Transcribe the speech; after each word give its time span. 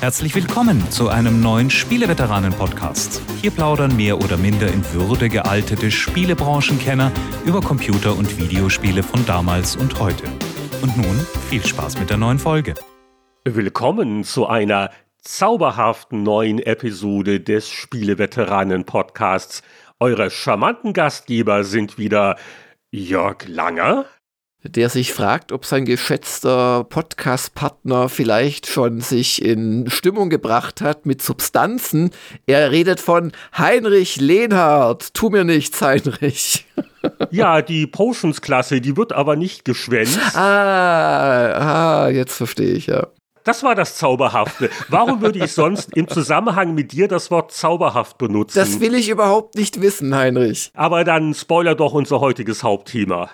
Herzlich 0.00 0.34
willkommen 0.34 0.90
zu 0.90 1.08
einem 1.08 1.40
neuen 1.40 1.70
Spieleveteranen-Podcast. 1.70 3.22
Hier 3.40 3.50
plaudern 3.50 3.96
mehr 3.96 4.18
oder 4.18 4.36
minder 4.36 4.68
in 4.68 4.84
Würde 4.92 5.30
gealtete 5.30 5.90
Spielebranchenkenner 5.90 7.10
über 7.46 7.62
Computer- 7.62 8.14
und 8.14 8.38
Videospiele 8.38 9.02
von 9.02 9.24
damals 9.24 9.74
und 9.74 9.98
heute. 9.98 10.24
Und 10.82 10.98
nun 10.98 11.18
viel 11.48 11.64
Spaß 11.64 11.98
mit 11.98 12.10
der 12.10 12.18
neuen 12.18 12.38
Folge. 12.38 12.74
Willkommen 13.44 14.22
zu 14.22 14.46
einer 14.46 14.90
zauberhaften 15.22 16.22
neuen 16.22 16.58
Episode 16.58 17.40
des 17.40 17.70
Spieleveteranen-Podcasts. 17.70 19.62
Eure 19.98 20.30
charmanten 20.30 20.92
Gastgeber 20.92 21.64
sind 21.64 21.96
wieder 21.96 22.36
Jörg 22.90 23.48
Langer 23.48 24.04
der 24.62 24.88
sich 24.88 25.12
fragt, 25.12 25.52
ob 25.52 25.64
sein 25.64 25.84
geschätzter 25.84 26.84
Podcast-Partner 26.84 28.08
vielleicht 28.08 28.66
schon 28.66 29.00
sich 29.00 29.42
in 29.42 29.88
Stimmung 29.90 30.30
gebracht 30.30 30.80
hat 30.80 31.06
mit 31.06 31.22
Substanzen. 31.22 32.10
Er 32.46 32.70
redet 32.70 33.00
von 33.00 33.32
Heinrich 33.56 34.16
Lehnhardt. 34.20 35.14
Tu 35.14 35.30
mir 35.30 35.44
nichts, 35.44 35.80
Heinrich. 35.82 36.66
Ja, 37.30 37.62
die 37.62 37.86
Potions-Klasse, 37.86 38.80
die 38.80 38.96
wird 38.96 39.12
aber 39.12 39.36
nicht 39.36 39.64
geschwänzt. 39.64 40.18
Ah, 40.34 42.06
ah, 42.06 42.08
jetzt 42.08 42.34
verstehe 42.34 42.72
ich, 42.72 42.86
ja. 42.86 43.06
Das 43.44 43.62
war 43.62 43.76
das 43.76 43.94
Zauberhafte. 43.94 44.70
Warum 44.88 45.20
würde 45.20 45.38
ich 45.38 45.52
sonst 45.52 45.96
im 45.96 46.08
Zusammenhang 46.08 46.74
mit 46.74 46.90
dir 46.90 47.06
das 47.06 47.30
Wort 47.30 47.52
zauberhaft 47.52 48.18
benutzen? 48.18 48.58
Das 48.58 48.80
will 48.80 48.92
ich 48.92 49.08
überhaupt 49.08 49.54
nicht 49.54 49.80
wissen, 49.80 50.16
Heinrich. 50.16 50.72
Aber 50.74 51.04
dann 51.04 51.32
spoiler 51.32 51.76
doch 51.76 51.92
unser 51.92 52.18
heutiges 52.18 52.64
Hauptthema. 52.64 53.30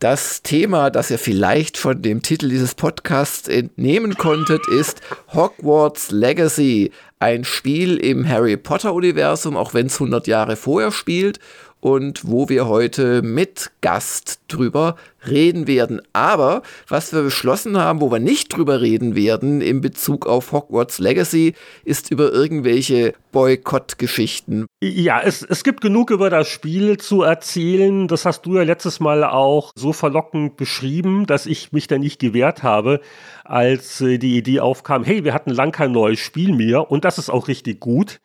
Das 0.00 0.42
Thema, 0.42 0.90
das 0.90 1.10
ihr 1.10 1.18
vielleicht 1.18 1.76
von 1.76 2.00
dem 2.00 2.22
Titel 2.22 2.48
dieses 2.48 2.76
Podcasts 2.76 3.48
entnehmen 3.48 4.14
konntet, 4.14 4.68
ist 4.68 5.00
Hogwarts 5.34 6.12
Legacy. 6.12 6.92
Ein 7.18 7.42
Spiel 7.42 7.96
im 7.96 8.28
Harry 8.28 8.56
Potter-Universum, 8.56 9.56
auch 9.56 9.74
wenn 9.74 9.86
es 9.86 9.94
100 9.94 10.28
Jahre 10.28 10.54
vorher 10.54 10.92
spielt 10.92 11.40
und 11.80 12.28
wo 12.28 12.48
wir 12.48 12.66
heute 12.66 13.22
mit 13.22 13.70
Gast 13.80 14.40
drüber 14.48 14.96
reden 15.26 15.66
werden. 15.66 16.00
Aber 16.12 16.62
was 16.88 17.12
wir 17.12 17.22
beschlossen 17.22 17.76
haben, 17.76 18.00
wo 18.00 18.10
wir 18.10 18.18
nicht 18.18 18.56
drüber 18.56 18.80
reden 18.80 19.14
werden 19.14 19.60
in 19.60 19.80
Bezug 19.80 20.26
auf 20.26 20.52
Hogwarts 20.52 20.98
Legacy, 20.98 21.54
ist 21.84 22.10
über 22.10 22.32
irgendwelche 22.32 23.14
Boykottgeschichten. 23.32 24.66
Ja, 24.80 25.20
es, 25.20 25.42
es 25.42 25.64
gibt 25.64 25.80
genug 25.80 26.10
über 26.10 26.30
das 26.30 26.48
Spiel 26.48 26.98
zu 26.98 27.22
erzählen. 27.22 28.08
Das 28.08 28.24
hast 28.24 28.42
du 28.42 28.56
ja 28.56 28.62
letztes 28.62 29.00
Mal 29.00 29.24
auch 29.24 29.72
so 29.74 29.92
verlockend 29.92 30.56
beschrieben, 30.56 31.26
dass 31.26 31.46
ich 31.46 31.72
mich 31.72 31.86
da 31.86 31.98
nicht 31.98 32.20
gewehrt 32.20 32.62
habe, 32.62 33.00
als 33.44 34.00
äh, 34.00 34.18
die 34.18 34.36
Idee 34.36 34.60
aufkam, 34.60 35.04
hey, 35.04 35.24
wir 35.24 35.34
hatten 35.34 35.50
lang 35.50 35.72
kein 35.72 35.92
neues 35.92 36.20
Spiel 36.20 36.54
mehr 36.54 36.90
und 36.90 37.04
das 37.04 37.18
ist 37.18 37.30
auch 37.30 37.48
richtig 37.48 37.80
gut. 37.80 38.20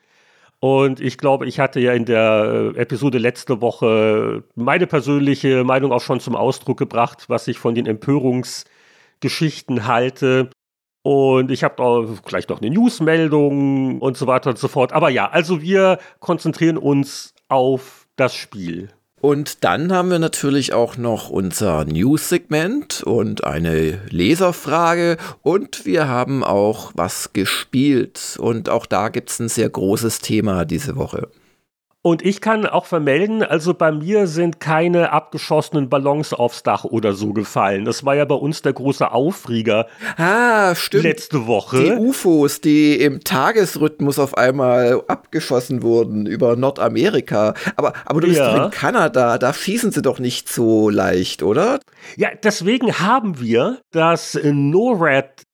Und 0.63 1.01
ich 1.01 1.17
glaube, 1.17 1.45
ich 1.45 1.59
hatte 1.59 1.81
ja 1.81 1.91
in 1.91 2.05
der 2.05 2.71
äh, 2.73 2.79
Episode 2.79 3.17
letzte 3.17 3.59
Woche 3.59 4.45
meine 4.55 4.87
persönliche 4.87 5.65
Meinung 5.65 5.91
auch 5.91 5.99
schon 5.99 6.21
zum 6.21 6.37
Ausdruck 6.37 6.79
gebracht, 6.79 7.25
was 7.27 7.49
ich 7.49 7.59
von 7.59 7.75
den 7.75 7.85
Empörungsgeschichten 7.85 9.85
halte. 9.85 10.49
Und 11.01 11.51
ich 11.51 11.65
habe 11.65 11.83
auch 11.83 12.21
gleich 12.21 12.47
noch 12.47 12.61
eine 12.61 12.69
Newsmeldung 12.69 13.99
und 13.99 14.15
so 14.15 14.25
weiter 14.25 14.51
und 14.51 14.57
so 14.57 14.69
fort. 14.69 14.93
Aber 14.93 15.09
ja, 15.09 15.29
also 15.29 15.61
wir 15.61 15.99
konzentrieren 16.21 16.77
uns 16.77 17.33
auf 17.49 18.07
das 18.15 18.33
Spiel. 18.33 18.87
Und 19.23 19.63
dann 19.63 19.93
haben 19.93 20.11
wir 20.11 20.19
natürlich 20.19 20.73
auch 20.73 20.97
noch 20.97 21.29
unser 21.29 21.85
News-Segment 21.85 23.03
und 23.03 23.45
eine 23.45 24.01
Leserfrage 24.09 25.15
und 25.41 25.85
wir 25.85 26.09
haben 26.09 26.43
auch 26.43 26.91
was 26.95 27.31
gespielt 27.31 28.35
und 28.37 28.67
auch 28.67 28.85
da 28.85 29.07
gibt 29.07 29.29
es 29.29 29.39
ein 29.39 29.47
sehr 29.47 29.69
großes 29.69 30.19
Thema 30.19 30.65
diese 30.65 30.97
Woche. 30.97 31.29
Und 32.05 32.21
ich 32.21 32.41
kann 32.41 32.65
auch 32.65 32.85
vermelden, 32.85 33.43
also 33.43 33.73
bei 33.73 33.89
mir 33.93 34.27
sind 34.27 34.59
keine 34.59 35.13
abgeschossenen 35.13 35.87
Ballons 35.87 36.33
aufs 36.33 36.61
Dach 36.61 36.83
oder 36.83 37.13
so 37.13 37.31
gefallen. 37.31 37.85
Das 37.85 38.03
war 38.03 38.13
ja 38.13 38.25
bei 38.25 38.35
uns 38.35 38.61
der 38.61 38.73
große 38.73 39.09
Aufrieger. 39.09 39.87
Ah, 40.17 40.75
stimmt. 40.75 41.05
Letzte 41.05 41.47
Woche. 41.47 41.81
Die 41.81 41.91
UFOs, 41.93 42.59
die 42.59 42.97
im 42.97 43.23
Tagesrhythmus 43.23 44.19
auf 44.19 44.37
einmal 44.37 45.01
abgeschossen 45.07 45.81
wurden 45.81 46.25
über 46.25 46.57
Nordamerika. 46.57 47.53
Aber, 47.77 47.93
aber 48.03 48.19
du 48.19 48.27
bist 48.27 48.39
ja. 48.39 48.65
in 48.65 48.71
Kanada, 48.71 49.37
da 49.37 49.53
schießen 49.53 49.93
sie 49.93 50.01
doch 50.01 50.19
nicht 50.19 50.49
so 50.49 50.89
leicht, 50.89 51.41
oder? 51.41 51.79
Ja, 52.17 52.31
deswegen 52.43 52.99
haben 52.99 53.39
wir 53.39 53.79
das 53.91 54.35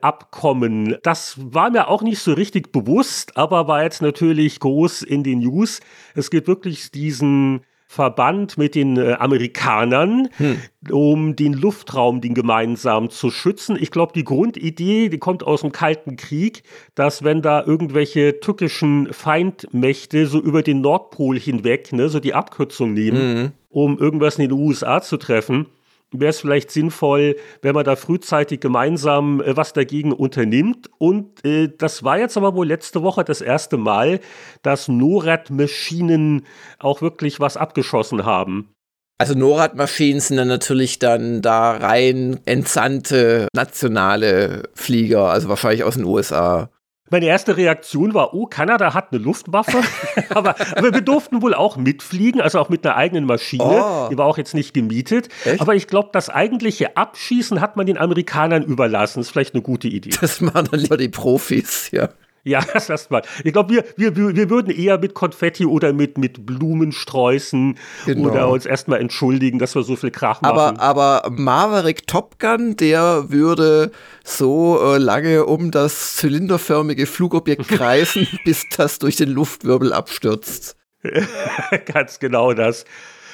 NORAD-Abkommen. 0.01 0.97
Das 1.03 1.35
war 1.39 1.69
mir 1.69 1.87
auch 1.87 2.01
nicht 2.01 2.19
so 2.19 2.33
richtig 2.33 2.71
bewusst, 2.71 3.37
aber 3.37 3.67
war 3.67 3.83
jetzt 3.83 4.01
natürlich 4.01 4.59
groß 4.59 5.01
in 5.03 5.23
den 5.23 5.39
News. 5.39 5.79
Es 6.15 6.29
gibt 6.29 6.47
wirklich 6.47 6.91
diesen 6.91 7.61
Verband 7.91 8.55
mit 8.59 8.75
den 8.75 8.97
äh, 8.97 9.13
Amerikanern, 9.13 10.29
hm. 10.37 10.59
um 10.91 11.35
den 11.35 11.53
Luftraum, 11.53 12.21
den 12.21 12.35
gemeinsam 12.35 13.09
zu 13.09 13.31
schützen. 13.31 13.77
Ich 13.79 13.89
glaube, 13.89 14.13
die 14.13 14.23
Grundidee, 14.23 15.09
die 15.09 15.17
kommt 15.17 15.41
aus 15.41 15.61
dem 15.61 15.71
Kalten 15.71 16.15
Krieg, 16.15 16.61
dass 16.93 17.23
wenn 17.23 17.41
da 17.41 17.63
irgendwelche 17.63 18.41
tückischen 18.41 19.11
Feindmächte 19.11 20.27
so 20.27 20.39
über 20.39 20.61
den 20.61 20.81
Nordpol 20.81 21.39
hinweg, 21.39 21.91
ne, 21.91 22.09
so 22.09 22.19
die 22.19 22.35
Abkürzung 22.35 22.93
nehmen, 22.93 23.21
hm. 23.21 23.51
um 23.69 23.97
irgendwas 23.97 24.37
in 24.37 24.49
den 24.49 24.51
USA 24.51 25.01
zu 25.01 25.17
treffen, 25.17 25.65
wäre 26.11 26.29
es 26.29 26.39
vielleicht 26.39 26.71
sinnvoll, 26.71 27.35
wenn 27.61 27.75
man 27.75 27.85
da 27.85 27.95
frühzeitig 27.95 28.59
gemeinsam 28.59 29.41
äh, 29.41 29.55
was 29.55 29.73
dagegen 29.73 30.11
unternimmt. 30.11 30.89
Und 30.97 31.45
äh, 31.45 31.69
das 31.77 32.03
war 32.03 32.19
jetzt 32.19 32.37
aber 32.37 32.55
wohl 32.55 32.67
letzte 32.67 33.03
Woche 33.03 33.23
das 33.23 33.41
erste 33.41 33.77
Mal, 33.77 34.19
dass 34.61 34.87
NORAD-Maschinen 34.87 36.45
auch 36.79 37.01
wirklich 37.01 37.39
was 37.39 37.57
abgeschossen 37.57 38.25
haben. 38.25 38.73
Also 39.17 39.33
NORAD-Maschinen 39.33 40.21
sind 40.21 40.37
dann 40.37 40.47
natürlich 40.47 40.97
dann 40.97 41.41
da 41.41 41.71
rein 41.71 42.39
entsandte 42.45 43.49
nationale 43.53 44.69
Flieger, 44.73 45.25
also 45.25 45.49
wahrscheinlich 45.49 45.83
aus 45.83 45.95
den 45.95 46.05
USA. 46.05 46.69
Meine 47.09 47.25
erste 47.25 47.57
Reaktion 47.57 48.13
war, 48.13 48.33
oh, 48.33 48.45
Kanada 48.45 48.93
hat 48.93 49.11
eine 49.11 49.21
Luftwaffe. 49.21 49.81
aber, 50.29 50.55
aber, 50.75 50.93
wir 50.93 51.01
durften 51.01 51.41
wohl 51.41 51.53
auch 51.53 51.77
mitfliegen, 51.77 52.41
also 52.41 52.59
auch 52.59 52.69
mit 52.69 52.85
einer 52.85 52.95
eigenen 52.95 53.25
Maschine. 53.25 53.63
Oh. 53.63 54.07
Die 54.11 54.17
war 54.17 54.25
auch 54.25 54.37
jetzt 54.37 54.53
nicht 54.53 54.73
gemietet. 54.73 55.29
Echt? 55.45 55.61
Aber 55.61 55.75
ich 55.75 55.87
glaube, 55.87 56.09
das 56.11 56.29
eigentliche 56.29 56.97
Abschießen 56.97 57.61
hat 57.61 57.77
man 57.77 57.85
den 57.85 57.97
Amerikanern 57.97 58.63
überlassen. 58.63 59.19
Das 59.19 59.27
ist 59.27 59.31
vielleicht 59.31 59.55
eine 59.55 59.63
gute 59.63 59.87
Idee. 59.87 60.11
Das 60.21 60.41
machen 60.41 60.67
dann 60.71 60.79
lieber 60.79 60.97
die 60.97 61.09
Profis, 61.09 61.89
ja. 61.91 62.09
Ja, 62.43 62.61
das 62.73 62.89
erstmal. 62.89 63.21
Ich 63.43 63.53
glaube, 63.53 63.73
wir, 63.73 63.83
wir, 64.15 64.35
wir 64.35 64.49
würden 64.49 64.73
eher 64.73 64.97
mit 64.97 65.13
Konfetti 65.13 65.65
oder 65.65 65.93
mit, 65.93 66.17
mit 66.17 66.45
Blumensträußen 66.45 67.77
genau. 68.05 68.29
oder 68.29 68.49
uns 68.49 68.65
erstmal 68.65 68.99
entschuldigen, 68.99 69.59
dass 69.59 69.75
wir 69.75 69.83
so 69.83 69.95
viel 69.95 70.11
Krach 70.11 70.41
machen. 70.41 70.77
Aber, 70.77 70.79
aber 70.79 71.29
Maverick 71.31 72.07
Top 72.07 72.39
Gun, 72.39 72.75
der 72.75 73.29
würde 73.29 73.91
so 74.23 74.79
äh, 74.81 74.97
lange 74.97 75.45
um 75.45 75.71
das 75.71 76.15
zylinderförmige 76.17 77.05
Flugobjekt 77.05 77.67
kreisen, 77.67 78.27
bis 78.45 78.65
das 78.75 78.99
durch 78.99 79.15
den 79.15 79.29
Luftwirbel 79.29 79.93
abstürzt. 79.93 80.75
Ganz 81.93 82.19
genau 82.19 82.53
das. 82.53 82.85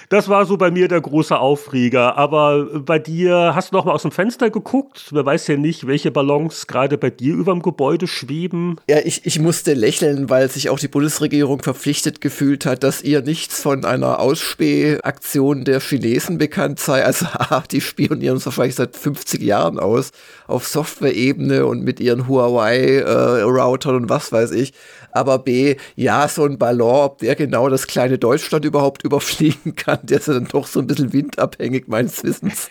Das 0.09 0.29
war 0.29 0.45
so 0.45 0.57
bei 0.57 0.71
mir 0.71 0.87
der 0.87 1.01
große 1.01 1.37
Aufreger. 1.37 2.17
Aber 2.17 2.65
bei 2.79 2.99
dir, 2.99 3.53
hast 3.55 3.71
du 3.71 3.75
noch 3.75 3.85
mal 3.85 3.93
aus 3.93 4.03
dem 4.03 4.11
Fenster 4.11 4.49
geguckt? 4.49 5.07
Wer 5.11 5.25
weiß 5.25 5.47
ja 5.47 5.57
nicht, 5.57 5.87
welche 5.87 6.11
Ballons 6.11 6.67
gerade 6.67 6.97
bei 6.97 7.09
dir 7.09 7.33
über 7.33 7.53
dem 7.53 7.61
Gebäude 7.61 8.07
schweben. 8.07 8.77
Ja, 8.87 8.97
ich, 9.03 9.25
ich 9.25 9.39
musste 9.39 9.73
lächeln, 9.73 10.29
weil 10.29 10.49
sich 10.49 10.69
auch 10.69 10.79
die 10.79 10.87
Bundesregierung 10.87 11.61
verpflichtet 11.61 12.21
gefühlt 12.21 12.65
hat, 12.65 12.83
dass 12.83 13.01
ihr 13.01 13.21
nichts 13.21 13.61
von 13.61 13.85
einer 13.85 14.19
Ausspähaktion 14.19 15.65
der 15.65 15.79
Chinesen 15.79 16.37
bekannt 16.37 16.79
sei. 16.79 17.03
Also, 17.03 17.25
die 17.71 17.81
spionieren 17.81 18.37
so 18.37 18.51
vielleicht 18.51 18.77
seit 18.77 18.95
50 18.95 19.41
Jahren 19.41 19.79
aus, 19.79 20.11
auf 20.47 20.67
Software-Ebene 20.67 21.65
und 21.65 21.83
mit 21.83 21.99
ihren 21.99 22.27
Huawei-Routern 22.27 23.93
äh, 23.93 23.97
und 23.97 24.09
was 24.09 24.31
weiß 24.31 24.51
ich 24.51 24.73
aber 25.15 25.39
B, 25.39 25.77
ja, 25.95 26.27
so 26.27 26.43
ein 26.43 26.57
Ballon, 26.57 27.05
ob 27.05 27.19
der 27.19 27.35
genau 27.35 27.69
das 27.69 27.87
kleine 27.87 28.17
Deutschland 28.17 28.65
überhaupt 28.65 29.03
überfliegen 29.05 29.75
kann, 29.75 29.94
der 30.03 30.19
ist 30.19 30.27
ja 30.27 30.33
dann 30.33 30.47
doch 30.47 30.67
so 30.67 30.79
ein 30.79 30.87
bisschen 30.87 31.13
windabhängig 31.13 31.87
meines 31.87 32.23
Wissens. 32.23 32.69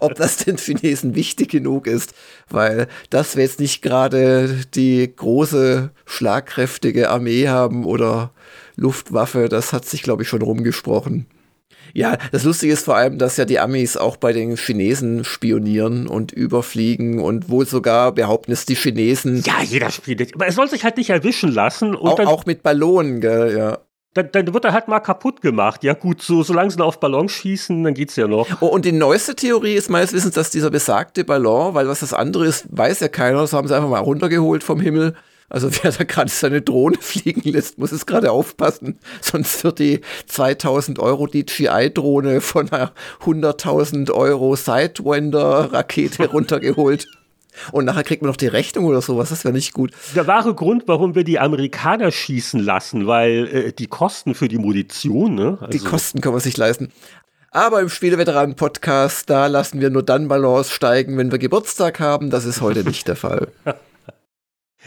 ob 0.00 0.14
das 0.14 0.38
den 0.38 0.56
Chinesen 0.56 1.14
wichtig 1.14 1.50
genug 1.50 1.86
ist, 1.86 2.14
weil 2.48 2.88
das 3.10 3.36
wir 3.36 3.44
jetzt 3.44 3.60
nicht 3.60 3.82
gerade 3.82 4.64
die 4.74 5.12
große, 5.14 5.90
schlagkräftige 6.04 7.10
Armee 7.10 7.48
haben 7.48 7.84
oder 7.84 8.32
Luftwaffe, 8.76 9.48
das 9.48 9.72
hat 9.72 9.84
sich, 9.86 10.02
glaube 10.02 10.22
ich, 10.22 10.28
schon 10.28 10.42
rumgesprochen. 10.42 11.26
Ja, 11.94 12.18
das 12.30 12.44
Lustige 12.44 12.72
ist 12.72 12.84
vor 12.84 12.96
allem, 12.96 13.16
dass 13.16 13.38
ja 13.38 13.46
die 13.46 13.58
Amis 13.58 13.96
auch 13.96 14.16
bei 14.18 14.32
den 14.32 14.56
Chinesen 14.56 15.24
spionieren 15.24 16.06
und 16.06 16.30
überfliegen 16.32 17.20
und 17.20 17.48
wohl 17.48 17.66
sogar 17.66 18.12
behaupten 18.12 18.52
es 18.52 18.66
die 18.66 18.74
Chinesen. 18.74 19.42
Ja, 19.46 19.62
jeder 19.62 19.90
spielt. 19.90 20.34
Aber 20.34 20.44
er 20.44 20.52
soll 20.52 20.68
sich 20.68 20.84
halt 20.84 20.98
nicht 20.98 21.10
erwischen 21.10 21.50
lassen. 21.50 21.96
auch, 21.96 22.18
auch 22.18 22.44
mit 22.44 22.62
Ballonen, 22.62 23.20
gell, 23.20 23.56
ja. 23.56 23.78
Dann, 24.16 24.30
dann, 24.32 24.54
wird 24.54 24.64
er 24.64 24.72
halt 24.72 24.88
mal 24.88 25.00
kaputt 25.00 25.42
gemacht. 25.42 25.84
Ja 25.84 25.94
gut, 25.94 26.22
so 26.22 26.42
solange 26.42 26.70
sie 26.70 26.82
auf 26.82 27.00
Ballon 27.00 27.28
schießen, 27.28 27.84
dann 27.84 27.94
geht's 27.94 28.16
ja 28.16 28.26
noch. 28.26 28.48
Oh, 28.60 28.66
und 28.66 28.84
die 28.84 28.92
neueste 28.92 29.36
Theorie 29.36 29.74
ist 29.74 29.90
meines 29.90 30.12
Wissens, 30.12 30.34
dass 30.34 30.50
dieser 30.50 30.70
besagte 30.70 31.24
Ballon, 31.24 31.74
weil 31.74 31.88
was 31.88 32.00
das 32.00 32.12
andere 32.12 32.46
ist, 32.46 32.66
weiß 32.70 33.00
ja 33.00 33.08
keiner, 33.08 33.40
das 33.40 33.52
haben 33.52 33.68
sie 33.68 33.76
einfach 33.76 33.88
mal 33.88 34.00
runtergeholt 34.00 34.64
vom 34.64 34.80
Himmel. 34.80 35.14
Also 35.48 35.70
wer 35.82 35.92
da 35.92 36.04
gerade 36.04 36.30
seine 36.30 36.62
Drohne 36.62 36.96
fliegen 37.00 37.48
lässt, 37.50 37.78
muss 37.78 37.92
es 37.92 38.06
gerade 38.06 38.32
aufpassen, 38.32 38.98
sonst 39.20 39.62
wird 39.62 39.78
die 39.78 40.00
2000 40.26 40.98
Euro 40.98 41.26
DJI-Drohne 41.26 42.40
von 42.40 42.70
einer 42.72 42.92
100.000 43.24 44.10
Euro 44.12 44.56
Sidewinder-Rakete 44.56 46.28
runtergeholt. 46.30 47.06
Und 47.72 47.84
nachher 47.84 48.04
kriegt 48.04 48.22
man 48.22 48.30
noch 48.30 48.36
die 48.36 48.46
Rechnung 48.46 48.84
oder 48.84 49.00
sowas, 49.00 49.30
das 49.30 49.44
wäre 49.44 49.54
nicht 49.54 49.72
gut. 49.72 49.92
Der 50.14 50.26
wahre 50.26 50.54
Grund, 50.54 50.84
warum 50.86 51.14
wir 51.14 51.24
die 51.24 51.38
Amerikaner 51.38 52.10
schießen 52.10 52.60
lassen, 52.60 53.06
weil 53.06 53.46
äh, 53.46 53.72
die 53.72 53.86
Kosten 53.86 54.34
für 54.34 54.48
die 54.48 54.58
Munition, 54.58 55.34
ne? 55.34 55.58
Also 55.60 55.78
die 55.78 55.84
Kosten 55.84 56.20
kann 56.20 56.32
man 56.32 56.40
sich 56.40 56.56
leisten. 56.56 56.92
Aber 57.50 57.80
im 57.80 57.88
Spieleveteranen-Podcast, 57.88 59.30
da 59.30 59.46
lassen 59.46 59.80
wir 59.80 59.88
nur 59.88 60.02
dann 60.02 60.28
Balance 60.28 60.70
steigen, 60.70 61.16
wenn 61.16 61.30
wir 61.30 61.38
Geburtstag 61.38 62.00
haben. 62.00 62.28
Das 62.28 62.44
ist 62.44 62.60
heute 62.60 62.84
nicht 62.84 63.08
der 63.08 63.16
Fall. 63.16 63.48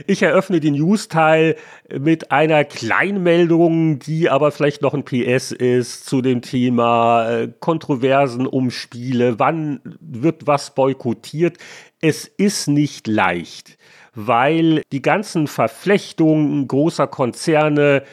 Ich 0.08 0.22
eröffne 0.22 0.60
den 0.60 0.76
News-Teil 0.76 1.56
mit 1.92 2.32
einer 2.32 2.64
Kleinmeldung, 2.64 4.00
die 4.00 4.30
aber 4.30 4.52
vielleicht 4.52 4.82
noch 4.82 4.94
ein 4.94 5.04
PS 5.04 5.52
ist 5.52 6.06
zu 6.06 6.22
dem 6.22 6.42
Thema 6.42 7.30
äh, 7.30 7.50
Kontroversen 7.60 8.48
um 8.48 8.72
Spiele. 8.72 9.40
Wann 9.40 9.82
wird 10.00 10.48
was 10.48 10.74
boykottiert? 10.74 11.58
Es 12.02 12.26
ist 12.26 12.70
nicht 12.70 13.08
leicht, 13.08 13.78
weil 14.16 14.84
die 14.94 15.02
ganzen 15.02 15.48
Verflechtungen 15.48 16.66
großer 16.66 17.08
Konzerne 17.08 18.04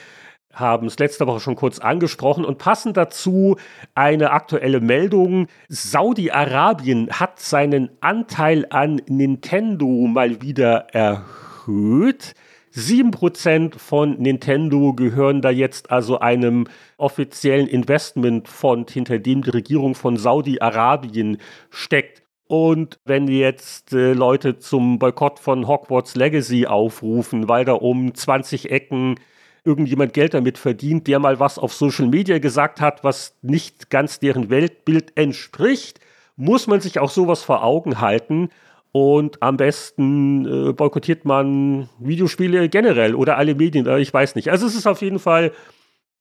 haben 0.52 0.88
es 0.88 0.98
letzte 0.98 1.28
Woche 1.28 1.38
schon 1.38 1.54
kurz 1.54 1.78
angesprochen 1.78 2.44
und 2.44 2.58
passend 2.58 2.96
dazu 2.96 3.56
eine 3.94 4.32
aktuelle 4.32 4.80
Meldung. 4.80 5.46
Saudi-Arabien 5.68 7.10
hat 7.12 7.38
seinen 7.38 7.90
Anteil 8.00 8.66
an 8.70 9.00
Nintendo 9.06 9.86
mal 9.86 10.42
wieder 10.42 10.88
erhöht. 10.92 12.34
7% 12.74 13.78
von 13.78 14.18
Nintendo 14.18 14.94
gehören 14.94 15.42
da 15.42 15.50
jetzt 15.50 15.92
also 15.92 16.18
einem 16.18 16.66
offiziellen 16.96 17.68
Investmentfonds, 17.68 18.92
hinter 18.92 19.20
dem 19.20 19.42
die 19.42 19.50
Regierung 19.50 19.94
von 19.94 20.16
Saudi-Arabien 20.16 21.38
steckt. 21.70 22.25
Und 22.48 23.00
wenn 23.04 23.26
jetzt 23.26 23.92
äh, 23.92 24.12
Leute 24.12 24.58
zum 24.58 24.98
Boykott 24.98 25.40
von 25.40 25.66
Hogwarts 25.66 26.14
Legacy 26.14 26.66
aufrufen, 26.66 27.48
weil 27.48 27.64
da 27.64 27.72
um 27.72 28.14
20 28.14 28.70
Ecken 28.70 29.16
irgendjemand 29.64 30.12
Geld 30.12 30.32
damit 30.34 30.58
verdient, 30.58 31.08
der 31.08 31.18
mal 31.18 31.40
was 31.40 31.58
auf 31.58 31.74
Social 31.74 32.06
Media 32.06 32.38
gesagt 32.38 32.80
hat, 32.80 33.02
was 33.02 33.34
nicht 33.42 33.90
ganz 33.90 34.20
deren 34.20 34.48
Weltbild 34.48 35.16
entspricht, 35.16 35.98
muss 36.36 36.68
man 36.68 36.80
sich 36.80 37.00
auch 37.00 37.10
sowas 37.10 37.42
vor 37.42 37.64
Augen 37.64 38.00
halten. 38.00 38.50
Und 38.92 39.42
am 39.42 39.56
besten 39.56 40.68
äh, 40.68 40.72
boykottiert 40.72 41.24
man 41.24 41.88
Videospiele 41.98 42.68
generell 42.68 43.14
oder 43.14 43.36
alle 43.36 43.54
Medien, 43.54 43.86
äh, 43.86 43.98
ich 43.98 44.14
weiß 44.14 44.36
nicht. 44.36 44.50
Also 44.50 44.66
es 44.66 44.74
ist 44.74 44.86
auf 44.86 45.02
jeden 45.02 45.18
Fall 45.18 45.52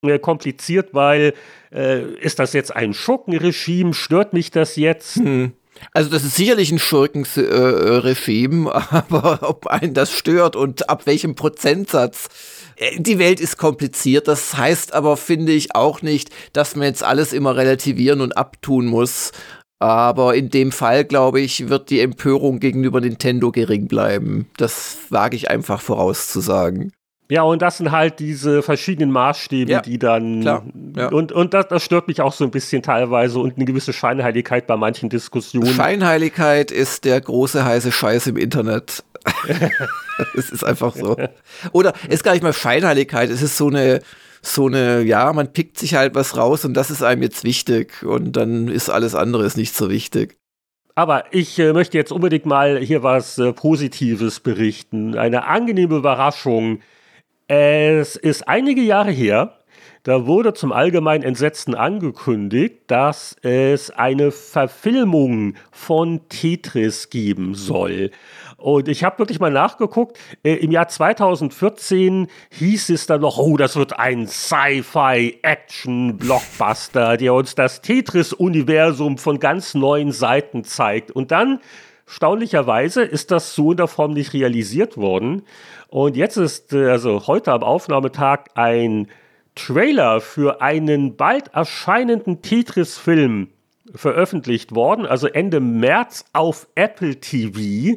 äh, 0.01 0.19
kompliziert, 0.19 0.89
weil 0.94 1.33
äh, 1.71 2.04
ist 2.16 2.39
das 2.39 2.54
jetzt 2.54 2.75
ein 2.75 2.94
Schurkenregime? 2.94 3.94
Stört 3.94 4.33
mich 4.33 4.51
das 4.51 4.75
jetzt? 4.75 5.18
Hm. 5.18 5.54
Also 5.94 6.10
das 6.10 6.24
ist 6.24 6.36
sicherlich 6.36 6.72
ein 6.72 6.80
Schurkenregime, 6.80 8.69
äh, 8.69 8.74
aber 8.89 9.39
ob 9.42 9.68
einen 9.68 9.94
das 9.94 10.12
stört 10.12 10.56
und 10.56 10.89
ab 10.89 11.06
welchem 11.06 11.36
Prozentsatz. 11.36 12.30
Äh, 12.75 13.00
die 13.00 13.19
Welt 13.19 13.39
ist 13.39 13.57
kompliziert, 13.57 14.27
das 14.27 14.57
heißt 14.57 14.94
aber, 14.94 15.18
finde 15.18 15.51
ich 15.51 15.75
auch 15.75 16.01
nicht, 16.01 16.30
dass 16.54 16.75
man 16.75 16.88
jetzt 16.88 17.04
alles 17.04 17.33
immer 17.33 17.56
relativieren 17.56 18.22
und 18.22 18.38
abtun 18.38 18.86
muss. 18.86 19.31
Aber 19.80 20.36
in 20.36 20.50
dem 20.50 20.72
Fall, 20.72 21.04
glaube 21.04 21.42
ich, 21.42 21.68
wird 21.69 21.89
die 21.89 22.00
Empörung 22.00 22.60
gegenüber 22.60 23.01
Nintendo 23.01 23.51
gering 23.51 23.88
bleiben. 23.88 24.48
Das 24.57 24.98
wage 25.10 25.36
ich 25.36 25.50
einfach 25.50 25.81
vorauszusagen. 25.81 26.94
Ja, 27.30 27.42
und 27.42 27.62
das 27.62 27.77
sind 27.77 27.92
halt 27.92 28.19
diese 28.19 28.62
verschiedenen 28.62 29.12
Maßstäbe, 29.12 29.72
ja, 29.72 29.81
die 29.81 29.98
dann. 29.98 30.42
Klar, 30.42 30.63
ja. 30.95 31.07
Und, 31.10 31.31
und 31.31 31.56
das, 31.56 31.68
das 31.68 31.83
stört 31.83 32.07
mich 32.07 32.22
auch 32.22 32.33
so 32.33 32.44
ein 32.44 32.51
bisschen 32.51 32.83
teilweise 32.83 33.39
und 33.39 33.56
eine 33.56 33.66
gewisse 33.66 33.94
Scheinheiligkeit 33.94 34.68
bei 34.68 34.77
manchen 34.77 35.10
Diskussionen. 35.10 35.74
Scheinheiligkeit 35.74 36.69
ist 36.69 37.04
der 37.04 37.19
große 37.19 37.66
heiße 37.66 37.92
Scheiß 37.92 38.27
im 38.27 38.38
Internet. 38.38 39.04
es 40.38 40.51
ist 40.51 40.63
einfach 40.63 40.95
so. 40.95 41.18
Oder 41.72 41.94
ist 42.10 42.24
gar 42.24 42.33
nicht 42.33 42.44
mal 42.44 42.54
Scheinheiligkeit, 42.54 43.31
es 43.31 43.42
ist 43.42 43.57
so 43.57 43.69
eine, 43.69 44.01
so 44.44 44.68
eine, 44.68 45.01
ja, 45.01 45.33
man 45.33 45.51
pickt 45.51 45.80
sich 45.80 45.95
halt 45.95 46.13
was 46.13 46.38
raus 46.38 46.63
und 46.63 46.75
das 46.75 46.92
ist 46.92 47.01
einem 47.01 47.24
jetzt 47.24 47.44
wichtig 47.44 48.04
und 48.04 48.33
dann 48.33 48.68
ist 48.68 48.89
alles 48.89 49.16
andere 49.16 49.45
ist 49.45 49.57
nicht 49.57 49.75
so 49.75 49.89
wichtig. 49.89 50.38
Aber 50.94 51.25
ich 51.31 51.60
äh, 51.60 51.74
möchte 51.74 51.98
jetzt 51.98 52.12
unbedingt 52.12 52.45
mal 52.45 52.78
hier 52.78 53.04
was 53.04 53.38
äh, 53.38 53.51
Positives 53.51 54.39
berichten. 54.39 55.18
Eine 55.18 55.45
angenehme 55.45 55.95
Überraschung 55.95 56.80
es 57.47 58.15
ist 58.15 58.47
einige 58.47 58.81
Jahre 58.81 59.12
her, 59.12 59.59
da 60.06 60.25
wurde 60.27 60.53
zum 60.53 60.71
allgemeinen 60.71 61.24
Entsetzen 61.24 61.74
angekündigt, 61.74 62.83
dass 62.86 63.36
es 63.42 63.89
eine 63.89 64.31
Verfilmung 64.31 65.56
von 65.71 66.21
Tetris 66.30 67.09
geben 67.09 67.56
soll. 67.56 68.12
Und 68.57 68.88
ich 68.88 69.03
habe 69.03 69.18
wirklich 69.18 69.39
mal 69.39 69.50
nachgeguckt. 69.50 70.19
Äh, 70.44 70.57
Im 70.57 70.71
Jahr 70.71 70.88
2014 70.88 72.27
hieß 72.51 72.89
es 72.89 73.07
dann 73.07 73.21
noch, 73.21 73.39
oh, 73.39 73.57
das 73.57 73.77
wird 73.77 73.97
ein 73.97 74.27
Sci-Fi-Action-Blockbuster, 74.27 77.18
der 77.18 77.33
uns 77.33 77.56
das 77.56 77.81
Tetris-Universum 77.81 79.18
von 79.18 79.39
ganz 79.39 79.74
neuen 79.74 80.12
Seiten 80.12 80.63
zeigt. 80.63 81.09
Und 81.09 81.31
dann, 81.31 81.62
staunlicherweise, 82.06 83.01
ist 83.01 83.31
das 83.31 83.56
so 83.56 83.71
in 83.71 83.77
der 83.77 83.88
Form 83.88 84.13
nicht 84.13 84.33
realisiert 84.33 84.97
worden. 84.97 85.42
Und 85.95 86.18
jetzt 86.18 86.36
ist 86.36 86.74
äh, 86.74 86.89
also 86.89 87.25
heute 87.25 87.53
am 87.53 87.63
Aufnahmetag 87.63 88.47
ein 88.56 89.07
Trailer 89.56 90.19
für 90.19 90.62
einen 90.62 91.15
bald 91.15 91.53
erscheinenden 91.53 92.42
Tetris-Film 92.42 93.47
veröffentlicht 93.94 94.75
worden, 94.75 95.06
also 95.06 95.27
Ende 95.27 95.62
März 95.62 96.25
auf 96.33 96.68
Apple 96.75 97.21
TV. 97.21 97.95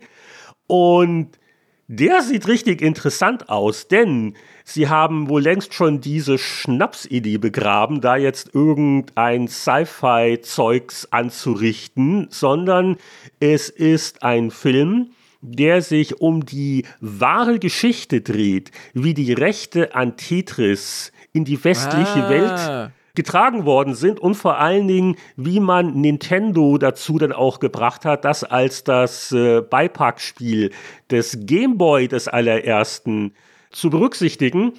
Und 0.69 1.41
der 1.89 2.23
sieht 2.23 2.47
richtig 2.47 2.83
interessant 2.83 3.49
aus, 3.49 3.89
denn 3.89 4.37
sie 4.62 4.89
haben 4.89 5.29
wohl 5.29 5.43
längst 5.43 5.75
schon 5.75 6.00
diese 6.00 6.39
Schnapsidee 6.39 7.39
begraben, 7.39 8.00
da 8.00 8.15
jetzt 8.15 8.55
irgendein 8.55 9.49
Sci-Fi-Zeugs 9.49 11.11
anzurichten, 11.11 12.29
sondern 12.31 12.97
es 13.41 13.69
ist 13.69 14.23
ein 14.23 14.53
Film, 14.53 15.11
der 15.40 15.82
sich 15.82 16.20
um 16.20 16.44
die 16.44 16.85
wahre 17.00 17.58
Geschichte 17.58 18.21
dreht, 18.21 18.71
wie 18.95 19.14
die 19.14 19.33
Rechte 19.33 19.95
an 19.95 20.16
Tetris 20.16 21.12
in 21.33 21.45
die 21.45 21.62
westliche 21.62 22.25
ah. 22.25 22.28
Welt 22.28 22.92
getragen 23.18 23.64
worden 23.64 23.97
sind 23.97 24.21
und 24.21 24.37
vor 24.37 24.59
allen 24.59 24.87
Dingen, 24.87 25.16
wie 25.35 25.59
man 25.59 26.00
Nintendo 26.00 26.78
dazu 26.78 27.18
dann 27.18 27.33
auch 27.33 27.59
gebracht 27.59 28.04
hat, 28.04 28.25
das 28.25 28.45
als 28.45 28.85
das 28.85 29.33
äh, 29.33 29.61
Beipackspiel 29.61 30.71
des 31.11 31.37
Gameboy 31.40 32.07
des 32.07 32.28
allerersten 32.28 33.35
zu 33.73 33.90
berücksichtigen. 33.90 34.75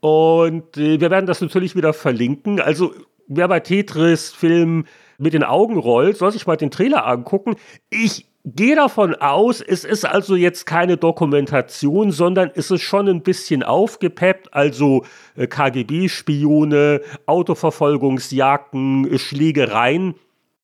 Und 0.00 0.76
äh, 0.76 1.00
wir 1.00 1.10
werden 1.12 1.26
das 1.26 1.40
natürlich 1.40 1.76
wieder 1.76 1.92
verlinken. 1.92 2.60
Also 2.60 2.92
wer 3.28 3.46
bei 3.46 3.60
Tetris 3.60 4.30
Film 4.32 4.86
mit 5.18 5.32
den 5.32 5.44
Augen 5.44 5.78
rollt, 5.78 6.16
soll 6.16 6.32
sich 6.32 6.48
mal 6.48 6.56
den 6.56 6.72
Trailer 6.72 7.06
angucken. 7.06 7.54
Ich 7.90 8.26
gehe 8.44 8.76
davon 8.76 9.14
aus, 9.14 9.60
es 9.60 9.84
ist 9.84 10.04
also 10.04 10.36
jetzt 10.36 10.66
keine 10.66 10.96
Dokumentation, 10.96 12.10
sondern 12.10 12.50
es 12.54 12.70
ist 12.70 12.82
schon 12.82 13.08
ein 13.08 13.22
bisschen 13.22 13.62
aufgepeppt, 13.62 14.52
also 14.52 15.04
äh, 15.36 15.46
KGB-Spione, 15.46 17.00
Autoverfolgungsjagden, 17.26 19.12
äh, 19.12 19.18
Schlägereien. 19.18 20.14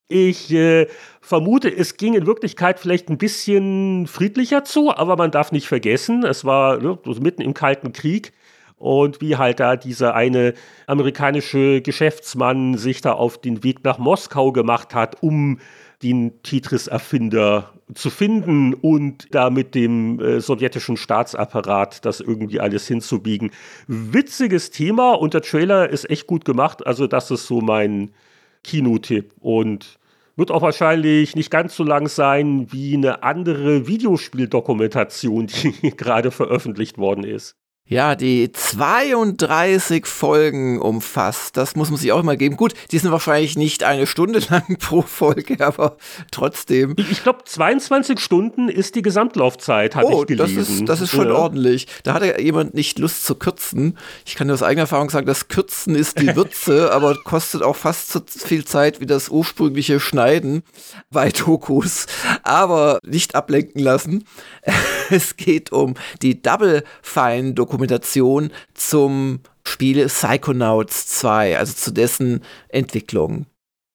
Ich 0.09 0.53
äh, 0.53 0.89
vermute, 1.21 1.75
es 1.75 1.97
ging 1.97 2.15
in 2.15 2.27
Wirklichkeit 2.27 2.81
vielleicht 2.81 3.09
ein 3.09 3.19
bisschen 3.19 4.07
friedlicher 4.07 4.65
zu, 4.65 4.95
aber 4.95 5.17
man 5.17 5.31
darf 5.31 5.53
nicht 5.53 5.69
vergessen, 5.69 6.25
es 6.25 6.45
war 6.45 6.79
ne, 6.79 6.99
mitten 7.21 7.43
im 7.43 7.55
Kalten 7.55 7.93
Krieg 7.93 8.33
und 8.77 9.21
wie 9.21 9.37
halt 9.37 9.61
da 9.61 9.77
dieser 9.77 10.15
eine 10.15 10.55
amerikanische 10.87 11.81
Geschäftsmann 11.81 12.77
sich 12.77 13.01
da 13.03 13.13
auf 13.13 13.39
den 13.39 13.63
Weg 13.63 13.85
nach 13.85 13.99
Moskau 13.99 14.53
gemacht 14.53 14.95
hat, 14.95 15.23
um 15.23 15.61
den 16.03 16.43
Tetris-Erfinder 16.43 17.73
zu 17.95 18.11
finden 18.11 18.75
und 18.75 19.35
da 19.35 19.51
mit 19.51 19.75
dem 19.75 20.21
äh, 20.21 20.41
sowjetischen 20.41 20.97
Staatsapparat 20.97 22.05
das 22.05 22.21
irgendwie 22.21 22.61
alles 22.61 22.87
hinzubiegen. 22.87 23.51
Witziges 23.87 24.71
Thema 24.71 25.13
und 25.13 25.35
der 25.35 25.43
Trailer 25.43 25.89
ist 25.91 26.09
echt 26.09 26.27
gut 26.27 26.45
gemacht. 26.45 26.87
Also, 26.87 27.07
das 27.07 27.31
ist 27.31 27.47
so 27.47 27.61
mein 27.61 28.13
Kinotipp 28.65 29.35
und 29.41 29.99
wird 30.37 30.51
auch 30.51 30.63
wahrscheinlich 30.63 31.37
nicht 31.37 31.51
ganz 31.51 31.77
so 31.77 31.85
lang 31.85 32.09
sein 32.09 32.73
wie 32.73 32.95
eine 32.95 33.23
andere 33.23 33.87
Videospieldokumentation, 33.87 35.47
die 35.83 35.97
gerade 35.97 36.31
veröffentlicht 36.31 36.97
worden 36.99 37.25
ist. 37.25 37.60
Ja, 37.91 38.15
die 38.15 38.53
32 38.53 40.07
Folgen 40.07 40.81
umfasst. 40.81 41.57
Das 41.57 41.75
muss 41.75 41.91
man 41.91 41.99
sich 41.99 42.13
auch 42.13 42.21
immer 42.21 42.37
geben. 42.37 42.57
Gut, 42.57 42.73
die 42.93 42.99
sind 42.99 43.11
wahrscheinlich 43.11 43.59
nicht 43.59 43.83
eine 43.83 44.07
Stunde 44.07 44.39
lang 44.49 44.79
pro 44.79 45.03
Folge, 45.03 45.67
aber 45.67 45.97
trotzdem. 46.31 46.95
Ich 47.11 47.25
glaube, 47.25 47.41
22 47.45 48.21
Stunden 48.21 48.69
ist 48.69 48.95
die 48.95 49.03
Gesamtlaufzeit, 49.03 49.97
habe 49.97 50.07
oh, 50.07 50.21
ich 50.21 50.29
gelesen. 50.29 50.57
Das 50.57 50.69
ist, 50.69 50.89
das 50.89 51.01
ist 51.01 51.11
schon 51.11 51.31
ja. 51.31 51.35
ordentlich. 51.35 51.89
Da 52.05 52.15
hatte 52.15 52.41
jemand 52.41 52.75
nicht 52.75 53.01
Lust 53.01 53.25
zu 53.25 53.35
kürzen. 53.35 53.99
Ich 54.25 54.37
kann 54.37 54.49
aus 54.53 54.63
eigener 54.63 54.83
Erfahrung 54.83 55.11
sagen, 55.11 55.27
das 55.27 55.49
Kürzen 55.49 55.97
ist 55.97 56.21
die 56.21 56.37
Würze, 56.37 56.93
aber 56.93 57.17
kostet 57.17 57.65
auch 57.65 57.75
fast 57.75 58.13
so 58.13 58.21
viel 58.25 58.65
Zeit 58.65 59.01
wie 59.01 59.07
das 59.07 59.31
ursprüngliche 59.31 59.99
Schneiden 59.99 60.63
bei 61.11 61.31
Dokus. 61.31 62.07
Aber 62.45 63.01
nicht 63.05 63.35
ablenken 63.35 63.83
lassen. 63.83 64.27
es 65.13 65.37
geht 65.37 65.73
um 65.73 65.95
die 66.23 66.41
Double 66.41 66.85
Fine 67.03 67.55
Dokumentation 67.55 68.51
zum 68.75 69.41
Spiel 69.65 70.07
Psychonauts 70.07 71.07
2, 71.07 71.59
also 71.59 71.75
zu 71.75 71.93
dessen 71.93 72.43
Entwicklung. 72.69 73.47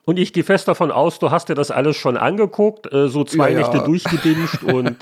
Und 0.06 0.20
ich 0.20 0.34
gehe 0.34 0.44
fest 0.44 0.68
davon 0.68 0.92
aus, 0.92 1.18
du 1.18 1.32
hast 1.32 1.50
dir 1.50 1.56
das 1.56 1.72
alles 1.72 1.98
schon 1.98 2.16
angeguckt, 2.16 2.92
äh, 2.94 3.10
so 3.10 3.24
zwei 3.24 3.52
ja, 3.52 3.60
Nächte 3.60 3.78
ja. 3.78 3.84
durchgedingst 3.86 4.64
und 4.64 4.96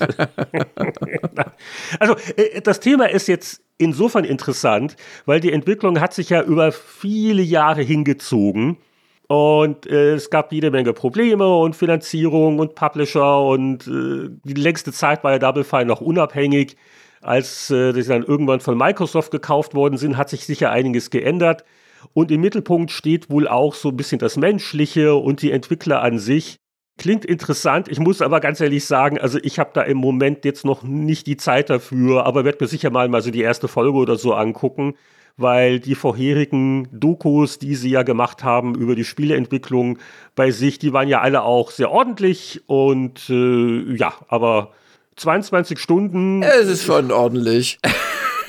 also 2.00 2.16
äh, 2.36 2.62
das 2.62 2.80
Thema 2.80 3.10
ist 3.10 3.28
jetzt 3.28 3.60
insofern 3.76 4.24
interessant, 4.24 4.96
weil 5.26 5.40
die 5.40 5.52
Entwicklung 5.52 6.00
hat 6.00 6.14
sich 6.14 6.30
ja 6.30 6.42
über 6.42 6.72
viele 6.72 7.42
Jahre 7.42 7.82
hingezogen. 7.82 8.78
Und 9.26 9.86
äh, 9.86 10.14
es 10.14 10.28
gab 10.28 10.52
jede 10.52 10.70
Menge 10.70 10.92
Probleme 10.92 11.56
und 11.56 11.74
Finanzierung 11.74 12.58
und 12.58 12.74
Publisher 12.74 13.40
und 13.42 13.86
äh, 13.86 14.28
die 14.44 14.54
längste 14.54 14.92
Zeit 14.92 15.24
war 15.24 15.32
ja 15.32 15.38
Double 15.38 15.64
Fine 15.64 15.86
noch 15.86 16.00
unabhängig. 16.00 16.76
Als 17.22 17.70
äh, 17.70 17.92
sie 17.92 18.02
dann 18.02 18.22
irgendwann 18.22 18.60
von 18.60 18.76
Microsoft 18.76 19.30
gekauft 19.30 19.74
worden 19.74 19.96
sind, 19.96 20.18
hat 20.18 20.28
sich 20.28 20.44
sicher 20.44 20.70
einiges 20.70 21.08
geändert. 21.08 21.64
Und 22.12 22.30
im 22.30 22.42
Mittelpunkt 22.42 22.90
steht 22.90 23.30
wohl 23.30 23.48
auch 23.48 23.74
so 23.74 23.88
ein 23.88 23.96
bisschen 23.96 24.18
das 24.18 24.36
Menschliche 24.36 25.14
und 25.14 25.40
die 25.40 25.52
Entwickler 25.52 26.02
an 26.02 26.18
sich. 26.18 26.58
Klingt 26.98 27.24
interessant. 27.24 27.88
Ich 27.88 27.98
muss 27.98 28.20
aber 28.20 28.40
ganz 28.40 28.60
ehrlich 28.60 28.84
sagen, 28.84 29.18
also 29.18 29.38
ich 29.42 29.58
habe 29.58 29.70
da 29.72 29.82
im 29.82 29.96
Moment 29.96 30.44
jetzt 30.44 30.66
noch 30.66 30.82
nicht 30.82 31.26
die 31.26 31.38
Zeit 31.38 31.70
dafür, 31.70 32.26
aber 32.26 32.44
werde 32.44 32.58
mir 32.60 32.68
sicher 32.68 32.90
mal, 32.90 33.08
mal 33.08 33.22
so 33.22 33.30
die 33.30 33.40
erste 33.40 33.68
Folge 33.68 33.96
oder 33.96 34.16
so 34.16 34.34
angucken 34.34 34.94
weil 35.36 35.80
die 35.80 35.94
vorherigen 35.94 36.88
Dokus, 36.92 37.58
die 37.58 37.74
sie 37.74 37.90
ja 37.90 38.02
gemacht 38.02 38.44
haben 38.44 38.74
über 38.74 38.94
die 38.94 39.04
Spieleentwicklung 39.04 39.98
bei 40.36 40.50
sich, 40.50 40.78
die 40.78 40.92
waren 40.92 41.08
ja 41.08 41.20
alle 41.20 41.42
auch 41.42 41.70
sehr 41.70 41.90
ordentlich 41.90 42.62
und 42.66 43.28
äh, 43.28 43.94
ja, 43.96 44.14
aber 44.28 44.72
22 45.16 45.78
Stunden. 45.78 46.42
Es 46.42 46.68
ist 46.68 46.84
schon 46.84 47.10
ordentlich. 47.10 47.78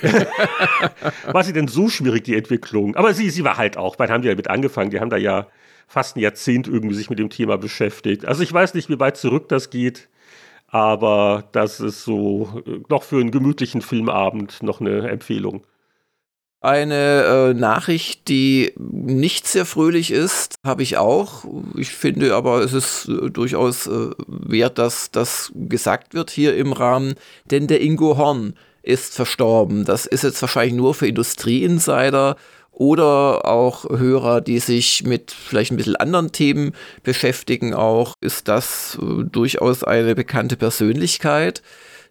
war 1.32 1.44
sie 1.44 1.54
denn 1.54 1.68
so 1.68 1.90
schwierig, 1.90 2.24
die 2.26 2.36
Entwicklung? 2.36 2.96
Aber 2.96 3.14
sie, 3.14 3.30
sie 3.30 3.44
war 3.44 3.58
halt 3.58 3.78
auch, 3.78 3.98
weil 3.98 4.10
haben 4.10 4.22
die 4.22 4.28
ja 4.28 4.36
mit 4.36 4.50
angefangen, 4.50 4.92
die 4.92 5.00
haben 5.00 5.10
da 5.10 5.18
ja 5.18 5.48
fast 5.88 6.16
ein 6.16 6.20
Jahrzehnt 6.20 6.68
irgendwie 6.68 6.96
sich 6.96 7.10
mit 7.10 7.20
dem 7.20 7.30
Thema 7.30 7.58
beschäftigt. 7.58 8.26
Also 8.26 8.44
ich 8.44 8.54
weiß 8.54 8.74
nicht, 8.74 8.90
wie 8.90 9.00
weit 9.00 9.18
zurück 9.18 9.50
das 9.50 9.70
geht, 9.70 10.08
aber 10.68 11.46
das 11.52 11.80
ist 11.80 12.04
so 12.04 12.64
äh, 12.68 12.80
noch 12.90 13.04
für 13.04 13.20
einen 13.20 13.32
gemütlichen 13.32 13.82
Filmabend 13.82 14.62
noch 14.62 14.82
eine 14.82 15.10
Empfehlung 15.10 15.64
eine 16.66 17.24
äh, 17.24 17.54
Nachricht, 17.54 18.28
die 18.28 18.74
nicht 18.78 19.48
sehr 19.48 19.66
fröhlich 19.66 20.12
ist, 20.12 20.56
habe 20.64 20.84
ich 20.84 20.98
auch. 20.98 21.46
Ich 21.76 21.90
finde 21.90 22.36
aber, 22.36 22.62
es 22.62 22.74
ist 22.74 23.08
äh, 23.08 23.30
durchaus 23.30 23.88
äh, 23.88 24.10
wert, 24.28 24.78
dass 24.78 25.12
das 25.12 25.52
gesagt 25.56 26.14
wird 26.14 26.32
hier 26.32 26.56
im 26.56 26.74
Rahmen, 26.74 27.16
denn 27.46 27.68
der 27.68 27.82
Ingo 27.82 28.18
Horn 28.18 28.56
ist 28.82 29.16
verstorben. 29.16 29.86
Das 29.86 30.06
ist 30.06 30.24
jetzt 30.24 30.42
wahrscheinlich 30.42 30.76
nur 30.76 30.94
für 30.94 31.08
Industrieinsider 31.08 32.36
oder 32.72 33.46
auch 33.46 33.90
Hörer, 33.90 34.42
die 34.42 34.60
sich 34.60 35.04
mit 35.06 35.32
vielleicht 35.32 35.72
ein 35.72 35.78
bisschen 35.78 35.96
anderen 35.96 36.32
Themen 36.34 36.74
beschäftigen, 37.04 37.74
auch 37.74 38.16
ist 38.22 38.48
das 38.48 38.98
äh, 39.02 39.24
durchaus 39.24 39.84
eine 39.84 40.14
bekannte 40.14 40.58
Persönlichkeit. 40.58 41.62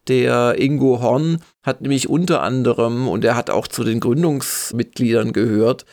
Der 0.08 0.56
Ingo 0.58 1.00
Horn 1.00 1.38
hat 1.62 1.80
nämlich 1.80 2.08
unter 2.08 2.42
anderem, 2.42 3.08
und 3.08 3.24
er 3.24 3.36
hat 3.36 3.50
auch 3.50 3.66
zu 3.66 3.84
den 3.84 4.00
Gründungsmitgliedern 4.00 5.32
gehört, 5.32 5.86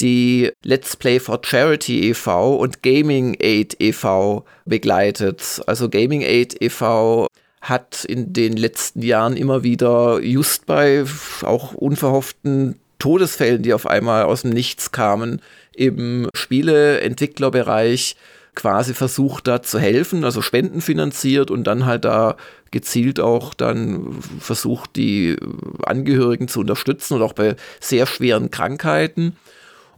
die 0.00 0.50
Let's 0.64 0.96
Play 0.96 1.20
for 1.20 1.40
Charity 1.44 2.10
e.V. 2.10 2.56
und 2.56 2.82
Gaming 2.82 3.36
Aid 3.40 3.76
e.V. 3.78 4.44
begleitet. 4.64 5.62
Also 5.66 5.88
Gaming 5.88 6.22
Aid 6.22 6.60
e.V. 6.60 7.28
hat 7.60 8.04
in 8.04 8.32
den 8.32 8.56
letzten 8.56 9.02
Jahren 9.02 9.36
immer 9.36 9.62
wieder 9.62 10.20
just 10.20 10.66
bei 10.66 11.04
auch 11.42 11.74
unverhofften 11.74 12.80
Todesfällen, 12.98 13.62
die 13.62 13.74
auf 13.74 13.86
einmal 13.86 14.24
aus 14.24 14.42
dem 14.42 14.50
Nichts 14.50 14.92
kamen, 14.92 15.40
im 15.74 16.28
Spieleentwicklerbereich 16.34 18.16
quasi 18.54 18.94
versucht 18.94 19.46
da 19.48 19.62
zu 19.62 19.78
helfen, 19.78 20.24
also 20.24 20.42
Spenden 20.42 20.80
finanziert 20.80 21.50
und 21.50 21.64
dann 21.64 21.86
halt 21.86 22.04
da 22.04 22.36
gezielt 22.70 23.20
auch 23.20 23.54
dann 23.54 24.18
versucht, 24.40 24.96
die 24.96 25.36
Angehörigen 25.84 26.48
zu 26.48 26.60
unterstützen 26.60 27.14
und 27.14 27.22
auch 27.22 27.32
bei 27.32 27.56
sehr 27.80 28.06
schweren 28.06 28.50
Krankheiten. 28.50 29.36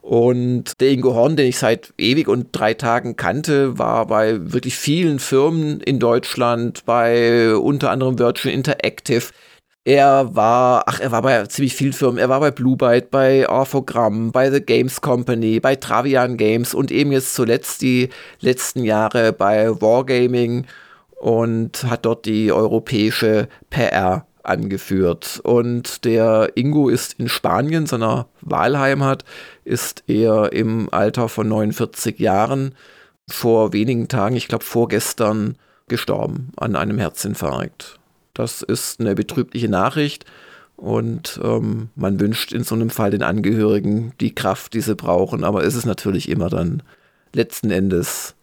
Und 0.01 0.79
der 0.81 0.91
Ingo 0.91 1.15
Horn, 1.15 1.35
den 1.35 1.47
ich 1.47 1.57
seit 1.57 1.91
ewig 1.97 2.27
und 2.27 2.49
drei 2.51 2.75
Tagen 2.75 3.15
kannte, 3.15 3.79
war 3.79 4.05
bei 4.05 4.53
wirklich 4.53 4.77
vielen 4.77 5.17
Firmen 5.17 5.81
in 5.81 5.99
Deutschland, 5.99 6.85
bei 6.85 7.55
unter 7.55 7.89
anderem 7.89 8.19
Virtual 8.19 8.53
Interactive, 8.53 9.31
er 9.85 10.35
war, 10.35 10.83
ach, 10.87 10.99
er 10.99 11.11
war 11.11 11.21
bei 11.21 11.45
ziemlich 11.45 11.75
vielen 11.75 11.93
Firmen. 11.93 12.17
Er 12.17 12.27
war 12.27 12.39
bei 12.39 12.49
Blue 12.49 12.75
Byte, 12.75 13.11
bei 13.11 13.47
Orthogramm, 13.47 14.31
bei 14.31 14.49
The 14.49 14.59
Games 14.59 14.99
Company, 14.99 15.59
bei 15.59 15.75
Travian 15.75 16.37
Games 16.37 16.73
und 16.73 16.91
eben 16.91 17.11
jetzt 17.11 17.35
zuletzt 17.35 17.81
die 17.83 18.09
letzten 18.39 18.83
Jahre 18.83 19.31
bei 19.31 19.69
Wargaming 19.79 20.65
und 21.19 21.83
hat 21.83 22.05
dort 22.05 22.25
die 22.25 22.51
europäische 22.51 23.47
PR 23.69 24.25
angeführt. 24.41 25.39
Und 25.43 26.03
der 26.03 26.51
Ingo 26.55 26.89
ist 26.89 27.13
in 27.19 27.29
Spanien, 27.29 27.85
seiner 27.85 28.27
Wahlheimat, 28.41 29.23
ist 29.65 30.03
er 30.07 30.51
im 30.51 30.89
Alter 30.91 31.29
von 31.29 31.47
49 31.47 32.17
Jahren 32.19 32.73
vor 33.27 33.71
wenigen 33.71 34.07
Tagen, 34.07 34.35
ich 34.35 34.47
glaube 34.47 34.63
vorgestern, 34.63 35.57
gestorben 35.87 36.51
an 36.57 36.75
einem 36.75 36.97
Herzinfarkt. 36.97 37.99
Das 38.35 38.61
ist 38.61 38.99
eine 38.99 39.15
betrübliche 39.15 39.69
Nachricht. 39.69 40.25
Und 40.75 41.39
ähm, 41.43 41.89
man 41.95 42.19
wünscht 42.19 42.51
in 42.51 42.63
so 42.63 42.75
einem 42.75 42.89
Fall 42.89 43.09
den 43.09 43.23
Angehörigen 43.23 44.13
die 44.19 44.35
Kraft, 44.35 44.73
die 44.73 44.81
sie 44.81 44.95
brauchen. 44.95 45.43
Aber 45.43 45.63
es 45.63 45.73
ist 45.73 45.85
natürlich 45.85 46.29
immer 46.29 46.49
dann 46.49 46.83
letzten 47.33 47.71
Endes 47.71 48.35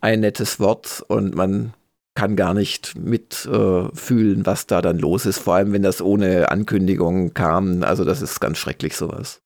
ein 0.00 0.20
nettes 0.20 0.60
Wort 0.60 1.04
und 1.08 1.34
man 1.34 1.74
kann 2.14 2.36
gar 2.36 2.54
nicht 2.54 2.96
mitfühlen, 2.96 4.40
äh, 4.40 4.46
was 4.46 4.66
da 4.66 4.82
dann 4.82 4.98
los 4.98 5.26
ist. 5.26 5.38
Vor 5.38 5.54
allem, 5.54 5.72
wenn 5.72 5.82
das 5.82 6.00
ohne 6.00 6.50
Ankündigung 6.50 7.34
kam. 7.34 7.82
Also 7.82 8.04
das 8.04 8.22
ist 8.22 8.40
ganz 8.40 8.58
schrecklich 8.58 8.96
sowas. 8.96 9.40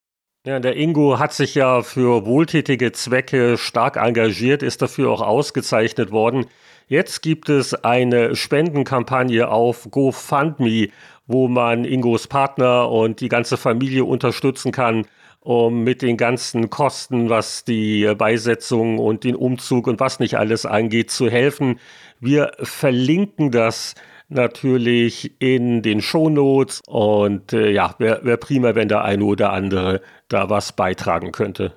Ja, 0.46 0.60
der 0.60 0.76
Ingo 0.76 1.18
hat 1.18 1.32
sich 1.32 1.54
ja 1.54 1.82
für 1.82 2.26
wohltätige 2.26 2.92
Zwecke 2.92 3.56
stark 3.56 3.96
engagiert, 3.96 4.62
ist 4.62 4.82
dafür 4.82 5.10
auch 5.10 5.22
ausgezeichnet 5.22 6.10
worden. 6.10 6.46
Jetzt 6.86 7.22
gibt 7.22 7.48
es 7.48 7.72
eine 7.72 8.36
Spendenkampagne 8.36 9.48
auf 9.48 9.88
GoFundMe, 9.90 10.88
wo 11.26 11.48
man 11.48 11.84
Ingos 11.84 12.26
Partner 12.26 12.90
und 12.90 13.20
die 13.20 13.28
ganze 13.28 13.56
Familie 13.56 14.04
unterstützen 14.04 14.70
kann, 14.70 15.06
um 15.40 15.82
mit 15.82 16.02
den 16.02 16.16
ganzen 16.16 16.70
Kosten, 16.70 17.30
was 17.30 17.64
die 17.64 18.14
Beisetzung 18.16 18.98
und 18.98 19.24
den 19.24 19.34
Umzug 19.34 19.86
und 19.86 20.00
was 20.00 20.20
nicht 20.20 20.36
alles 20.36 20.66
angeht, 20.66 21.10
zu 21.10 21.30
helfen. 21.30 21.78
Wir 22.20 22.52
verlinken 22.62 23.50
das 23.50 23.94
natürlich 24.28 25.32
in 25.38 25.82
den 25.82 26.00
Shownotes 26.02 26.82
und 26.86 27.52
äh, 27.52 27.70
ja, 27.70 27.94
wäre 27.98 28.24
wär 28.24 28.36
prima, 28.36 28.74
wenn 28.74 28.88
der 28.88 29.04
eine 29.04 29.24
oder 29.24 29.52
andere 29.52 30.00
da 30.28 30.50
was 30.50 30.72
beitragen 30.72 31.32
könnte. 31.32 31.74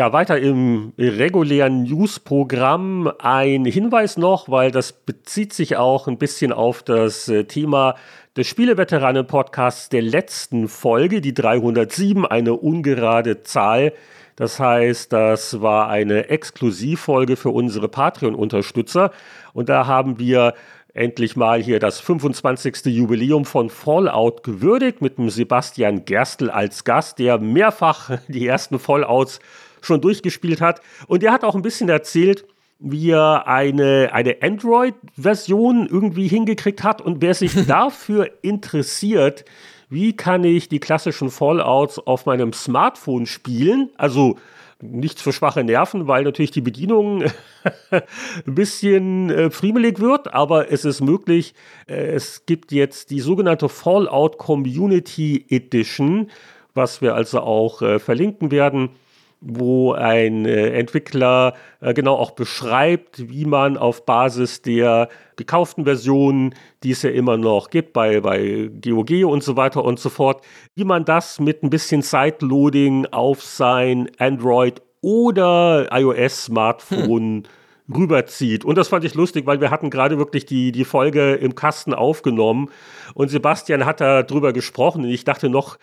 Ja, 0.00 0.14
weiter 0.14 0.38
im 0.38 0.94
regulären 0.96 1.82
News-Programm 1.82 3.12
ein 3.18 3.66
Hinweis 3.66 4.16
noch, 4.16 4.48
weil 4.48 4.70
das 4.70 4.94
bezieht 4.94 5.52
sich 5.52 5.76
auch 5.76 6.08
ein 6.08 6.16
bisschen 6.16 6.54
auf 6.54 6.82
das 6.82 7.28
äh, 7.28 7.44
Thema 7.44 7.96
des 8.34 8.46
Spieleveteranen-Podcasts 8.46 9.90
der 9.90 10.00
letzten 10.00 10.68
Folge, 10.68 11.20
die 11.20 11.34
307, 11.34 12.24
eine 12.24 12.54
ungerade 12.54 13.42
Zahl. 13.42 13.92
Das 14.36 14.58
heißt, 14.58 15.12
das 15.12 15.60
war 15.60 15.90
eine 15.90 16.30
Exklusivfolge 16.30 17.36
für 17.36 17.50
unsere 17.50 17.88
Patreon-Unterstützer. 17.88 19.10
Und 19.52 19.68
da 19.68 19.86
haben 19.86 20.18
wir 20.18 20.54
endlich 20.94 21.36
mal 21.36 21.62
hier 21.62 21.78
das 21.78 22.00
25. 22.00 22.86
Jubiläum 22.86 23.44
von 23.44 23.68
Fallout 23.68 24.44
gewürdigt 24.44 25.02
mit 25.02 25.18
dem 25.18 25.28
Sebastian 25.28 26.06
Gerstl 26.06 26.48
als 26.48 26.84
Gast, 26.84 27.18
der 27.18 27.36
mehrfach 27.36 28.12
die 28.28 28.46
ersten 28.46 28.78
Fallouts 28.78 29.40
schon 29.82 30.00
durchgespielt 30.00 30.60
hat. 30.60 30.80
Und 31.06 31.22
er 31.22 31.32
hat 31.32 31.44
auch 31.44 31.54
ein 31.54 31.62
bisschen 31.62 31.88
erzählt, 31.88 32.44
wie 32.80 33.10
er 33.10 33.46
eine, 33.46 34.10
eine 34.12 34.36
Android-Version 34.40 35.86
irgendwie 35.86 36.28
hingekriegt 36.28 36.82
hat. 36.82 37.00
Und 37.00 37.20
wer 37.20 37.34
sich 37.34 37.54
dafür 37.66 38.30
interessiert, 38.42 39.44
wie 39.90 40.16
kann 40.16 40.44
ich 40.44 40.68
die 40.68 40.80
klassischen 40.80 41.30
Fallouts 41.30 41.98
auf 41.98 42.26
meinem 42.26 42.52
Smartphone 42.52 43.26
spielen, 43.26 43.90
also 43.96 44.36
nichts 44.82 45.20
für 45.20 45.32
schwache 45.32 45.62
Nerven, 45.62 46.08
weil 46.08 46.24
natürlich 46.24 46.52
die 46.52 46.62
Bedienung 46.62 47.24
ein 47.90 48.54
bisschen 48.54 49.28
äh, 49.28 49.50
friemelig 49.50 50.00
wird, 50.00 50.32
aber 50.32 50.72
es 50.72 50.86
ist 50.86 51.02
möglich. 51.02 51.54
Äh, 51.86 52.12
es 52.12 52.46
gibt 52.46 52.72
jetzt 52.72 53.10
die 53.10 53.20
sogenannte 53.20 53.68
Fallout 53.68 54.38
Community 54.38 55.44
Edition, 55.50 56.30
was 56.72 57.02
wir 57.02 57.14
also 57.14 57.40
auch 57.40 57.82
äh, 57.82 57.98
verlinken 57.98 58.50
werden 58.50 58.90
wo 59.40 59.92
ein 59.92 60.44
äh, 60.44 60.70
Entwickler 60.78 61.54
äh, 61.80 61.94
genau 61.94 62.14
auch 62.16 62.32
beschreibt, 62.32 63.30
wie 63.30 63.46
man 63.46 63.78
auf 63.78 64.04
Basis 64.04 64.60
der 64.60 65.08
gekauften 65.36 65.84
Versionen, 65.84 66.54
die 66.82 66.90
es 66.90 67.02
ja 67.02 67.10
immer 67.10 67.38
noch 67.38 67.70
gibt 67.70 67.94
bei, 67.94 68.20
bei 68.20 68.70
GOG 68.82 69.24
und 69.24 69.42
so 69.42 69.56
weiter 69.56 69.82
und 69.84 69.98
so 69.98 70.10
fort, 70.10 70.44
wie 70.74 70.84
man 70.84 71.06
das 71.06 71.40
mit 71.40 71.62
ein 71.62 71.70
bisschen 71.70 72.02
Sideloading 72.02 73.06
auf 73.06 73.42
sein 73.42 74.10
Android 74.18 74.82
oder 75.00 75.88
iOS-Smartphone 75.90 77.44
hm. 77.86 77.94
rüberzieht. 77.94 78.66
Und 78.66 78.76
das 78.76 78.88
fand 78.88 79.04
ich 79.06 79.14
lustig, 79.14 79.46
weil 79.46 79.62
wir 79.62 79.70
hatten 79.70 79.88
gerade 79.88 80.18
wirklich 80.18 80.44
die, 80.44 80.70
die 80.70 80.84
Folge 80.84 81.34
im 81.34 81.54
Kasten 81.54 81.94
aufgenommen 81.94 82.68
und 83.14 83.28
Sebastian 83.28 83.86
hat 83.86 84.02
da 84.02 84.22
drüber 84.22 84.52
gesprochen 84.52 85.04
und 85.04 85.10
ich 85.10 85.24
dachte 85.24 85.48
noch, 85.48 85.76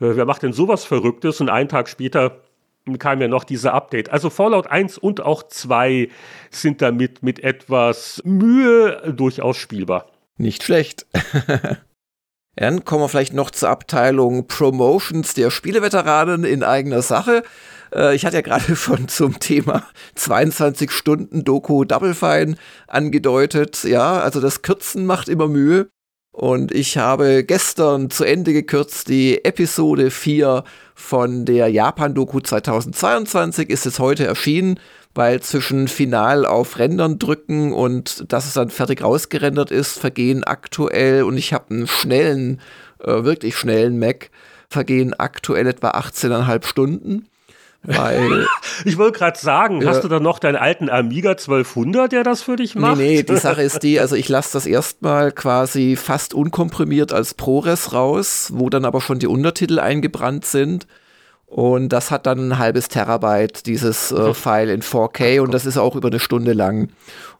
äh, 0.00 0.14
wer 0.14 0.26
macht 0.26 0.44
denn 0.44 0.52
sowas 0.52 0.84
Verrücktes? 0.84 1.40
Und 1.40 1.48
einen 1.48 1.68
Tag 1.68 1.88
später 1.88 2.42
kam 2.98 3.20
ja 3.20 3.28
noch 3.28 3.44
dieser 3.44 3.74
Update. 3.74 4.10
Also 4.10 4.30
Fallout 4.30 4.66
1 4.66 4.98
und 4.98 5.20
auch 5.20 5.42
2 5.42 6.08
sind 6.50 6.82
damit 6.82 7.22
mit 7.22 7.40
etwas 7.40 8.22
Mühe 8.24 9.12
durchaus 9.16 9.56
spielbar. 9.56 10.10
Nicht 10.36 10.62
schlecht. 10.62 11.06
Dann 12.56 12.84
kommen 12.84 13.04
wir 13.04 13.08
vielleicht 13.08 13.32
noch 13.32 13.50
zur 13.50 13.68
Abteilung 13.68 14.46
Promotions 14.46 15.34
der 15.34 15.50
Spieleveteranen 15.50 16.44
in 16.44 16.62
eigener 16.62 17.02
Sache. 17.02 17.42
Äh, 17.94 18.14
ich 18.14 18.26
hatte 18.26 18.36
ja 18.36 18.42
gerade 18.42 18.76
schon 18.76 19.08
zum 19.08 19.38
Thema 19.38 19.84
22 20.16 20.90
Stunden 20.90 21.44
Doku 21.44 21.84
Double 21.84 22.14
Fine 22.14 22.56
angedeutet. 22.86 23.84
Ja, 23.84 24.20
also 24.20 24.40
das 24.40 24.62
Kürzen 24.62 25.06
macht 25.06 25.28
immer 25.28 25.48
Mühe. 25.48 25.88
Und 26.40 26.72
ich 26.72 26.96
habe 26.96 27.44
gestern 27.44 28.08
zu 28.08 28.24
Ende 28.24 28.54
gekürzt 28.54 29.10
die 29.10 29.44
Episode 29.44 30.10
4 30.10 30.64
von 30.94 31.44
der 31.44 31.68
Japan-Doku 31.68 32.40
2022. 32.40 33.68
Ist 33.68 33.84
es 33.84 33.98
heute 33.98 34.24
erschienen, 34.24 34.80
weil 35.14 35.42
zwischen 35.42 35.86
Final 35.86 36.46
auf 36.46 36.78
Rendern 36.78 37.18
drücken 37.18 37.74
und 37.74 38.32
dass 38.32 38.46
es 38.46 38.54
dann 38.54 38.70
fertig 38.70 39.04
rausgerendert 39.04 39.70
ist, 39.70 39.98
vergehen 39.98 40.42
aktuell, 40.42 41.24
und 41.24 41.36
ich 41.36 41.52
habe 41.52 41.74
einen 41.74 41.86
schnellen, 41.86 42.62
äh, 43.00 43.22
wirklich 43.22 43.58
schnellen 43.58 43.98
Mac, 43.98 44.30
vergehen 44.70 45.12
aktuell 45.12 45.66
etwa 45.66 45.90
18,5 45.90 46.64
Stunden. 46.64 47.28
Weil, 47.82 48.46
ich 48.84 48.98
wollte 48.98 49.18
gerade 49.18 49.38
sagen, 49.38 49.80
ja, 49.80 49.88
hast 49.88 50.04
du 50.04 50.08
dann 50.08 50.22
noch 50.22 50.38
deinen 50.38 50.56
alten 50.56 50.90
Amiga 50.90 51.30
1200, 51.30 52.12
der 52.12 52.24
das 52.24 52.42
für 52.42 52.56
dich 52.56 52.74
macht? 52.74 52.98
Nee, 52.98 53.16
nee, 53.16 53.22
die 53.22 53.36
Sache 53.38 53.62
ist 53.62 53.82
die, 53.82 53.98
also 53.98 54.16
ich 54.16 54.28
lasse 54.28 54.52
das 54.52 54.66
erstmal 54.66 55.32
quasi 55.32 55.96
fast 55.96 56.34
unkomprimiert 56.34 57.12
als 57.12 57.34
ProRes 57.34 57.92
raus, 57.92 58.50
wo 58.54 58.68
dann 58.68 58.84
aber 58.84 59.00
schon 59.00 59.18
die 59.18 59.26
Untertitel 59.26 59.78
eingebrannt 59.78 60.44
sind. 60.44 60.86
Und 61.46 61.88
das 61.88 62.12
hat 62.12 62.26
dann 62.26 62.52
ein 62.52 62.58
halbes 62.58 62.88
Terabyte, 62.88 63.66
dieses 63.66 64.12
äh, 64.12 64.34
File 64.34 64.70
in 64.70 64.82
4K 64.82 65.40
und 65.40 65.52
das 65.52 65.66
ist 65.66 65.78
auch 65.78 65.96
über 65.96 66.06
eine 66.06 66.20
Stunde 66.20 66.52
lang. 66.52 66.90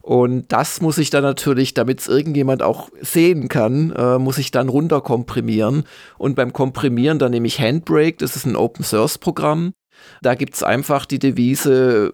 Und 0.01 0.51
das 0.51 0.81
muss 0.81 0.97
ich 0.97 1.11
dann 1.11 1.23
natürlich, 1.23 1.75
damit 1.75 2.01
es 2.01 2.07
irgendjemand 2.09 2.61
auch 2.61 2.89
sehen 2.99 3.47
kann, 3.47 3.93
äh, 3.95 4.17
muss 4.17 4.37
ich 4.37 4.51
dann 4.51 4.67
runterkomprimieren. 4.67 5.85
Und 6.17 6.35
beim 6.35 6.51
Komprimieren, 6.51 7.19
dann 7.19 7.31
nehme 7.31 7.47
ich 7.47 7.61
Handbrake, 7.61 8.17
das 8.17 8.35
ist 8.35 8.45
ein 8.45 8.57
Open 8.57 8.83
Source 8.83 9.17
Programm. 9.17 9.73
Da 10.21 10.35
gibt 10.35 10.55
es 10.55 10.63
einfach 10.63 11.05
die 11.05 11.19
Devise, 11.19 12.11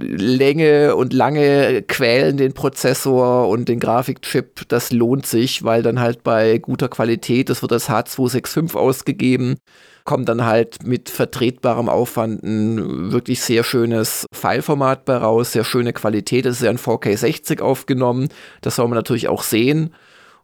Länge 0.00 0.96
und 0.96 1.12
lange 1.12 1.82
quälen 1.82 2.36
den 2.36 2.54
Prozessor 2.54 3.48
und 3.48 3.68
den 3.68 3.80
Grafikchip. 3.80 4.68
Das 4.68 4.90
lohnt 4.92 5.26
sich, 5.26 5.64
weil 5.64 5.82
dann 5.82 6.00
halt 6.00 6.24
bei 6.24 6.58
guter 6.58 6.88
Qualität, 6.88 7.48
das 7.50 7.62
wird 7.62 7.72
als 7.72 7.88
H265 7.88 8.76
ausgegeben, 8.76 9.56
kommt 10.04 10.28
dann 10.28 10.46
halt 10.46 10.86
mit 10.86 11.10
vertretbarem 11.10 11.88
Aufwand 11.88 12.42
ein 12.42 13.12
wirklich 13.12 13.42
sehr 13.42 13.62
schönes 13.62 14.26
Fileformat 14.32 15.04
bei 15.04 15.18
raus, 15.18 15.52
sehr 15.52 15.64
schöne 15.64 15.92
Qualität. 15.92 16.46
Das 16.46 16.56
ist 16.56 16.62
ja 16.62 16.70
in 16.70 16.78
4K 16.78 17.14
60 17.14 17.60
aufgenommen. 17.60 18.28
Das 18.62 18.76
soll 18.76 18.88
man 18.88 18.96
natürlich 18.96 19.28
auch 19.28 19.42
sehen. 19.42 19.94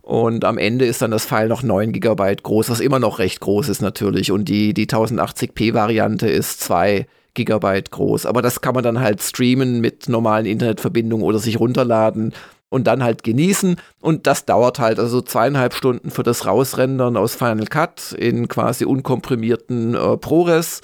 Und 0.05 0.45
am 0.45 0.59
Ende 0.59 0.85
ist 0.85 1.01
dann 1.01 1.11
das 1.11 1.25
File 1.25 1.49
noch 1.49 1.63
9 1.63 1.93
GB 1.93 2.37
groß, 2.43 2.69
was 2.69 2.81
immer 2.81 2.99
noch 2.99 3.19
recht 3.19 3.41
groß 3.41 3.71
ist 3.71 3.81
natürlich. 3.81 4.31
Und 4.31 4.51
die, 4.51 4.75
die 4.75 4.87
1080p-Variante 4.87 6.29
ist 6.29 6.61
2 6.61 7.07
GB 7.33 7.83
groß. 7.91 8.27
Aber 8.27 8.43
das 8.43 8.61
kann 8.61 8.75
man 8.75 8.85
dann 8.85 9.01
halt 9.01 9.23
streamen 9.23 9.81
mit 9.81 10.07
normalen 10.11 10.45
Internetverbindungen 10.45 11.25
oder 11.25 11.39
sich 11.39 11.59
runterladen 11.59 12.35
und 12.69 12.87
dann 12.87 13.03
halt 13.03 13.25
genießen. 13.25 13.77
Und 14.03 14.27
das 14.27 14.45
dauert 14.45 14.79
halt 14.79 14.99
also 14.99 15.23
zweieinhalb 15.23 15.73
Stunden 15.73 16.11
für 16.11 16.23
das 16.23 16.45
Rausrendern 16.45 17.17
aus 17.17 17.35
Final 17.35 17.67
Cut 17.67 18.13
in 18.13 18.47
quasi 18.49 18.85
unkomprimierten 18.85 19.95
äh, 19.95 20.19
ProRes. 20.19 20.83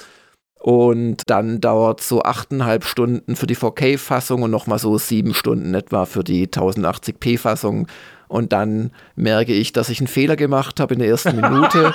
Und 0.61 1.25
dann 1.27 1.61
dauert 1.61 2.01
so 2.01 2.23
achteinhalb 2.23 2.85
Stunden 2.85 3.37
für 3.37 3.47
die 3.47 3.57
4K-Fassung 3.57 4.43
und 4.43 4.51
nochmal 4.51 4.79
so 4.79 4.97
sieben 4.97 5.35
Stunden 5.35 5.75
etwa 5.75 6.07
für 6.07 6.25
die 6.25 6.49
1080p-Fassung. 6.49 7.87
Und 8.31 8.53
dann 8.53 8.93
merke 9.17 9.53
ich, 9.53 9.73
dass 9.73 9.89
ich 9.89 9.99
einen 9.99 10.07
Fehler 10.07 10.37
gemacht 10.37 10.79
habe 10.79 10.95
in 10.95 11.01
der 11.01 11.09
ersten 11.09 11.35
Minute. 11.35 11.93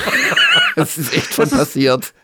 das 0.76 0.98
ist 0.98 1.14
echt 1.16 1.34
schon 1.34 1.48
das 1.48 1.56
passiert. 1.56 2.02
Ist, 2.02 2.14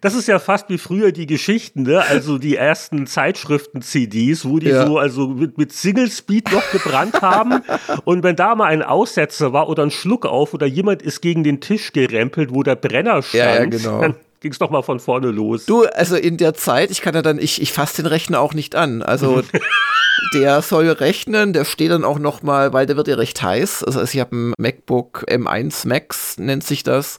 das 0.00 0.14
ist 0.14 0.26
ja 0.26 0.40
fast 0.40 0.68
wie 0.68 0.78
früher 0.78 1.12
die 1.12 1.26
Geschichten, 1.26 1.84
ne? 1.84 2.02
Also 2.02 2.38
die 2.38 2.56
ersten 2.56 3.06
Zeitschriften-CDs, 3.06 4.44
wo 4.44 4.58
die 4.58 4.70
ja. 4.70 4.84
so 4.84 4.98
also 4.98 5.28
mit, 5.28 5.58
mit 5.58 5.72
Single 5.72 6.10
Speed 6.10 6.50
noch 6.50 6.68
gebrannt 6.72 7.22
haben. 7.22 7.62
Und 8.04 8.24
wenn 8.24 8.34
da 8.34 8.56
mal 8.56 8.66
ein 8.66 8.82
Aussetzer 8.82 9.52
war 9.52 9.68
oder 9.68 9.84
ein 9.84 9.92
Schluck 9.92 10.26
auf 10.26 10.52
oder 10.52 10.66
jemand 10.66 11.00
ist 11.00 11.20
gegen 11.20 11.44
den 11.44 11.60
Tisch 11.60 11.92
gerempelt, 11.92 12.52
wo 12.52 12.64
der 12.64 12.74
Brenner 12.74 13.22
stand, 13.22 13.44
ja, 13.44 13.54
ja, 13.54 13.64
genau. 13.66 14.00
dann 14.00 14.16
ging 14.40 14.52
es 14.52 14.58
doch 14.58 14.70
mal 14.70 14.82
von 14.82 15.00
vorne 15.00 15.30
los. 15.30 15.66
Du, 15.66 15.84
also 15.84 16.16
in 16.16 16.36
der 16.36 16.54
Zeit, 16.54 16.90
ich 16.90 17.00
kann 17.00 17.14
ja 17.14 17.22
dann, 17.22 17.38
ich, 17.38 17.60
ich 17.60 17.72
fasse 17.72 18.02
den 18.02 18.06
Rechner 18.06 18.40
auch 18.40 18.54
nicht 18.54 18.74
an. 18.74 19.02
Also 19.02 19.42
der 20.34 20.62
soll 20.62 20.88
rechnen, 20.88 21.52
der 21.52 21.64
steht 21.64 21.90
dann 21.90 22.04
auch 22.04 22.18
noch 22.18 22.42
mal, 22.42 22.72
weil 22.72 22.86
der 22.86 22.96
wird 22.96 23.08
ja 23.08 23.16
recht 23.16 23.42
heiß. 23.42 23.84
Also, 23.84 24.00
also 24.00 24.14
ich 24.14 24.20
habe 24.20 24.36
ein 24.36 24.54
MacBook 24.58 25.26
M1 25.28 25.88
Max, 25.88 26.38
nennt 26.38 26.64
sich 26.64 26.82
das. 26.82 27.18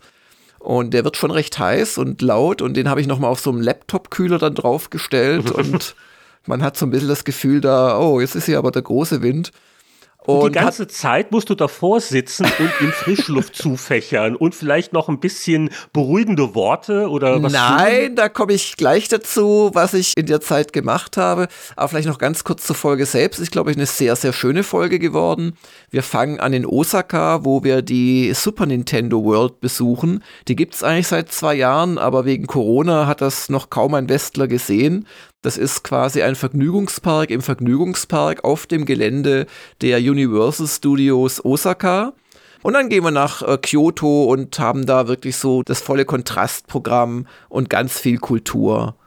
Und 0.59 0.93
der 0.93 1.05
wird 1.05 1.15
schon 1.15 1.31
recht 1.31 1.57
heiß 1.57 1.97
und 1.97 2.21
laut 2.21 2.61
und 2.61 2.75
den 2.75 2.89
habe 2.89 2.99
ich 2.99 3.07
noch 3.07 3.19
mal 3.19 3.29
auf 3.29 3.39
so 3.39 3.49
einem 3.49 3.61
Laptop-Kühler 3.61 4.39
dann 4.39 4.55
draufgestellt 4.55 5.51
und 5.51 5.95
man 6.45 6.61
hat 6.61 6.77
so 6.77 6.85
ein 6.85 6.89
bisschen 6.89 7.07
das 7.07 7.23
Gefühl 7.23 7.61
da, 7.61 7.97
oh, 7.97 8.19
jetzt 8.19 8.35
ist 8.35 8.45
hier 8.45 8.57
aber 8.57 8.71
der 8.71 8.81
große 8.81 9.21
Wind. 9.21 9.51
Und, 10.25 10.49
die 10.49 10.59
ganze 10.59 10.87
Zeit 10.87 11.31
musst 11.31 11.49
du 11.49 11.55
davor 11.55 12.01
sitzen 12.01 12.45
und 12.45 12.71
in 12.81 12.91
Frischluft 12.91 13.55
zufächern 13.55 14.35
und 14.35 14.53
vielleicht 14.53 14.91
noch 14.91 15.07
ein 15.07 15.19
bisschen 15.19 15.69
beruhigende 15.93 16.53
Worte 16.55 17.09
oder 17.09 17.41
was? 17.41 17.53
Nein, 17.53 18.15
da 18.15 18.27
komme 18.27 18.53
ich 18.53 18.75
gleich 18.75 19.07
dazu, 19.07 19.71
was 19.73 19.93
ich 19.93 20.13
in 20.17 20.25
der 20.25 20.41
Zeit 20.41 20.73
gemacht 20.73 21.15
habe. 21.15 21.47
Aber 21.77 21.87
vielleicht 21.87 22.07
noch 22.07 22.17
ganz 22.17 22.43
kurz 22.43 22.65
zur 22.65 22.75
Folge 22.75 23.05
selbst. 23.05 23.39
Ist, 23.39 23.51
glaube 23.51 23.71
ich, 23.71 23.77
eine 23.77 23.85
sehr, 23.85 24.15
sehr 24.17 24.33
schöne 24.33 24.63
Folge 24.63 24.99
geworden. 24.99 25.53
Wir 25.89 26.03
fangen 26.03 26.39
an 26.41 26.51
in 26.51 26.65
Osaka, 26.65 27.45
wo 27.45 27.63
wir 27.63 27.81
die 27.81 28.33
Super 28.33 28.65
Nintendo 28.65 29.23
World 29.23 29.61
besuchen. 29.61 30.23
Die 30.49 30.57
gibt 30.57 30.75
es 30.75 30.83
eigentlich 30.83 31.07
seit 31.07 31.31
zwei 31.31 31.55
Jahren, 31.55 31.97
aber 31.97 32.25
wegen 32.25 32.45
Corona 32.45 33.07
hat 33.07 33.21
das 33.21 33.47
noch 33.47 33.69
kaum 33.69 33.93
ein 33.93 34.09
Westler 34.09 34.47
gesehen. 34.47 35.07
Das 35.41 35.57
ist 35.57 35.85
quasi 35.85 36.21
ein 36.21 36.35
Vergnügungspark 36.35 37.29
im 37.29 37.41
Vergnügungspark 37.41 38.43
auf 38.43 38.67
dem 38.67 38.83
Gelände 38.83 39.45
der 39.79 39.99
Universal 39.99 40.67
Studios 40.67 41.43
Osaka. 41.45 42.13
Und 42.61 42.73
dann 42.73 42.89
gehen 42.89 43.05
wir 43.05 43.11
nach 43.11 43.41
äh, 43.41 43.57
Kyoto 43.57 44.25
und 44.25 44.59
haben 44.59 44.85
da 44.85 45.07
wirklich 45.07 45.37
so 45.37 45.63
das 45.63 45.79
volle 45.79 46.03
Kontrastprogramm 46.03 47.25
und 47.47 47.69
ganz 47.69 47.97
viel 47.97 48.17
Kultur. 48.17 48.97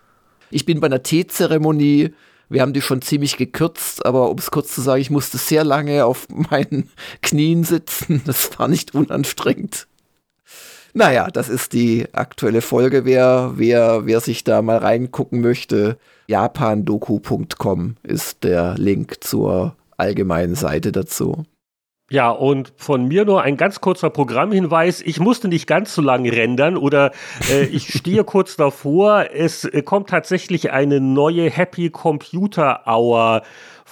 Ich 0.50 0.64
bin 0.64 0.80
bei 0.80 0.86
einer 0.86 1.02
Teezeremonie. 1.02 2.14
Wir 2.48 2.62
haben 2.62 2.72
die 2.72 2.80
schon 2.80 3.02
ziemlich 3.02 3.36
gekürzt, 3.36 4.06
aber 4.06 4.30
um 4.30 4.38
es 4.38 4.50
kurz 4.50 4.74
zu 4.74 4.80
sagen, 4.80 5.02
ich 5.02 5.10
musste 5.10 5.36
sehr 5.36 5.64
lange 5.64 6.06
auf 6.06 6.26
meinen 6.30 6.88
Knien 7.20 7.62
sitzen. 7.62 8.22
Das 8.24 8.58
war 8.58 8.68
nicht 8.68 8.94
unanstrengend. 8.94 9.86
Naja, 10.94 11.28
das 11.32 11.48
ist 11.48 11.72
die 11.72 12.06
aktuelle 12.12 12.60
Folge. 12.60 13.04
Wer, 13.04 13.52
wer, 13.56 14.04
wer 14.04 14.20
sich 14.20 14.44
da 14.44 14.60
mal 14.60 14.78
reingucken 14.78 15.40
möchte, 15.40 15.96
japandoku.com 16.26 17.96
ist 18.02 18.44
der 18.44 18.74
Link 18.76 19.24
zur 19.24 19.74
allgemeinen 19.96 20.54
Seite 20.54 20.92
dazu. 20.92 21.46
Ja, 22.12 22.28
und 22.28 22.74
von 22.76 23.08
mir 23.08 23.24
nur 23.24 23.40
ein 23.40 23.56
ganz 23.56 23.80
kurzer 23.80 24.10
Programmhinweis. 24.10 25.00
Ich 25.00 25.18
musste 25.18 25.48
nicht 25.48 25.66
ganz 25.66 25.94
so 25.94 26.02
lange 26.02 26.30
rendern 26.30 26.76
oder 26.76 27.12
äh, 27.50 27.64
ich 27.64 27.88
stehe 27.88 28.22
kurz 28.24 28.54
davor. 28.56 29.28
Es 29.32 29.64
äh, 29.64 29.80
kommt 29.80 30.10
tatsächlich 30.10 30.72
eine 30.72 31.00
neue 31.00 31.48
Happy 31.48 31.88
Computer 31.88 32.82
Hour 32.86 33.40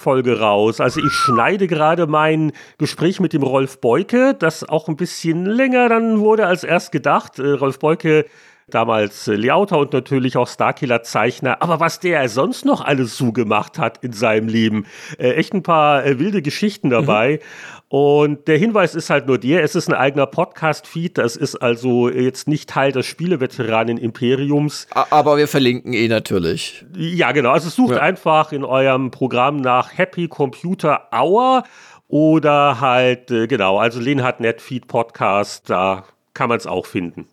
Folge 0.01 0.39
raus. 0.39 0.81
Also 0.81 0.99
ich 0.99 1.13
schneide 1.13 1.67
gerade 1.67 2.07
mein 2.07 2.51
Gespräch 2.77 3.19
mit 3.19 3.33
dem 3.33 3.43
Rolf 3.43 3.79
Beuke, 3.79 4.35
das 4.37 4.67
auch 4.67 4.89
ein 4.89 4.97
bisschen 4.97 5.45
länger 5.45 5.87
dann 5.87 6.19
wurde 6.19 6.47
als 6.47 6.63
erst 6.63 6.91
gedacht. 6.91 7.39
Äh, 7.39 7.51
Rolf 7.51 7.79
Beuke 7.79 8.25
damals 8.67 9.27
äh, 9.27 9.35
Layouter 9.35 9.79
und 9.79 9.93
natürlich 9.93 10.37
auch 10.37 10.47
Starkiller-Zeichner. 10.47 11.61
Aber 11.61 11.79
was 11.79 11.99
der 11.99 12.27
sonst 12.29 12.65
noch 12.65 12.81
alles 12.81 13.17
so 13.17 13.31
gemacht 13.31 13.77
hat 13.77 14.03
in 14.03 14.13
seinem 14.13 14.47
Leben, 14.47 14.85
äh, 15.17 15.31
echt 15.33 15.53
ein 15.53 15.63
paar 15.63 16.05
äh, 16.05 16.19
wilde 16.19 16.41
Geschichten 16.41 16.89
dabei. 16.89 17.39
Mhm. 17.41 17.71
Und 17.91 18.47
der 18.47 18.57
Hinweis 18.57 18.95
ist 18.95 19.09
halt 19.09 19.27
nur 19.27 19.37
der, 19.37 19.63
es 19.63 19.75
ist 19.75 19.89
ein 19.89 19.93
eigener 19.93 20.25
Podcast-Feed, 20.25 21.17
das 21.17 21.35
ist 21.35 21.57
also 21.57 22.07
jetzt 22.09 22.47
nicht 22.47 22.69
Teil 22.69 22.93
des 22.93 23.05
Spieleveteranen-Imperiums. 23.05 24.87
Aber 24.91 25.35
wir 25.35 25.49
verlinken 25.49 25.91
eh 25.91 26.07
natürlich. 26.07 26.85
Ja, 26.95 27.33
genau. 27.33 27.51
Also 27.51 27.69
sucht 27.69 27.95
ja. 27.95 28.01
einfach 28.01 28.53
in 28.53 28.63
eurem 28.63 29.11
Programm 29.11 29.57
nach 29.57 29.97
Happy 29.97 30.29
Computer 30.29 31.09
Hour 31.11 31.63
oder 32.07 32.79
halt, 32.79 33.29
äh, 33.29 33.47
genau, 33.47 33.77
also 33.77 33.99
Lenhard.net 33.99 34.61
Feed 34.61 34.87
Podcast, 34.87 35.69
da 35.69 36.05
kann 36.33 36.47
man 36.47 36.59
es 36.59 36.67
auch 36.67 36.85
finden. 36.85 37.27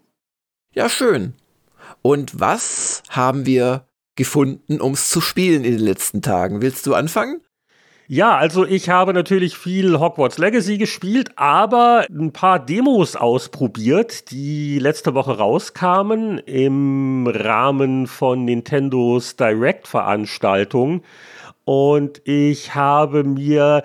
Ja, 0.78 0.88
schön. 0.88 1.34
Und 2.02 2.38
was 2.38 3.02
haben 3.08 3.46
wir 3.46 3.88
gefunden, 4.14 4.80
um 4.80 4.92
es 4.92 5.10
zu 5.10 5.20
spielen 5.20 5.64
in 5.64 5.72
den 5.72 5.80
letzten 5.80 6.22
Tagen? 6.22 6.62
Willst 6.62 6.86
du 6.86 6.94
anfangen? 6.94 7.40
Ja, 8.06 8.36
also 8.36 8.64
ich 8.64 8.88
habe 8.88 9.12
natürlich 9.12 9.58
viel 9.58 9.98
Hogwarts 9.98 10.38
Legacy 10.38 10.78
gespielt, 10.78 11.32
aber 11.34 12.06
ein 12.08 12.32
paar 12.32 12.64
Demos 12.64 13.16
ausprobiert, 13.16 14.30
die 14.30 14.78
letzte 14.78 15.14
Woche 15.14 15.38
rauskamen 15.38 16.38
im 16.38 17.26
Rahmen 17.26 18.06
von 18.06 18.44
Nintendos 18.44 19.34
Direct-Veranstaltung. 19.34 21.02
Und 21.64 22.22
ich 22.24 22.76
habe 22.76 23.24
mir 23.24 23.82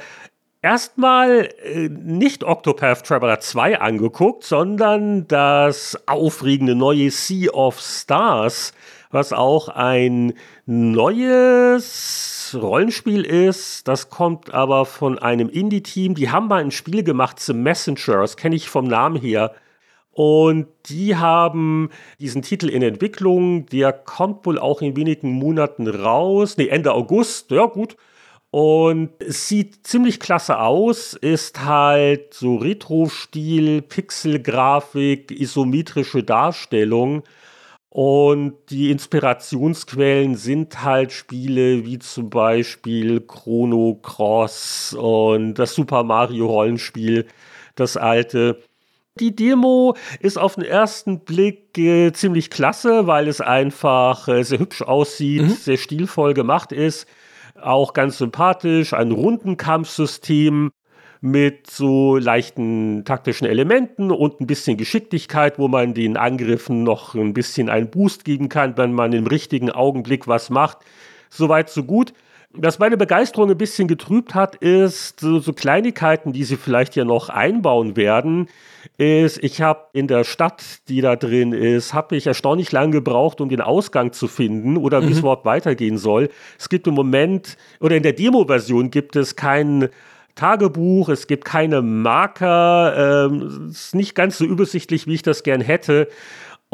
erstmal 0.64 1.50
äh, 1.64 1.90
nicht 1.90 2.44
Octopath 2.44 3.06
Traveler 3.06 3.40
2 3.40 3.80
angeguckt, 3.80 4.44
sondern 4.44 5.28
das 5.28 6.02
aufregende 6.08 6.74
neue 6.74 7.12
Sea 7.12 7.52
of 7.52 7.80
Stars, 7.80 8.74
was 9.12 9.34
auch 9.34 9.68
ein 9.68 10.34
neues 10.66 12.58
Rollenspiel 12.60 13.24
ist. 13.24 13.88
Das 13.88 14.10
kommt 14.10 14.54
aber 14.54 14.86
von 14.86 15.20
einem 15.20 15.50
Indie-Team. 15.50 16.16
Die 16.16 16.32
haben 16.32 16.48
mal 16.48 16.62
ein 16.62 16.72
Spiel 16.72 17.04
gemacht, 17.04 17.40
The 17.40 17.54
Messenger. 17.54 18.22
Das 18.22 18.38
kenne 18.38 18.56
ich 18.56 18.70
vom 18.70 18.86
Namen 18.86 19.20
her. 19.22 19.54
Und 20.12 20.68
die 20.86 21.16
haben 21.16 21.90
diesen 22.20 22.44
Titel 22.44 22.70
in 22.70 22.84
Entwicklung. 22.84 23.66
Der 23.66 23.92
kommt 23.92 24.46
wohl 24.46 24.60
auch 24.60 24.82
in 24.82 24.96
wenigen 24.96 25.32
Monaten 25.32 25.88
raus. 25.88 26.58
Nee, 26.58 26.68
Ende 26.68 26.94
August. 26.94 27.52
Ja, 27.52 27.66
gut. 27.66 27.98
Und 28.54 29.10
es 29.18 29.48
sieht 29.48 29.88
ziemlich 29.88 30.20
klasse 30.20 30.60
aus, 30.60 31.16
ist 31.16 31.66
halt 31.66 32.36
so 32.36 32.58
Retro-Stil, 32.58 33.82
Pixel-Grafik, 33.82 35.32
isometrische 35.32 36.22
Darstellung. 36.22 37.24
Und 37.90 38.54
die 38.70 38.92
Inspirationsquellen 38.92 40.36
sind 40.36 40.84
halt 40.84 41.14
Spiele 41.14 41.84
wie 41.88 41.98
zum 41.98 42.30
Beispiel 42.30 43.22
Chrono 43.22 44.00
Cross 44.04 44.96
und 45.00 45.56
das 45.56 45.74
Super 45.74 46.04
Mario 46.04 46.46
Rollenspiel, 46.46 47.26
das 47.74 47.98
alte. 47.98 48.62
Die 49.20 49.36
Demo 49.36 49.96
ist 50.20 50.38
auf 50.38 50.54
den 50.56 50.66
ersten 50.66 51.22
Blick 51.22 51.76
äh, 51.80 52.12
ziemlich 52.14 52.52
klasse, 52.52 53.08
weil 53.08 53.28
es 53.28 53.42
einfach 53.42 54.28
äh, 54.28 54.44
sehr 54.44 54.60
hübsch 54.60 54.84
aussieht, 54.84 55.42
mhm. 55.42 55.50
sehr 55.50 55.78
stilvoll 55.78 56.36
gemacht 56.36 56.72
ist, 56.72 57.08
auch 57.66 57.94
ganz 57.94 58.18
sympathisch, 58.18 58.94
ein 58.94 59.12
Rundenkampfsystem 59.12 60.72
mit 61.22 61.70
so 61.70 62.18
leichten 62.18 63.06
taktischen 63.06 63.48
Elementen 63.48 64.12
und 64.12 64.42
ein 64.42 64.48
bisschen 64.48 64.76
Geschicklichkeit, 64.76 65.58
wo 65.58 65.70
man 65.70 65.94
den 65.94 66.18
Angriffen 66.18 66.84
noch 66.84 67.16
ein 67.16 67.34
bisschen 67.34 67.70
einen 67.70 67.90
Boost 67.90 68.26
geben 68.26 68.50
kann, 68.50 68.78
wenn 68.78 68.92
man 68.92 69.14
im 69.14 69.26
richtigen 69.26 69.72
Augenblick 69.72 70.28
was 70.28 70.50
macht. 70.50 70.80
Soweit, 71.30 71.70
so 71.70 71.86
gut. 71.86 72.14
Was 72.56 72.78
meine 72.78 72.98
Begeisterung 72.98 73.50
ein 73.50 73.58
bisschen 73.58 73.88
getrübt 73.88 74.36
hat, 74.36 74.56
ist 74.58 75.20
so, 75.20 75.40
so 75.40 75.54
Kleinigkeiten, 75.54 76.34
die 76.34 76.44
sie 76.44 76.56
vielleicht 76.56 76.96
ja 76.96 77.04
noch 77.04 77.30
einbauen 77.30 77.96
werden, 77.96 78.48
ist, 78.98 79.44
ich 79.44 79.62
habe 79.64 79.88
in 79.94 80.08
der 80.08 80.24
Stadt, 80.24 80.64
die 80.88 81.02
da 81.02 81.16
drin 81.16 81.52
ist, 81.52 81.96
habe 81.96 82.16
ich 82.16 82.28
erstaunlich 82.28 82.72
lange 82.72 82.92
gebraucht, 82.92 83.42
um 83.42 83.50
den 83.50 83.62
Ausgang 83.62 84.14
zu 84.14 84.28
finden 84.28 84.78
oder 84.78 85.02
mhm. 85.02 85.08
wie 85.08 85.12
es 85.14 85.20
überhaupt 85.20 85.46
weitergehen 85.46 85.98
soll. 85.98 86.30
Es 86.60 86.70
gibt 86.70 86.86
im 86.86 86.94
Moment, 86.94 87.58
oder 87.80 87.96
in 87.96 88.04
der 88.04 88.14
Demo-Version 88.14 88.92
gibt 88.92 89.16
es 89.16 89.36
keinen 89.36 89.90
Tagebuch, 90.36 91.10
es 91.10 91.26
gibt 91.26 91.46
keine 91.46 91.82
Marker, 91.82 93.28
ähm, 93.28 93.68
es 93.70 93.86
ist 93.86 93.96
nicht 93.96 94.14
ganz 94.14 94.38
so 94.38 94.46
übersichtlich, 94.46 95.08
wie 95.08 95.16
ich 95.16 95.22
das 95.24 95.42
gern 95.42 95.62
hätte. 95.62 96.08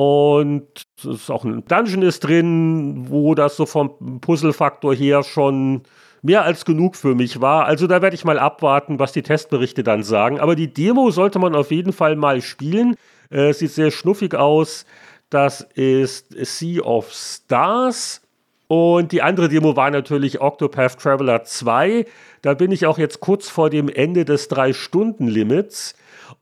Und 0.01 0.85
es 0.97 1.03
ist 1.03 1.29
auch 1.29 1.43
ein 1.43 1.65
Dungeon 1.65 2.03
ist 2.03 2.21
drin, 2.21 3.07
wo 3.09 3.35
das 3.35 3.57
so 3.57 3.65
vom 3.65 4.21
Puzzle-Faktor 4.21 4.95
her 4.95 5.23
schon 5.23 5.81
mehr 6.21 6.43
als 6.45 6.63
genug 6.63 6.95
für 6.95 7.15
mich 7.15 7.41
war. 7.41 7.65
Also 7.65 7.85
da 7.85 8.01
werde 8.01 8.15
ich 8.15 8.23
mal 8.23 8.39
abwarten, 8.39 8.97
was 8.97 9.11
die 9.11 9.23
Testberichte 9.23 9.83
dann 9.83 10.03
sagen. 10.03 10.39
Aber 10.39 10.55
die 10.55 10.73
Demo 10.73 11.11
sollte 11.11 11.37
man 11.37 11.53
auf 11.53 11.69
jeden 11.71 11.91
Fall 11.91 12.15
mal 12.15 12.41
spielen. 12.41 12.95
Äh, 13.29 13.51
sieht 13.51 13.71
sehr 13.71 13.91
schnuffig 13.91 14.35
aus. 14.35 14.85
Das 15.29 15.67
ist 15.73 16.33
Sea 16.45 16.81
of 16.81 17.11
Stars. 17.11 18.21
Und 18.67 19.11
die 19.11 19.21
andere 19.21 19.49
Demo 19.49 19.75
war 19.75 19.91
natürlich 19.91 20.39
Octopath 20.39 20.97
Traveler 20.97 21.43
2. 21.43 22.05
Da 22.41 22.53
bin 22.53 22.71
ich 22.71 22.85
auch 22.85 22.99
jetzt 22.99 23.19
kurz 23.19 23.49
vor 23.49 23.69
dem 23.69 23.89
Ende 23.89 24.23
des 24.23 24.47
Drei-Stunden-Limits. 24.47 25.93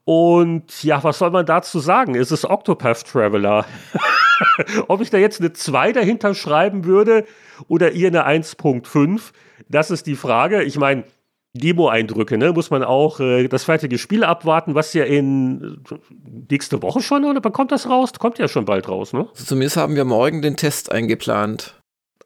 Und 0.04 0.82
ja, 0.82 1.02
was 1.04 1.18
soll 1.18 1.30
man 1.30 1.46
dazu 1.46 1.78
sagen? 1.78 2.14
Es 2.14 2.32
ist 2.32 2.44
Octopath 2.44 3.06
Traveler. 3.06 3.66
Ob 4.88 5.00
ich 5.00 5.10
da 5.10 5.18
jetzt 5.18 5.40
eine 5.40 5.52
2 5.52 5.92
dahinter 5.92 6.34
schreiben 6.34 6.84
würde 6.84 7.24
oder 7.68 7.92
ihr 7.92 8.08
eine 8.08 8.26
1.5, 8.26 9.32
das 9.68 9.90
ist 9.90 10.06
die 10.06 10.16
Frage. 10.16 10.62
Ich 10.62 10.78
meine, 10.78 11.04
Demo-Eindrücke, 11.54 12.38
ne? 12.38 12.52
Muss 12.52 12.70
man 12.70 12.84
auch 12.84 13.20
äh, 13.20 13.48
das 13.48 13.64
fertige 13.64 13.98
Spiel 13.98 14.24
abwarten, 14.24 14.74
was 14.74 14.92
ja 14.94 15.04
in 15.04 15.82
äh, 15.90 15.94
nächste 16.50 16.82
Woche 16.82 17.00
schon, 17.00 17.24
oder 17.24 17.40
kommt 17.50 17.72
das 17.72 17.88
raus? 17.88 18.12
Kommt 18.18 18.38
ja 18.38 18.48
schon 18.48 18.64
bald 18.64 18.88
raus, 18.88 19.12
ne? 19.12 19.26
Also 19.30 19.44
zumindest 19.44 19.76
haben 19.76 19.96
wir 19.96 20.04
morgen 20.04 20.42
den 20.42 20.56
Test 20.56 20.92
eingeplant. 20.92 21.74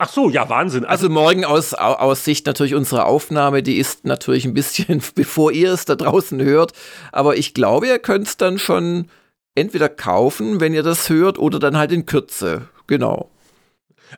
Ach 0.04 0.08
so, 0.08 0.28
ja, 0.28 0.48
Wahnsinn. 0.48 0.84
Also, 0.84 1.06
also 1.06 1.14
morgen 1.14 1.44
aus, 1.44 1.74
aus 1.74 2.24
Sicht 2.24 2.44
natürlich 2.46 2.74
unserer 2.74 3.06
Aufnahme, 3.06 3.62
die 3.62 3.76
ist 3.76 4.04
natürlich 4.04 4.44
ein 4.44 4.52
bisschen, 4.52 5.00
bevor 5.14 5.52
ihr 5.52 5.72
es 5.72 5.84
da 5.84 5.94
draußen 5.94 6.42
hört. 6.42 6.72
Aber 7.12 7.36
ich 7.36 7.54
glaube, 7.54 7.86
ihr 7.86 8.00
könnt 8.00 8.26
es 8.26 8.36
dann 8.36 8.58
schon 8.58 9.06
entweder 9.54 9.88
kaufen, 9.88 10.60
wenn 10.60 10.74
ihr 10.74 10.82
das 10.82 11.08
hört, 11.08 11.38
oder 11.38 11.60
dann 11.60 11.76
halt 11.76 11.92
in 11.92 12.04
Kürze. 12.04 12.62
Genau. 12.88 13.30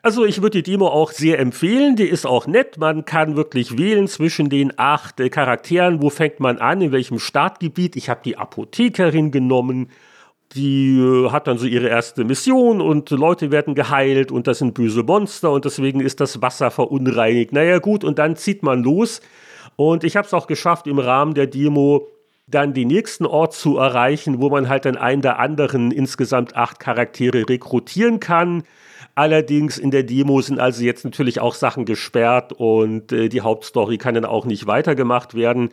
Also 0.01 0.25
ich 0.25 0.41
würde 0.41 0.63
die 0.63 0.71
Demo 0.71 0.87
auch 0.87 1.11
sehr 1.11 1.37
empfehlen. 1.37 1.95
Die 1.95 2.09
ist 2.09 2.25
auch 2.25 2.47
nett. 2.47 2.79
Man 2.79 3.05
kann 3.05 3.35
wirklich 3.35 3.77
wählen 3.77 4.07
zwischen 4.07 4.49
den 4.49 4.73
acht 4.77 5.19
äh, 5.19 5.29
Charakteren. 5.29 6.01
Wo 6.01 6.09
fängt 6.09 6.39
man 6.39 6.57
an? 6.57 6.81
In 6.81 6.93
welchem 6.93 7.19
Startgebiet? 7.19 7.95
Ich 7.95 8.09
habe 8.09 8.21
die 8.25 8.37
Apothekerin 8.37 9.29
genommen 9.29 9.91
die 10.53 10.97
äh, 10.97 11.29
hat 11.29 11.47
dann 11.47 11.57
so 11.57 11.65
ihre 11.65 11.87
erste 11.87 12.23
Mission 12.23 12.81
und 12.81 13.09
Leute 13.09 13.51
werden 13.51 13.75
geheilt 13.75 14.31
und 14.31 14.47
das 14.47 14.59
sind 14.59 14.73
böse 14.73 15.03
Monster 15.03 15.51
und 15.51 15.65
deswegen 15.65 15.99
ist 15.99 16.19
das 16.19 16.41
Wasser 16.41 16.71
verunreinigt. 16.71 17.51
Naja 17.51 17.79
gut, 17.79 18.03
und 18.03 18.19
dann 18.19 18.35
zieht 18.35 18.63
man 18.63 18.83
los 18.83 19.21
und 19.75 20.03
ich 20.03 20.15
habe 20.15 20.25
es 20.25 20.33
auch 20.33 20.47
geschafft 20.47 20.87
im 20.87 20.99
Rahmen 20.99 21.33
der 21.33 21.47
Demo 21.47 22.07
dann 22.47 22.73
den 22.73 22.89
nächsten 22.89 23.25
Ort 23.25 23.53
zu 23.53 23.77
erreichen, 23.77 24.39
wo 24.39 24.49
man 24.49 24.69
halt 24.69 24.85
dann 24.85 24.97
einen 24.97 25.21
der 25.21 25.39
anderen 25.39 25.91
insgesamt 25.91 26.55
acht 26.55 26.79
Charaktere 26.79 27.49
rekrutieren 27.49 28.19
kann. 28.19 28.63
Allerdings 29.15 29.77
in 29.77 29.91
der 29.91 30.03
Demo 30.03 30.41
sind 30.41 30.59
also 30.59 30.83
jetzt 30.83 31.05
natürlich 31.05 31.39
auch 31.39 31.55
Sachen 31.55 31.85
gesperrt 31.85 32.53
und 32.53 33.11
äh, 33.11 33.29
die 33.29 33.41
Hauptstory 33.41 33.97
kann 33.97 34.13
dann 34.13 34.25
auch 34.25 34.45
nicht 34.45 34.67
weitergemacht 34.67 35.33
werden. 35.33 35.69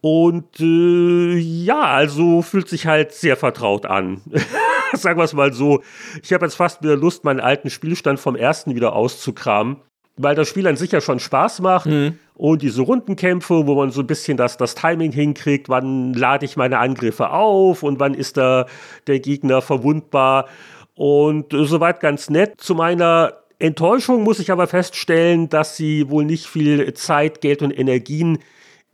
Und 0.00 0.60
äh, 0.60 1.36
ja, 1.36 1.80
also 1.80 2.42
fühlt 2.42 2.68
sich 2.68 2.86
halt 2.86 3.12
sehr 3.12 3.36
vertraut 3.36 3.86
an. 3.86 4.20
Sagen 4.92 5.18
wir 5.18 5.24
es 5.24 5.32
mal 5.32 5.52
so. 5.52 5.82
Ich 6.22 6.32
habe 6.32 6.44
jetzt 6.44 6.54
fast 6.54 6.82
wieder 6.82 6.96
Lust, 6.96 7.24
meinen 7.24 7.40
alten 7.40 7.70
Spielstand 7.70 8.20
vom 8.20 8.36
ersten 8.36 8.74
wieder 8.74 8.94
auszukramen, 8.94 9.76
weil 10.16 10.34
das 10.34 10.48
Spiel 10.48 10.66
an 10.66 10.76
sich 10.76 10.92
ja 10.92 11.00
schon 11.00 11.20
Spaß 11.20 11.60
macht. 11.60 11.86
Mhm. 11.86 12.18
Und 12.34 12.62
diese 12.62 12.82
Rundenkämpfe, 12.82 13.66
wo 13.66 13.74
man 13.76 13.90
so 13.90 14.00
ein 14.00 14.06
bisschen 14.06 14.36
das, 14.36 14.56
das 14.56 14.74
Timing 14.74 15.12
hinkriegt, 15.12 15.68
wann 15.68 16.12
lade 16.14 16.44
ich 16.44 16.56
meine 16.56 16.78
Angriffe 16.78 17.30
auf 17.30 17.82
und 17.82 18.00
wann 18.00 18.14
ist 18.14 18.36
da 18.36 18.66
der 19.06 19.20
Gegner 19.20 19.62
verwundbar. 19.62 20.48
Und 20.94 21.52
äh, 21.54 21.64
soweit 21.64 22.00
ganz 22.00 22.30
nett. 22.30 22.60
Zu 22.60 22.74
meiner 22.74 23.34
Enttäuschung 23.58 24.22
muss 24.22 24.40
ich 24.40 24.50
aber 24.50 24.66
feststellen, 24.66 25.48
dass 25.48 25.76
sie 25.76 26.10
wohl 26.10 26.24
nicht 26.24 26.46
viel 26.46 26.92
Zeit, 26.94 27.40
Geld 27.40 27.62
und 27.62 27.70
Energien 27.70 28.38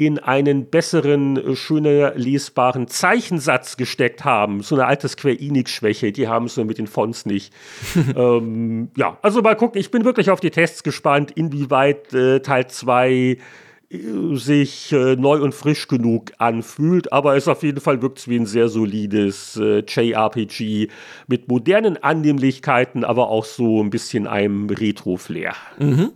in 0.00 0.18
einen 0.18 0.70
besseren, 0.70 1.36
äh, 1.36 1.54
schöner 1.54 2.14
lesbaren 2.14 2.88
Zeichensatz 2.88 3.76
gesteckt 3.76 4.24
haben. 4.24 4.62
So 4.62 4.74
eine 4.74 4.86
alte 4.86 5.08
Square 5.08 5.38
Enix-Schwäche, 5.38 6.10
die 6.10 6.26
haben 6.26 6.46
es 6.46 6.56
nur 6.56 6.64
mit 6.64 6.78
den 6.78 6.86
Fonts 6.86 7.26
nicht. 7.26 7.52
ähm, 8.16 8.88
ja, 8.96 9.18
also 9.20 9.42
mal 9.42 9.56
gucken, 9.56 9.78
ich 9.78 9.90
bin 9.90 10.06
wirklich 10.06 10.30
auf 10.30 10.40
die 10.40 10.50
Tests 10.50 10.82
gespannt, 10.82 11.32
inwieweit 11.32 12.14
äh, 12.14 12.40
Teil 12.40 12.68
2 12.68 13.12
äh, 13.12 13.36
sich 14.36 14.90
äh, 14.92 15.16
neu 15.16 15.42
und 15.42 15.54
frisch 15.54 15.86
genug 15.86 16.32
anfühlt, 16.38 17.12
aber 17.12 17.36
es 17.36 17.46
auf 17.46 17.62
jeden 17.62 17.82
Fall 17.82 18.00
wirkt 18.00 18.26
wie 18.26 18.36
ein 18.36 18.46
sehr 18.46 18.70
solides 18.70 19.56
äh, 19.56 19.84
JRPG 19.86 20.88
mit 21.26 21.48
modernen 21.48 22.02
Annehmlichkeiten, 22.02 23.04
aber 23.04 23.28
auch 23.28 23.44
so 23.44 23.82
ein 23.82 23.90
bisschen 23.90 24.26
einem 24.26 24.70
Retro-Flair. 24.70 25.54
Mhm. 25.78 26.12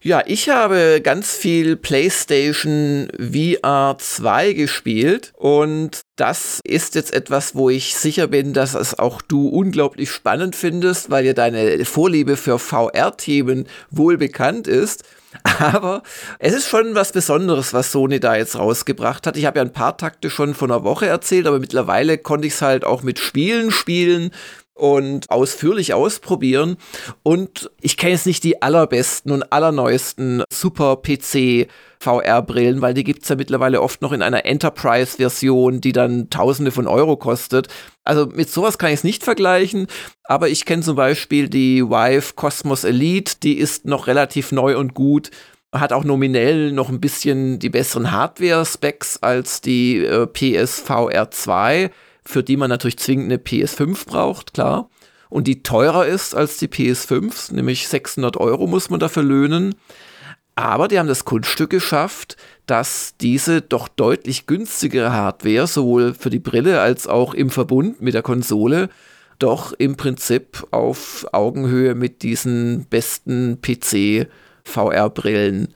Ja, 0.00 0.22
ich 0.26 0.48
habe 0.48 1.00
ganz 1.02 1.34
viel 1.34 1.74
PlayStation 1.74 3.08
VR 3.18 3.96
2 3.98 4.52
gespielt 4.52 5.32
und 5.34 6.02
das 6.14 6.60
ist 6.62 6.94
jetzt 6.94 7.12
etwas, 7.12 7.56
wo 7.56 7.68
ich 7.68 7.96
sicher 7.96 8.28
bin, 8.28 8.52
dass 8.52 8.74
es 8.74 8.96
auch 8.96 9.20
du 9.20 9.48
unglaublich 9.48 10.12
spannend 10.12 10.54
findest, 10.54 11.10
weil 11.10 11.24
dir 11.24 11.34
deine 11.34 11.84
Vorliebe 11.84 12.36
für 12.36 12.60
VR-Themen 12.60 13.66
wohl 13.90 14.18
bekannt 14.18 14.68
ist. 14.68 15.02
Aber 15.58 16.04
es 16.38 16.54
ist 16.54 16.68
schon 16.68 16.94
was 16.94 17.10
Besonderes, 17.10 17.74
was 17.74 17.90
Sony 17.90 18.20
da 18.20 18.36
jetzt 18.36 18.56
rausgebracht 18.56 19.26
hat. 19.26 19.36
Ich 19.36 19.46
habe 19.46 19.58
ja 19.58 19.64
ein 19.64 19.72
paar 19.72 19.96
Takte 19.96 20.30
schon 20.30 20.54
von 20.54 20.70
einer 20.70 20.84
Woche 20.84 21.06
erzählt, 21.06 21.46
aber 21.46 21.58
mittlerweile 21.58 22.18
konnte 22.18 22.46
ich 22.46 22.54
es 22.54 22.62
halt 22.62 22.84
auch 22.84 23.02
mit 23.02 23.18
Spielen 23.18 23.70
spielen 23.70 24.30
und 24.78 25.28
ausführlich 25.30 25.92
ausprobieren. 25.94 26.76
Und 27.22 27.70
ich 27.80 27.96
kenne 27.96 28.12
jetzt 28.12 28.26
nicht 28.26 28.44
die 28.44 28.62
allerbesten 28.62 29.32
und 29.32 29.52
allerneuesten 29.52 30.42
Super-PC 30.52 31.68
VR-Brillen, 32.00 32.80
weil 32.80 32.94
die 32.94 33.04
gibt 33.04 33.24
es 33.24 33.28
ja 33.28 33.36
mittlerweile 33.36 33.82
oft 33.82 34.02
noch 34.02 34.12
in 34.12 34.22
einer 34.22 34.46
Enterprise-Version, 34.46 35.80
die 35.80 35.92
dann 35.92 36.30
Tausende 36.30 36.70
von 36.70 36.86
Euro 36.86 37.16
kostet. 37.16 37.68
Also 38.04 38.26
mit 38.26 38.50
sowas 38.50 38.78
kann 38.78 38.90
ich 38.90 38.96
es 38.96 39.04
nicht 39.04 39.24
vergleichen, 39.24 39.88
aber 40.24 40.48
ich 40.48 40.64
kenne 40.64 40.82
zum 40.82 40.96
Beispiel 40.96 41.48
die 41.48 41.82
Vive 41.82 42.34
Cosmos 42.34 42.84
Elite, 42.84 43.34
die 43.42 43.58
ist 43.58 43.84
noch 43.84 44.06
relativ 44.06 44.52
neu 44.52 44.78
und 44.78 44.94
gut 44.94 45.30
hat 45.70 45.92
auch 45.92 46.04
nominell 46.04 46.72
noch 46.72 46.88
ein 46.88 47.00
bisschen 47.00 47.58
die 47.58 47.68
besseren 47.68 48.10
Hardware-Specs 48.10 49.22
als 49.22 49.60
die 49.60 49.98
äh, 49.98 50.26
PSVR 50.26 51.30
2 51.30 51.90
für 52.28 52.42
die 52.42 52.56
man 52.58 52.68
natürlich 52.68 52.98
zwingend 52.98 53.32
eine 53.32 53.38
PS5 53.38 54.06
braucht, 54.06 54.52
klar. 54.52 54.90
Und 55.30 55.46
die 55.46 55.62
teurer 55.62 56.06
ist 56.06 56.34
als 56.34 56.58
die 56.58 56.68
PS5, 56.68 57.54
nämlich 57.54 57.88
600 57.88 58.36
Euro 58.36 58.66
muss 58.66 58.90
man 58.90 59.00
dafür 59.00 59.22
löhnen. 59.22 59.74
Aber 60.54 60.88
die 60.88 60.98
haben 60.98 61.08
das 61.08 61.24
Kunststück 61.24 61.70
geschafft, 61.70 62.36
dass 62.66 63.14
diese 63.18 63.62
doch 63.62 63.88
deutlich 63.88 64.46
günstigere 64.46 65.10
Hardware, 65.10 65.66
sowohl 65.66 66.12
für 66.12 66.28
die 66.28 66.38
Brille 66.38 66.82
als 66.82 67.06
auch 67.06 67.32
im 67.32 67.48
Verbund 67.48 68.02
mit 68.02 68.12
der 68.12 68.20
Konsole, 68.20 68.90
doch 69.38 69.72
im 69.72 69.96
Prinzip 69.96 70.66
auf 70.70 71.26
Augenhöhe 71.32 71.94
mit 71.94 72.22
diesen 72.22 72.84
besten 72.90 73.62
PC-VR-Brillen 73.62 75.68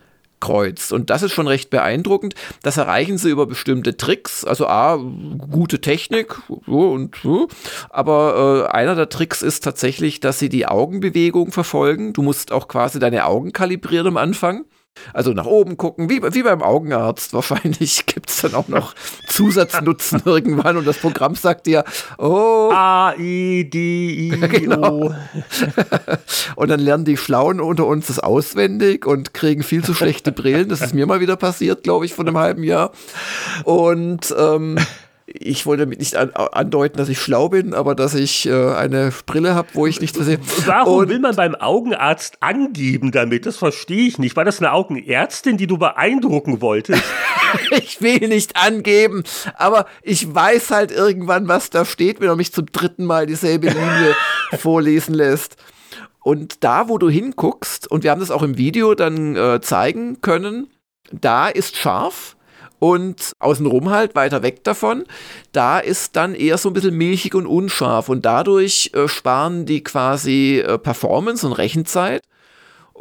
kreuzt. 0.43 0.93
Und 0.93 1.09
das 1.09 1.23
ist 1.23 1.33
schon 1.33 1.47
recht 1.47 1.71
beeindruckend. 1.71 2.35
Das 2.63 2.77
erreichen 2.77 3.17
sie 3.17 3.31
über 3.31 3.47
bestimmte 3.47 3.97
Tricks. 3.97 4.45
Also 4.45 4.67
A, 4.67 4.97
gute 4.97 5.81
Technik 5.81 6.37
so 6.67 6.91
und 6.91 7.17
so. 7.23 7.49
Aber 7.89 8.67
äh, 8.69 8.77
einer 8.77 8.97
der 8.97 9.09
Tricks 9.09 9.41
ist 9.41 9.63
tatsächlich, 9.65 10.21
dass 10.21 10.41
sie 10.41 10.49
die 10.49 10.67
Augenbewegung 10.67 11.53
verfolgen. 11.53 12.13
Du 12.13 12.23
musst 12.23 12.51
auch 12.51 12.67
quasi 12.69 12.99
deine 12.99 13.25
Augen 13.25 13.53
kalibrieren 13.53 14.09
am 14.09 14.17
Anfang. 14.17 14.65
Also 15.13 15.33
nach 15.33 15.47
oben 15.47 15.77
gucken, 15.77 16.09
wie, 16.09 16.23
wie 16.23 16.43
beim 16.43 16.63
Augenarzt. 16.63 17.33
Wahrscheinlich 17.33 18.07
gibt 18.07 18.31
es 18.31 18.41
dann 18.43 18.55
auch 18.55 18.69
noch 18.69 18.95
Zusatznutzen 19.29 20.23
irgendwann 20.25 20.77
und 20.77 20.87
das 20.87 20.99
Programm 20.99 21.35
sagt 21.35 21.67
dir, 21.67 21.85
oh. 22.19 22.71
A, 22.73 23.15
I, 23.19 23.69
D, 23.69 23.79
I, 23.79 24.31
genau. 24.49 25.07
O. 25.07 25.15
und 26.57 26.69
dann 26.69 26.81
lernen 26.81 27.05
die 27.05 27.17
Schlauen 27.17 27.61
unter 27.61 27.87
uns 27.87 28.07
das 28.07 28.19
auswendig 28.19 29.07
und 29.07 29.35
kriegen 29.35 29.63
viel 29.63 29.83
zu 29.83 29.95
schlechte 29.95 30.33
Brillen. 30.33 30.69
Das 30.69 30.81
ist 30.81 30.95
mir 30.95 31.07
mal 31.07 31.21
wieder 31.21 31.37
passiert, 31.37 31.83
glaube 31.83 32.05
ich, 32.05 32.15
vor 32.15 32.27
einem 32.27 32.39
halben 32.39 32.63
Jahr. 32.63 32.93
Und 33.65 34.35
ähm, 34.39 34.79
ich 35.35 35.66
wollte 35.66 35.85
damit 35.85 35.99
nicht 35.99 36.16
an, 36.16 36.31
andeuten, 36.31 36.99
dass 36.99 37.09
ich 37.09 37.18
schlau 37.18 37.49
bin, 37.49 37.75
aber 37.75 37.95
dass 37.95 38.14
ich 38.14 38.47
äh, 38.47 38.75
eine 38.75 39.12
Brille 39.27 39.55
habe, 39.55 39.68
wo 39.73 39.87
ich 39.87 40.01
nichts 40.01 40.18
sehe. 40.18 40.38
Warum 40.66 40.99
Und 40.99 41.09
will 41.09 41.21
man 41.21 41.35
beim 41.37 41.55
Augenarzt 41.55 42.37
angeben 42.40 43.12
damit? 43.12 43.47
Das 43.47 43.57
verstehe 43.57 44.07
ich 44.07 44.18
nicht. 44.18 44.37
War 44.37 44.45
das 44.45 44.61
eine 44.61 44.73
Augenärztin, 44.73 45.57
die 45.57 45.66
du 45.66 45.79
beeindrucken 45.79 46.61
wolltest? 46.61 47.03
ich 47.71 48.03
will 48.03 48.29
nicht 48.29 48.57
angeben, 48.57 49.25
aber 49.57 49.87
ich 50.03 50.33
weiß 50.33 50.71
halt 50.71 50.92
irgendwann, 50.92 51.49
was 51.49 51.71
da 51.71 51.85
steht, 51.85 52.21
wenn 52.21 52.29
er 52.29 52.37
mich 52.37 52.53
zum 52.53 52.66
dritten 52.66 53.05
Mal 53.05 53.27
dieselbe 53.27 53.68
Linie 53.68 54.14
vorlesen 54.59 55.14
lässt. 55.14 55.57
Und 56.23 56.62
da, 56.62 56.88
wo 56.88 56.99
du 56.99 57.09
hinguckst, 57.09 57.90
und 57.90 58.05
wir 58.05 58.11
haben 58.11 58.21
das 58.21 58.31
auch 58.31 58.42
im 58.42 58.57
Video 58.57 58.95
dann 58.95 59.35
äh, 59.35 59.61
zeigen 59.61 60.21
können, 60.21 60.68
da 61.11 61.49
ist 61.49 61.77
scharf 61.77 62.37
und 62.83 63.37
außenrum 63.38 63.90
halt 63.90 64.16
weiter 64.16 64.42
weg 64.42 64.64
davon. 64.64 65.05
Da 65.53 65.79
ist 65.79 66.16
dann 66.16 66.35
eher 66.35 66.59
so 66.59 66.68
ein 66.68 66.73
bisschen 66.73 66.97
milchig 66.97 67.37
und 67.37 67.47
unscharf 67.47 68.09
und 68.09 68.25
dadurch 68.25 68.90
äh, 68.92 69.07
sparen 69.07 69.66
die 69.66 69.85
quasi 69.85 70.59
äh, 70.59 70.79
Performance 70.79 71.47
und 71.47 71.53
Rechenzeit 71.53 72.23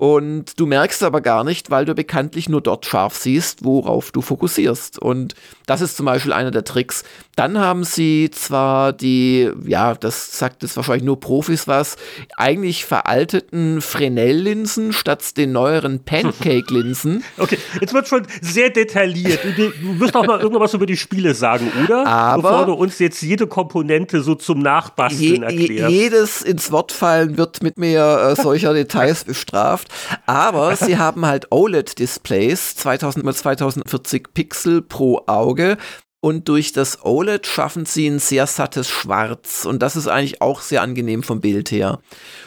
und 0.01 0.59
du 0.59 0.65
merkst 0.65 1.03
aber 1.03 1.21
gar 1.21 1.43
nicht, 1.43 1.69
weil 1.69 1.85
du 1.85 1.93
bekanntlich 1.93 2.49
nur 2.49 2.61
dort 2.61 2.87
scharf 2.87 3.15
siehst, 3.15 3.63
worauf 3.63 4.11
du 4.11 4.21
fokussierst. 4.23 4.97
Und 4.97 5.35
das 5.67 5.81
ist 5.81 5.95
zum 5.95 6.07
Beispiel 6.07 6.33
einer 6.33 6.49
der 6.49 6.63
Tricks. 6.63 7.03
Dann 7.35 7.59
haben 7.59 7.83
sie 7.83 8.31
zwar 8.31 8.93
die, 8.93 9.51
ja, 9.63 9.93
das 9.93 10.39
sagt 10.39 10.63
jetzt 10.63 10.75
wahrscheinlich 10.75 11.03
nur 11.03 11.19
Profis 11.19 11.67
was, 11.67 11.97
eigentlich 12.35 12.83
veralteten 12.83 13.79
Fresnel-Linsen 13.79 14.91
statt 14.91 15.37
den 15.37 15.51
neueren 15.51 16.03
Pancake-Linsen. 16.03 17.23
Okay, 17.37 17.57
jetzt 17.79 17.93
wird 17.93 18.07
schon 18.07 18.27
sehr 18.41 18.69
detailliert. 18.69 19.39
Du, 19.55 19.99
wirst 19.99 20.15
auch 20.15 20.25
mal 20.25 20.39
irgendwas 20.39 20.73
über 20.73 20.85
die 20.85 20.97
Spiele 20.97 21.33
sagen, 21.33 21.71
oder? 21.83 22.05
Aber 22.05 22.41
Bevor 22.41 22.65
du 22.67 22.73
uns 22.73 22.99
jetzt 22.99 23.21
jede 23.21 23.47
Komponente 23.47 24.21
so 24.21 24.35
zum 24.35 24.59
Nachbasteln 24.59 25.21
je, 25.21 25.61
erklärst. 25.61 25.91
Jedes 25.91 26.41
ins 26.41 26.71
Wort 26.71 26.91
fallen 26.91 27.37
wird 27.37 27.63
mit 27.63 27.77
mir 27.77 28.35
äh, 28.37 28.41
solcher 28.41 28.73
Details 28.81 29.23
bestraft. 29.23 29.90
Aber 30.25 30.75
sie 30.75 30.97
haben 30.97 31.25
halt 31.25 31.51
OLED-Displays, 31.51 32.75
2000 32.75 33.25
x 33.25 33.37
2040 33.39 34.33
Pixel 34.33 34.81
pro 34.81 35.23
Auge. 35.27 35.77
Und 36.23 36.49
durch 36.49 36.71
das 36.71 37.03
OLED 37.03 37.47
schaffen 37.47 37.87
sie 37.87 38.05
ein 38.05 38.19
sehr 38.19 38.45
sattes 38.45 38.87
Schwarz. 38.87 39.65
Und 39.65 39.81
das 39.81 39.95
ist 39.95 40.07
eigentlich 40.07 40.39
auch 40.39 40.61
sehr 40.61 40.83
angenehm 40.83 41.23
vom 41.23 41.41
Bild 41.41 41.71
her. 41.71 41.99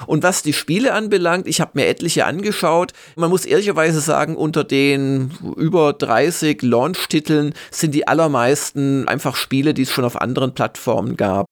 Und 0.07 0.23
was 0.23 0.45
die 0.45 0.53
Spiele 0.53 0.93
anbelangt, 0.93 1.49
ich 1.49 1.61
habe 1.61 1.73
mir 1.75 1.89
etliche 1.89 2.25
angeschaut. 2.25 2.93
Man 3.17 3.31
muss 3.31 3.45
ehrlicherweise 3.45 4.01
sagen, 4.01 4.37
unter 4.37 4.63
den 4.63 5.33
über 5.57 5.93
30 5.93 6.63
Launch-Titeln 6.63 7.53
sind 7.73 7.97
die 7.97 8.07
allermeisten 8.07 9.09
einfach 9.09 9.35
Spiele, 9.35 9.75
die 9.75 9.83
es 9.83 9.91
schon 9.91 10.05
auf 10.05 10.21
anderen 10.21 10.55
Plattformen 10.55 11.17
gab. 11.17 11.47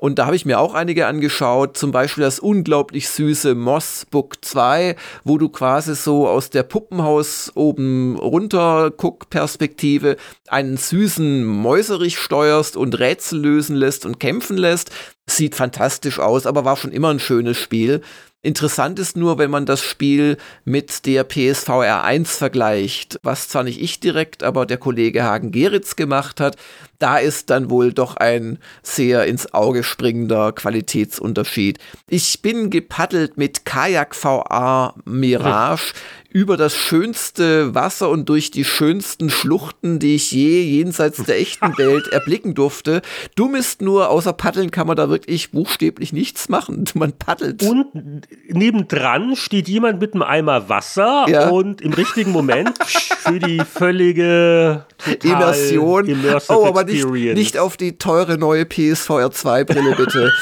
Und 0.00 0.18
da 0.18 0.26
habe 0.26 0.34
ich 0.34 0.44
mir 0.44 0.58
auch 0.58 0.74
einige 0.74 1.06
angeschaut. 1.06 1.76
Zum 1.76 1.92
Beispiel 1.92 2.24
das 2.24 2.40
unglaublich 2.40 3.08
süße 3.08 3.54
Moss 3.54 4.04
Book 4.10 4.44
2, 4.44 4.96
wo 5.22 5.38
du 5.38 5.48
quasi 5.48 5.94
so 5.94 6.26
aus 6.26 6.50
der 6.50 6.64
Puppenhaus 6.64 7.52
oben 7.54 8.16
runter 8.16 8.90
Guck 8.90 9.30
Perspektive 9.30 10.16
einen 10.48 10.76
süßen 10.76 11.46
mäuserig 11.68 12.18
steuerst 12.18 12.78
und 12.78 12.98
Rätsel 12.98 13.40
lösen 13.40 13.76
lässt 13.76 14.06
und 14.06 14.18
kämpfen 14.18 14.56
lässt. 14.56 14.90
Sieht 15.28 15.54
fantastisch 15.54 16.18
aus, 16.18 16.46
aber 16.46 16.64
war 16.64 16.78
schon 16.78 16.92
immer 16.92 17.10
ein 17.10 17.20
schönes 17.20 17.58
Spiel. 17.58 18.00
Interessant 18.40 18.98
ist 18.98 19.18
nur, 19.18 19.36
wenn 19.36 19.50
man 19.50 19.66
das 19.66 19.82
Spiel 19.82 20.38
mit 20.64 21.04
der 21.04 21.24
PSVR 21.24 22.04
1 22.04 22.36
vergleicht, 22.36 23.18
was 23.22 23.48
zwar 23.48 23.64
nicht 23.64 23.82
ich 23.82 24.00
direkt, 24.00 24.42
aber 24.42 24.64
der 24.64 24.78
Kollege 24.78 25.24
Hagen 25.24 25.50
Geritz 25.50 25.94
gemacht 25.94 26.40
hat. 26.40 26.56
Da 26.98 27.18
ist 27.18 27.50
dann 27.50 27.68
wohl 27.68 27.92
doch 27.92 28.16
ein 28.16 28.58
sehr 28.82 29.26
ins 29.26 29.52
Auge 29.52 29.84
springender 29.84 30.52
Qualitätsunterschied. 30.52 31.78
Ich 32.08 32.40
bin 32.40 32.70
gepaddelt 32.70 33.36
mit 33.36 33.66
Kajak 33.66 34.14
VR 34.14 34.94
Mirage 35.04 35.92
über 36.30 36.58
das 36.58 36.76
schönste 36.76 37.74
Wasser 37.74 38.10
und 38.10 38.28
durch 38.28 38.50
die 38.50 38.64
schönsten 38.64 39.30
Schluchten, 39.30 39.98
die 39.98 40.16
ich 40.16 40.30
je 40.30 40.60
jenseits 40.60 41.24
der 41.24 41.40
echten 41.40 41.78
Welt 41.78 42.08
erblicken 42.08 42.54
durfte. 42.54 43.00
Dumm 43.34 43.54
ist 43.54 43.80
nur, 43.80 44.10
außer 44.10 44.34
paddeln 44.34 44.70
kann 44.70 44.86
man 44.86 44.96
da 44.96 45.08
wirklich 45.08 45.52
buchstäblich 45.52 46.12
nichts 46.12 46.48
machen. 46.48 46.84
Man 46.94 47.12
paddelt. 47.12 47.62
Und 47.62 48.26
nebendran 48.48 49.36
steht 49.36 49.68
jemand 49.68 50.00
mit 50.00 50.14
einem 50.14 50.22
Eimer 50.22 50.68
Wasser 50.68 51.26
ja. 51.28 51.48
und 51.48 51.80
im 51.80 51.92
richtigen 51.92 52.32
Moment 52.32 52.76
für 52.84 53.38
die 53.38 53.60
völlige 53.60 54.84
Immersion. 55.22 56.24
Oh, 56.48 56.66
aber 56.66 56.84
nicht, 56.84 57.06
nicht 57.06 57.58
auf 57.58 57.76
die 57.76 57.98
teure 57.98 58.36
neue 58.36 58.66
PSVR 58.66 59.30
2 59.30 59.64
Brille 59.64 59.94
bitte. 59.96 60.32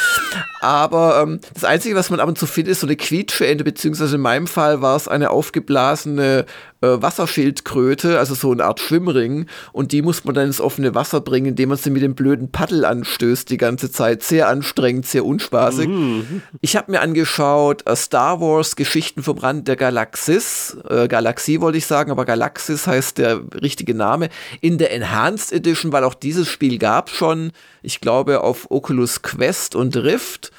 aber 0.60 1.22
ähm, 1.22 1.40
das 1.52 1.64
Einzige, 1.64 1.94
was 1.94 2.10
man 2.10 2.20
ab 2.20 2.28
und 2.28 2.38
zu 2.38 2.46
findet, 2.46 2.72
ist 2.72 2.80
so 2.80 2.86
eine 2.86 2.96
Quietscheente, 2.96 3.64
beziehungsweise 3.64 4.16
in 4.16 4.22
meinem 4.22 4.46
Fall 4.46 4.80
war 4.80 4.96
es 4.96 5.08
eine 5.08 5.30
aufgeblasene 5.30 5.76
aufgeblasene 5.86 6.46
äh, 6.80 6.86
Wasserschildkröte, 6.88 8.18
also 8.18 8.34
so 8.34 8.52
eine 8.52 8.64
Art 8.64 8.80
Schwimmring. 8.80 9.46
Und 9.72 9.92
die 9.92 10.02
muss 10.02 10.24
man 10.24 10.34
dann 10.34 10.46
ins 10.46 10.60
offene 10.60 10.94
Wasser 10.94 11.20
bringen, 11.20 11.46
indem 11.46 11.70
man 11.70 11.78
sie 11.78 11.90
mit 11.90 12.02
dem 12.02 12.14
blöden 12.14 12.50
Paddel 12.50 12.84
anstößt 12.84 13.48
die 13.50 13.56
ganze 13.56 13.90
Zeit. 13.90 14.22
Sehr 14.22 14.48
anstrengend, 14.48 15.06
sehr 15.06 15.24
unspaßig. 15.24 15.88
Mhm. 15.88 16.42
Ich 16.60 16.76
habe 16.76 16.92
mir 16.92 17.00
angeschaut 17.00 17.86
äh, 17.86 17.96
Star 17.96 18.40
Wars 18.40 18.76
Geschichten 18.76 19.22
vom 19.22 19.38
Rand 19.38 19.68
der 19.68 19.76
Galaxis. 19.76 20.76
Äh, 20.88 21.08
Galaxie 21.08 21.60
wollte 21.60 21.78
ich 21.78 21.86
sagen, 21.86 22.10
aber 22.10 22.24
Galaxis 22.24 22.86
heißt 22.86 23.18
der 23.18 23.40
richtige 23.62 23.94
Name. 23.94 24.28
In 24.60 24.78
der 24.78 24.92
Enhanced 24.92 25.52
Edition, 25.52 25.92
weil 25.92 26.04
auch 26.04 26.14
dieses 26.14 26.48
Spiel 26.48 26.78
gab 26.78 27.10
schon. 27.10 27.52
Ich 27.82 28.00
glaube 28.00 28.42
auf 28.42 28.70
Oculus 28.70 29.22
Quest 29.22 29.76
und 29.76 29.96
Rift 29.96 30.50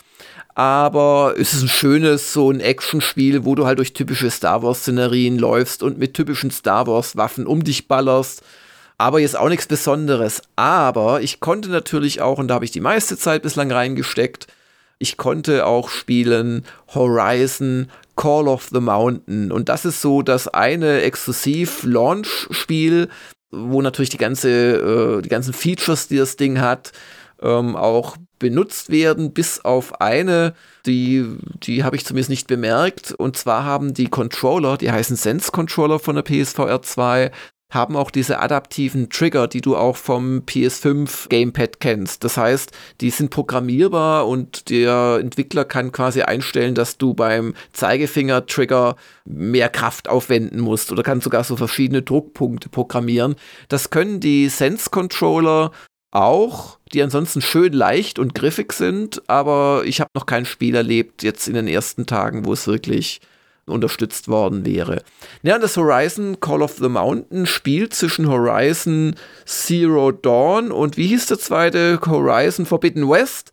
aber 0.57 1.35
es 1.37 1.53
ist 1.53 1.61
ein 1.61 1.67
schönes, 1.67 2.33
so 2.33 2.49
ein 2.49 2.61
Actionspiel, 2.61 3.45
wo 3.45 3.53
du 3.53 3.67
halt 3.67 3.77
durch 3.77 3.93
typische 3.93 4.31
Star 4.31 4.63
Wars-Szenerien 4.63 5.37
läufst 5.37 5.83
und 5.83 5.99
mit 5.99 6.15
typischen 6.15 6.49
Star 6.49 6.87
Wars-Waffen 6.87 7.45
um 7.45 7.63
dich 7.63 7.87
ballerst. 7.87 8.41
Aber 8.97 9.19
jetzt 9.19 9.37
auch 9.37 9.49
nichts 9.49 9.67
Besonderes. 9.67 10.41
Aber 10.55 11.21
ich 11.21 11.41
konnte 11.41 11.69
natürlich 11.69 12.21
auch, 12.21 12.39
und 12.39 12.47
da 12.47 12.55
habe 12.55 12.65
ich 12.65 12.71
die 12.71 12.81
meiste 12.81 13.17
Zeit 13.17 13.43
bislang 13.43 13.71
reingesteckt, 13.71 14.47
ich 14.97 15.15
konnte 15.15 15.67
auch 15.67 15.89
spielen 15.89 16.65
Horizon 16.91 17.91
Call 18.15 18.47
of 18.47 18.69
the 18.73 18.79
Mountain. 18.79 19.51
Und 19.51 19.69
das 19.69 19.85
ist 19.85 20.01
so 20.01 20.23
das 20.23 20.47
eine 20.47 21.03
Exklusiv-Launch-Spiel, 21.03 23.09
wo 23.51 23.83
natürlich 23.83 24.09
die, 24.09 24.17
ganze, 24.17 24.49
äh, 24.49 25.21
die 25.21 25.29
ganzen 25.29 25.53
Features, 25.53 26.07
die 26.07 26.17
das 26.17 26.35
Ding 26.35 26.59
hat, 26.59 26.93
ähm, 27.41 27.75
auch 27.75 28.17
benutzt 28.39 28.89
werden, 28.91 29.33
bis 29.33 29.63
auf 29.63 29.99
eine, 30.01 30.53
die, 30.85 31.25
die 31.63 31.83
habe 31.83 31.95
ich 31.95 32.05
zumindest 32.05 32.29
nicht 32.29 32.47
bemerkt. 32.47 33.11
Und 33.11 33.37
zwar 33.37 33.63
haben 33.63 33.93
die 33.93 34.09
Controller, 34.09 34.77
die 34.77 34.91
heißen 34.91 35.15
Sense 35.15 35.51
Controller 35.51 35.99
von 35.99 36.15
der 36.15 36.23
PSVR 36.23 36.81
2, 36.81 37.31
haben 37.69 37.97
auch 37.97 38.11
diese 38.11 38.39
adaptiven 38.39 39.09
Trigger, 39.09 39.47
die 39.47 39.59
du 39.59 39.75
auch 39.75 39.97
vom 39.97 40.43
PS5 40.45 41.27
Gamepad 41.27 41.81
kennst. 41.81 42.23
Das 42.23 42.37
heißt, 42.37 42.71
die 43.01 43.09
sind 43.09 43.29
programmierbar 43.29 44.25
und 44.25 44.69
der 44.69 45.19
Entwickler 45.21 45.65
kann 45.65 45.91
quasi 45.91 46.21
einstellen, 46.21 46.75
dass 46.75 46.97
du 46.97 47.13
beim 47.13 47.55
Zeigefinger-Trigger 47.73 48.95
mehr 49.25 49.67
Kraft 49.67 50.07
aufwenden 50.07 50.61
musst 50.61 50.93
oder 50.93 51.03
kann 51.03 51.19
sogar 51.19 51.43
so 51.43 51.57
verschiedene 51.57 52.01
Druckpunkte 52.01 52.69
programmieren. 52.69 53.35
Das 53.67 53.89
können 53.89 54.21
die 54.21 54.47
Sense 54.47 54.89
Controller 54.89 55.71
auch, 56.11 56.79
die 56.93 57.01
ansonsten 57.03 57.41
schön 57.41 57.73
leicht 57.73 58.19
und 58.19 58.33
griffig 58.33 58.73
sind, 58.73 59.21
aber 59.27 59.83
ich 59.85 59.99
habe 59.99 60.11
noch 60.13 60.25
kein 60.25 60.45
Spiel 60.45 60.75
erlebt 60.75 61.23
jetzt 61.23 61.47
in 61.47 61.53
den 61.53 61.67
ersten 61.67 62.05
Tagen, 62.05 62.45
wo 62.45 62.53
es 62.53 62.67
wirklich 62.67 63.21
unterstützt 63.65 64.29
worden 64.29 64.65
wäre. 64.65 65.03
Ja, 65.43 65.59
das 65.59 65.75
Horizon 65.75 66.39
Call 66.39 66.61
of 66.61 66.77
the 66.77 66.87
Mountain 66.87 67.45
spielt 67.45 67.93
zwischen 67.93 68.29
Horizon 68.29 69.15
Zero 69.45 70.11
Dawn 70.11 70.71
und 70.71 70.97
wie 70.97 71.07
hieß 71.07 71.27
der 71.27 71.39
zweite? 71.39 71.99
Horizon 72.05 72.65
Forbidden 72.65 73.09
West. 73.09 73.51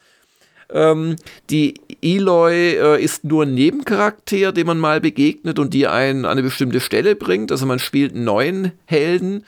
Ähm, 0.71 1.17
die 1.51 1.75
Eloy 2.01 2.77
äh, 2.77 3.03
ist 3.03 3.25
nur 3.25 3.45
ein 3.45 3.55
Nebencharakter, 3.55 4.53
dem 4.53 4.69
man 4.69 4.79
mal 4.79 5.01
begegnet 5.01 5.59
und 5.59 5.75
die 5.75 5.87
einen 5.87 6.25
an 6.25 6.33
eine 6.33 6.43
bestimmte 6.43 6.81
Stelle 6.81 7.17
bringt. 7.17 7.53
Also 7.53 7.67
man 7.67 7.79
spielt 7.79 8.15
einen 8.15 8.25
neuen 8.25 8.73
Helden 8.87 9.45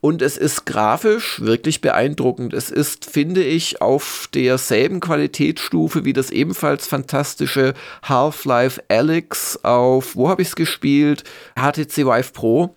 und 0.00 0.22
es 0.22 0.36
ist 0.36 0.64
grafisch 0.64 1.40
wirklich 1.40 1.80
beeindruckend. 1.80 2.54
Es 2.54 2.70
ist, 2.70 3.04
finde 3.04 3.42
ich, 3.42 3.82
auf 3.82 4.28
derselben 4.32 5.00
Qualitätsstufe 5.00 6.04
wie 6.04 6.12
das 6.12 6.30
ebenfalls 6.30 6.86
fantastische 6.86 7.74
Half-Life 8.04 8.82
Alyx 8.88 9.64
auf, 9.64 10.14
wo 10.14 10.28
habe 10.28 10.42
ich 10.42 10.48
es 10.48 10.56
gespielt? 10.56 11.24
HTC 11.56 12.06
Vive 12.06 12.32
Pro 12.32 12.76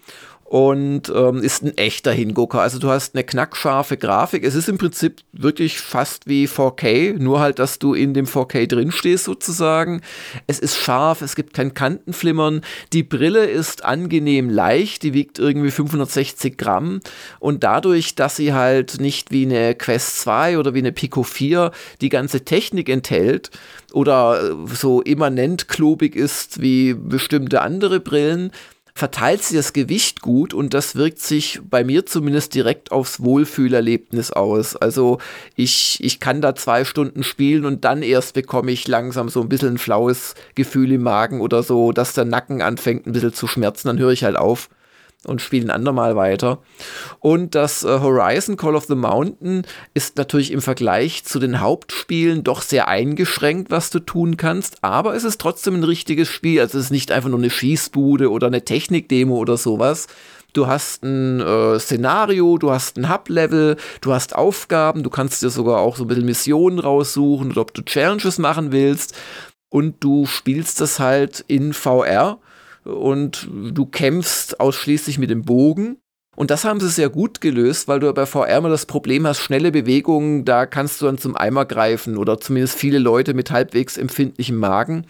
und 0.52 1.10
ähm, 1.16 1.38
ist 1.38 1.64
ein 1.64 1.78
echter 1.78 2.12
Hingucker. 2.12 2.60
Also 2.60 2.78
du 2.78 2.90
hast 2.90 3.16
eine 3.16 3.24
knackscharfe 3.24 3.96
Grafik. 3.96 4.44
Es 4.44 4.54
ist 4.54 4.68
im 4.68 4.78
Prinzip 4.78 5.22
wirklich 5.32 5.80
fast 5.80 6.28
wie 6.28 6.46
4K, 6.46 7.18
nur 7.18 7.40
halt, 7.40 7.58
dass 7.58 7.80
du 7.80 7.94
in 7.94 8.14
dem 8.14 8.26
4K 8.26 8.68
drin 8.68 8.92
stehst 8.92 9.24
sozusagen. 9.24 10.02
Es 10.48 10.60
ist 10.60 10.76
scharf, 10.76 11.22
es 11.22 11.38
gibt 11.38 11.54
kein 11.54 11.74
Kantenflimmern. 11.74 12.64
Die 12.92 13.04
Brille 13.04 13.46
ist 13.46 13.86
angenehm 13.86 14.50
leicht, 14.50 15.04
die 15.04 15.14
wiegt 15.14 15.40
irgendwie 15.40 15.72
560 15.72 16.58
Gramm 16.58 17.00
und 17.40 17.64
dadurch, 17.64 18.16
dass 18.16 18.36
sie 18.36 18.52
halt 18.54 19.00
nicht 19.00 19.32
wie 19.32 19.46
eine 19.46 19.74
Quest 19.74 20.20
2 20.20 20.58
oder 20.58 20.74
wie 20.74 20.80
eine 20.80 20.92
Pico 20.92 21.24
4 21.24 21.72
die 22.02 22.10
ganze 22.10 22.44
Technik 22.44 22.90
enthält 22.90 23.52
oder 23.94 24.52
äh, 24.52 24.76
so 24.76 25.02
immanent 25.02 25.70
klobig 25.70 26.18
ist 26.18 26.62
wie 26.62 26.94
bestimmte 26.94 27.62
andere 27.62 28.02
Brillen, 28.02 28.52
verteilt 29.02 29.42
sie 29.42 29.56
das 29.56 29.74
Gewicht 29.74 30.22
gut 30.22 30.54
und 30.54 30.76
das 30.76 30.96
wirkt 30.96 31.18
sich 31.18 31.60
bei 31.68 31.84
mir 31.84 32.06
zumindest 32.06 32.54
direkt 32.54 32.92
aufs 32.92 33.24
Wohlfühlerlebnis 33.24 34.30
aus. 34.30 34.76
Also 34.76 35.18
ich, 35.56 35.98
ich 36.04 36.20
kann 36.20 36.40
da 36.40 36.54
zwei 36.54 36.86
Stunden 36.86 37.24
spielen 37.24 37.66
und 37.66 37.84
dann 37.84 38.04
erst 38.04 38.36
bekomme 38.36 38.72
ich 38.72 38.88
langsam 38.88 39.28
so 39.28 39.42
ein 39.42 39.50
bisschen 39.50 39.70
ein 39.70 39.78
flaues 39.80 40.36
Gefühl 40.54 40.92
im 40.92 41.02
Magen 41.02 41.42
oder 41.42 41.64
so, 41.64 41.92
dass 41.94 42.14
der 42.14 42.26
Nacken 42.26 42.62
anfängt 42.62 43.08
ein 43.08 43.14
bisschen 43.14 43.34
zu 43.34 43.48
schmerzen, 43.48 43.88
dann 43.88 43.98
höre 43.98 44.12
ich 44.12 44.24
halt 44.24 44.36
auf 44.36 44.70
und 45.26 45.42
spielen 45.42 45.70
andermal 45.70 46.16
weiter. 46.16 46.60
Und 47.20 47.54
das 47.54 47.84
äh, 47.84 48.00
Horizon 48.00 48.58
Call 48.58 48.76
of 48.76 48.86
the 48.86 48.96
Mountain 48.96 49.64
ist 49.94 50.18
natürlich 50.18 50.52
im 50.52 50.62
Vergleich 50.62 51.24
zu 51.24 51.40
den 51.40 51.60
Hauptspielen 51.60 52.44
doch 52.44 52.62
sehr 52.62 52.88
eingeschränkt, 52.88 53.70
was 53.70 53.92
du 53.92 54.00
tun 54.00 54.38
kannst, 54.38 54.84
aber 54.84 55.16
es 55.16 55.24
ist 55.24 55.40
trotzdem 55.40 55.76
ein 55.76 55.84
richtiges 55.84 56.28
Spiel. 56.28 56.60
Also 56.60 56.80
es 56.80 56.86
ist 56.86 56.92
nicht 56.92 57.12
einfach 57.12 57.30
nur 57.30 57.40
eine 57.40 57.52
Schießbude 57.52 58.32
oder 58.32 58.48
eine 58.48 58.66
Technikdemo 58.66 59.36
oder 59.38 59.58
sowas. 59.58 60.08
Du 60.54 60.68
hast 60.68 61.04
ein 61.04 61.40
äh, 61.40 61.80
Szenario, 61.80 62.58
du 62.58 62.72
hast 62.72 62.98
ein 62.98 63.10
Hub-Level, 63.10 63.78
du 64.02 64.14
hast 64.14 64.36
Aufgaben, 64.36 65.04
du 65.04 65.10
kannst 65.10 65.42
dir 65.44 65.50
sogar 65.50 65.80
auch 65.80 65.96
so 65.96 66.04
ein 66.04 66.08
bisschen 66.08 66.26
Missionen 66.26 66.80
raussuchen 66.80 67.52
oder 67.52 67.62
ob 67.62 67.74
du 67.74 67.84
Challenges 67.84 68.38
machen 68.38 68.72
willst. 68.72 69.16
Und 69.70 70.04
du 70.04 70.26
spielst 70.26 70.82
das 70.82 71.00
halt 71.00 71.46
in 71.48 71.72
VR 71.72 72.40
und 72.84 73.48
du 73.52 73.86
kämpfst 73.86 74.60
ausschließlich 74.60 75.17
mit 75.17 75.30
dem 75.30 75.44
Bogen. 75.44 75.98
Und 76.38 76.50
das 76.50 76.63
haben 76.63 76.80
sie 76.80 76.89
sehr 76.89 77.10
gut 77.10 77.41
gelöst, 77.41 77.89
weil 77.89 78.00
du 78.00 78.12
bei 78.13 78.26
VR 78.26 78.58
immer 78.58 78.70
das 78.70 78.86
Problem 78.86 79.28
hast, 79.28 79.39
schnelle 79.39 79.70
Bewegungen, 79.72 80.46
da 80.46 80.65
kannst 80.65 81.02
du 81.02 81.06
dann 81.06 81.17
zum 81.17 81.36
Eimer 81.36 81.65
greifen 81.65 82.17
oder 82.17 82.39
zumindest 82.39 82.78
viele 82.78 83.00
Leute 83.00 83.34
mit 83.34 83.52
halbwegs 83.52 83.98
empfindlichem 83.98 84.56
Magen. 84.56 85.06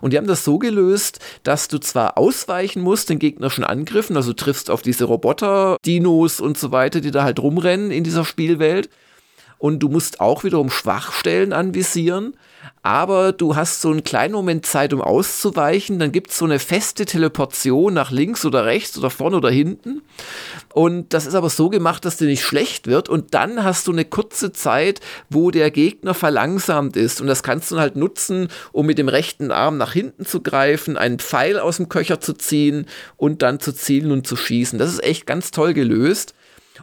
Und 0.00 0.12
die 0.12 0.16
haben 0.16 0.28
das 0.28 0.44
so 0.44 0.58
gelöst, 0.58 1.18
dass 1.42 1.66
du 1.66 1.78
zwar 1.78 2.16
ausweichen 2.16 2.82
musst 2.82 3.10
den 3.10 3.18
gegnerischen 3.18 3.64
Angriffen, 3.64 4.16
also 4.16 4.32
triffst 4.32 4.70
auf 4.70 4.80
diese 4.80 5.04
Roboter, 5.04 5.76
Dinos 5.84 6.40
und 6.40 6.56
so 6.56 6.70
weiter, 6.70 7.00
die 7.00 7.10
da 7.10 7.24
halt 7.24 7.40
rumrennen 7.40 7.90
in 7.90 8.04
dieser 8.04 8.24
Spielwelt. 8.24 8.90
Und 9.58 9.80
du 9.80 9.88
musst 9.88 10.20
auch 10.20 10.44
wiederum 10.44 10.70
Schwachstellen 10.70 11.52
anvisieren 11.52 12.34
aber 12.82 13.32
du 13.32 13.56
hast 13.56 13.82
so 13.82 13.90
einen 13.90 14.04
kleinen 14.04 14.32
Moment 14.32 14.64
Zeit, 14.64 14.94
um 14.94 15.02
auszuweichen. 15.02 15.98
Dann 15.98 16.12
gibt 16.12 16.30
es 16.30 16.38
so 16.38 16.46
eine 16.46 16.58
feste 16.58 17.04
Teleportation 17.04 17.92
nach 17.92 18.10
links 18.10 18.46
oder 18.46 18.64
rechts 18.64 18.96
oder 18.96 19.10
vorne 19.10 19.36
oder 19.36 19.50
hinten. 19.50 20.00
Und 20.72 21.12
das 21.12 21.26
ist 21.26 21.34
aber 21.34 21.50
so 21.50 21.68
gemacht, 21.68 22.06
dass 22.06 22.16
dir 22.16 22.26
nicht 22.26 22.42
schlecht 22.42 22.86
wird. 22.86 23.10
Und 23.10 23.34
dann 23.34 23.64
hast 23.64 23.86
du 23.86 23.92
eine 23.92 24.06
kurze 24.06 24.52
Zeit, 24.52 25.00
wo 25.28 25.50
der 25.50 25.70
Gegner 25.70 26.14
verlangsamt 26.14 26.96
ist. 26.96 27.20
Und 27.20 27.26
das 27.26 27.42
kannst 27.42 27.70
du 27.70 27.78
halt 27.78 27.96
nutzen, 27.96 28.48
um 28.72 28.86
mit 28.86 28.96
dem 28.96 29.08
rechten 29.08 29.52
Arm 29.52 29.76
nach 29.76 29.92
hinten 29.92 30.24
zu 30.24 30.40
greifen, 30.40 30.96
einen 30.96 31.18
Pfeil 31.18 31.58
aus 31.58 31.76
dem 31.76 31.90
Köcher 31.90 32.20
zu 32.20 32.32
ziehen 32.32 32.86
und 33.18 33.42
dann 33.42 33.60
zu 33.60 33.72
zielen 33.74 34.10
und 34.10 34.26
zu 34.26 34.36
schießen. 34.36 34.78
Das 34.78 34.90
ist 34.90 35.02
echt 35.04 35.26
ganz 35.26 35.50
toll 35.50 35.74
gelöst. 35.74 36.34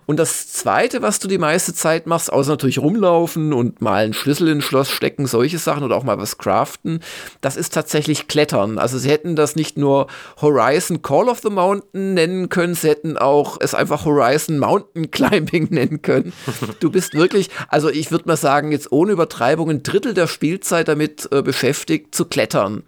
Und 0.05 0.17
das 0.17 0.47
Zweite, 0.47 1.01
was 1.01 1.19
du 1.19 1.27
die 1.27 1.38
meiste 1.38 1.73
Zeit 1.73 2.07
machst, 2.07 2.31
außer 2.31 2.51
natürlich 2.51 2.79
rumlaufen 2.79 3.53
und 3.53 3.81
mal 3.81 4.03
einen 4.03 4.13
Schlüssel 4.13 4.47
ins 4.49 4.63
Schloss 4.63 4.89
stecken, 4.89 5.27
solche 5.27 5.57
Sachen 5.57 5.83
oder 5.83 5.95
auch 5.95 6.03
mal 6.03 6.17
was 6.17 6.38
craften, 6.38 7.01
das 7.41 7.57
ist 7.57 7.73
tatsächlich 7.73 8.27
Klettern. 8.27 8.77
Also 8.77 8.97
sie 8.97 9.10
hätten 9.10 9.36
das 9.36 9.55
nicht 9.55 9.77
nur 9.77 10.07
Horizon 10.41 11.01
Call 11.01 11.29
of 11.29 11.39
the 11.39 11.49
Mountain 11.49 12.13
nennen 12.13 12.49
können, 12.49 12.75
sie 12.75 12.89
hätten 12.89 13.17
auch 13.17 13.57
es 13.60 13.73
einfach 13.73 14.05
Horizon 14.05 14.60
Mountain 14.60 15.12
Climbing 15.12 15.67
nennen 15.69 16.01
können. 16.01 16.33
Du 16.79 16.91
bist 16.91 17.13
wirklich, 17.13 17.49
also 17.67 17.89
ich 17.89 18.12
würde 18.12 18.27
mal 18.27 18.38
sagen, 18.38 18.71
jetzt 18.71 18.91
ohne 18.91 19.13
Übertreibung 19.13 19.69
ein 19.69 19.83
Drittel 19.83 20.13
der 20.13 20.27
Spielzeit 20.27 20.88
damit 20.88 21.27
äh, 21.31 21.41
beschäftigt 21.41 22.13
zu 22.13 22.25
klettern. 22.25 22.83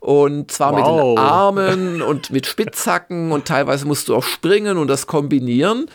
Und 0.00 0.50
zwar 0.50 0.72
wow. 0.72 0.78
mit 0.78 0.86
den 0.86 1.18
Armen 1.18 2.02
und 2.02 2.30
mit 2.30 2.46
Spitzhacken 2.46 3.32
und 3.32 3.46
teilweise 3.46 3.86
musst 3.86 4.08
du 4.08 4.14
auch 4.14 4.22
springen 4.22 4.76
und 4.76 4.88
das 4.88 5.06
kombinieren. 5.06 5.86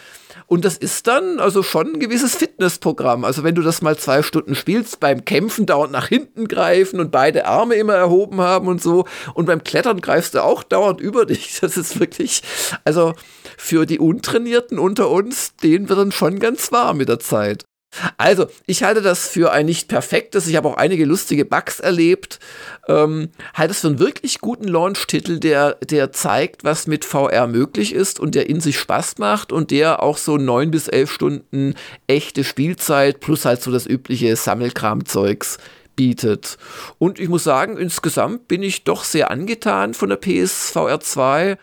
Und 0.50 0.66
das 0.66 0.78
ist 0.78 1.06
dann 1.06 1.40
also 1.40 1.62
schon 1.62 1.94
ein 1.94 2.00
gewisses 2.00 2.36
Fitnessprogramm. 2.36 3.24
Also 3.24 3.44
wenn 3.44 3.54
du 3.54 3.62
das 3.62 3.84
mal 3.84 3.96
zwei 3.98 4.24
Stunden 4.24 4.56
spielst, 4.56 5.00
beim 5.00 5.24
Kämpfen 5.24 5.68
dauernd 5.68 5.92
nach 5.92 6.08
hinten 6.08 6.48
greifen 6.48 7.00
und 7.00 7.12
beide 7.12 7.46
Arme 7.46 7.76
immer 7.76 7.94
erhoben 7.94 8.42
haben 8.42 8.68
und 8.68 8.82
so. 8.82 9.06
Und 9.36 9.46
beim 9.46 9.64
Klettern 9.64 10.02
greifst 10.02 10.34
du 10.34 10.44
auch 10.44 10.64
dauernd 10.64 11.02
über 11.02 11.26
dich. 11.28 11.60
Das 11.62 11.78
ist 11.78 12.00
wirklich, 12.00 12.42
also 12.84 13.14
für 13.58 13.86
die 13.86 14.00
Untrainierten 14.00 14.80
unter 14.80 15.12
uns, 15.12 15.56
denen 15.58 15.88
wird 15.88 16.00
dann 16.00 16.12
schon 16.12 16.40
ganz 16.40 16.72
warm 16.72 16.98
mit 16.98 17.10
der 17.10 17.20
Zeit. 17.20 17.69
Also, 18.18 18.48
ich 18.68 18.84
halte 18.84 19.02
das 19.02 19.28
für 19.28 19.52
ein 19.52 19.66
nicht 19.66 19.88
perfektes, 19.88 20.48
ich 20.48 20.56
habe 20.56 20.70
auch 20.70 20.78
einige 20.78 21.06
lustige 21.06 21.44
Bugs 21.44 21.80
erlebt, 21.80 22.40
ähm, 22.88 23.30
halte 23.56 23.72
es 23.72 23.80
für 23.80 23.88
einen 23.88 24.00
wirklich 24.00 24.42
guten 24.42 24.68
Launch-Titel, 24.68 25.40
der, 25.40 25.76
der 25.76 26.12
zeigt, 26.12 26.64
was 26.64 26.86
mit 26.86 27.04
VR 27.04 27.48
möglich 27.48 27.94
ist 27.94 28.20
und 28.20 28.36
der 28.36 28.50
in 28.50 28.62
sich 28.62 28.80
Spaß 28.80 29.18
macht 29.18 29.52
und 29.52 29.72
der 29.72 30.04
auch 30.04 30.18
so 30.18 30.38
neun 30.38 30.70
bis 30.70 30.88
elf 30.88 31.12
Stunden 31.12 31.74
echte 32.08 32.44
Spielzeit 32.44 33.22
plus 33.22 33.46
halt 33.46 33.64
so 33.64 33.72
das 33.72 33.88
übliche 33.88 34.36
Sammelkram-Zeugs 34.36 35.58
bietet. 35.96 36.58
Und 37.00 37.20
ich 37.20 37.28
muss 37.28 37.44
sagen, 37.44 37.78
insgesamt 37.78 38.48
bin 38.48 38.64
ich 38.64 38.84
doch 38.84 39.04
sehr 39.04 39.32
angetan 39.32 39.94
von 39.94 40.10
der 40.10 40.18
PSVR 40.18 41.00
2. 41.00 41.58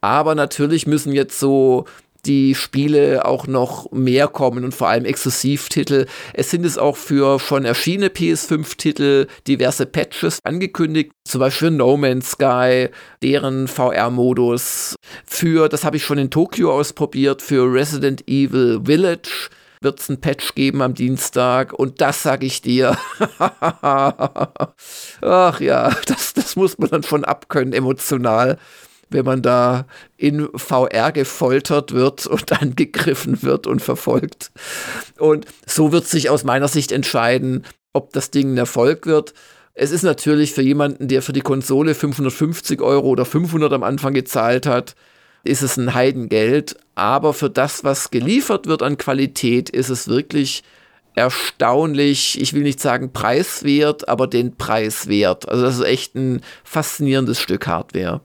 Aber 0.00 0.34
natürlich 0.34 0.86
müssen 0.86 1.12
jetzt 1.12 1.40
so 1.40 1.86
die 2.26 2.54
Spiele 2.54 3.24
auch 3.24 3.46
noch 3.46 3.90
mehr 3.90 4.28
kommen 4.28 4.64
und 4.64 4.74
vor 4.74 4.88
allem 4.88 5.04
Exklusivtitel. 5.04 6.06
Es 6.34 6.50
sind 6.50 6.64
es 6.64 6.78
auch 6.78 6.96
für 6.96 7.40
schon 7.40 7.64
erschienene 7.64 8.08
PS5-Titel 8.08 9.26
diverse 9.48 9.86
Patches 9.86 10.38
angekündigt, 10.44 11.12
zum 11.24 11.40
Beispiel 11.40 11.70
No 11.70 11.96
Man's 11.96 12.32
Sky, 12.32 12.88
deren 13.22 13.66
VR-Modus. 13.66 14.94
Für, 15.26 15.68
das 15.68 15.84
habe 15.84 15.96
ich 15.96 16.04
schon 16.04 16.18
in 16.18 16.30
Tokio 16.30 16.72
ausprobiert, 16.72 17.42
für 17.42 17.72
Resident 17.72 18.28
Evil 18.28 18.80
Village 18.84 19.50
wird 19.82 19.98
es 19.98 20.08
ein 20.08 20.20
Patch 20.20 20.54
geben 20.54 20.80
am 20.80 20.94
Dienstag 20.94 21.72
und 21.72 22.00
das 22.00 22.22
sage 22.22 22.46
ich 22.46 22.62
dir. 22.62 22.96
Ach 25.20 25.60
ja, 25.60 25.90
das, 26.06 26.34
das 26.34 26.54
muss 26.54 26.78
man 26.78 26.88
dann 26.90 27.02
schon 27.02 27.24
abkönnen, 27.24 27.72
emotional 27.72 28.58
wenn 29.12 29.24
man 29.24 29.42
da 29.42 29.86
in 30.16 30.48
VR 30.54 31.12
gefoltert 31.12 31.92
wird 31.92 32.26
und 32.28 32.52
angegriffen 32.52 33.42
wird 33.42 33.66
und 33.66 33.80
verfolgt. 33.80 34.50
Und 35.18 35.46
so 35.66 35.92
wird 35.92 36.06
sich 36.06 36.30
aus 36.30 36.44
meiner 36.44 36.68
Sicht 36.68 36.92
entscheiden, 36.92 37.64
ob 37.92 38.12
das 38.12 38.30
Ding 38.30 38.54
ein 38.54 38.58
Erfolg 38.58 39.06
wird. 39.06 39.34
Es 39.74 39.90
ist 39.90 40.02
natürlich 40.02 40.52
für 40.52 40.62
jemanden, 40.62 41.08
der 41.08 41.22
für 41.22 41.32
die 41.32 41.40
Konsole 41.40 41.94
550 41.94 42.80
Euro 42.80 43.08
oder 43.08 43.24
500 43.24 43.72
am 43.72 43.82
Anfang 43.82 44.12
gezahlt 44.14 44.66
hat, 44.66 44.94
ist 45.44 45.62
es 45.62 45.76
ein 45.76 45.94
Heidengeld. 45.94 46.76
Aber 46.94 47.32
für 47.32 47.50
das, 47.50 47.82
was 47.84 48.10
geliefert 48.10 48.66
wird 48.66 48.82
an 48.82 48.98
Qualität, 48.98 49.70
ist 49.70 49.88
es 49.88 50.08
wirklich 50.08 50.62
erstaunlich, 51.14 52.40
ich 52.40 52.52
will 52.52 52.62
nicht 52.62 52.80
sagen 52.80 53.12
preiswert, 53.12 54.08
aber 54.08 54.26
den 54.26 54.56
Preis 54.56 55.08
wert. 55.08 55.48
Also 55.48 55.64
das 55.64 55.78
ist 55.78 55.84
echt 55.84 56.14
ein 56.14 56.40
faszinierendes 56.64 57.40
Stück 57.40 57.66
Hardware. 57.66 58.20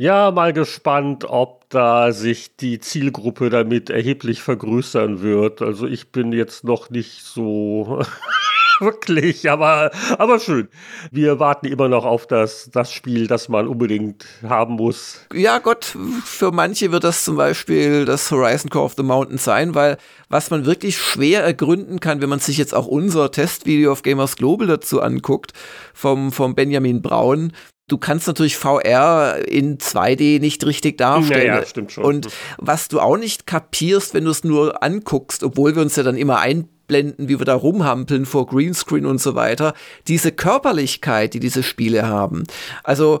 Ja, 0.00 0.30
mal 0.30 0.52
gespannt, 0.52 1.24
ob 1.24 1.68
da 1.70 2.12
sich 2.12 2.54
die 2.54 2.78
Zielgruppe 2.78 3.50
damit 3.50 3.90
erheblich 3.90 4.42
vergrößern 4.42 5.22
wird. 5.22 5.60
Also 5.60 5.88
ich 5.88 6.12
bin 6.12 6.32
jetzt 6.32 6.62
noch 6.62 6.88
nicht 6.88 7.24
so 7.24 8.00
wirklich, 8.78 9.50
aber, 9.50 9.90
aber 10.16 10.38
schön. 10.38 10.68
Wir 11.10 11.40
warten 11.40 11.66
immer 11.66 11.88
noch 11.88 12.04
auf 12.04 12.28
das, 12.28 12.70
das 12.72 12.92
Spiel, 12.92 13.26
das 13.26 13.48
man 13.48 13.66
unbedingt 13.66 14.24
haben 14.44 14.74
muss. 14.74 15.26
Ja, 15.34 15.58
Gott, 15.58 15.96
für 16.24 16.52
manche 16.52 16.92
wird 16.92 17.02
das 17.02 17.24
zum 17.24 17.34
Beispiel 17.34 18.04
das 18.04 18.30
Horizon 18.30 18.70
Core 18.70 18.84
of 18.84 18.94
the 18.96 19.02
Mountain 19.02 19.38
sein, 19.38 19.74
weil 19.74 19.96
was 20.28 20.50
man 20.50 20.64
wirklich 20.64 20.96
schwer 20.96 21.42
ergründen 21.42 21.98
kann, 21.98 22.20
wenn 22.20 22.30
man 22.30 22.38
sich 22.38 22.56
jetzt 22.56 22.72
auch 22.72 22.86
unser 22.86 23.32
Testvideo 23.32 23.90
auf 23.90 24.02
Gamers 24.02 24.36
Global 24.36 24.68
dazu 24.68 25.02
anguckt, 25.02 25.54
vom, 25.92 26.30
vom 26.30 26.54
Benjamin 26.54 27.02
Braun, 27.02 27.52
du 27.88 27.98
kannst 27.98 28.26
natürlich 28.26 28.56
VR 28.56 29.38
in 29.48 29.78
2D 29.78 30.40
nicht 30.40 30.64
richtig 30.64 30.98
darstellen. 30.98 31.46
Ja, 31.46 31.56
ja, 31.56 31.66
stimmt 31.66 31.92
schon. 31.92 32.04
Und 32.04 32.28
was 32.58 32.88
du 32.88 33.00
auch 33.00 33.16
nicht 33.16 33.46
kapierst, 33.46 34.14
wenn 34.14 34.24
du 34.24 34.30
es 34.30 34.44
nur 34.44 34.82
anguckst, 34.82 35.42
obwohl 35.42 35.74
wir 35.74 35.82
uns 35.82 35.96
ja 35.96 36.02
dann 36.02 36.16
immer 36.16 36.38
einblenden, 36.38 37.28
wie 37.28 37.38
wir 37.38 37.46
da 37.46 37.54
rumhampeln 37.54 38.26
vor 38.26 38.46
Greenscreen 38.46 39.06
und 39.06 39.20
so 39.20 39.34
weiter, 39.34 39.74
diese 40.06 40.30
Körperlichkeit, 40.30 41.34
die 41.34 41.40
diese 41.40 41.62
Spiele 41.62 42.06
haben. 42.06 42.44
Also 42.84 43.20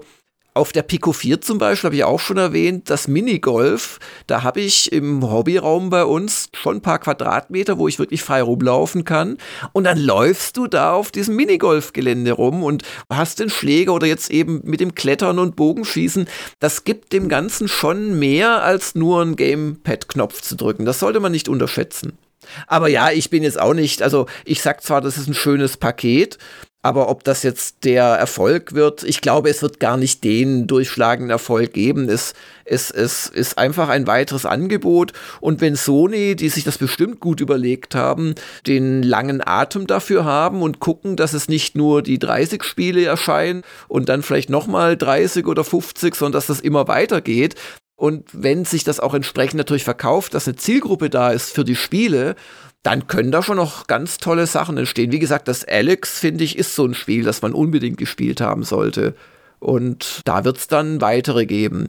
auf 0.58 0.72
der 0.72 0.82
Pico 0.82 1.12
4 1.12 1.40
zum 1.40 1.58
Beispiel 1.58 1.86
habe 1.86 1.96
ich 1.96 2.04
auch 2.04 2.18
schon 2.18 2.36
erwähnt, 2.36 2.90
das 2.90 3.06
Minigolf, 3.06 4.00
da 4.26 4.42
habe 4.42 4.60
ich 4.60 4.90
im 4.92 5.30
Hobbyraum 5.30 5.88
bei 5.88 6.04
uns 6.04 6.50
schon 6.52 6.76
ein 6.76 6.82
paar 6.82 6.98
Quadratmeter, 6.98 7.78
wo 7.78 7.86
ich 7.86 8.00
wirklich 8.00 8.22
frei 8.22 8.42
rumlaufen 8.42 9.04
kann. 9.04 9.38
Und 9.72 9.84
dann 9.84 9.98
läufst 9.98 10.56
du 10.56 10.66
da 10.66 10.92
auf 10.92 11.12
diesem 11.12 11.36
Minigolfgelände 11.36 12.32
rum 12.32 12.64
und 12.64 12.82
hast 13.08 13.38
den 13.38 13.50
Schläger 13.50 13.94
oder 13.94 14.08
jetzt 14.08 14.30
eben 14.30 14.60
mit 14.64 14.80
dem 14.80 14.96
Klettern 14.96 15.38
und 15.38 15.54
Bogenschießen. 15.54 16.28
Das 16.58 16.82
gibt 16.82 17.12
dem 17.12 17.28
Ganzen 17.28 17.68
schon 17.68 18.18
mehr 18.18 18.62
als 18.64 18.96
nur 18.96 19.22
einen 19.22 19.36
Gamepad-Knopf 19.36 20.42
zu 20.42 20.56
drücken. 20.56 20.84
Das 20.84 20.98
sollte 20.98 21.20
man 21.20 21.30
nicht 21.30 21.48
unterschätzen. 21.48 22.18
Aber 22.66 22.88
ja, 22.88 23.10
ich 23.10 23.30
bin 23.30 23.42
jetzt 23.42 23.60
auch 23.60 23.74
nicht, 23.74 24.02
also 24.02 24.26
ich 24.44 24.62
sag 24.62 24.82
zwar, 24.82 25.00
das 25.00 25.18
ist 25.18 25.28
ein 25.28 25.34
schönes 25.34 25.76
Paket, 25.76 26.38
aber 26.80 27.08
ob 27.08 27.24
das 27.24 27.42
jetzt 27.42 27.84
der 27.84 28.04
Erfolg 28.04 28.72
wird, 28.72 29.02
ich 29.02 29.20
glaube, 29.20 29.50
es 29.50 29.62
wird 29.62 29.80
gar 29.80 29.96
nicht 29.96 30.22
den 30.22 30.68
durchschlagenden 30.68 31.30
Erfolg 31.30 31.72
geben. 31.72 32.08
Es, 32.08 32.34
es, 32.64 32.92
es 32.92 33.26
ist 33.26 33.58
einfach 33.58 33.88
ein 33.88 34.06
weiteres 34.06 34.46
Angebot. 34.46 35.12
Und 35.40 35.60
wenn 35.60 35.74
Sony, 35.74 36.36
die 36.36 36.48
sich 36.48 36.62
das 36.62 36.78
bestimmt 36.78 37.18
gut 37.18 37.40
überlegt 37.40 37.96
haben, 37.96 38.36
den 38.68 39.02
langen 39.02 39.42
Atem 39.44 39.88
dafür 39.88 40.24
haben 40.24 40.62
und 40.62 40.78
gucken, 40.78 41.16
dass 41.16 41.32
es 41.32 41.48
nicht 41.48 41.74
nur 41.74 42.00
die 42.00 42.20
30 42.20 42.62
Spiele 42.62 43.04
erscheinen 43.04 43.64
und 43.88 44.08
dann 44.08 44.22
vielleicht 44.22 44.48
nochmal 44.48 44.96
30 44.96 45.46
oder 45.46 45.64
50, 45.64 46.14
sondern 46.14 46.38
dass 46.38 46.46
das 46.46 46.60
immer 46.60 46.86
weitergeht, 46.86 47.56
und 47.98 48.28
wenn 48.32 48.64
sich 48.64 48.84
das 48.84 49.00
auch 49.00 49.12
entsprechend 49.12 49.58
natürlich 49.58 49.82
verkauft, 49.82 50.32
dass 50.32 50.46
eine 50.46 50.54
Zielgruppe 50.54 51.10
da 51.10 51.30
ist 51.30 51.52
für 51.52 51.64
die 51.64 51.74
Spiele, 51.74 52.36
dann 52.84 53.08
können 53.08 53.32
da 53.32 53.42
schon 53.42 53.56
noch 53.56 53.88
ganz 53.88 54.18
tolle 54.18 54.46
Sachen 54.46 54.78
entstehen. 54.78 55.10
Wie 55.10 55.18
gesagt, 55.18 55.48
das 55.48 55.64
Alex, 55.64 56.20
finde 56.20 56.44
ich, 56.44 56.56
ist 56.56 56.76
so 56.76 56.84
ein 56.84 56.94
Spiel, 56.94 57.24
das 57.24 57.42
man 57.42 57.54
unbedingt 57.54 57.98
gespielt 57.98 58.40
haben 58.40 58.62
sollte. 58.62 59.16
Und 59.58 60.20
da 60.26 60.44
wird 60.44 60.58
es 60.58 60.68
dann 60.68 61.00
weitere 61.00 61.44
geben. 61.44 61.88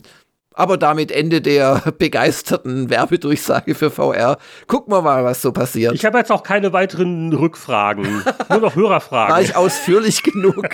Aber 0.55 0.77
damit 0.77 1.11
Ende 1.11 1.41
der 1.41 1.93
begeisterten 1.99 2.89
Werbedurchsage 2.89 3.75
für 3.75 3.91
VR. 3.91 4.39
Gucken 4.65 4.91
wir 4.91 5.03
mal, 5.03 5.23
was 5.23 5.43
so 5.43 5.51
passiert. 5.51 5.93
Ich 5.93 6.05
habe 6.05 6.17
jetzt 6.17 6.31
auch 6.31 6.41
keine 6.41 6.73
weiteren 6.73 7.31
Rückfragen. 7.33 8.23
Nur 8.49 8.59
noch 8.59 8.75
Hörerfragen. 8.75 9.35
War 9.35 9.43
ich 9.43 9.55
ausführlich 9.55 10.23
genug? 10.23 10.69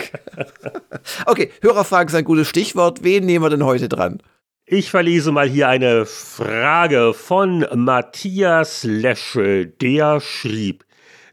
okay, 1.26 1.52
Hörerfragen 1.60 2.08
ist 2.08 2.14
ein 2.14 2.24
gutes 2.24 2.48
Stichwort. 2.48 3.04
Wen 3.04 3.26
nehmen 3.26 3.44
wir 3.44 3.50
denn 3.50 3.66
heute 3.66 3.90
dran? 3.90 4.22
Ich 4.68 4.90
verlese 4.90 5.30
mal 5.30 5.48
hier 5.48 5.68
eine 5.68 6.06
Frage 6.06 7.14
von 7.14 7.64
Matthias 7.76 8.82
Leschel, 8.82 9.66
der 9.66 10.20
schrieb, 10.20 10.84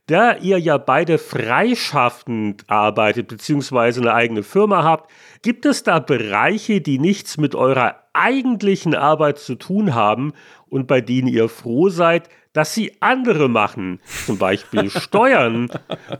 da 0.05 0.35
ihr 0.37 0.59
ja 0.59 0.77
beide 0.77 1.17
freischaffend 1.17 2.63
arbeitet 2.69 3.29
bzw. 3.29 4.01
eine 4.01 4.13
eigene 4.13 4.43
Firma 4.43 4.83
habt, 4.83 5.09
gibt 5.41 5.65
es 5.65 5.81
da 5.81 5.97
Bereiche, 5.97 6.79
die 6.79 6.99
nichts 6.99 7.37
mit 7.39 7.55
eurer 7.55 8.03
eigentlichen 8.13 8.93
Arbeit 8.93 9.39
zu 9.39 9.55
tun 9.55 9.95
haben 9.95 10.33
und 10.69 10.85
bei 10.85 11.01
denen 11.01 11.27
ihr 11.27 11.49
froh 11.49 11.89
seid, 11.89 12.29
dass 12.53 12.73
sie 12.73 12.93
andere 12.99 13.49
machen, 13.49 13.99
zum 14.25 14.37
Beispiel 14.37 14.89
Steuern 14.89 15.69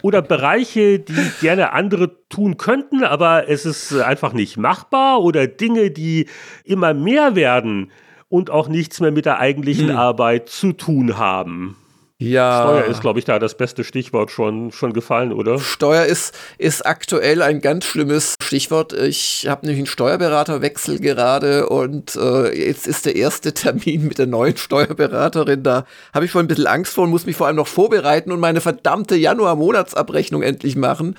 oder 0.02 0.22
Bereiche, 0.22 1.00
die 1.00 1.32
gerne 1.40 1.72
andere 1.72 2.28
tun 2.28 2.58
könnten, 2.58 3.04
aber 3.04 3.48
es 3.48 3.66
ist 3.66 3.94
einfach 3.94 4.34
nicht 4.34 4.58
machbar 4.58 5.22
oder 5.22 5.48
Dinge, 5.48 5.92
die 5.92 6.28
immer 6.66 6.94
mehr 6.94 7.36
werden 7.36 7.92
und 8.30 8.50
auch 8.50 8.68
nichts 8.68 9.00
mehr 9.00 9.12
mit 9.12 9.28
der 9.28 9.40
eigentlichen 9.40 9.90
hm. 9.90 9.96
Arbeit 9.96 10.50
zu 10.50 10.74
tun 10.74 11.18
haben. 11.18 11.78
Ja. 12.24 12.64
Steuer 12.64 12.86
ist, 12.86 13.02
glaube 13.02 13.20
ich, 13.20 13.26
da 13.26 13.38
das 13.38 13.56
beste 13.56 13.84
Stichwort 13.84 14.32
schon, 14.32 14.72
schon 14.72 14.94
gefallen, 14.94 15.34
oder? 15.34 15.60
Steuer 15.60 16.06
ist, 16.06 16.34
ist 16.58 16.86
aktuell 16.86 17.42
ein 17.42 17.60
ganz 17.60 17.84
schlimmes 17.84 18.36
Stichwort. 18.42 18.94
Ich 18.94 19.46
habe 19.50 19.66
nämlich 19.66 19.80
einen 19.80 19.88
Steuerberaterwechsel 19.88 21.00
gerade 21.00 21.68
und 21.68 22.16
äh, 22.16 22.68
jetzt 22.68 22.88
ist 22.88 23.06
der 23.06 23.18
erste 23.18 23.54
Termin 23.54 24.08
mit 24.08 24.20
der 24.20 24.28
neuen 24.28 24.56
Steuerberaterin. 24.56 25.64
Da 25.64 25.86
habe 26.14 26.24
ich 26.24 26.32
schon 26.32 26.46
ein 26.46 26.48
bisschen 26.48 26.68
Angst 26.68 26.94
vor 26.94 27.04
und 27.04 27.10
muss 27.10 27.26
mich 27.26 27.36
vor 27.36 27.48
allem 27.48 27.58
noch 27.58 27.68
vorbereiten 27.68 28.32
und 28.32 28.40
meine 28.40 28.62
verdammte 28.62 29.18
Januar-Monatsabrechnung 29.18 30.44
endlich 30.44 30.78
machen. 30.78 31.18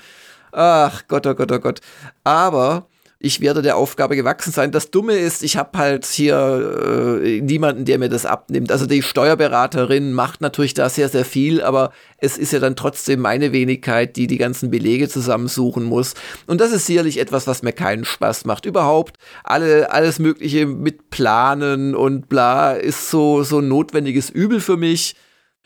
Ach 0.51 1.03
Gott, 1.07 1.27
oh 1.27 1.35
Gott, 1.35 1.51
oh 1.51 1.59
Gott. 1.59 1.81
Aber 2.23 2.87
ich 3.19 3.39
werde 3.39 3.61
der 3.61 3.77
Aufgabe 3.77 4.15
gewachsen 4.15 4.51
sein. 4.51 4.71
Das 4.71 4.91
Dumme 4.91 5.13
ist, 5.13 5.41
ich 5.41 5.57
habe 5.57 5.77
halt 5.77 6.05
hier 6.05 7.21
äh, 7.23 7.41
niemanden, 7.41 7.85
der 7.85 7.97
mir 7.97 8.09
das 8.09 8.25
abnimmt. 8.25 8.71
Also 8.71 8.85
die 8.85 9.01
Steuerberaterin 9.01 10.13
macht 10.13 10.41
natürlich 10.41 10.73
da 10.73 10.89
sehr, 10.89 11.07
sehr 11.07 11.25
viel, 11.25 11.61
aber 11.61 11.91
es 12.17 12.37
ist 12.37 12.51
ja 12.51 12.59
dann 12.59 12.75
trotzdem 12.75 13.21
meine 13.21 13.53
Wenigkeit, 13.53 14.15
die 14.17 14.27
die 14.27 14.37
ganzen 14.37 14.69
Belege 14.69 15.07
zusammensuchen 15.07 15.85
muss. 15.85 16.13
Und 16.45 16.59
das 16.59 16.71
ist 16.71 16.85
sicherlich 16.85 17.19
etwas, 17.19 17.47
was 17.47 17.63
mir 17.63 17.73
keinen 17.73 18.03
Spaß 18.03 18.45
macht. 18.45 18.65
Überhaupt 18.65 19.17
alle, 19.43 19.91
alles 19.91 20.19
Mögliche 20.19 20.65
mit 20.65 21.09
Planen 21.09 21.95
und 21.95 22.27
bla 22.27 22.73
ist 22.73 23.09
so, 23.09 23.43
so 23.43 23.59
ein 23.59 23.67
notwendiges 23.69 24.29
Übel 24.29 24.59
für 24.59 24.77
mich. 24.77 25.15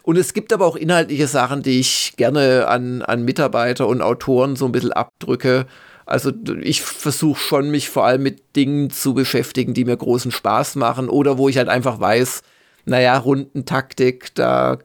Und 0.04 0.18
es 0.18 0.34
gibt 0.34 0.54
aber 0.54 0.66
auch 0.66 0.76
inhaltliche 0.76 1.28
Sachen, 1.28 1.62
die 1.62 1.80
ich 1.80 2.14
gerne 2.16 2.68
an, 2.68 3.02
an 3.02 3.24
Mitarbeiter 3.26 3.88
und 3.88 4.02
Autoren 4.02 4.56
so 4.56 4.66
ein 4.66 4.72
bisschen 4.72 4.94
abdrücke. 4.94 5.66
Also 6.10 6.32
ich 6.62 6.82
versuche 6.82 7.40
schon, 7.40 7.70
mich 7.70 7.90
vor 7.90 8.04
allem 8.04 8.24
mit 8.24 8.56
Dingen 8.56 8.90
zu 8.90 9.14
beschäftigen, 9.14 9.76
die 9.76 9.86
mir 9.86 9.96
großen 9.96 10.32
Spaß 10.32 10.76
machen 10.76 11.08
oder 11.08 11.38
wo 11.38 11.50
ich 11.50 11.58
halt 11.58 11.70
einfach 11.70 12.00
weiß, 12.00 12.42
naja, 12.86 13.16
Rundentaktik, 13.16 14.34
da 14.34 14.80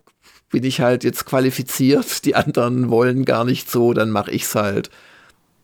bin 0.51 0.65
ich 0.65 0.83
halt 0.83 1.03
jetzt 1.03 1.25
qualifiziert, 1.25 2.27
die 2.27 2.35
anderen 2.35 2.91
wollen 2.91 3.25
gar 3.25 3.47
nicht 3.47 3.71
so, 3.71 3.95
dann 3.95 4.11
mache 4.11 4.33
ich's 4.33 4.55
halt. 4.55 4.91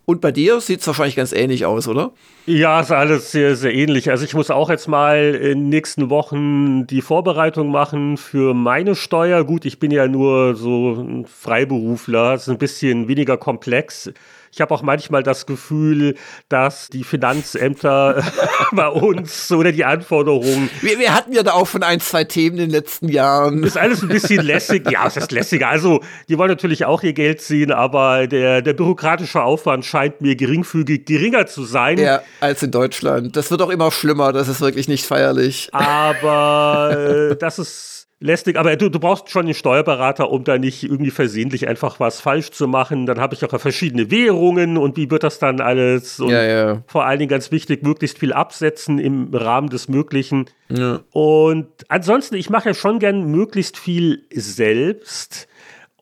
Und 0.07 0.23
bei 0.23 0.33
dir 0.33 0.61
sieht 0.63 0.81
es 0.81 0.87
wahrscheinlich 0.87 1.15
ganz 1.15 1.33
ähnlich 1.33 1.67
aus, 1.67 1.87
oder? 1.87 2.13
Ja, 2.47 2.81
ist 2.81 2.91
alles 2.91 3.31
sehr, 3.31 3.55
sehr 3.55 3.75
ähnlich. 3.75 4.11
Also 4.11 4.25
ich 4.25 4.33
muss 4.35 4.51
auch 4.51 4.71
jetzt 4.71 4.89
mal 4.89 5.35
in 5.35 5.59
den 5.59 5.69
nächsten 5.69 6.09
Wochen 6.09 6.87
die 6.87 7.03
Vorbereitung 7.03 7.71
machen 7.71 8.17
für 8.17 8.55
meine 8.55 8.97
Steuer. 8.97 9.45
Gut, 9.45 9.67
ich 9.67 9.79
bin 9.79 9.91
ja 9.91 10.09
nur 10.09 10.57
so 10.57 10.95
ein 10.95 11.27
Freiberufler, 11.27 12.35
ist 12.35 12.49
ein 12.49 12.59
bisschen 12.59 13.09
weniger 13.09 13.37
komplex. 13.37 14.11
Ich 14.53 14.61
habe 14.61 14.75
auch 14.75 14.83
manchmal 14.83 15.23
das 15.23 15.47
Gefühl, 15.47 16.17
dass 16.49 16.89
die 16.89 17.05
Finanzämter 17.05 18.25
bei 18.73 18.89
uns 18.89 19.51
oder 19.53 19.71
die 19.71 19.85
Anforderungen. 19.85 20.69
Wir, 20.81 20.99
wir, 20.99 21.15
hatten 21.15 21.33
ja 21.33 21.45
da 21.45 21.53
auch 21.53 21.69
von 21.69 21.85
ein, 21.85 22.01
zwei 22.01 22.25
Themen 22.25 22.57
in 22.57 22.63
den 22.65 22.71
letzten 22.71 23.09
Jahren. 23.09 23.63
Ist 23.63 23.79
alles 23.79 24.03
ein 24.03 24.09
bisschen 24.09 24.45
lässig. 24.45 24.91
Ja, 24.91 25.07
es 25.07 25.17
ist 25.17 25.31
lässiger. 25.31 25.69
Also, 25.69 26.01
die 26.29 26.37
wollen 26.37 26.51
natürlich 26.51 26.85
auch 26.85 27.03
ihr 27.05 27.13
Geld 27.13 27.41
ziehen, 27.41 27.71
aber 27.71 28.27
der, 28.27 28.61
der 28.61 28.73
bürokratische 28.73 29.41
Aufwand 29.43 29.85
scheint 29.85 30.21
mir 30.21 30.35
geringfügig 30.35 31.05
geringer 31.05 31.47
zu 31.47 31.65
sein. 31.65 31.99
Ja, 31.99 32.23
als 32.41 32.63
in 32.63 32.73
Deutschland. 32.73 33.37
Das 33.37 33.51
wird 33.53 33.63
auch 33.63 33.71
immer 33.71 33.93
schlimmer. 33.93 34.33
Das 34.33 34.49
ist 34.49 34.61
wirklich 34.61 34.89
nicht 34.89 35.07
feierlich. 35.07 35.69
Aber 35.73 37.31
äh, 37.31 37.37
das 37.37 37.61
ist 37.61 38.00
lästig, 38.21 38.57
aber 38.57 38.77
du, 38.77 38.91
du 38.91 39.01
brauchst 39.01 39.31
schon 39.31 39.47
einen 39.47 39.55
Steuerberater, 39.55 40.31
um 40.31 40.45
da 40.45 40.59
nicht 40.59 40.85
irgendwie 40.85 41.11
versehentlich 41.11 41.67
einfach 41.67 41.99
was 41.99 42.21
falsch 42.21 42.51
zu 42.51 42.69
machen. 42.69 43.07
Dann 43.07 43.19
habe 43.19 43.35
ich 43.35 43.45
auch 43.45 43.59
verschiedene 43.59 44.11
Währungen 44.11 44.77
und 44.77 44.97
wie 44.97 45.11
wird 45.11 45.25
das 45.25 45.39
dann 45.39 45.61
alles? 45.61 46.21
Und 46.21 46.31
ja, 46.31 46.43
ja. 46.43 46.83
vor 46.87 47.07
allen 47.07 47.19
Dingen 47.19 47.31
ganz 47.31 47.51
wichtig, 47.51 47.83
möglichst 47.83 48.19
viel 48.19 48.33
absetzen 48.33 48.99
im 48.99 49.31
Rahmen 49.33 49.71
des 49.71 49.89
Möglichen. 49.89 50.45
Ja. 50.69 51.01
Und 51.13 51.69
ansonsten, 51.89 52.37
ich 52.37 52.51
mache 52.51 52.69
ja 52.69 52.75
schon 52.75 52.99
gern 52.99 53.25
möglichst 53.31 53.79
viel 53.79 54.27
selbst. 54.31 55.49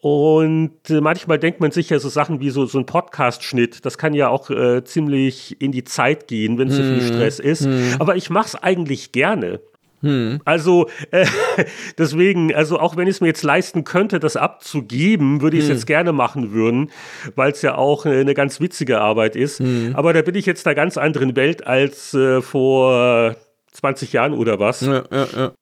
Und 0.01 0.91
äh, 0.91 1.01
manchmal 1.01 1.39
denkt 1.39 1.61
man 1.61 1.73
sich 1.73 1.91
ja 1.91 1.99
so 1.99 2.09
Sachen 2.09 2.41
wie 2.41 2.51
so, 2.51 2.67
so 2.67 2.79
ein 2.79 2.87
Podcast-Schnitt, 2.87 3.85
das 3.85 3.99
kann 3.99 4.15
ja 4.15 4.29
auch 4.29 4.49
äh, 4.49 4.85
ziemlich 4.85 5.61
in 5.61 5.73
die 5.73 5.83
Zeit 5.83 6.29
gehen, 6.29 6.57
wenn 6.57 6.71
zu 6.71 6.83
viel 6.83 7.03
mhm. 7.03 7.07
Stress 7.07 7.41
ist. 7.41 7.65
Hm. 7.65 7.97
Aber 7.99 8.15
ich 8.15 8.31
mache 8.31 8.47
es 8.47 8.55
eigentlich 8.55 9.11
gerne. 9.11 9.61
Hm. 10.01 10.41
Also 10.45 10.89
äh, 11.11 11.27
deswegen, 11.99 12.55
also 12.55 12.79
auch 12.79 12.97
wenn 12.97 13.09
ich 13.09 13.17
es 13.17 13.21
mir 13.21 13.29
jetzt 13.29 13.43
leisten 13.43 13.85
könnte, 13.85 14.21
das 14.21 14.37
abzugeben, 14.37 15.41
würde 15.41 15.57
ich 15.57 15.65
es 15.65 15.69
hm. 15.69 15.77
jetzt 15.77 15.87
gerne 15.87 16.13
machen 16.13 16.53
würden, 16.53 16.91
weil 17.35 17.53
es 17.53 17.63
ja 17.63 17.77
auch 17.77 18.07
äh, 18.07 18.21
eine 18.21 18.35
ganz 18.35 18.61
witzige 18.61 19.01
Arbeit 19.01 19.37
ist. 19.37 19.61
Hm. 19.61 19.95
Aber 19.95 20.13
da 20.13 20.23
bin 20.23 20.35
ich 20.35 20.47
jetzt 20.47 20.65
in 20.65 20.71
einer 20.71 20.77
ganz 20.77 20.97
anderen 20.97 21.37
Welt 21.37 21.67
als 21.67 22.15
äh, 22.15 22.41
vor 22.43 23.37
20 23.73 24.13
Jahren 24.13 24.35
oder 24.35 24.59
was. 24.59 24.83
Ja, 24.83 25.05
ja, 25.11 25.27
ja. 25.37 25.53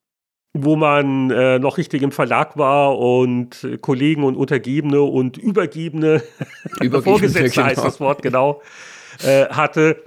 Wo 0.52 0.76
man 0.76 1.30
äh, 1.30 1.58
noch 1.58 1.76
richtig 1.76 2.02
im 2.02 2.12
Verlag 2.12 2.56
war 2.56 2.98
und 2.98 3.66
Kollegen 3.82 4.24
und 4.24 4.36
Untergebene 4.36 5.02
und 5.02 5.36
Übergebene, 5.36 6.22
Übergebene 6.80 7.02
Vorgesetzte 7.02 7.50
genau. 7.50 7.66
heißt 7.66 7.84
das 7.84 8.00
Wort, 8.00 8.22
genau, 8.22 8.62
äh, 9.22 9.46
hatte. 9.46 10.02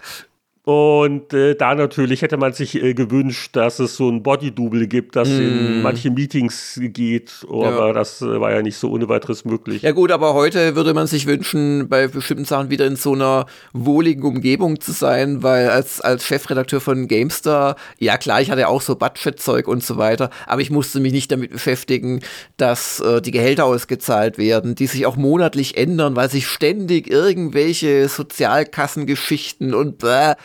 Und 0.70 1.34
äh, 1.34 1.56
da 1.56 1.74
natürlich 1.74 2.22
hätte 2.22 2.38
man 2.38 2.54
sich 2.54 2.76
äh, 2.76 2.94
gewünscht, 2.94 3.56
dass 3.56 3.80
es 3.80 3.96
so 3.96 4.08
ein 4.08 4.22
Body-Double 4.22 4.86
gibt, 4.86 5.16
das 5.16 5.28
mm. 5.28 5.42
in 5.42 5.82
manche 5.82 6.12
Meetings 6.12 6.80
geht, 6.80 7.44
aber 7.50 7.88
ja. 7.88 7.94
das 7.94 8.22
äh, 8.22 8.40
war 8.40 8.52
ja 8.52 8.62
nicht 8.62 8.78
so 8.78 8.92
ohne 8.92 9.10
weiteres 9.10 9.46
möglich. 9.46 9.82
Ja 9.82 9.94
gut, 9.94 10.12
aber 10.12 10.36
heute 10.36 10.76
würde 10.76 10.94
man 10.94 11.08
sich 11.08 11.26
wünschen, 11.26 11.90
bei 11.90 12.08
bestimmten 12.08 12.46
Sachen 12.46 12.70
wieder 12.70 12.86
in 12.86 12.98
so 12.98 13.14
einer 13.14 13.48
wohligen 13.74 14.22
Umgebung 14.22 14.80
zu 14.80 14.92
sein, 14.92 15.42
weil 15.42 15.70
als, 15.72 16.02
als 16.02 16.24
Chefredakteur 16.28 16.82
von 16.82 17.08
GameStar, 17.08 17.76
ja 17.98 18.20
klar, 18.20 18.40
ich 18.40 18.52
hatte 18.52 18.68
auch 18.68 18.82
so 18.84 18.96
Budgetzeug 18.96 19.68
und 19.68 19.84
so 19.84 19.98
weiter, 19.98 20.30
aber 20.46 20.62
ich 20.62 20.70
musste 20.70 21.00
mich 21.00 21.14
nicht 21.14 21.32
damit 21.32 21.50
beschäftigen, 21.50 22.20
dass 22.58 23.00
äh, 23.00 23.24
die 23.24 23.32
Gehälter 23.32 23.66
ausgezahlt 23.66 24.38
werden, 24.38 24.76
die 24.76 24.86
sich 24.86 25.08
auch 25.08 25.16
monatlich 25.16 25.78
ändern, 25.78 26.16
weil 26.16 26.30
sich 26.30 26.46
ständig 26.46 27.10
irgendwelche 27.10 28.08
Sozialkassengeschichten 28.08 29.74
und 29.74 30.04
äh, 30.04 30.36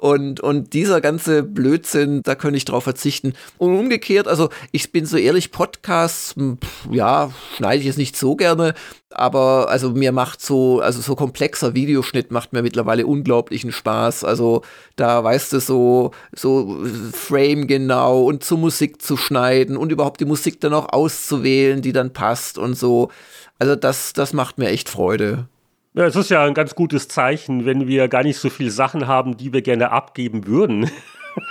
und, 0.00 0.40
und 0.40 0.72
dieser 0.72 1.02
ganze 1.02 1.42
Blödsinn, 1.42 2.22
da 2.22 2.34
könnte 2.34 2.56
ich 2.56 2.64
drauf 2.64 2.84
verzichten. 2.84 3.34
Und 3.58 3.78
umgekehrt, 3.78 4.28
also 4.28 4.48
ich 4.72 4.92
bin 4.92 5.04
so 5.04 5.18
ehrlich, 5.18 5.52
Podcasts, 5.52 6.34
hm, 6.36 6.56
ja, 6.90 7.30
schneide 7.56 7.82
ich 7.82 7.86
es 7.86 7.98
nicht 7.98 8.16
so 8.16 8.34
gerne, 8.34 8.72
aber 9.10 9.68
also 9.68 9.90
mir 9.90 10.12
macht 10.12 10.40
so, 10.40 10.80
also 10.80 11.02
so 11.02 11.16
komplexer 11.16 11.74
Videoschnitt 11.74 12.30
macht 12.30 12.54
mir 12.54 12.62
mittlerweile 12.62 13.06
unglaublichen 13.06 13.72
Spaß. 13.72 14.24
Also 14.24 14.62
da 14.96 15.22
weißt 15.22 15.52
du 15.52 15.60
so, 15.60 16.12
so 16.34 16.78
Frame 17.12 17.66
genau 17.66 18.22
und 18.22 18.42
zur 18.42 18.56
Musik 18.56 19.02
zu 19.02 19.18
schneiden 19.18 19.76
und 19.76 19.92
überhaupt 19.92 20.22
die 20.22 20.24
Musik 20.24 20.62
dann 20.62 20.72
auch 20.72 20.94
auszuwählen, 20.94 21.82
die 21.82 21.92
dann 21.92 22.14
passt 22.14 22.56
und 22.56 22.72
so. 22.72 23.10
Also 23.58 23.76
das, 23.76 24.14
das 24.14 24.32
macht 24.32 24.56
mir 24.56 24.68
echt 24.70 24.88
Freude. 24.88 25.49
Ja, 25.92 26.06
es 26.06 26.14
ist 26.14 26.30
ja 26.30 26.44
ein 26.44 26.54
ganz 26.54 26.74
gutes 26.74 27.08
Zeichen, 27.08 27.66
wenn 27.66 27.88
wir 27.88 28.06
gar 28.08 28.22
nicht 28.22 28.38
so 28.38 28.48
viele 28.48 28.70
Sachen 28.70 29.08
haben, 29.08 29.36
die 29.36 29.52
wir 29.52 29.62
gerne 29.62 29.90
abgeben 29.90 30.46
würden. 30.46 30.90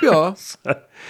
Ja. 0.01 0.35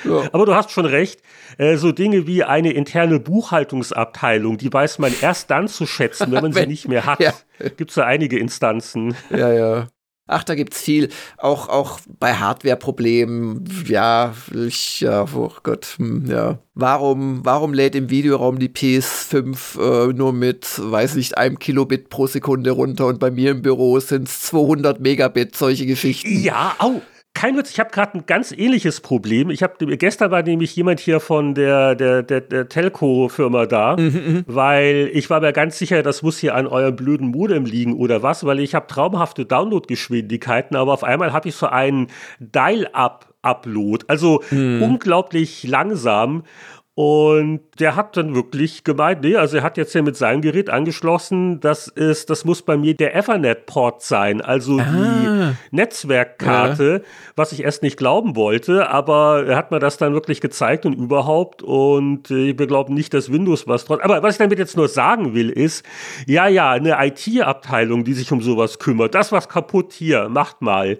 ja. 0.06 0.30
Aber 0.32 0.46
du 0.46 0.54
hast 0.54 0.70
schon 0.70 0.86
recht. 0.86 1.24
Äh, 1.58 1.78
so 1.78 1.92
Dinge 1.92 2.28
wie 2.28 2.44
eine 2.44 2.72
interne 2.72 3.20
Buchhaltungsabteilung, 3.20 4.60
die 4.60 4.72
weiß 4.72 5.00
man 5.00 5.12
erst 5.20 5.50
dann 5.50 5.68
zu 5.68 5.88
schätzen, 5.88 6.32
wenn 6.32 6.44
man 6.44 6.44
wenn, 6.56 6.64
sie 6.64 6.68
nicht 6.68 6.88
mehr 6.88 7.08
hat. 7.08 7.20
Ja. 7.20 7.34
Gibt 7.78 7.90
es 7.90 7.96
ja 7.96 8.06
einige 8.06 8.38
Instanzen. 8.38 9.16
Ja, 9.32 9.52
ja. 9.52 9.88
Ach, 10.32 10.44
da 10.44 10.54
gibt's 10.54 10.80
viel. 10.80 11.10
Auch, 11.38 11.70
auch 11.70 12.00
bei 12.20 12.36
Hardware-Problemen. 12.36 13.64
Ja, 13.88 14.36
ich, 14.54 15.02
ja, 15.02 15.26
oh 15.36 15.52
Gott, 15.64 15.96
hm, 15.98 16.26
ja. 16.30 16.60
Warum, 16.76 17.44
warum 17.44 17.74
lädt 17.74 17.96
im 17.96 18.12
Videoraum 18.12 18.60
die 18.60 18.70
PS5 18.70 20.10
äh, 20.10 20.14
nur 20.14 20.32
mit, 20.32 20.80
weiß 20.80 21.16
nicht, 21.16 21.38
einem 21.38 21.58
Kilobit 21.58 22.10
pro 22.10 22.28
Sekunde 22.28 22.70
runter 22.72 23.08
und 23.08 23.20
bei 23.20 23.32
mir 23.32 23.50
im 23.52 23.64
Büro 23.64 24.00
sind 24.00 24.28
es 24.28 24.42
200 24.44 25.00
Megabit, 25.00 25.56
solche 25.56 25.88
Geschichten. 25.88 26.42
Ja, 26.42 26.76
au 26.78 27.02
kein 27.34 27.56
Witz, 27.58 27.72
ich 27.72 27.80
habe 27.80 27.90
gerade 27.92 28.18
ein 28.18 28.26
ganz 28.26 28.52
ähnliches 28.52 29.02
Problem. 29.02 29.50
Ich 29.50 29.64
habe 29.64 29.98
gestern 29.98 30.32
war 30.32 30.44
nämlich 30.44 30.76
jemand 30.76 31.00
hier 31.00 31.20
von 31.20 31.56
der 31.56 31.96
der 31.96 32.22
der, 32.22 32.42
der 32.42 32.68
Telco-Firma 32.68 33.66
da, 33.66 33.96
mhm, 33.98 34.04
mhm, 34.06 34.44
weil 34.48 35.10
ich 35.14 35.30
war 35.30 35.40
mir 35.40 35.54
ganz 35.54 35.78
sicher, 35.78 36.04
das 36.04 36.22
muss 36.22 36.38
hier 36.38 36.56
an 36.56 36.68
eurem 36.68 36.96
blöden 36.96 37.28
Modem 37.30 37.66
liegen 37.66 37.94
oder 37.94 38.24
was, 38.24 38.46
weil 38.46 38.60
ich 38.60 38.76
habe 38.76 38.88
traumhafte 38.88 39.46
Downloadgeschwindigkeiten, 39.46 40.76
aber 40.76 40.92
auf 40.92 41.04
einmal 41.04 41.32
habe 41.32 41.48
ich 41.50 41.56
so 41.56 41.68
einen 41.68 42.08
Dial-up 42.40 43.28
Upload, 43.42 44.04
also 44.10 44.44
mhm. 44.52 44.82
unglaublich 44.82 45.64
langsam 45.64 46.44
und 47.02 47.62
der 47.80 47.95
hat 47.95 48.18
dann 48.18 48.36
wirklich 48.36 48.84
gemeint, 48.84 49.22
nee, 49.22 49.38
also 49.38 49.56
er 49.56 49.64
hat 49.64 49.78
jetzt 49.78 49.95
ja 49.95 50.02
mit 50.02 50.18
seinem 50.18 50.41
Gerät 50.41 50.70
angeschlossen, 50.70 51.62
das 51.62 51.88
ist, 51.88 52.30
das 52.30 52.43
muss 52.43 52.62
bei 52.62 52.76
mir 52.76 52.93
der 52.93 53.16
Ethernet-Port 53.16 54.02
sein, 54.02 54.41
also 54.41 54.80
ah. 54.80 54.84
die 54.84 55.56
Netzwerkkarte, 55.74 57.02
ja. 57.02 57.10
was 57.38 57.54
ich 57.54 57.64
erst 57.64 57.84
nicht 57.84 57.95
glauben 57.95 58.36
wollte, 58.36 58.89
aber 58.89 59.45
er 59.47 59.56
hat 59.56 59.72
mir 59.72 59.80
das 59.80 59.95
dann 59.95 60.12
wirklich 60.12 60.41
gezeigt 60.41 60.86
und 60.86 60.91
überhaupt 60.91 61.64
und 61.64 62.32
äh, 62.32 62.60
wir 62.60 62.68
glauben 62.68 62.95
nicht, 62.95 63.14
dass 63.14 63.32
Windows 63.32 63.66
was 63.66 63.86
dran. 63.86 64.02
Aber 64.02 64.22
was 64.22 64.34
ich 64.34 64.39
damit 64.39 64.60
jetzt 64.60 64.76
nur 64.76 64.89
sagen 64.89 65.34
will, 65.34 65.52
ist, 65.52 65.86
ja, 66.28 66.50
ja, 66.50 66.72
eine 66.72 66.97
IT-Abteilung, 67.00 68.04
die 68.04 68.14
sich 68.14 68.30
um 68.34 68.41
sowas 68.41 68.78
kümmert, 68.78 69.16
das 69.16 69.32
was 69.32 69.47
kaputt 69.47 69.93
hier, 69.93 70.28
macht 70.28 70.62
mal. 70.62 71.00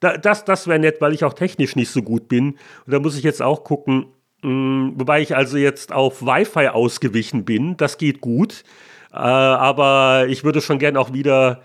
Da, 0.00 0.18
das 0.18 0.44
das 0.44 0.66
wäre 0.66 0.78
nett, 0.78 1.00
weil 1.00 1.14
ich 1.14 1.24
auch 1.24 1.32
technisch 1.32 1.76
nicht 1.76 1.90
so 1.90 2.02
gut 2.02 2.28
bin. 2.28 2.58
Und 2.84 2.92
da 2.92 2.98
muss 2.98 3.16
ich 3.16 3.22
jetzt 3.22 3.40
auch 3.40 3.64
gucken, 3.64 4.06
wobei 4.42 5.20
ich 5.20 5.36
also 5.36 5.56
jetzt 5.56 5.92
auf 5.92 6.22
Wi-Fi 6.22 6.68
ausgewichen 6.68 7.44
bin. 7.44 7.76
Das 7.76 7.98
geht 7.98 8.20
gut. 8.20 8.64
Äh, 9.12 9.16
aber 9.16 10.26
ich 10.28 10.44
würde 10.44 10.60
schon 10.60 10.78
gern 10.78 10.96
auch 10.96 11.12
wieder 11.12 11.62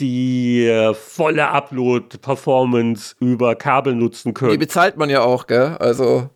die 0.00 0.64
äh, 0.64 0.94
volle 0.94 1.48
Upload-Performance 1.48 3.16
über 3.20 3.54
Kabel 3.56 3.94
nutzen 3.94 4.34
können. 4.34 4.52
Die 4.52 4.58
bezahlt 4.58 4.96
man 4.96 5.10
ja 5.10 5.22
auch, 5.22 5.46
gell? 5.46 5.76
Also. 5.80 6.30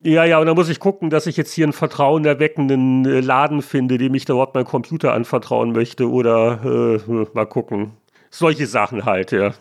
Ja, 0.00 0.24
ja, 0.24 0.38
und 0.38 0.46
da 0.46 0.54
muss 0.54 0.68
ich 0.68 0.78
gucken, 0.78 1.10
dass 1.10 1.26
ich 1.26 1.36
jetzt 1.36 1.52
hier 1.52 1.64
einen 1.64 1.72
vertrauenerweckenden 1.72 3.04
äh, 3.04 3.20
Laden 3.20 3.62
finde, 3.62 3.98
dem 3.98 4.14
ich 4.14 4.26
dort 4.26 4.54
meinen 4.54 4.64
Computer 4.66 5.12
anvertrauen 5.12 5.72
möchte 5.72 6.08
oder 6.08 7.00
äh, 7.08 7.26
mal 7.32 7.46
gucken. 7.46 7.92
Solche 8.30 8.66
Sachen 8.66 9.04
halt, 9.06 9.32
ja. 9.32 9.54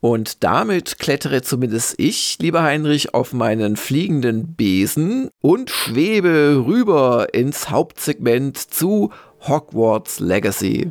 Und 0.00 0.44
damit 0.44 0.98
klettere 0.98 1.42
zumindest 1.42 1.94
ich, 1.98 2.38
lieber 2.40 2.62
Heinrich, 2.62 3.14
auf 3.14 3.32
meinen 3.32 3.76
fliegenden 3.76 4.54
Besen 4.54 5.30
und 5.40 5.70
schwebe 5.70 6.64
rüber 6.66 7.28
ins 7.32 7.70
Hauptsegment 7.70 8.58
zu 8.58 9.10
Hogwarts 9.40 10.20
Legacy. 10.20 10.90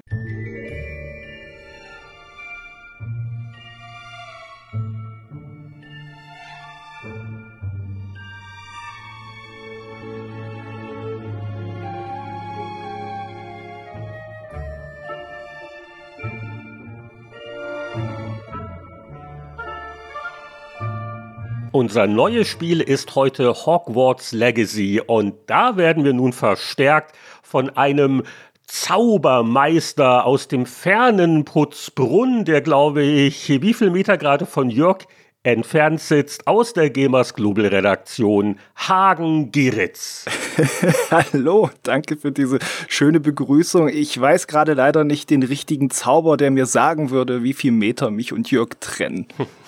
Unser 21.75 22.07
neues 22.07 22.47
Spiel 22.47 22.79
ist 22.79 23.15
heute 23.15 23.53
Hogwarts 23.53 24.31
Legacy 24.31 25.01
und 25.05 25.35
da 25.47 25.75
werden 25.75 26.05
wir 26.05 26.13
nun 26.13 26.31
verstärkt 26.31 27.13
von 27.43 27.69
einem 27.71 28.23
Zaubermeister 28.65 30.25
aus 30.25 30.47
dem 30.47 30.67
fernen 30.67 31.43
Putzbrunn, 31.43 32.45
der 32.45 32.61
glaube 32.61 33.03
ich, 33.03 33.49
wie 33.49 33.73
viel 33.73 33.89
Meter 33.89 34.17
gerade 34.17 34.45
von 34.45 34.69
Jörg 34.69 34.99
entfernt 35.43 35.99
sitzt, 35.99 36.47
aus 36.47 36.71
der 36.71 36.91
Gamers 36.91 37.33
Global 37.33 37.65
Redaktion, 37.65 38.57
Hagen 38.77 39.51
Geritz. 39.51 40.27
Hallo, 41.11 41.71
danke 41.83 42.15
für 42.15 42.31
diese 42.31 42.59
schöne 42.87 43.19
Begrüßung. 43.19 43.89
Ich 43.89 44.17
weiß 44.17 44.47
gerade 44.47 44.75
leider 44.75 45.03
nicht 45.03 45.29
den 45.29 45.43
richtigen 45.43 45.89
Zauber, 45.89 46.37
der 46.37 46.51
mir 46.51 46.67
sagen 46.67 47.09
würde, 47.09 47.43
wie 47.43 47.53
viel 47.53 47.73
Meter 47.73 48.11
mich 48.11 48.31
und 48.31 48.49
Jörg 48.49 48.69
trennen. 48.79 49.27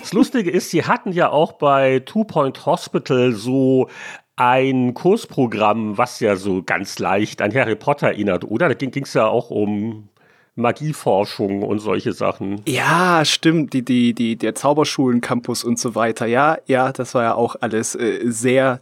Das 0.00 0.12
Lustige 0.12 0.50
ist, 0.50 0.68
sie 0.68 0.84
hatten 0.84 1.12
ja 1.12 1.30
auch 1.30 1.52
bei 1.52 2.00
Two 2.00 2.24
Point 2.24 2.66
Hospital 2.66 3.32
so 3.32 3.88
ein 4.36 4.92
Kursprogramm, 4.92 5.96
was 5.96 6.20
ja 6.20 6.36
so 6.36 6.62
ganz 6.62 6.98
leicht 6.98 7.40
an 7.40 7.54
Harry 7.54 7.74
Potter 7.74 8.08
erinnert, 8.08 8.44
oder? 8.44 8.68
Da 8.68 8.74
ging 8.74 9.02
es 9.02 9.14
ja 9.14 9.26
auch 9.26 9.50
um 9.50 10.08
Magieforschung 10.56 11.62
und 11.62 11.78
solche 11.78 12.12
Sachen. 12.12 12.60
Ja, 12.66 13.24
stimmt, 13.24 13.72
die, 13.72 13.84
die, 13.84 14.14
die, 14.14 14.36
der 14.36 14.54
Zauberschulen-Campus 14.54 15.64
und 15.64 15.78
so 15.78 15.94
weiter. 15.94 16.26
Ja, 16.26 16.58
ja, 16.66 16.92
das 16.92 17.14
war 17.14 17.22
ja 17.22 17.34
auch 17.34 17.56
alles 17.60 17.94
äh, 17.94 18.20
sehr 18.24 18.80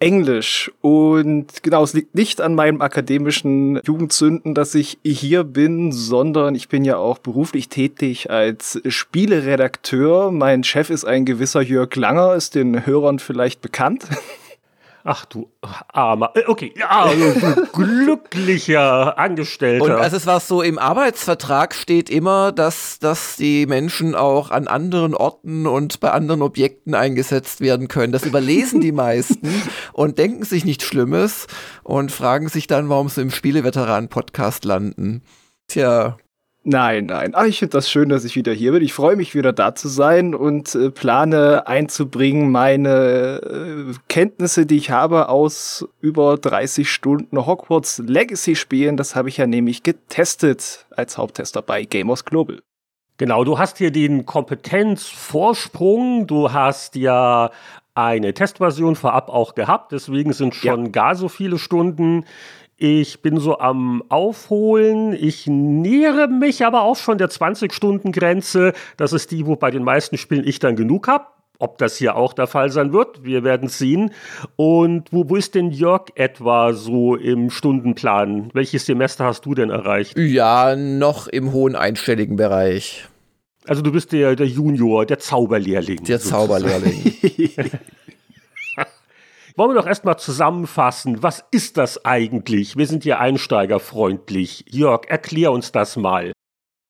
Englisch. 0.00 0.70
Und 0.80 1.62
genau, 1.62 1.82
es 1.82 1.92
liegt 1.92 2.14
nicht 2.14 2.40
an 2.40 2.54
meinem 2.54 2.80
akademischen 2.80 3.80
Jugendzünden, 3.84 4.54
dass 4.54 4.74
ich 4.74 4.98
hier 5.02 5.44
bin, 5.44 5.92
sondern 5.92 6.54
ich 6.54 6.68
bin 6.68 6.84
ja 6.84 6.96
auch 6.96 7.18
beruflich 7.18 7.68
tätig 7.68 8.30
als 8.30 8.80
Spieleredakteur. 8.86 10.30
Mein 10.30 10.64
Chef 10.64 10.90
ist 10.90 11.04
ein 11.04 11.24
gewisser 11.24 11.60
Jörg 11.62 11.94
Langer, 11.96 12.34
ist 12.34 12.54
den 12.54 12.86
Hörern 12.86 13.18
vielleicht 13.18 13.60
bekannt. 13.60 14.06
Ach 15.10 15.24
du 15.24 15.50
armer, 15.90 16.32
äh, 16.34 16.42
okay, 16.48 16.74
ja, 16.76 16.90
also 16.90 17.62
glücklicher 17.72 19.18
Angestellter. 19.18 19.82
Und 19.82 19.92
also 19.92 20.18
es 20.18 20.26
war 20.26 20.38
so, 20.38 20.60
im 20.60 20.78
Arbeitsvertrag 20.78 21.74
steht 21.74 22.10
immer, 22.10 22.52
dass, 22.52 22.98
dass 22.98 23.36
die 23.36 23.64
Menschen 23.64 24.14
auch 24.14 24.50
an 24.50 24.68
anderen 24.68 25.14
Orten 25.14 25.66
und 25.66 26.00
bei 26.00 26.10
anderen 26.10 26.42
Objekten 26.42 26.94
eingesetzt 26.94 27.62
werden 27.62 27.88
können. 27.88 28.12
Das 28.12 28.26
überlesen 28.26 28.82
die 28.82 28.92
meisten 28.92 29.48
und 29.94 30.18
denken 30.18 30.44
sich 30.44 30.66
nichts 30.66 30.84
Schlimmes 30.84 31.46
und 31.84 32.12
fragen 32.12 32.50
sich 32.50 32.66
dann, 32.66 32.90
warum 32.90 33.08
sie 33.08 33.22
im 33.22 33.30
Spieleveteranen-Podcast 33.30 34.66
landen. 34.66 35.22
Tja. 35.68 36.18
Nein, 36.70 37.06
nein. 37.06 37.30
Ach, 37.32 37.46
ich 37.46 37.60
finde 37.60 37.72
das 37.72 37.90
schön, 37.90 38.10
dass 38.10 38.26
ich 38.26 38.36
wieder 38.36 38.52
hier 38.52 38.72
bin. 38.72 38.82
Ich 38.82 38.92
freue 38.92 39.16
mich 39.16 39.34
wieder 39.34 39.54
da 39.54 39.74
zu 39.74 39.88
sein 39.88 40.34
und 40.34 40.74
äh, 40.74 40.90
plane 40.90 41.66
einzubringen 41.66 42.52
meine 42.52 43.40
äh, 43.40 43.94
Kenntnisse, 44.10 44.66
die 44.66 44.76
ich 44.76 44.90
habe 44.90 45.30
aus 45.30 45.88
über 46.02 46.36
30 46.36 46.92
Stunden 46.92 47.46
Hogwarts 47.46 48.02
Legacy 48.06 48.54
Spielen. 48.54 48.98
Das 48.98 49.16
habe 49.16 49.30
ich 49.30 49.38
ja 49.38 49.46
nämlich 49.46 49.82
getestet 49.82 50.84
als 50.94 51.16
Haupttester 51.16 51.62
bei 51.62 51.84
Gamers 51.84 52.26
Global. 52.26 52.60
Genau, 53.16 53.44
du 53.44 53.58
hast 53.58 53.78
hier 53.78 53.90
den 53.90 54.26
Kompetenzvorsprung. 54.26 56.26
Du 56.26 56.52
hast 56.52 56.96
ja 56.96 57.50
eine 57.94 58.34
Testversion 58.34 58.94
vorab 58.94 59.30
auch 59.30 59.54
gehabt. 59.54 59.92
Deswegen 59.92 60.34
sind 60.34 60.54
schon 60.54 60.84
ja. 60.84 60.90
gar 60.90 61.14
so 61.14 61.30
viele 61.30 61.58
Stunden 61.58 62.26
ich 62.78 63.22
bin 63.22 63.38
so 63.40 63.58
am 63.58 64.04
Aufholen. 64.08 65.12
Ich 65.12 65.48
nähere 65.48 66.28
mich 66.28 66.64
aber 66.64 66.82
auch 66.82 66.96
schon 66.96 67.18
der 67.18 67.28
20-Stunden-Grenze. 67.28 68.72
Das 68.96 69.12
ist 69.12 69.32
die, 69.32 69.46
wo 69.46 69.56
bei 69.56 69.72
den 69.72 69.82
meisten 69.82 70.16
Spielen 70.16 70.46
ich 70.46 70.60
dann 70.60 70.76
genug 70.76 71.08
habe. 71.08 71.26
Ob 71.58 71.78
das 71.78 71.96
hier 71.96 72.14
auch 72.14 72.34
der 72.34 72.46
Fall 72.46 72.70
sein 72.70 72.92
wird, 72.92 73.24
wir 73.24 73.42
werden 73.42 73.68
sehen. 73.68 74.12
Und 74.54 75.12
wo, 75.12 75.28
wo 75.28 75.34
ist 75.34 75.56
denn 75.56 75.72
Jörg 75.72 76.04
etwa 76.14 76.72
so 76.72 77.16
im 77.16 77.50
Stundenplan? 77.50 78.50
Welches 78.52 78.86
Semester 78.86 79.24
hast 79.24 79.44
du 79.44 79.56
denn 79.56 79.70
erreicht? 79.70 80.16
Ja, 80.16 80.76
noch 80.76 81.26
im 81.26 81.52
hohen 81.52 81.74
einstelligen 81.74 82.36
Bereich. 82.36 83.08
Also 83.66 83.82
du 83.82 83.90
bist 83.90 84.12
der, 84.12 84.36
der 84.36 84.46
Junior, 84.46 85.04
der 85.04 85.18
Zauberlehrling. 85.18 86.04
Der 86.04 86.20
Zauberlehrling. 86.20 87.12
Wollen 89.58 89.70
wir 89.70 89.80
doch 89.82 89.88
erstmal 89.88 90.16
zusammenfassen, 90.16 91.20
was 91.20 91.44
ist 91.50 91.78
das 91.78 92.04
eigentlich? 92.04 92.76
Wir 92.76 92.86
sind 92.86 93.02
hier 93.02 93.18
einsteigerfreundlich. 93.18 94.64
Jörg, 94.68 95.08
erklär 95.08 95.50
uns 95.50 95.72
das 95.72 95.96
mal. 95.96 96.30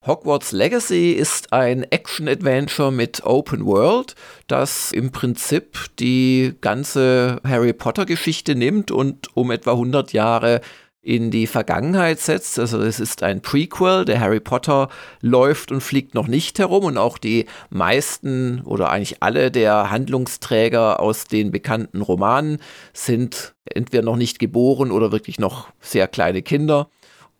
Hogwarts 0.07 0.53
Legacy 0.53 1.13
ist 1.13 1.55
ein 1.55 1.85
Action-Adventure 1.85 2.93
mit 2.93 3.25
Open 3.25 3.65
World, 3.65 4.17
das 4.49 4.93
im 4.93 5.13
Prinzip 5.13 5.79
die 5.99 6.57
ganze 6.61 7.41
Harry 7.43 7.73
Potter-Geschichte 7.73 8.55
nimmt 8.55 8.91
und 8.91 9.35
um 9.35 9.51
etwa 9.51 9.71
100 9.71 10.13
Jahre 10.13 10.61
in 11.09 11.31
die 11.31 11.47
Vergangenheit 11.47 12.21
setzt. 12.21 12.59
Also 12.59 12.83
es 12.83 13.01
ist 13.01 13.23
ein 13.23 13.41
Prequel, 13.41 14.05
der 14.05 14.21
Harry 14.21 14.41
Potter 14.41 14.91
läuft 15.23 15.73
und 15.73 15.81
fliegt 15.81 16.15
noch 16.15 16.29
nicht 16.29 16.59
herum 16.59 16.85
und 16.85 16.99
auch 16.99 17.17
die 17.17 17.47
meisten 17.71 18.61
oder 18.61 18.91
eigentlich 18.91 19.23
alle 19.23 19.51
der 19.51 19.91
Handlungsträger 19.91 21.01
aus 21.01 21.25
den 21.25 21.51
bekannten 21.51 22.03
Romanen 22.03 22.59
sind 22.93 23.55
entweder 23.65 24.03
noch 24.03 24.17
nicht 24.17 24.39
geboren 24.39 24.91
oder 24.91 25.11
wirklich 25.11 25.41
noch 25.41 25.69
sehr 25.81 26.09
kleine 26.09 26.43
Kinder. 26.43 26.91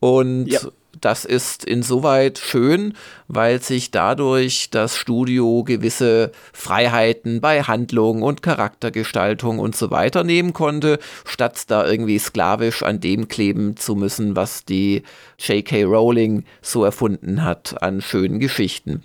Und 0.01 0.47
ja 0.47 0.61
das 1.01 1.25
ist 1.25 1.65
insoweit 1.65 2.39
schön, 2.39 2.95
weil 3.27 3.61
sich 3.61 3.91
dadurch 3.91 4.71
das 4.71 4.97
Studio 4.97 5.65
gewisse 5.65 6.33
Freiheiten 6.53 7.41
bei 7.41 7.63
Handlung 7.63 8.23
und 8.23 8.43
Charaktergestaltung 8.43 9.59
und 9.59 9.77
so 9.77 9.91
weiter 9.91 10.25
nehmen 10.25 10.53
konnte, 10.53 10.99
statt 11.25 11.65
da 11.69 11.87
irgendwie 11.87 12.19
sklavisch 12.19 12.83
an 12.83 13.01
dem 13.01 13.29
kleben 13.29 13.77
zu 13.77 13.95
müssen, 13.95 14.37
was 14.37 14.65
die 14.65 15.03
J.K. 15.39 15.85
Rowling 15.85 16.45
so 16.63 16.85
erfunden 16.85 17.45
hat 17.45 17.83
an 17.83 18.01
schönen 18.01 18.39
Geschichten. 18.39 19.03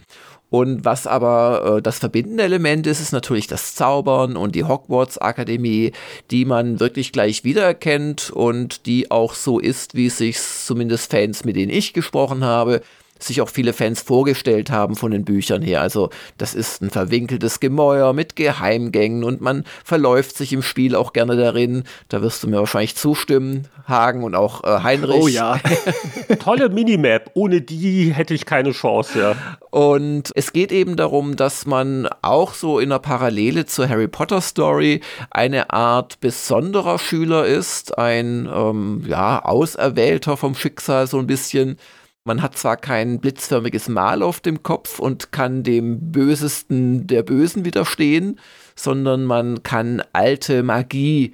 Und 0.53 0.85
was 0.85 1.07
aber 1.07 1.77
äh, 1.77 1.81
das 1.81 1.97
verbindende 1.97 2.43
Element 2.43 2.85
ist, 2.85 2.99
ist 2.99 3.11
natürlich 3.11 3.47
das 3.47 3.73
Zaubern 3.73 4.37
und 4.37 4.53
die 4.53 4.65
Hogwarts-Akademie, 4.65 5.93
die 6.29 6.45
man 6.45 6.79
wirklich 6.79 7.11
gleich 7.11 7.43
wiedererkennt 7.43 8.29
und 8.29 8.85
die 8.85 9.09
auch 9.09 9.33
so 9.33 9.57
ist, 9.57 9.95
wie 9.95 10.11
sich 10.11 10.39
zumindest 10.39 11.09
Fans, 11.09 11.43
mit 11.43 11.55
denen 11.55 11.71
ich 11.71 11.93
gesprochen 11.93 12.43
habe, 12.43 12.83
sich 13.23 13.41
auch 13.41 13.49
viele 13.49 13.73
Fans 13.73 14.01
vorgestellt 14.01 14.71
haben 14.71 14.95
von 14.95 15.11
den 15.11 15.25
Büchern 15.25 15.61
her. 15.61 15.81
Also 15.81 16.09
das 16.37 16.53
ist 16.53 16.81
ein 16.81 16.89
verwinkeltes 16.89 17.59
Gemäuer 17.59 18.13
mit 18.13 18.35
Geheimgängen 18.35 19.23
und 19.23 19.41
man 19.41 19.63
verläuft 19.83 20.37
sich 20.37 20.53
im 20.53 20.61
Spiel 20.61 20.95
auch 20.95 21.13
gerne 21.13 21.35
darin. 21.35 21.83
Da 22.09 22.21
wirst 22.21 22.43
du 22.43 22.47
mir 22.47 22.59
wahrscheinlich 22.59 22.95
zustimmen, 22.95 23.67
Hagen 23.87 24.23
und 24.23 24.35
auch 24.35 24.63
äh, 24.63 24.83
Heinrich. 24.83 25.21
Oh 25.21 25.27
ja. 25.27 25.59
Tolle 26.39 26.69
Minimap, 26.69 27.31
ohne 27.33 27.61
die 27.61 28.13
hätte 28.13 28.33
ich 28.33 28.45
keine 28.45 28.71
Chance, 28.71 29.19
ja. 29.19 29.35
Und 29.71 30.31
es 30.35 30.53
geht 30.53 30.71
eben 30.71 30.95
darum, 30.95 31.35
dass 31.35 31.65
man 31.65 32.07
auch 32.21 32.53
so 32.53 32.79
in 32.79 32.89
der 32.89 32.99
Parallele 32.99 33.65
zur 33.65 33.89
Harry 33.89 34.07
Potter 34.07 34.41
Story 34.41 35.01
eine 35.31 35.71
Art 35.71 36.19
besonderer 36.19 36.99
Schüler 36.99 37.45
ist, 37.45 37.97
ein 37.97 38.49
ähm, 38.53 39.03
ja, 39.07 39.43
Auserwählter 39.43 40.37
vom 40.37 40.55
Schicksal 40.55 41.07
so 41.07 41.17
ein 41.17 41.27
bisschen. 41.27 41.77
Man 42.25 42.41
hat 42.41 42.57
zwar 42.57 42.77
kein 42.77 43.19
blitzförmiges 43.19 43.89
Mal 43.89 44.23
auf 44.23 44.39
dem 44.39 44.63
Kopf 44.63 44.97
und 44.99 45.33
kann 45.33 45.63
dem 45.63 46.11
Bösesten 46.13 47.05
der 47.05 47.21
Bösen 47.21 47.65
widerstehen, 47.65 48.39
sondern 48.75 49.25
man 49.25 49.61
kann 49.63 50.01
alte 50.13 50.63
Magie 50.63 51.33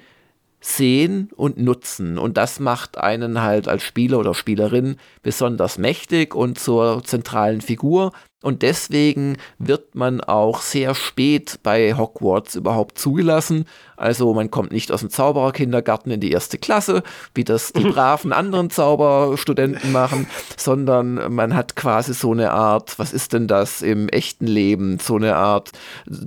sehen 0.60 1.30
und 1.36 1.58
nutzen. 1.58 2.18
Und 2.18 2.36
das 2.36 2.58
macht 2.58 2.98
einen 2.98 3.40
halt 3.40 3.68
als 3.68 3.84
Spieler 3.84 4.18
oder 4.18 4.34
Spielerin 4.34 4.96
besonders 5.22 5.78
mächtig 5.78 6.34
und 6.34 6.58
zur 6.58 7.04
zentralen 7.04 7.60
Figur. 7.60 8.12
Und 8.42 8.62
deswegen 8.62 9.36
wird 9.58 9.94
man 9.94 10.22
auch 10.22 10.62
sehr 10.62 10.94
spät 10.94 11.58
bei 11.62 11.94
Hogwarts 11.94 12.54
überhaupt 12.54 12.98
zugelassen. 12.98 13.66
Also 13.98 14.32
man 14.32 14.50
kommt 14.50 14.72
nicht 14.72 14.90
aus 14.92 15.00
dem 15.00 15.10
Zaubererkindergarten 15.10 16.10
in 16.10 16.20
die 16.20 16.30
erste 16.30 16.56
Klasse, 16.56 17.02
wie 17.34 17.44
das 17.44 17.74
die 17.74 17.84
braven 17.90 18.32
anderen 18.32 18.70
Zauberstudenten 18.70 19.92
machen, 19.92 20.26
sondern 20.56 21.34
man 21.34 21.54
hat 21.54 21.76
quasi 21.76 22.14
so 22.14 22.32
eine 22.32 22.52
Art, 22.52 22.98
was 22.98 23.12
ist 23.12 23.34
denn 23.34 23.46
das 23.46 23.82
im 23.82 24.08
echten 24.08 24.46
Leben, 24.46 24.98
so 24.98 25.16
eine 25.16 25.36
Art 25.36 25.72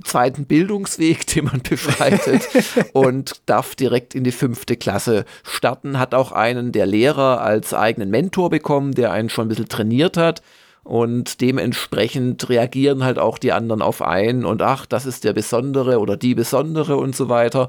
zweiten 0.04 0.46
Bildungsweg, 0.46 1.26
den 1.34 1.46
man 1.46 1.62
beschreitet 1.68 2.48
und 2.92 3.40
darf 3.46 3.74
direkt 3.74 4.14
in 4.14 4.22
die 4.22 4.30
fünfte 4.30 4.76
Klasse 4.76 5.24
starten, 5.42 5.98
hat 5.98 6.14
auch 6.14 6.30
einen 6.30 6.70
der 6.70 6.86
Lehrer 6.86 7.40
als 7.40 7.74
eigenen 7.74 8.10
Mentor 8.10 8.50
bekommen, 8.50 8.92
der 8.92 9.10
einen 9.10 9.30
schon 9.30 9.46
ein 9.46 9.48
bisschen 9.48 9.68
trainiert 9.68 10.16
hat 10.16 10.42
und 10.84 11.40
dementsprechend 11.40 12.48
reagieren 12.48 13.02
halt 13.02 13.18
auch 13.18 13.38
die 13.38 13.52
anderen 13.52 13.82
auf 13.82 14.02
ein 14.02 14.44
und 14.44 14.62
ach, 14.62 14.86
das 14.86 15.06
ist 15.06 15.24
der 15.24 15.32
Besondere 15.32 15.98
oder 15.98 16.16
die 16.16 16.34
Besondere 16.34 16.96
und 16.96 17.16
so 17.16 17.28
weiter. 17.28 17.68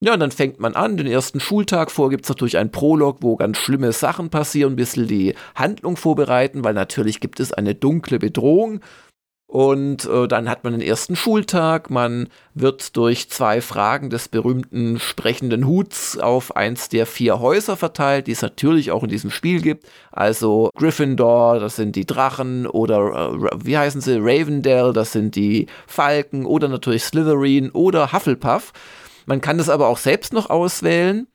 Ja, 0.00 0.12
und 0.12 0.20
dann 0.20 0.32
fängt 0.32 0.60
man 0.60 0.74
an, 0.74 0.96
den 0.96 1.06
ersten 1.06 1.40
Schultag 1.40 1.90
vor 1.90 2.10
gibt 2.10 2.24
es 2.24 2.28
natürlich 2.28 2.58
einen 2.58 2.70
Prolog, 2.70 3.18
wo 3.20 3.36
ganz 3.36 3.56
schlimme 3.56 3.92
Sachen 3.92 4.28
passieren, 4.28 4.74
ein 4.74 4.76
bisschen 4.76 5.06
die 5.06 5.34
Handlung 5.54 5.96
vorbereiten, 5.96 6.64
weil 6.64 6.74
natürlich 6.74 7.20
gibt 7.20 7.40
es 7.40 7.52
eine 7.52 7.74
dunkle 7.74 8.18
Bedrohung 8.18 8.80
und 9.46 10.06
äh, 10.06 10.26
dann 10.26 10.48
hat 10.48 10.64
man 10.64 10.72
den 10.72 10.82
ersten 10.82 11.16
Schultag, 11.16 11.90
man 11.90 12.28
wird 12.54 12.96
durch 12.96 13.30
zwei 13.30 13.60
Fragen 13.60 14.10
des 14.10 14.28
berühmten 14.28 14.98
sprechenden 14.98 15.66
Huts 15.66 16.18
auf 16.18 16.56
eins 16.56 16.88
der 16.88 17.06
vier 17.06 17.40
Häuser 17.40 17.76
verteilt, 17.76 18.26
die 18.26 18.32
es 18.32 18.42
natürlich 18.42 18.90
auch 18.90 19.02
in 19.04 19.10
diesem 19.10 19.30
Spiel 19.30 19.60
gibt. 19.60 19.86
Also 20.10 20.70
Gryffindor, 20.74 21.60
das 21.60 21.76
sind 21.76 21.94
die 21.94 22.06
Drachen, 22.06 22.66
oder 22.66 23.30
äh, 23.32 23.50
wie 23.64 23.76
heißen 23.78 24.00
sie, 24.00 24.18
Ravendale, 24.18 24.92
das 24.92 25.12
sind 25.12 25.36
die 25.36 25.66
Falken, 25.86 26.46
oder 26.46 26.68
natürlich 26.68 27.04
Slytherin 27.04 27.70
oder 27.70 28.12
Hufflepuff. 28.12 28.72
Man 29.26 29.40
kann 29.40 29.58
das 29.58 29.68
aber 29.68 29.88
auch 29.88 29.98
selbst 29.98 30.32
noch 30.32 30.50
auswählen. 30.50 31.28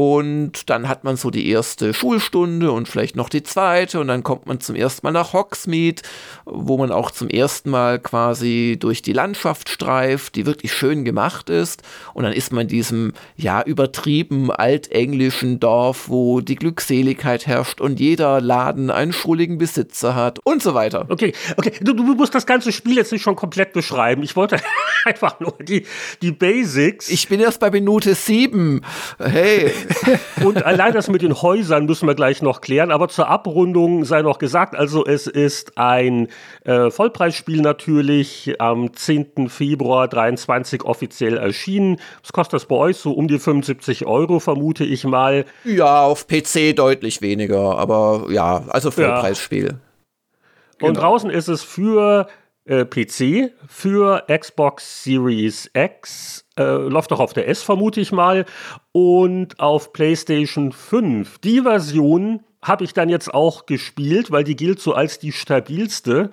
Und 0.00 0.70
dann 0.70 0.88
hat 0.88 1.04
man 1.04 1.18
so 1.18 1.28
die 1.28 1.50
erste 1.50 1.92
Schulstunde 1.92 2.72
und 2.72 2.88
vielleicht 2.88 3.16
noch 3.16 3.28
die 3.28 3.42
zweite 3.42 4.00
und 4.00 4.08
dann 4.08 4.22
kommt 4.22 4.46
man 4.46 4.58
zum 4.58 4.74
ersten 4.74 5.06
Mal 5.06 5.12
nach 5.12 5.34
Hogsmeade, 5.34 6.00
wo 6.46 6.78
man 6.78 6.90
auch 6.90 7.10
zum 7.10 7.28
ersten 7.28 7.68
Mal 7.68 7.98
quasi 7.98 8.78
durch 8.80 9.02
die 9.02 9.12
Landschaft 9.12 9.68
streift, 9.68 10.36
die 10.36 10.46
wirklich 10.46 10.72
schön 10.72 11.04
gemacht 11.04 11.50
ist. 11.50 11.82
Und 12.14 12.24
dann 12.24 12.32
ist 12.32 12.50
man 12.50 12.62
in 12.62 12.68
diesem, 12.68 13.12
ja, 13.36 13.62
übertrieben 13.62 14.50
altenglischen 14.50 15.60
Dorf, 15.60 16.08
wo 16.08 16.40
die 16.40 16.56
Glückseligkeit 16.56 17.46
herrscht 17.46 17.82
und 17.82 18.00
jeder 18.00 18.40
Laden 18.40 18.90
einen 18.90 19.12
schrulligen 19.12 19.58
Besitzer 19.58 20.14
hat 20.14 20.38
und 20.44 20.62
so 20.62 20.72
weiter. 20.72 21.04
Okay, 21.10 21.34
okay, 21.58 21.72
du, 21.82 21.92
du 21.92 22.14
musst 22.14 22.34
das 22.34 22.46
ganze 22.46 22.72
Spiel 22.72 22.96
jetzt 22.96 23.12
nicht 23.12 23.22
schon 23.22 23.36
komplett 23.36 23.74
beschreiben. 23.74 24.22
Ich 24.22 24.34
wollte 24.34 24.56
einfach 25.04 25.40
nur 25.40 25.58
die, 25.60 25.84
die 26.22 26.32
Basics. 26.32 27.10
Ich 27.10 27.28
bin 27.28 27.38
erst 27.38 27.60
bei 27.60 27.70
Minute 27.70 28.14
sieben. 28.14 28.80
Hey. 29.18 29.70
Und 30.44 30.64
allein 30.64 30.92
das 30.92 31.08
mit 31.08 31.22
den 31.22 31.40
Häusern 31.40 31.86
müssen 31.86 32.06
wir 32.06 32.14
gleich 32.14 32.42
noch 32.42 32.60
klären. 32.60 32.90
Aber 32.90 33.08
zur 33.08 33.28
Abrundung 33.28 34.04
sei 34.04 34.22
noch 34.22 34.38
gesagt, 34.38 34.74
also 34.74 35.04
es 35.04 35.26
ist 35.26 35.76
ein 35.78 36.28
äh, 36.64 36.90
Vollpreisspiel 36.90 37.60
natürlich 37.60 38.54
am 38.58 38.92
10. 38.92 39.48
Februar 39.48 40.08
23 40.08 40.84
offiziell 40.84 41.36
erschienen. 41.36 41.98
Was 42.22 42.32
kostet 42.32 42.54
das 42.54 42.66
bei 42.66 42.76
euch? 42.76 42.96
So 42.96 43.12
um 43.12 43.28
die 43.28 43.38
75 43.38 44.06
Euro, 44.06 44.40
vermute 44.40 44.84
ich 44.84 45.04
mal. 45.04 45.44
Ja, 45.64 46.02
auf 46.02 46.26
PC 46.26 46.74
deutlich 46.74 47.22
weniger, 47.22 47.78
aber 47.78 48.26
ja, 48.30 48.64
also 48.68 48.90
Vollpreisspiel. 48.90 49.66
Ja. 49.66 50.86
Und 50.86 50.94
genau. 50.94 51.00
draußen 51.00 51.30
ist 51.30 51.48
es 51.48 51.62
für 51.62 52.26
äh, 52.64 52.84
PC, 52.84 53.52
für 53.68 54.24
Xbox 54.28 55.04
Series 55.04 55.70
X, 55.74 56.46
äh, 56.60 56.76
läuft 56.76 57.12
auch 57.12 57.20
auf 57.20 57.32
der 57.32 57.48
S, 57.48 57.62
vermute 57.62 58.00
ich 58.00 58.12
mal, 58.12 58.44
und 58.92 59.58
auf 59.58 59.92
PlayStation 59.92 60.72
5. 60.72 61.38
Die 61.38 61.62
Version 61.62 62.40
habe 62.62 62.84
ich 62.84 62.92
dann 62.92 63.08
jetzt 63.08 63.32
auch 63.32 63.66
gespielt, 63.66 64.30
weil 64.30 64.44
die 64.44 64.56
gilt 64.56 64.80
so 64.80 64.92
als 64.92 65.18
die 65.18 65.32
stabilste. 65.32 66.30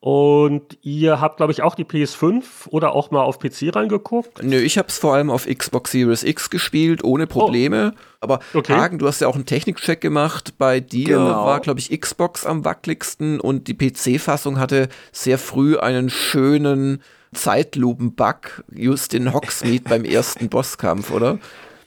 Und 0.00 0.78
ihr 0.82 1.20
habt, 1.20 1.38
glaube 1.38 1.50
ich, 1.50 1.62
auch 1.62 1.74
die 1.74 1.84
PS5 1.84 2.68
oder 2.68 2.92
auch 2.94 3.10
mal 3.10 3.22
auf 3.22 3.40
PC 3.40 3.74
reingeguckt? 3.74 4.42
Nö, 4.44 4.56
ich 4.56 4.78
habe 4.78 4.88
es 4.88 4.98
vor 4.98 5.14
allem 5.14 5.28
auf 5.28 5.46
Xbox 5.46 5.90
Series 5.90 6.22
X 6.22 6.50
gespielt, 6.50 7.02
ohne 7.02 7.26
Probleme. 7.26 7.94
Oh. 7.94 7.98
Aber 8.20 8.38
okay. 8.54 8.74
Hagen, 8.74 8.98
du 8.98 9.08
hast 9.08 9.20
ja 9.20 9.26
auch 9.26 9.34
einen 9.34 9.46
Technikcheck 9.46 10.00
gemacht. 10.00 10.54
Bei 10.56 10.78
dir 10.78 11.16
genau. 11.16 11.46
war, 11.46 11.58
glaube 11.60 11.80
ich, 11.80 12.00
Xbox 12.00 12.46
am 12.46 12.64
wackeligsten 12.64 13.40
und 13.40 13.66
die 13.66 13.74
PC-Fassung 13.74 14.60
hatte 14.60 14.88
sehr 15.10 15.38
früh 15.38 15.76
einen 15.76 16.10
schönen 16.10 17.02
Zeitlupen-Bug, 17.32 18.64
just 18.74 19.14
in 19.14 19.32
Hogsmeade 19.32 19.84
beim 19.88 20.04
ersten 20.04 20.48
Bosskampf, 20.48 21.10
oder? 21.10 21.38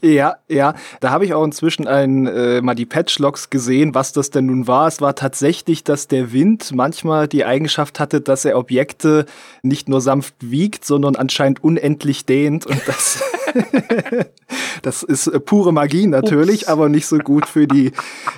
Ja, 0.03 0.37
ja, 0.47 0.73
da 0.99 1.11
habe 1.11 1.25
ich 1.25 1.33
auch 1.35 1.43
inzwischen 1.43 1.87
ein, 1.87 2.25
äh, 2.25 2.61
mal 2.61 2.73
die 2.73 2.87
Patchlogs 2.87 3.51
gesehen, 3.51 3.93
was 3.93 4.13
das 4.13 4.31
denn 4.31 4.47
nun 4.47 4.67
war. 4.67 4.87
Es 4.87 4.99
war 4.99 5.15
tatsächlich, 5.15 5.83
dass 5.83 6.07
der 6.07 6.33
Wind 6.33 6.71
manchmal 6.73 7.27
die 7.27 7.45
Eigenschaft 7.45 7.99
hatte, 7.99 8.19
dass 8.19 8.43
er 8.43 8.57
Objekte 8.57 9.27
nicht 9.61 9.89
nur 9.89 10.01
sanft 10.01 10.33
wiegt, 10.39 10.85
sondern 10.85 11.15
anscheinend 11.15 11.63
unendlich 11.63 12.25
dehnt 12.25 12.65
und 12.65 12.81
das 12.87 13.21
das 14.81 15.03
ist 15.03 15.27
äh, 15.27 15.39
pure 15.39 15.73
Magie 15.73 16.07
natürlich, 16.07 16.63
Ups. 16.63 16.67
aber 16.67 16.89
nicht 16.89 17.05
so 17.05 17.17
gut 17.17 17.45
für 17.45 17.67
die 17.67 17.91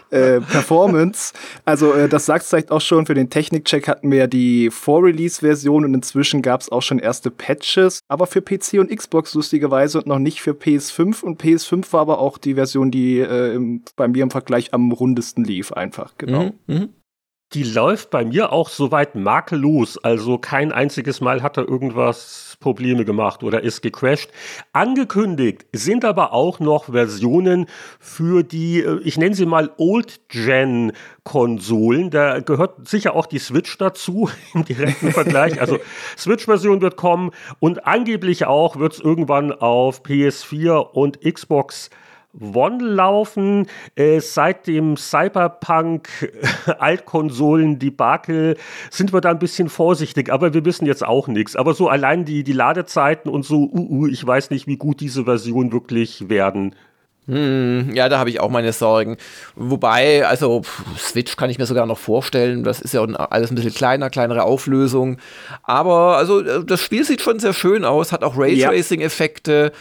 äh, 0.10 0.40
Performance. 0.42 1.34
Also 1.66 1.94
äh, 1.94 2.10
das 2.10 2.26
sagt 2.26 2.46
vielleicht 2.46 2.72
auch 2.72 2.82
schon, 2.82 3.06
für 3.06 3.14
den 3.14 3.30
Technikcheck 3.30 3.88
hatten 3.88 4.12
wir 4.12 4.20
ja 4.20 4.28
die 4.28 4.70
Vor-Release-Version 4.70 5.86
und 5.86 5.94
inzwischen 5.94 6.42
gab 6.42 6.62
es 6.62 6.72
auch 6.72 6.82
schon 6.82 7.00
erste 7.00 7.32
Patches, 7.32 8.00
aber 8.08 8.28
für 8.28 8.42
PC 8.42 8.80
und 8.80 8.96
Xbox 8.96 9.34
lustigerweise 9.34 10.00
und 10.00 10.08
noch 10.08 10.20
nicht 10.20 10.42
für 10.42 10.52
PS5 10.52 11.24
und 11.24 11.42
PS5 11.56 11.94
war 11.94 12.02
aber 12.02 12.20
auch 12.20 12.38
die 12.38 12.56
Version, 12.56 12.92
die 12.92 13.20
äh, 13.20 13.80
bei 13.96 14.08
mir 14.08 14.24
im 14.24 14.32
Vergleich 14.32 14.74
am 14.74 14.92
rundesten 14.92 15.44
lief 15.44 15.72
einfach, 15.72 16.18
genau. 16.18 16.52
Mhm, 16.68 16.76
mh 16.76 16.88
die 17.54 17.64
läuft 17.64 18.10
bei 18.10 18.26
mir 18.26 18.52
auch 18.52 18.68
soweit 18.70 19.14
makellos. 19.16 20.04
Also 20.04 20.40
kein 20.40 20.72
einziges 20.72 21.22
Mal 21.22 21.44
hat 21.44 21.58
er 21.58 21.68
irgendwas 21.68 22.58
Probleme 22.60 23.06
gemacht 23.06 23.44
oder 23.44 23.62
ist 23.62 23.82
gecrashed. 23.82 24.32
Angekündigt 24.72 25.66
sind 25.72 26.04
aber 26.06 26.34
auch 26.34 26.60
noch 26.60 26.86
Versionen 26.86 27.68
für 28.00 28.42
die, 28.44 28.82
äh, 28.82 29.00
ich 29.04 29.18
nenne 29.18 29.36
sie 29.36 29.46
mal 29.46 29.70
Old-Gen-Konsolen. 29.78 32.10
Da 32.10 32.40
gehört 32.40 32.88
sicher 32.88 33.14
auch 33.16 33.28
die 33.28 33.40
Switch 33.40 33.78
dazu 33.78 34.30
im 34.54 34.64
direkten 34.66 35.12
Vergleich. 35.12 35.62
Also 35.62 35.78
Switch-Version 36.18 36.82
wird 36.82 36.98
kommen 36.98 37.30
und 37.60 37.86
angeblich 37.86 38.46
auch 38.46 38.78
wird 38.78 38.94
es 38.94 39.00
irgendwann 39.00 39.52
auf 39.52 40.02
PS4 40.04 40.78
und 40.78 41.22
Xbox 41.22 41.92
One 42.40 42.84
laufen. 42.84 43.68
Äh, 43.96 44.20
seit 44.20 44.68
dem 44.68 44.98
Cyberpunk 44.98 46.10
Altkonsolen-Debakel 46.80 48.58
sind 48.90 49.14
wir 49.14 49.22
da 49.22 49.32
ein 49.32 49.40
bisschen 49.40 49.70
vorsichtig, 49.70 50.32
aber 50.32 50.54
wir 50.54 50.66
wissen 50.66 50.86
jetzt 50.86 51.06
auch 51.06 51.28
nichts. 51.28 51.56
Aber 51.56 51.74
so 51.74 51.90
allein 51.90 52.26
die, 52.26 52.44
die 52.44 52.54
Ladezeiten 52.54 53.30
und 53.30 53.46
so, 53.46 53.70
uh, 53.72 54.04
uh, 54.04 54.08
ich 54.08 54.26
weiß 54.26 54.50
nicht, 54.50 54.68
wie 54.68 54.78
gut 54.78 55.00
diese 55.00 55.26
Versionen 55.26 55.72
wirklich 55.72 56.30
werden. 56.30 56.76
Hm, 57.28 57.92
ja, 57.94 58.10
da 58.10 58.20
habe 58.20 58.30
ich 58.30 58.42
auch 58.42 58.50
meine 58.50 58.74
Sorgen. 58.74 59.16
Wobei, 59.56 60.28
also 60.28 60.62
Switch 60.98 61.38
kann 61.38 61.50
ich 61.50 61.58
mir 61.58 61.66
sogar 61.66 61.86
noch 61.86 61.98
vorstellen. 61.98 62.64
Das 62.64 62.82
ist 62.82 62.94
ja 62.94 63.02
alles 63.04 63.50
ein 63.50 63.56
bisschen 63.56 63.74
kleiner, 63.74 64.10
kleinere 64.10 64.44
Auflösung. 64.44 65.18
Aber 65.64 66.18
also 66.18 66.42
das 66.42 66.82
Spiel 66.82 67.06
sieht 67.06 67.22
schon 67.22 67.40
sehr 67.40 67.54
schön 67.54 67.86
aus, 67.86 68.12
hat 68.12 68.24
auch 68.24 68.38
Raytracing-Effekte. 68.38 69.72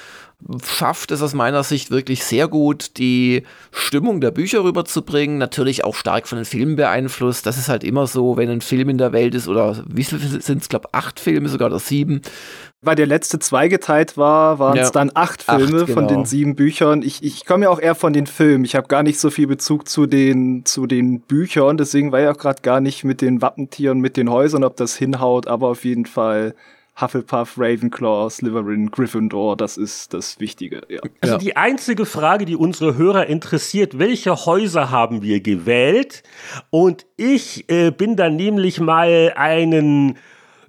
Schafft 0.65 1.11
es 1.11 1.23
aus 1.23 1.35
meiner 1.35 1.63
Sicht 1.63 1.91
wirklich 1.91 2.25
sehr 2.25 2.49
gut, 2.49 2.97
die 2.99 3.45
Stimmung 3.71 4.21
der 4.21 4.31
Bücher 4.31 4.65
rüberzubringen. 4.65 5.39
Natürlich 5.39 5.85
auch 5.85 5.95
stark 5.95 6.27
von 6.27 6.37
den 6.37 6.45
Filmen 6.45 6.77
beeinflusst. 6.77 7.47
Das 7.47 7.59
ist 7.59 7.69
halt 7.69 7.85
immer 7.85 8.07
so, 8.07 8.37
wenn 8.37 8.51
ein 8.51 8.61
Film 8.61 8.89
in 8.89 8.99
der 8.99 9.13
Welt 9.13 9.35
ist, 9.35 9.49
oder 9.49 9.83
wie 9.87 10.05
viel 10.05 10.19
sind 10.19 10.63
es, 10.63 10.69
glaube 10.69 10.89
acht 10.93 11.21
Filme 11.21 11.49
sogar 11.49 11.69
oder 11.69 11.79
sieben. 11.79 12.23
Weil 12.85 12.97
der 12.97 13.07
letzte 13.07 13.39
zweigeteilt 13.39 14.17
war, 14.17 14.59
waren 14.59 14.77
es 14.77 14.89
ja, 14.89 14.91
dann 14.91 15.13
acht 15.15 15.45
Filme 15.45 15.83
acht, 15.83 15.87
genau. 15.87 15.93
von 15.93 16.09
den 16.09 16.25
sieben 16.25 16.57
Büchern. 16.57 17.03
Ich, 17.03 17.23
ich 17.23 17.47
komme 17.47 17.67
ja 17.67 17.71
auch 17.71 17.81
eher 17.81 17.95
von 17.95 18.13
den 18.13 18.27
Filmen. 18.27 18.65
Ich 18.65 18.75
habe 18.75 18.89
gar 18.89 19.05
nicht 19.05 19.21
so 19.21 19.31
viel 19.31 19.47
Bezug 19.47 19.89
zu 19.89 20.07
den, 20.07 20.65
zu 20.65 20.87
den 20.89 21.21
Büchern. 21.21 21.77
Deswegen 21.77 22.11
war 22.11 22.21
ich 22.21 22.29
auch 22.29 22.39
gerade 22.39 22.63
gar 22.63 22.81
nicht 22.81 23.05
mit 23.05 23.21
den 23.21 23.41
Wappentieren, 23.41 24.01
mit 24.01 24.17
den 24.17 24.29
Häusern, 24.29 24.65
ob 24.65 24.77
das 24.77 24.97
hinhaut. 24.97 25.47
Aber 25.47 25.69
auf 25.69 25.85
jeden 25.85 26.07
Fall 26.07 26.57
Hufflepuff, 27.01 27.55
Ravenclaw, 27.59 28.29
Slytherin, 28.31 28.91
Gryffindor, 28.91 29.57
das 29.57 29.77
ist 29.77 30.13
das 30.13 30.39
Wichtige. 30.41 30.83
Ja. 30.89 31.01
Also 31.21 31.39
die 31.39 31.57
einzige 31.57 32.05
Frage, 32.05 32.45
die 32.45 32.57
unsere 32.57 32.97
Hörer 32.97 33.27
interessiert, 33.27 33.99
welche 33.99 34.35
Häuser 34.35 34.91
haben 34.91 35.23
wir 35.23 35.41
gewählt? 35.41 36.23
Und 36.71 37.07
ich 37.17 37.69
äh, 37.71 37.91
bin 37.91 38.17
dann 38.17 38.37
nämlich 38.37 38.79
mal 38.79 39.33
einen 39.37 40.19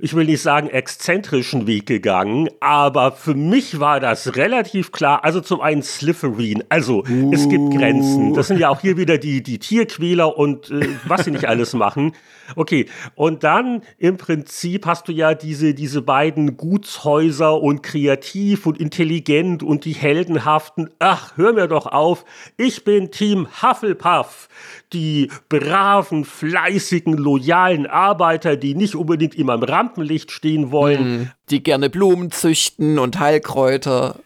ich 0.03 0.13
will 0.13 0.25
nicht 0.25 0.41
sagen 0.41 0.67
exzentrischen 0.67 1.65
Weg 1.65 1.85
gegangen, 1.85 2.49
aber 2.59 3.13
für 3.13 3.35
mich 3.35 3.79
war 3.79 4.01
das 4.01 4.35
relativ 4.35 4.91
klar. 4.91 5.23
Also 5.23 5.39
zum 5.39 5.61
einen 5.61 5.81
Slytherin, 5.81 6.61
also 6.67 7.05
uh. 7.09 7.31
es 7.33 7.47
gibt 7.47 7.73
Grenzen. 7.73 8.33
Das 8.33 8.49
sind 8.49 8.59
ja 8.59 8.67
auch 8.67 8.81
hier 8.81 8.97
wieder 8.97 9.17
die, 9.17 9.41
die 9.41 9.59
Tierquäler 9.59 10.37
und 10.37 10.69
äh, 10.71 10.89
was 11.07 11.23
sie 11.23 11.31
nicht 11.31 11.45
alles 11.47 11.71
machen. 11.71 12.11
Okay, 12.57 12.87
und 13.15 13.45
dann 13.45 13.81
im 13.97 14.17
Prinzip 14.17 14.85
hast 14.85 15.07
du 15.07 15.13
ja 15.13 15.35
diese, 15.35 15.73
diese 15.73 16.01
beiden 16.01 16.57
Gutshäuser 16.57 17.61
und 17.61 17.81
kreativ 17.81 18.65
und 18.65 18.81
intelligent 18.81 19.63
und 19.63 19.85
die 19.85 19.93
heldenhaften. 19.93 20.89
Ach, 20.99 21.37
hör 21.37 21.53
mir 21.53 21.69
doch 21.69 21.85
auf. 21.85 22.25
Ich 22.57 22.83
bin 22.83 23.09
Team 23.09 23.47
Hufflepuff 23.61 24.49
die 24.93 25.29
braven, 25.49 26.25
fleißigen, 26.25 27.13
loyalen 27.13 27.87
Arbeiter, 27.87 28.55
die 28.55 28.75
nicht 28.75 28.95
unbedingt 28.95 29.35
immer 29.35 29.55
im 29.55 29.63
Rampenlicht 29.63 30.31
stehen 30.31 30.71
wollen. 30.71 31.17
Mhm. 31.17 31.31
Die 31.49 31.63
gerne 31.63 31.89
Blumen 31.89 32.31
züchten 32.31 32.99
und 32.99 33.19
Heilkräuter. 33.19 34.19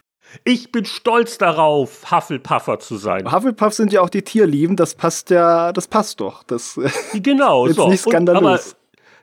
Ich 0.43 0.71
bin 0.71 0.85
stolz 0.85 1.37
darauf, 1.37 2.11
Hufflepuffer 2.11 2.79
zu 2.79 2.97
sein. 2.97 3.31
Hufflepuff 3.31 3.73
sind 3.73 3.93
ja 3.93 4.01
auch 4.01 4.09
die 4.09 4.23
Tierlieben, 4.23 4.75
das 4.75 4.95
passt 4.95 5.29
ja, 5.29 5.71
das 5.71 5.87
passt 5.87 6.19
doch. 6.19 6.43
Das 6.43 6.79
genau, 7.13 7.65
ist 7.65 7.77
so. 7.77 7.89
nicht 7.89 8.01
skandalös. 8.01 8.41
Und, 8.41 8.47
aber 8.47 8.59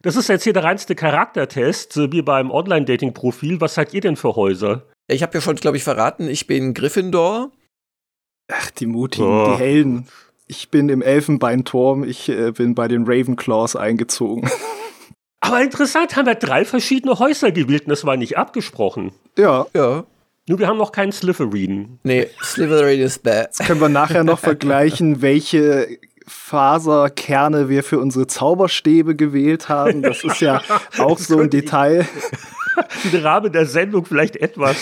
das 0.03 0.17
ist 0.17 0.29
jetzt 0.29 0.45
hier 0.45 0.53
der 0.53 0.65
reinste 0.65 0.95
Charaktertest, 0.95 2.13
wie 2.13 2.23
beim 2.23 2.51
Online-Dating-Profil. 2.51 3.61
Was 3.61 3.75
seid 3.75 3.95
ihr 3.95 4.01
denn 4.01 4.17
für 4.17 4.37
Häuser? 4.37 4.83
Ich 5.07 5.23
habe 5.23 5.35
ja 5.35 5.41
schon, 5.41 5.57
glaube 5.57 5.77
ich, 5.77 5.85
verraten, 5.85 6.29
ich 6.29 6.47
bin 6.47 6.75
Gryffindor. 6.75 7.51
Ach, 8.53 8.71
die 8.73 8.87
Mutigen, 8.87 9.27
oh. 9.27 9.53
die 9.53 9.59
Helden. 9.59 10.09
Ich 10.47 10.71
bin 10.71 10.89
im 10.89 11.03
Elfenbeinturm, 11.03 12.05
ich 12.05 12.29
äh, 12.29 12.53
bin 12.53 12.75
bei 12.75 12.89
den 12.89 13.05
Ravenclaws 13.07 13.77
eingezogen. 13.77 14.51
Aber 15.41 15.63
interessant, 15.63 16.17
haben 16.17 16.27
wir 16.27 16.35
drei 16.35 16.65
verschiedene 16.65 17.19
Häuser 17.19 17.51
gewählt 17.53 17.85
und 17.85 17.91
das 17.91 18.05
war 18.05 18.17
nicht 18.17 18.39
abgesprochen. 18.39 19.13
Ja. 19.37 19.67
Ja. 19.75 20.05
Nur 20.47 20.59
wir 20.59 20.69
haben 20.69 20.79
noch 20.79 20.93
keinen 20.93 21.13
Slytherin. 21.13 21.99
Nee, 22.03 22.29
Slytherin 22.43 23.01
ist 23.01 23.23
bad. 23.23 23.47
Jetzt 23.47 23.65
können 23.67 23.81
wir 23.81 23.89
nachher 23.89 24.25
noch 24.25 24.39
vergleichen, 24.41 25.23
welche 25.23 25.99
Faserkerne 26.27 27.69
wir 27.69 27.83
für 27.83 27.99
unsere 27.99 28.27
Zauberstäbe 28.27 29.17
gewählt 29.17 29.69
haben. 29.69 30.03
Das 30.03 30.25
ist 30.25 30.41
ja 30.41 30.63
auch 30.99 31.19
so 31.19 31.39
ein 31.39 31.51
Detail. 31.51 32.07
den 33.13 33.23
Rahmen 33.23 33.53
der 33.53 33.67
Sendung 33.67 34.05
vielleicht 34.05 34.37
etwas 34.37 34.77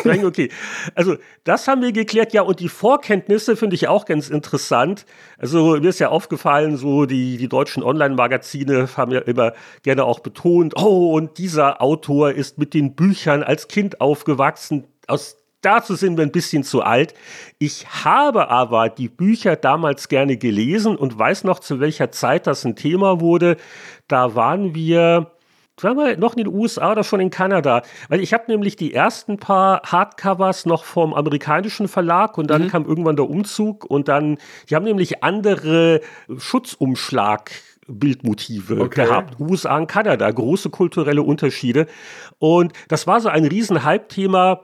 streng. 0.00 0.24
Okay, 0.24 0.50
also 0.94 1.16
das 1.44 1.68
haben 1.68 1.82
wir 1.82 1.92
geklärt. 1.92 2.32
Ja, 2.32 2.42
und 2.42 2.60
die 2.60 2.68
Vorkenntnisse 2.68 3.56
finde 3.56 3.76
ich 3.76 3.88
auch 3.88 4.04
ganz 4.04 4.28
interessant. 4.28 5.06
Also 5.38 5.76
mir 5.78 5.88
ist 5.88 5.98
ja 5.98 6.08
aufgefallen, 6.08 6.76
so 6.76 7.06
die, 7.06 7.36
die 7.36 7.48
deutschen 7.48 7.82
Online-Magazine 7.82 8.88
haben 8.96 9.12
ja 9.12 9.20
immer 9.20 9.52
gerne 9.82 10.04
auch 10.04 10.20
betont, 10.20 10.74
oh, 10.76 11.14
und 11.14 11.38
dieser 11.38 11.82
Autor 11.82 12.32
ist 12.32 12.58
mit 12.58 12.74
den 12.74 12.94
Büchern 12.94 13.42
als 13.42 13.68
Kind 13.68 14.00
aufgewachsen. 14.00 14.84
Aus 15.06 15.36
dazu 15.66 15.96
sind 15.96 16.16
wir 16.16 16.24
ein 16.24 16.32
bisschen 16.32 16.62
zu 16.62 16.82
alt. 16.82 17.14
Ich 17.58 17.86
habe 18.04 18.48
aber 18.48 18.88
die 18.88 19.08
Bücher 19.08 19.56
damals 19.56 20.08
gerne 20.08 20.36
gelesen 20.36 20.96
und 20.96 21.18
weiß 21.18 21.44
noch, 21.44 21.58
zu 21.58 21.80
welcher 21.80 22.12
Zeit 22.12 22.46
das 22.46 22.64
ein 22.64 22.76
Thema 22.76 23.20
wurde. 23.20 23.56
Da 24.08 24.34
waren 24.34 24.74
wir 24.74 25.32
sagen 25.80 25.98
wir, 25.98 26.16
noch 26.16 26.36
in 26.36 26.44
den 26.44 26.54
USA 26.54 26.92
oder 26.92 27.04
schon 27.04 27.20
in 27.20 27.30
Kanada. 27.30 27.82
Weil 28.08 28.20
ich 28.20 28.32
habe 28.32 28.44
nämlich 28.48 28.76
die 28.76 28.94
ersten 28.94 29.38
paar 29.38 29.82
Hardcovers 29.82 30.66
noch 30.66 30.84
vom 30.84 31.12
amerikanischen 31.12 31.88
Verlag 31.88 32.38
und 32.38 32.48
dann 32.48 32.64
mhm. 32.64 32.68
kam 32.68 32.84
irgendwann 32.86 33.16
der 33.16 33.28
Umzug 33.28 33.84
und 33.84 34.08
dann, 34.08 34.38
die 34.68 34.74
haben 34.74 34.84
nämlich 34.84 35.22
andere 35.22 36.00
Schutzumschlag 36.38 37.50
Bildmotive 37.88 38.80
okay. 38.80 39.04
gehabt. 39.04 39.38
USA 39.40 39.76
und 39.76 39.86
Kanada, 39.86 40.30
große 40.30 40.70
kulturelle 40.70 41.22
Unterschiede. 41.22 41.86
Und 42.38 42.72
das 42.88 43.06
war 43.06 43.20
so 43.20 43.28
ein 43.28 43.44
riesen 43.44 43.84
Hype-Thema. 43.84 44.62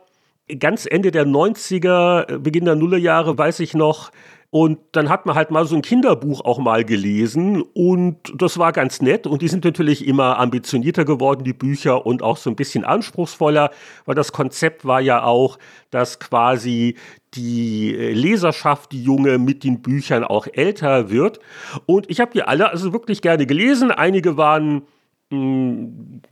Ganz 0.58 0.86
Ende 0.90 1.12
der 1.12 1.24
90er, 1.24 2.38
Beginn 2.38 2.64
der 2.64 2.74
Nullerjahre, 2.74 3.38
weiß 3.38 3.60
ich 3.60 3.74
noch, 3.74 4.10
und 4.54 4.80
dann 4.92 5.08
hat 5.08 5.24
man 5.24 5.34
halt 5.34 5.50
mal 5.50 5.64
so 5.64 5.74
ein 5.74 5.80
Kinderbuch 5.80 6.42
auch 6.42 6.58
mal 6.58 6.84
gelesen 6.84 7.62
und 7.62 8.18
das 8.36 8.58
war 8.58 8.72
ganz 8.72 9.00
nett. 9.00 9.26
Und 9.26 9.40
die 9.40 9.48
sind 9.48 9.64
natürlich 9.64 10.06
immer 10.06 10.38
ambitionierter 10.38 11.06
geworden, 11.06 11.42
die 11.42 11.54
Bücher, 11.54 12.04
und 12.04 12.22
auch 12.22 12.36
so 12.36 12.50
ein 12.50 12.56
bisschen 12.56 12.84
anspruchsvoller, 12.84 13.70
weil 14.04 14.14
das 14.14 14.30
Konzept 14.30 14.84
war 14.84 15.00
ja 15.00 15.24
auch, 15.24 15.58
dass 15.88 16.20
quasi 16.20 16.96
die 17.32 17.96
äh, 17.96 18.12
Leserschaft, 18.12 18.92
die 18.92 19.02
junge, 19.02 19.38
mit 19.38 19.64
den 19.64 19.80
Büchern 19.80 20.22
auch 20.22 20.46
älter 20.52 21.08
wird. 21.08 21.40
Und 21.86 22.10
ich 22.10 22.20
habe 22.20 22.32
die 22.34 22.42
alle 22.42 22.68
also 22.68 22.92
wirklich 22.92 23.22
gerne 23.22 23.46
gelesen. 23.46 23.90
Einige 23.90 24.36
waren 24.36 24.82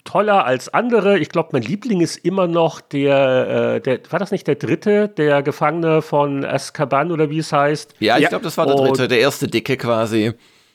toller 0.05 0.45
als 0.45 0.73
andere. 0.73 1.19
Ich 1.19 1.29
glaube, 1.31 1.51
mein 1.53 1.63
Liebling 1.63 2.01
ist 2.01 2.17
immer 2.17 2.47
noch 2.47 2.81
der, 2.81 3.77
äh, 3.77 3.81
der, 3.81 4.01
war 4.11 4.19
das 4.19 4.31
nicht 4.31 4.47
der 4.47 4.57
dritte, 4.57 5.09
der 5.09 5.43
Gefangene 5.43 6.03
von 6.03 6.45
Azkaban 6.45 7.11
oder 7.11 7.31
wie 7.31 7.39
es 7.39 7.53
heißt? 7.53 7.95
Ja, 8.01 8.19
ich 8.19 8.29
glaube, 8.29 8.45
das 8.45 8.59
war 8.59 8.67
der 8.67 8.77
dritte, 8.77 9.09
der 9.09 9.21
erste 9.21 9.49
Dicke 9.49 9.77
quasi. 9.77 10.33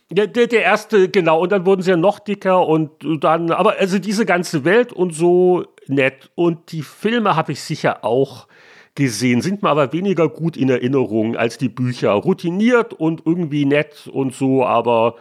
Der, 0.09 0.27
der, 0.27 0.47
der 0.47 0.61
erste, 0.61 1.09
genau, 1.09 1.41
und 1.41 1.51
dann 1.51 1.65
wurden 1.65 1.81
sie 1.81 1.89
ja 1.89 1.97
noch 1.97 2.19
dicker 2.19 2.67
und 2.67 2.91
dann, 3.21 3.51
aber 3.51 3.75
also 3.79 3.97
diese 3.97 4.25
ganze 4.25 4.63
Welt 4.63 4.93
und 4.93 5.15
so 5.15 5.65
nett. 5.87 6.29
Und 6.35 6.71
die 6.71 6.83
Filme 6.83 7.35
habe 7.35 7.53
ich 7.53 7.61
sicher 7.61 8.03
auch 8.03 8.47
gesehen, 8.93 9.41
sind 9.41 9.63
mir 9.63 9.69
aber 9.69 9.93
weniger 9.93 10.29
gut 10.29 10.57
in 10.57 10.69
Erinnerung 10.69 11.35
als 11.35 11.57
die 11.57 11.69
Bücher. 11.69 12.11
Routiniert 12.11 12.93
und 12.93 13.23
irgendwie 13.25 13.65
nett 13.65 14.07
und 14.11 14.33
so, 14.33 14.63
aber 14.63 15.15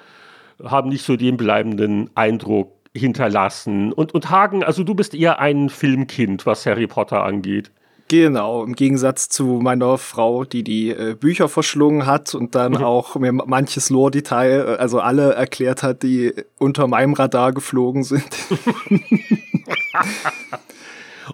haben 0.62 0.90
nicht 0.90 1.05
so 1.05 1.16
den 1.16 1.36
bleibenden 1.36 2.11
Eindruck 2.14 2.72
hinterlassen. 2.95 3.92
Und, 3.92 4.14
und 4.14 4.30
Hagen, 4.30 4.62
also 4.62 4.84
du 4.84 4.95
bist 4.95 5.14
eher 5.14 5.40
ein 5.40 5.68
Filmkind, 5.68 6.47
was 6.47 6.64
Harry 6.66 6.86
Potter 6.86 7.24
angeht. 7.24 7.70
Genau, 8.09 8.62
im 8.62 8.74
Gegensatz 8.74 9.30
zu 9.30 9.61
meiner 9.62 9.97
Frau, 9.97 10.45
die 10.45 10.62
die 10.62 10.90
äh, 10.90 11.16
Bücher 11.18 11.49
verschlungen 11.49 12.05
hat 12.05 12.34
und 12.34 12.55
dann 12.55 12.72
mhm. 12.72 12.84
auch 12.84 13.16
mir 13.16 13.32
manches 13.32 13.88
Lore-Detail, 13.88 14.74
äh, 14.74 14.76
also 14.76 15.01
alle 15.01 15.32
erklärt 15.32 15.82
hat, 15.82 16.03
die 16.03 16.34
unter 16.59 16.86
meinem 16.86 17.14
Radar 17.14 17.53
geflogen 17.53 18.05
sind. 18.05 18.28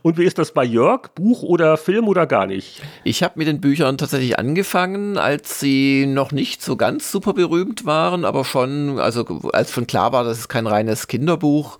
Und 0.02 0.18
wie 0.18 0.24
ist 0.24 0.38
das 0.38 0.52
bei 0.52 0.64
Jörg? 0.64 1.08
Buch 1.14 1.42
oder 1.42 1.76
Film 1.76 2.08
oder 2.08 2.26
gar 2.26 2.46
nicht? 2.46 2.82
Ich 3.04 3.22
habe 3.22 3.34
mit 3.36 3.48
den 3.48 3.60
Büchern 3.60 3.98
tatsächlich 3.98 4.38
angefangen, 4.38 5.18
als 5.18 5.60
sie 5.60 6.06
noch 6.06 6.32
nicht 6.32 6.62
so 6.62 6.76
ganz 6.76 7.10
super 7.10 7.34
berühmt 7.34 7.86
waren, 7.86 8.24
aber 8.24 8.44
schon, 8.44 8.98
also 8.98 9.24
als 9.52 9.72
schon 9.72 9.86
klar 9.86 10.12
war, 10.12 10.24
das 10.24 10.38
ist 10.38 10.48
kein 10.48 10.66
reines 10.66 11.08
Kinderbuch. 11.08 11.78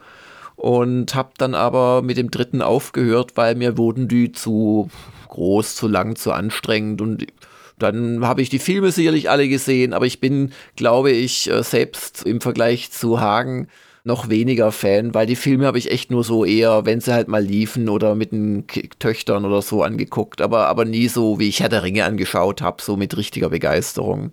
Und 0.57 1.15
habe 1.15 1.31
dann 1.39 1.55
aber 1.55 2.03
mit 2.03 2.19
dem 2.19 2.31
dritten 2.31 2.61
aufgehört, 2.61 3.33
weil 3.37 3.55
mir 3.55 3.79
wurden 3.79 4.09
die 4.09 4.33
zu 4.33 4.91
groß, 5.29 5.75
zu 5.75 5.89
lang, 5.89 6.17
zu 6.17 6.33
anstrengend 6.33 7.01
und 7.01 7.27
dann 7.79 8.27
habe 8.27 8.43
ich 8.43 8.51
die 8.51 8.59
Filme 8.59 8.93
sicherlich 8.93 9.31
alle 9.31 9.49
gesehen, 9.49 9.93
aber 9.95 10.07
ich 10.07 10.21
bin, 10.21 10.53
glaube 10.77 11.11
ich, 11.13 11.51
äh, 11.51 11.63
selbst 11.63 12.25
im 12.25 12.41
Vergleich 12.41 12.93
zu 12.93 13.21
Hagen 13.21 13.69
noch 14.05 14.29
weniger 14.29 14.73
Fan, 14.73 15.15
weil 15.15 15.27
die 15.27 15.37
Filme 15.37 15.67
habe 15.67 15.79
ich 15.79 15.91
echt 15.91 16.11
nur 16.11 16.25
so 16.25 16.45
eher, 16.45 16.87
wenn 16.87 17.01
sie 17.01 17.13
halt 17.13 17.29
mal 17.29 17.43
liefen 17.43 17.89
oder 17.89 18.15
mit 18.15 18.33
den 18.33 18.67
Töchtern 18.99 19.45
oder 19.45 19.63
so 19.63 19.83
angeguckt, 19.83 20.41
aber, 20.41 20.67
aber 20.69 20.85
nie 20.85 21.09
so, 21.09 21.39
wie 21.39 21.49
ich 21.49 21.61
Herr 21.61 21.69
der 21.69 21.83
Ringe 21.83 22.05
angeschaut 22.05 22.63
habe, 22.63 22.83
so 22.83 22.97
mit 22.97 23.17
richtiger 23.17 23.51
Begeisterung. 23.51 24.33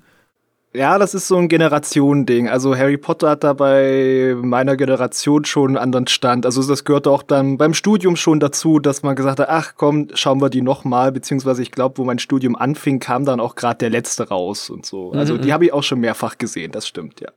Ja, 0.73 0.99
das 0.99 1.15
ist 1.15 1.27
so 1.27 1.37
ein 1.37 1.47
Generationending. 1.47 2.49
Also 2.49 2.75
Harry 2.75 2.97
Potter 2.97 3.31
hat 3.31 3.43
da 3.43 3.53
bei 3.53 4.35
meiner 4.39 4.75
Generation 4.75 5.43
schon 5.43 5.69
einen 5.69 5.77
anderen 5.77 6.07
Stand. 6.07 6.45
Also 6.45 6.61
das 6.61 6.83
gehört 6.83 7.07
auch 7.07 7.23
dann 7.23 7.57
beim 7.57 7.73
Studium 7.73 8.15
schon 8.15 8.39
dazu, 8.39 8.77
dass 8.77 9.01
man 9.01 9.15
gesagt 9.15 9.39
hat, 9.39 9.49
ach 9.49 9.73
komm, 9.75 10.09
schauen 10.13 10.39
wir 10.39 10.49
die 10.49 10.61
noch 10.61 10.83
mal. 10.83 11.11
Beziehungsweise 11.11 11.63
ich 11.63 11.71
glaube, 11.71 11.97
wo 11.97 12.03
mein 12.03 12.19
Studium 12.19 12.55
anfing, 12.55 12.99
kam 12.99 13.25
dann 13.25 13.39
auch 13.39 13.55
gerade 13.55 13.77
der 13.79 13.89
letzte 13.89 14.27
raus 14.27 14.69
und 14.69 14.85
so. 14.85 15.13
Also 15.13 15.35
mhm. 15.35 15.41
die 15.41 15.53
habe 15.53 15.65
ich 15.65 15.73
auch 15.73 15.83
schon 15.83 15.99
mehrfach 15.99 16.37
gesehen, 16.37 16.71
das 16.71 16.87
stimmt, 16.87 17.21
ja. 17.21 17.29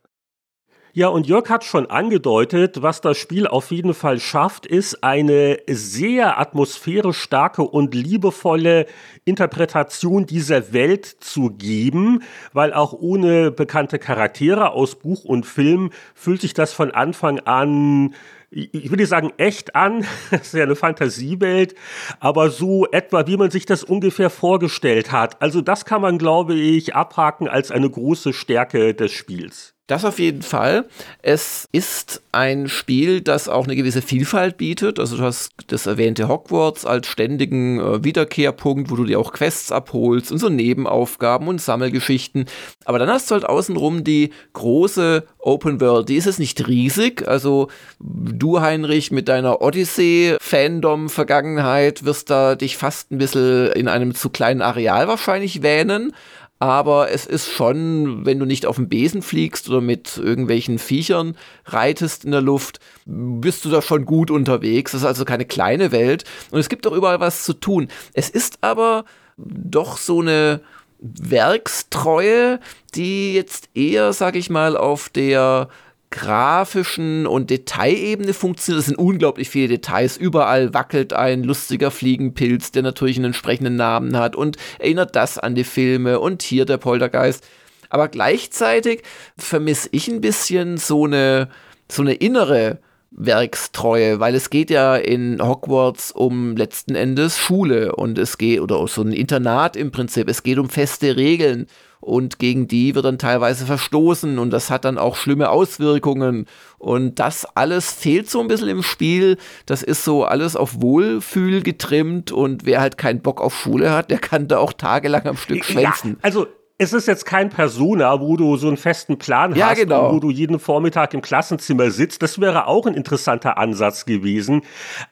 Ja, 0.93 1.07
und 1.07 1.29
Jörg 1.29 1.49
hat 1.49 1.63
schon 1.65 1.87
angedeutet, 1.87 2.83
was 2.83 3.01
das 3.01 3.17
Spiel 3.17 3.47
auf 3.47 3.71
jeden 3.71 3.95
Fall 3.95 4.19
schafft, 4.19 4.67
ist 4.67 5.05
eine 5.05 5.59
sehr 5.69 6.41
atmosphärisch 6.41 7.19
starke 7.19 7.63
und 7.63 7.95
liebevolle 7.95 8.87
Interpretation 9.25 10.27
dieser 10.27 10.73
Welt 10.73 11.07
zu 11.07 11.51
geben, 11.51 12.25
weil 12.53 12.73
auch 12.73 12.93
ohne 12.93 13.53
bekannte 13.53 14.01
Charaktere 14.01 14.73
aus 14.73 14.97
Buch 14.97 15.25
und 15.25 15.47
Film 15.47 15.91
fühlt 16.17 16.41
sich 16.41 16.55
das 16.55 16.73
von 16.73 16.91
Anfang 16.91 17.39
an 17.41 18.15
ich 18.53 18.91
würde 18.91 19.07
sagen, 19.07 19.33
echt 19.37 19.77
an. 19.77 20.05
Das 20.33 20.49
ist 20.49 20.55
ja 20.55 20.65
eine 20.65 20.75
Fantasiewelt, 20.75 21.77
aber 22.19 22.51
so 22.51 22.85
etwa, 22.91 23.29
wie 23.29 23.37
man 23.37 23.53
sich 23.53 23.65
das 23.65 23.85
ungefähr 23.85 24.29
vorgestellt 24.29 25.13
hat. 25.13 25.41
Also 25.41 25.61
das 25.61 25.85
kann 25.85 26.03
man, 26.03 26.19
glaube 26.19 26.55
ich, 26.55 26.97
abhaken 26.97 27.47
als 27.47 27.71
eine 27.71 27.89
große 27.89 28.33
Stärke 28.33 28.93
des 28.93 29.13
Spiels. 29.13 29.77
Das 29.91 30.05
auf 30.05 30.21
jeden 30.21 30.43
Fall. 30.43 30.85
Es 31.21 31.69
ist 31.73 32.23
ein 32.31 32.69
Spiel, 32.69 33.23
das 33.23 33.49
auch 33.49 33.65
eine 33.65 33.75
gewisse 33.75 34.03
Vielfalt 34.03 34.57
bietet. 34.57 35.01
Also 35.01 35.17
du 35.17 35.25
hast 35.25 35.51
das 35.67 35.87
erwähnte 35.87 36.29
Hogwarts 36.29 36.87
als 36.87 37.09
ständigen 37.09 37.81
äh, 37.81 38.05
Wiederkehrpunkt, 38.05 38.93
wo 38.93 38.95
du 38.95 39.05
dir 39.05 39.19
auch 39.19 39.33
Quests 39.33 39.73
abholst 39.73 40.31
und 40.31 40.39
so 40.39 40.49
Nebenaufgaben 40.49 41.49
und 41.49 41.61
Sammelgeschichten. 41.61 42.45
Aber 42.85 43.01
dann 43.01 43.09
hast 43.09 43.29
du 43.29 43.35
halt 43.35 43.45
außenrum 43.45 44.05
die 44.05 44.31
große 44.53 45.27
Open 45.39 45.81
World. 45.81 46.09
Die 46.09 46.19
ist 46.19 46.29
es 46.29 46.39
nicht 46.39 46.69
riesig. 46.69 47.27
Also 47.27 47.67
du, 47.99 48.61
Heinrich, 48.61 49.11
mit 49.11 49.27
deiner 49.27 49.61
Odyssey-Fandom-Vergangenheit 49.61 52.05
wirst 52.05 52.31
da 52.31 52.55
dich 52.55 52.77
fast 52.77 53.11
ein 53.11 53.19
bisschen 53.19 53.73
in 53.73 53.89
einem 53.89 54.15
zu 54.15 54.31
kleinen 54.31 54.63
Areal 54.63 55.09
wahrscheinlich 55.09 55.63
wähnen 55.63 56.13
aber 56.61 57.11
es 57.11 57.25
ist 57.25 57.51
schon, 57.51 58.27
wenn 58.27 58.39
du 58.39 58.45
nicht 58.45 58.67
auf 58.67 58.77
dem 58.77 58.91
Besen 58.91 59.23
fliegst 59.23 59.69
oder 59.71 59.81
mit 59.81 60.19
irgendwelchen 60.19 60.79
Viechern 60.79 61.35
reitest 61.65 62.27
in 62.27 62.33
der 62.33 62.43
Luft, 62.43 62.81
bist 63.07 63.65
du 63.65 63.71
da 63.71 63.81
schon 63.81 64.05
gut 64.05 64.31
unterwegs. 64.31 64.93
Das 64.93 65.01
ist 65.01 65.07
also 65.07 65.25
keine 65.25 65.47
kleine 65.47 65.91
Welt 65.91 66.25
und 66.51 66.61
es 66.61 66.69
gibt 66.69 66.87
auch 66.87 66.93
überall 66.93 67.19
was 67.19 67.45
zu 67.45 67.55
tun. 67.55 67.89
Es 68.13 68.29
ist 68.29 68.59
aber 68.61 69.07
doch 69.39 69.97
so 69.97 70.21
eine 70.21 70.61
Werkstreue, 71.01 72.61
die 72.95 73.33
jetzt 73.33 73.71
eher, 73.75 74.13
sag 74.13 74.37
ich 74.37 74.51
mal, 74.51 74.77
auf 74.77 75.09
der 75.09 75.71
grafischen 76.11 77.27
und 77.27 77.51
Detailebene 77.51 78.35
funktioniert. 78.35 78.81
Es 78.81 78.87
sind 78.87 78.99
unglaublich 78.99 79.49
viele 79.49 79.69
Details. 79.69 80.17
Überall 80.17 80.75
wackelt 80.75 81.13
ein 81.13 81.45
lustiger 81.45 81.91
Fliegenpilz, 81.91 82.73
der 82.73 82.83
natürlich 82.83 83.17
einen 83.17 83.27
entsprechenden 83.27 83.77
Namen 83.77 84.17
hat 84.17 84.35
und 84.35 84.57
erinnert 84.79 85.15
das 85.15 85.39
an 85.39 85.55
die 85.55 85.65
Filme 85.65 86.19
und 86.19 86.43
hier 86.43 86.65
der 86.65 86.79
Poltergeist. 86.79 87.47
Aber 87.91 88.09
gleichzeitig 88.09 89.03
vermisse 89.39 89.89
ich 89.93 90.09
ein 90.09 90.21
bisschen 90.21 90.77
so 90.79 91.05
eine, 91.05 91.49
so 91.89 92.03
eine 92.03 92.15
innere 92.15 92.79
Werkstreue, 93.13 94.21
weil 94.21 94.35
es 94.35 94.51
geht 94.51 94.71
ja 94.71 94.97
in 94.97 95.41
Hogwarts 95.43 96.13
um 96.13 96.57
letzten 96.57 96.95
Endes 96.95 97.39
Schule 97.39 97.95
und 97.97 98.19
es 98.19 98.39
geht, 98.39 98.61
oder 98.61 98.87
so 98.87 99.03
ein 99.03 99.13
Internat 99.13 99.77
im 99.77 99.91
Prinzip, 99.91 100.29
es 100.29 100.45
geht 100.45 100.59
um 100.59 100.69
feste 100.69 101.17
Regeln 101.17 101.67
und 102.01 102.39
gegen 102.39 102.67
die 102.67 102.95
wird 102.95 103.05
dann 103.05 103.19
teilweise 103.19 103.67
verstoßen 103.67 104.39
und 104.39 104.51
das 104.51 104.71
hat 104.71 104.85
dann 104.85 104.99
auch 104.99 105.17
schlimme 105.17 105.51
Auswirkungen 105.51 106.47
und 106.79 107.19
das 107.19 107.45
alles 107.57 107.93
fehlt 107.93 108.31
so 108.31 108.41
ein 108.41 108.49
bisschen 108.49 108.69
im 108.69 108.83
Spiel. 108.83 109.37
Das 109.67 109.83
ist 109.83 110.05
so 110.05 110.25
alles 110.25 110.57
auf 110.57 110.81
Wohlfühl 110.81 111.63
getrimmt 111.63 112.33
und 112.33 112.65
wer 112.65 112.81
halt 112.81 112.99
keinen 112.99 113.21
Bock 113.21 113.41
auf 113.41 113.55
Schule 113.55 113.93
hat, 113.93 114.11
der 114.11 114.19
kann 114.19 114.49
da 114.49 114.59
auch 114.59 114.73
tagelang 114.73 115.27
am 115.27 115.37
Stück 115.37 115.65
schwänzen. 115.65 116.13
Ja, 116.13 116.19
also 116.23 116.47
es 116.81 116.95
ist 116.95 117.07
jetzt 117.07 117.27
kein 117.27 117.51
Persona, 117.51 118.23
wo 118.23 118.39
du 118.39 118.57
so 118.57 118.67
einen 118.67 118.79
festen 118.79 119.19
Plan 119.19 119.55
ja, 119.55 119.69
hast, 119.69 119.77
genau. 119.77 120.15
wo 120.15 120.19
du 120.19 120.31
jeden 120.31 120.59
Vormittag 120.59 121.13
im 121.13 121.21
Klassenzimmer 121.21 121.91
sitzt. 121.91 122.23
Das 122.23 122.41
wäre 122.41 122.67
auch 122.67 122.87
ein 122.87 122.95
interessanter 122.95 123.59
Ansatz 123.59 124.07
gewesen. 124.07 124.63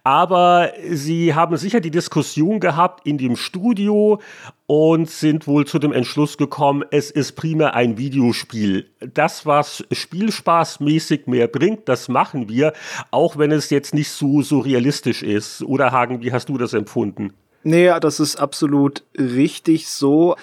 Aber 0.03 0.73
sie 0.91 1.35
haben 1.35 1.59
sicher 1.59 1.81
die 1.81 1.91
Diskussion 1.91 2.59
gehabt 2.59 3.07
in 3.07 3.19
dem 3.19 3.37
Studio 3.37 4.19
und 4.67 5.11
sind 5.11 5.47
wohl 5.47 5.67
zu 5.67 5.79
dem 5.79 5.93
Entschluss 5.93 6.39
gekommen, 6.39 6.85
es 6.91 7.11
ist 7.11 7.33
primär 7.33 7.75
ein 7.75 7.99
Videospiel. 7.99 8.89
Das, 9.01 9.45
was 9.45 9.85
spielspaßmäßig 9.93 11.27
mehr 11.27 11.49
bringt, 11.49 11.87
das 11.87 12.09
machen 12.09 12.49
wir, 12.49 12.73
auch 13.11 13.37
wenn 13.37 13.53
es 13.53 13.69
jetzt 13.69 13.93
nicht 13.93 14.11
so, 14.11 14.41
so 14.41 14.61
realistisch 14.61 15.23
ist. 15.23 15.63
Oder 15.63 15.93
Hagen, 15.93 16.23
wie 16.23 16.33
hast 16.33 16.49
du 16.49 16.57
das 16.57 16.73
empfunden? 16.73 17.35
Nee, 17.63 17.93
das 18.01 18.21
ist 18.21 18.37
absolut 18.37 19.03
richtig 19.19 19.89
so 19.89 20.37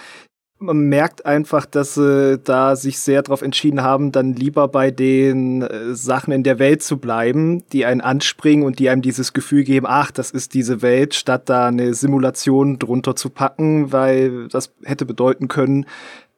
man 0.59 0.77
merkt 0.87 1.25
einfach, 1.25 1.65
dass 1.65 1.95
sie 1.95 2.39
da 2.43 2.75
sich 2.75 2.99
sehr 2.99 3.21
darauf 3.21 3.41
entschieden 3.41 3.81
haben, 3.81 4.11
dann 4.11 4.33
lieber 4.33 4.67
bei 4.67 4.89
den 4.89 5.61
äh, 5.61 5.93
Sachen 5.93 6.31
in 6.31 6.43
der 6.43 6.59
Welt 6.59 6.81
zu 6.81 6.97
bleiben, 6.97 7.63
die 7.71 7.85
einen 7.85 8.01
anspringen 8.01 8.65
und 8.65 8.79
die 8.79 8.89
einem 8.89 9.01
dieses 9.01 9.33
Gefühl 9.33 9.63
geben, 9.63 9.85
ach, 9.87 10.11
das 10.11 10.31
ist 10.31 10.53
diese 10.53 10.81
Welt, 10.81 11.13
statt 11.13 11.49
da 11.49 11.67
eine 11.67 11.93
Simulation 11.93 12.79
drunter 12.79 13.15
zu 13.15 13.29
packen, 13.29 13.91
weil 13.91 14.47
das 14.47 14.73
hätte 14.83 15.05
bedeuten 15.05 15.47
können, 15.47 15.85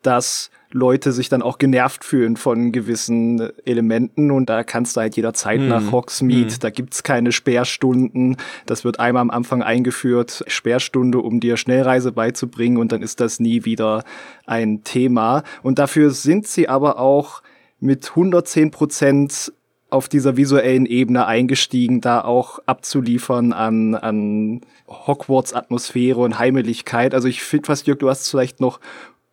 dass 0.01 0.49
Leute 0.71 1.11
sich 1.11 1.29
dann 1.29 1.41
auch 1.41 1.57
genervt 1.57 2.03
fühlen 2.03 2.35
von 2.37 2.71
gewissen 2.71 3.49
Elementen 3.65 4.31
und 4.31 4.49
da 4.49 4.63
kannst 4.63 4.95
du 4.95 5.01
halt 5.01 5.15
jederzeit 5.15 5.61
mhm. 5.61 5.69
nach 5.69 5.91
Hogsmeade, 5.91 6.53
mhm. 6.53 6.59
da 6.59 6.69
gibt's 6.69 7.03
keine 7.03 7.31
Sperrstunden, 7.31 8.37
das 8.65 8.83
wird 8.83 8.99
einmal 8.99 9.21
am 9.21 9.29
Anfang 9.29 9.63
eingeführt, 9.63 10.43
Sperrstunde, 10.47 11.19
um 11.19 11.39
dir 11.39 11.57
Schnellreise 11.57 12.11
beizubringen 12.11 12.77
und 12.77 12.91
dann 12.91 13.01
ist 13.01 13.19
das 13.19 13.39
nie 13.39 13.65
wieder 13.65 14.03
ein 14.45 14.83
Thema 14.83 15.43
und 15.63 15.79
dafür 15.79 16.11
sind 16.11 16.47
sie 16.47 16.67
aber 16.67 16.99
auch 16.99 17.41
mit 17.79 18.09
110 18.09 18.71
Prozent 18.71 19.53
auf 19.89 20.09
dieser 20.09 20.35
visuellen 20.35 20.85
Ebene 20.85 21.25
eingestiegen, 21.27 22.01
da 22.01 22.21
auch 22.21 22.59
abzuliefern 22.65 23.53
an, 23.53 23.95
an 23.95 24.61
Hogwarts-Atmosphäre 24.89 26.19
und 26.19 26.39
Heimeligkeit. 26.39 27.13
Also 27.13 27.27
ich 27.27 27.41
finde 27.41 27.67
fast, 27.67 27.87
Jörg, 27.87 27.99
du 27.99 28.09
hast 28.09 28.29
vielleicht 28.29 28.59
noch 28.59 28.81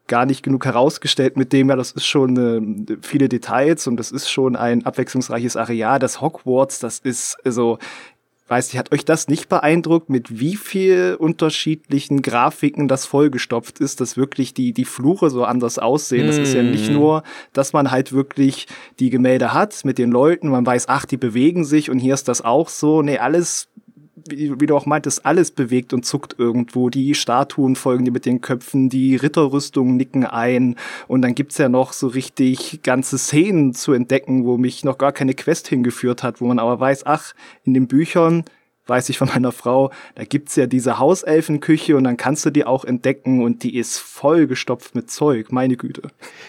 gar 0.06 0.26
nicht 0.26 0.42
genug 0.42 0.64
herausgestellt 0.64 1.36
mit 1.36 1.52
dem, 1.52 1.70
ja, 1.70 1.76
das 1.76 1.92
ist 1.92 2.06
schon 2.06 2.86
äh, 2.88 2.96
viele 3.02 3.28
Details 3.28 3.86
und 3.86 3.96
das 3.96 4.12
ist 4.12 4.28
schon 4.28 4.56
ein 4.56 4.84
abwechslungsreiches 4.84 5.56
Areal. 5.56 5.98
Das 5.98 6.20
Hogwarts, 6.20 6.78
das 6.78 6.98
ist, 6.98 7.38
also, 7.44 7.78
weiß 8.48 8.72
ich, 8.72 8.78
hat 8.78 8.92
euch 8.92 9.06
das 9.06 9.28
nicht 9.28 9.48
beeindruckt, 9.48 10.10
mit 10.10 10.38
wie 10.38 10.56
viel 10.56 11.16
unterschiedlichen 11.18 12.20
Grafiken 12.20 12.88
das 12.88 13.06
vollgestopft 13.06 13.80
ist, 13.80 14.02
dass 14.02 14.18
wirklich 14.18 14.52
die, 14.52 14.74
die 14.74 14.84
Flure 14.84 15.30
so 15.30 15.44
anders 15.44 15.78
aussehen. 15.78 16.26
Das 16.26 16.36
ist 16.36 16.52
ja 16.52 16.62
nicht 16.62 16.88
mhm. 16.88 16.96
nur, 16.96 17.22
dass 17.54 17.72
man 17.72 17.90
halt 17.90 18.12
wirklich 18.12 18.66
die 19.00 19.08
Gemälde 19.08 19.54
hat 19.54 19.84
mit 19.86 19.96
den 19.96 20.10
Leuten, 20.10 20.48
man 20.48 20.66
weiß, 20.66 20.88
ach, 20.88 21.06
die 21.06 21.16
bewegen 21.16 21.64
sich 21.64 21.88
und 21.88 21.98
hier 21.98 22.12
ist 22.12 22.28
das 22.28 22.42
auch 22.42 22.68
so. 22.68 23.00
Nee, 23.00 23.16
alles 23.16 23.68
wie, 24.16 24.60
wie 24.60 24.66
du 24.66 24.76
auch 24.76 24.86
meintest, 24.86 25.26
alles 25.26 25.50
bewegt 25.50 25.92
und 25.92 26.04
zuckt 26.04 26.36
irgendwo. 26.38 26.90
Die 26.90 27.14
Statuen 27.14 27.76
folgen 27.76 28.04
dir 28.04 28.12
mit 28.12 28.26
den 28.26 28.40
Köpfen, 28.40 28.88
die 28.88 29.16
Ritterrüstungen 29.16 29.96
nicken 29.96 30.24
ein. 30.24 30.76
Und 31.08 31.22
dann 31.22 31.34
gibt's 31.34 31.58
ja 31.58 31.68
noch 31.68 31.92
so 31.92 32.08
richtig 32.08 32.80
ganze 32.82 33.18
Szenen 33.18 33.74
zu 33.74 33.92
entdecken, 33.92 34.44
wo 34.44 34.56
mich 34.56 34.84
noch 34.84 34.98
gar 34.98 35.12
keine 35.12 35.34
Quest 35.34 35.68
hingeführt 35.68 36.22
hat, 36.22 36.40
wo 36.40 36.46
man 36.46 36.58
aber 36.58 36.78
weiß, 36.78 37.06
ach, 37.06 37.34
in 37.64 37.74
den 37.74 37.88
Büchern 37.88 38.44
weiß 38.86 39.08
ich 39.08 39.18
von 39.18 39.28
meiner 39.28 39.52
Frau, 39.52 39.90
da 40.14 40.24
gibt's 40.24 40.56
ja 40.56 40.66
diese 40.66 40.98
Hauselfenküche 40.98 41.96
und 41.96 42.04
dann 42.04 42.16
kannst 42.16 42.44
du 42.44 42.50
die 42.50 42.64
auch 42.64 42.84
entdecken 42.84 43.42
und 43.42 43.62
die 43.62 43.76
ist 43.76 43.98
vollgestopft 43.98 44.94
mit 44.94 45.10
Zeug, 45.10 45.52
meine 45.52 45.76
Güte. 45.76 46.02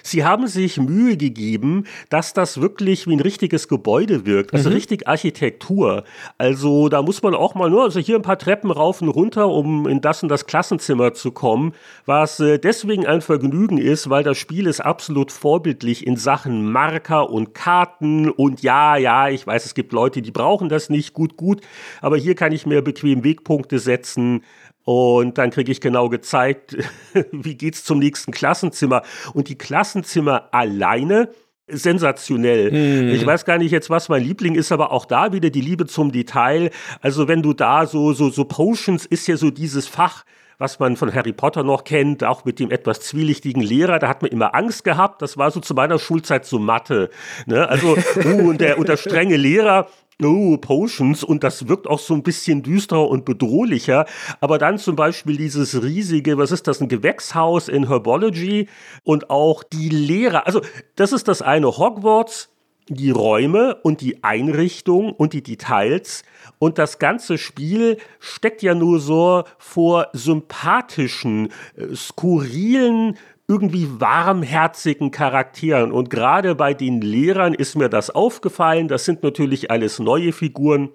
Sie 0.04 0.26
haben 0.26 0.48
sich 0.48 0.78
Mühe 0.78 1.16
gegeben, 1.16 1.86
dass 2.10 2.34
das 2.34 2.60
wirklich 2.60 3.08
wie 3.08 3.16
ein 3.16 3.22
richtiges 3.22 3.68
Gebäude 3.68 4.26
wirkt, 4.26 4.54
also 4.54 4.70
mhm. 4.70 4.76
richtig 4.76 5.08
Architektur. 5.08 6.04
Also 6.38 6.90
da 6.90 7.02
muss 7.02 7.24
man 7.24 7.36
auch 7.36 7.56
mal 7.56 7.70
nur, 7.70 7.84
also 7.84 8.00
hier 8.00 8.18
ein 8.18 8.22
paar 8.22 8.38
Treppen 8.38 8.72
rauf 8.72 9.02
und 9.02 9.10
runter, 9.10 9.48
um 9.48 9.88
in 9.88 10.02
das 10.02 10.22
und 10.22 10.30
das 10.30 10.46
Klassenzimmer 10.46 11.14
zu 11.14 11.32
kommen, 11.32 11.74
was 12.06 12.40
äh, 12.40 12.60
deswegen 12.60 13.06
ein 13.06 13.22
Vergnügen 13.22 13.78
ist, 13.78 14.10
weil 14.10 14.24
das 14.24 14.38
Spiel 14.38 14.68
ist 14.68 14.82
absolut 14.82 15.32
vorbildlich 15.32 16.06
in 16.06 16.18
Sachen 16.18 16.72
Marker 16.72 17.30
und 17.30 17.54
Karten 17.54 18.30
und 18.30 18.62
ja, 18.62 18.98
ja, 18.98 19.30
ich 19.30 19.48
weiß, 19.48 19.66
es 19.66 19.74
gibt 19.74 19.94
Leute, 19.94 20.22
die 20.22 20.32
brauchen 20.32 20.68
das 20.68 20.90
nicht, 20.90 21.14
gut, 21.14 21.38
gut, 21.38 21.62
aber 22.02 22.18
hier 22.26 22.36
kann 22.36 22.52
ich 22.52 22.66
mir 22.66 22.82
bequem 22.82 23.24
Wegpunkte 23.24 23.78
setzen. 23.78 24.44
Und 24.84 25.38
dann 25.38 25.52
kriege 25.52 25.72
ich 25.72 25.80
genau 25.80 26.10
gezeigt, 26.10 26.76
wie 27.32 27.56
geht's 27.56 27.84
zum 27.84 28.00
nächsten 28.00 28.32
Klassenzimmer. 28.32 29.04
Und 29.34 29.48
die 29.48 29.58
Klassenzimmer 29.58 30.50
alleine 30.52 31.30
sensationell. 31.68 32.72
Hm. 32.72 33.10
Ich 33.10 33.26
weiß 33.26 33.46
gar 33.46 33.58
nicht 33.58 33.72
jetzt, 33.72 33.90
was 33.90 34.10
mein 34.10 34.24
Liebling 34.24 34.56
ist, 34.56 34.72
aber 34.72 34.92
auch 34.92 35.06
da 35.06 35.34
wieder 35.34 35.52
die 35.52 35.62
Liebe 35.62 35.86
zum 35.86 36.12
Detail. 36.12 36.72
Also 37.02 37.28
wenn 37.28 37.44
du 37.44 37.54
da 37.54 37.86
so, 37.86 38.14
so, 38.14 38.30
so 38.30 38.46
Potions 38.46 39.06
ist 39.06 39.28
ja 39.28 39.38
so 39.38 39.52
dieses 39.52 39.88
Fach, 39.88 40.26
was 40.58 40.80
man 40.80 40.96
von 40.96 41.14
Harry 41.14 41.34
Potter 41.34 41.64
noch 41.64 41.84
kennt, 41.84 42.24
auch 42.24 42.46
mit 42.46 42.60
dem 42.60 42.72
etwas 42.72 43.02
zwielichtigen 43.02 43.62
Lehrer, 43.62 44.00
da 44.00 44.08
hat 44.08 44.22
man 44.22 44.32
immer 44.32 44.56
Angst 44.56 44.84
gehabt. 44.84 45.22
Das 45.22 45.38
war 45.38 45.52
so 45.52 45.60
zu 45.60 45.74
meiner 45.74 46.00
Schulzeit 46.00 46.46
so 46.46 46.60
Mathe. 46.60 47.10
Ne? 47.46 47.68
Also, 47.68 47.98
uh, 48.26 48.50
und, 48.50 48.62
der, 48.62 48.78
und 48.78 48.88
der 48.88 48.98
strenge 48.98 49.38
Lehrer, 49.38 49.88
oh, 50.24 50.58
Potions 50.58 51.24
und 51.24 51.44
das 51.44 51.68
wirkt 51.68 51.88
auch 51.88 52.00
so 52.00 52.14
ein 52.14 52.24
bisschen 52.24 52.64
düsterer 52.64 53.10
und 53.10 53.26
bedrohlicher. 53.26 54.06
Aber 54.40 54.58
dann 54.58 54.78
zum 54.78 54.96
Beispiel 54.96 55.38
dieses 55.38 55.82
riesige, 55.82 56.38
was 56.38 56.52
ist 56.52 56.68
das, 56.68 56.82
ein 56.82 56.88
Gewächshaus 56.88 57.68
in 57.68 57.88
Herbology 57.88 58.68
und 59.04 59.30
auch 59.30 59.64
die 59.64 59.90
Lehrer. 59.90 60.48
Also, 60.48 60.62
das 60.96 61.12
ist 61.12 61.28
das 61.28 61.42
eine. 61.42 61.78
Hogwarts 61.78 62.50
die 62.88 63.10
Räume 63.10 63.76
und 63.82 64.02
die 64.02 64.24
Einrichtung 64.24 65.12
und 65.12 65.34
die 65.34 65.42
Details. 65.42 66.24
Und 66.60 66.78
das 66.78 67.00
ganze 67.00 67.38
Spiel 67.38 67.98
steckt 68.20 68.62
ja 68.62 68.76
nur 68.76 69.00
so 69.00 69.44
vor 69.58 70.10
sympathischen, 70.14 71.50
äh, 71.76 71.96
skurrilen, 71.96 73.18
irgendwie 73.48 73.88
warmherzigen 74.00 75.12
Charakteren. 75.12 75.92
Und 75.92 76.10
gerade 76.10 76.56
bei 76.56 76.74
den 76.74 77.02
Lehrern 77.02 77.54
ist 77.54 77.76
mir 77.76 77.90
das 77.90 78.10
aufgefallen. 78.10 78.88
Das 78.88 79.06
sind 79.06 79.24
natürlich 79.24 79.72
alles 79.72 80.00
neue 80.00 80.32
Figuren 80.32 80.90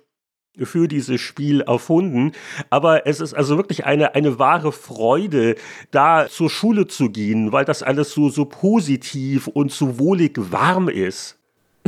für 0.58 0.88
dieses 0.88 1.20
Spiel 1.20 1.60
erfunden. 1.62 2.32
Aber 2.70 3.06
es 3.06 3.20
ist 3.20 3.34
also 3.34 3.56
wirklich 3.56 3.84
eine, 3.84 4.14
eine 4.14 4.38
wahre 4.38 4.72
Freude, 4.72 5.54
da 5.90 6.28
zur 6.28 6.50
Schule 6.50 6.86
zu 6.86 7.10
gehen, 7.10 7.52
weil 7.52 7.64
das 7.64 7.82
alles 7.82 8.12
so, 8.12 8.28
so 8.28 8.44
positiv 8.44 9.46
und 9.46 9.70
so 9.72 9.98
wohlig 9.98 10.32
warm 10.36 10.88
ist. 10.88 11.39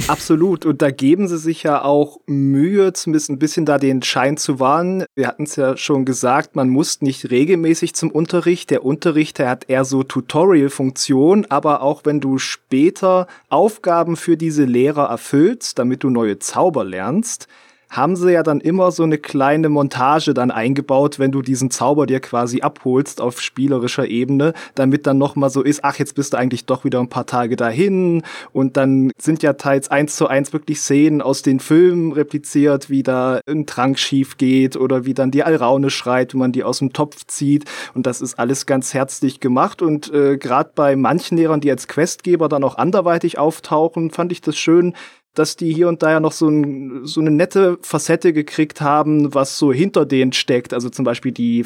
Absolut. 0.09 0.65
Und 0.65 0.83
da 0.83 0.91
geben 0.91 1.29
sie 1.29 1.39
sich 1.39 1.63
ja 1.63 1.83
auch 1.83 2.21
Mühe, 2.27 2.93
zumindest 2.93 3.31
ein 3.31 3.39
bisschen 3.39 3.67
da 3.67 3.79
den 3.79 4.03
Schein 4.03 4.37
zu 4.37 4.59
wahren. 4.59 5.05
Wir 5.15 5.29
hatten 5.29 5.45
es 5.45 5.57
ja 5.57 5.77
schon 5.77 6.05
gesagt, 6.05 6.57
man 6.57 6.71
muss 6.71 7.03
nicht 7.03 7.31
regelmäßig 7.31 7.95
zum 7.95 8.11
Unterricht. 8.11 8.71
Der 8.71 8.85
Unterricht, 8.85 9.39
der 9.39 9.51
hat 9.51 9.69
eher 9.69 9.85
so 9.85 10.03
Tutorial-Funktion, 10.03 11.47
aber 11.51 11.83
auch 11.83 12.03
wenn 12.05 12.21
du 12.21 12.39
später 12.39 13.27
Aufgaben 13.49 14.17
für 14.17 14.37
diese 14.37 14.65
Lehrer 14.65 15.09
erfüllst, 15.09 15.79
damit 15.79 16.03
du 16.03 16.11
neue 16.11 16.39
Zauber 16.39 16.85
lernst, 16.85 17.47
haben 17.93 18.17
sie 18.17 18.33
ja 18.33 18.43
dann 18.43 18.61
immer 18.61 18.91
so 18.91 19.03
eine 19.03 19.19
kleine 19.19 19.69
Montage 19.69 20.33
dann 20.33 20.51
eingebaut, 20.51 21.19
wenn 21.19 21.31
du 21.31 21.43
diesen 21.43 21.71
Zauber 21.71 22.07
dir 22.07 22.21
quasi 22.21 22.63
abholst 22.63 23.21
auf 23.21 23.41
spielerischer 23.41 24.09
Ebene, 24.09 24.55
damit 24.75 25.07
dann 25.07 25.19
noch 25.19 25.37
mal 25.37 25.51
so 25.51 25.63
ist, 25.63 25.85
ach, 25.85 25.99
jetzt 25.99 26.15
bist 26.15 26.33
du 26.33 26.39
eigentlich 26.39 26.65
doch 26.65 26.85
wieder 26.85 27.01
ein 27.01 27.11
paar 27.11 27.27
Tage 27.27 27.55
dahin 27.55 28.23
und 28.53 28.79
dann 28.79 29.13
sind 29.21 29.43
ja 29.43 29.53
teils 29.53 29.91
eins 29.91 30.17
zu 30.17 30.27
eins 30.27 30.55
wirklich 30.55 30.81
Szenen 30.81 31.21
aus 31.21 31.43
den 31.43 31.61
Filmen 31.61 32.13
repliziert, 32.13 32.89
wie 32.89 33.03
da 33.03 33.41
ein 33.47 33.67
Trank 33.67 33.99
schief 33.99 34.39
geht 34.39 34.77
oder 34.77 35.05
wie 35.05 35.13
dann 35.13 35.31
die 35.31 35.45
Alraune 35.45 35.91
schreit, 35.91 36.33
wenn 36.33 36.41
man 36.41 36.53
die 36.53 36.65
aus 36.65 36.79
dem 36.79 36.95
Topf 36.95 37.27
zieht 37.27 37.67
und 37.93 38.07
das 38.07 38.23
ist 38.23 38.39
alles 38.39 38.65
ganz 38.65 38.95
herzlich 38.95 39.41
gemacht 39.41 39.83
und 39.83 40.11
äh, 40.13 40.39
gerade 40.39 40.71
bei 40.75 40.97
manchen 40.97 41.37
Lehrern, 41.37 41.61
die 41.61 41.71
als 41.71 41.89
Questgeber 41.89 42.49
dann 42.49 42.65
auch 42.65 42.79
anderweitig 42.79 43.39
auftauchen, 43.39 44.11
fand 44.11 44.33
ich 44.33 44.41
das 44.41 44.57
schön, 44.57 44.95
dass 45.35 45.57
die 45.57 45.73
hier 45.73 45.89
und 45.89 46.03
da 46.03 46.11
ja 46.11 46.21
noch 46.21 46.33
so, 46.33 46.49
ein, 46.49 47.07
so 47.07 47.21
eine 47.21 47.31
nette 47.31 47.79
Facette 47.83 48.33
gekriegt 48.33 48.81
haben, 48.81 49.33
was 49.35 49.59
so 49.59 49.73
hinter 49.73 50.05
denen 50.05 50.33
steckt. 50.33 50.75
Also 50.75 50.91
zum 50.91 51.05
Beispiel 51.05 51.33
die 51.33 51.65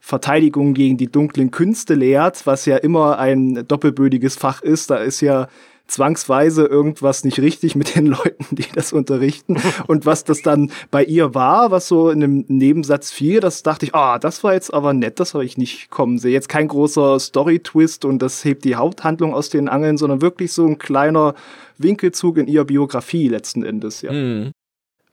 Verteidigung 0.00 0.74
gegen 0.74 0.96
die 0.96 1.10
dunklen 1.10 1.50
Künste 1.50 1.94
lehrt, 1.94 2.46
was 2.46 2.66
ja 2.66 2.76
immer 2.76 3.18
ein 3.18 3.64
doppelbödiges 3.68 4.34
Fach 4.36 4.62
ist. 4.62 4.90
Da 4.90 4.96
ist 4.96 5.20
ja 5.20 5.48
zwangsweise 5.86 6.64
irgendwas 6.64 7.24
nicht 7.24 7.38
richtig 7.40 7.76
mit 7.76 7.94
den 7.94 8.06
Leuten, 8.24 8.46
die 8.50 8.66
das 8.74 8.92
unterrichten. 8.92 9.56
Und 9.86 10.06
was 10.06 10.24
das 10.24 10.42
dann 10.42 10.70
bei 10.90 11.04
ihr 11.04 11.34
war, 11.34 11.70
was 11.70 11.88
so 11.88 12.10
in 12.10 12.22
einem 12.22 12.44
Nebensatz 12.48 13.10
fiel, 13.10 13.40
das 13.40 13.62
dachte 13.62 13.86
ich, 13.86 13.94
ah, 13.94 14.18
das 14.18 14.42
war 14.44 14.54
jetzt 14.54 14.72
aber 14.72 14.92
nett, 14.92 15.20
das 15.20 15.34
habe 15.34 15.44
ich 15.44 15.58
nicht 15.58 15.90
kommen 15.90 16.18
sehen. 16.18 16.32
Jetzt 16.32 16.48
kein 16.48 16.68
großer 16.68 17.18
Story-Twist 17.20 18.04
und 18.04 18.20
das 18.20 18.44
hebt 18.44 18.64
die 18.64 18.76
Haupthandlung 18.76 19.34
aus 19.34 19.50
den 19.50 19.68
Angeln, 19.68 19.96
sondern 19.96 20.22
wirklich 20.22 20.52
so 20.52 20.66
ein 20.66 20.78
kleiner 20.78 21.34
Winkelzug 21.78 22.38
in 22.38 22.46
ihrer 22.46 22.64
Biografie 22.64 23.28
letzten 23.28 23.64
Endes, 23.64 24.02
ja. 24.02 24.12
Mhm. 24.12 24.52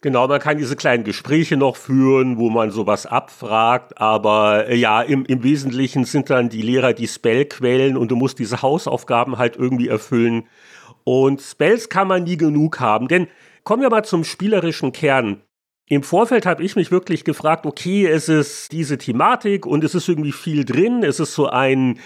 Genau, 0.03 0.27
man 0.27 0.39
kann 0.39 0.57
diese 0.57 0.75
kleinen 0.75 1.03
Gespräche 1.03 1.57
noch 1.57 1.75
führen, 1.75 2.39
wo 2.39 2.49
man 2.49 2.71
sowas 2.71 3.05
abfragt, 3.05 4.01
aber 4.01 4.67
äh, 4.67 4.75
ja, 4.75 5.03
im, 5.03 5.25
im 5.25 5.43
Wesentlichen 5.43 6.05
sind 6.05 6.31
dann 6.31 6.49
die 6.49 6.63
Lehrer 6.63 6.93
die 6.93 7.07
Spellquellen 7.07 7.97
und 7.97 8.09
du 8.09 8.15
musst 8.15 8.39
diese 8.39 8.63
Hausaufgaben 8.63 9.37
halt 9.37 9.57
irgendwie 9.57 9.89
erfüllen. 9.89 10.47
Und 11.03 11.39
Spells 11.39 11.87
kann 11.87 12.07
man 12.07 12.23
nie 12.23 12.37
genug 12.37 12.79
haben, 12.79 13.09
denn 13.09 13.27
kommen 13.63 13.83
wir 13.83 13.91
mal 13.91 14.03
zum 14.03 14.23
spielerischen 14.23 14.91
Kern. 14.91 15.43
Im 15.85 16.01
Vorfeld 16.01 16.47
habe 16.47 16.63
ich 16.63 16.75
mich 16.75 16.89
wirklich 16.89 17.23
gefragt, 17.23 17.67
okay, 17.67 18.07
es 18.07 18.27
ist 18.27 18.71
diese 18.71 18.97
Thematik 18.97 19.67
und 19.67 19.83
es 19.83 19.93
ist 19.93 20.07
irgendwie 20.09 20.31
viel 20.31 20.65
drin, 20.65 21.03
es 21.03 21.19
ist 21.19 21.35
so 21.35 21.47
ein 21.47 21.99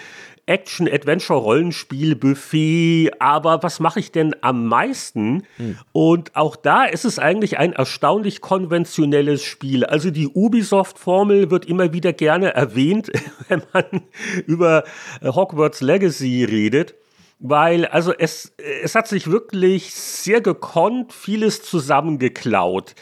Action-Adventure-Rollenspiel-Buffet, 0.45 3.11
aber 3.19 3.63
was 3.63 3.79
mache 3.79 3.99
ich 3.99 4.11
denn 4.11 4.35
am 4.41 4.67
meisten? 4.67 5.47
Hm. 5.57 5.79
Und 5.91 6.35
auch 6.35 6.55
da 6.55 6.85
ist 6.85 7.05
es 7.05 7.17
eigentlich 7.19 7.57
ein 7.57 7.73
erstaunlich 7.73 8.41
konventionelles 8.41 9.43
Spiel. 9.43 9.85
Also 9.85 10.11
die 10.11 10.27
Ubisoft-Formel 10.27 11.49
wird 11.51 11.65
immer 11.65 11.93
wieder 11.93 12.13
gerne 12.13 12.53
erwähnt, 12.53 13.11
wenn 13.47 13.63
man 13.73 13.85
über 14.45 14.83
Hogwarts 15.23 15.81
Legacy 15.81 16.43
redet 16.43 16.95
weil 17.39 17.85
also 17.85 18.13
es, 18.13 18.53
es 18.81 18.95
hat 18.95 19.07
sich 19.07 19.29
wirklich 19.29 19.93
sehr 19.93 20.41
gekonnt 20.41 21.11
vieles 21.11 21.61
zusammengeklaut. 21.61 22.95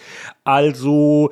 Also 0.43 1.31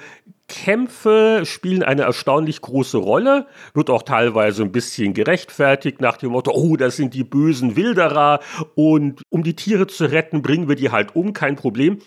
Kämpfe 0.52 1.43
spielen 1.45 1.82
eine 1.82 2.02
erstaunlich 2.02 2.60
große 2.60 2.97
Rolle, 2.97 3.47
wird 3.74 3.89
auch 3.89 4.04
teilweise 4.04 4.64
ein 4.64 4.74
bisschen 4.74 5.14
gerechtfertigt 5.14 6.02
nach 6.02 6.18
dem 6.18 6.32
Motto, 6.32 6.52
oh, 6.54 6.76
das 6.76 6.97
sind 6.97 7.14
die 7.14 7.24
bösen 7.24 7.78
Wilderer 7.78 8.41
und 8.76 9.22
um 9.30 9.43
die 9.43 9.56
Tiere 9.56 9.88
zu 9.88 10.12
retten, 10.12 10.41
bringen 10.41 10.68
wir 10.68 10.76
die 10.76 10.91
halt 10.91 11.16
um, 11.16 11.32
kein 11.32 11.56
Problem. 11.56 11.99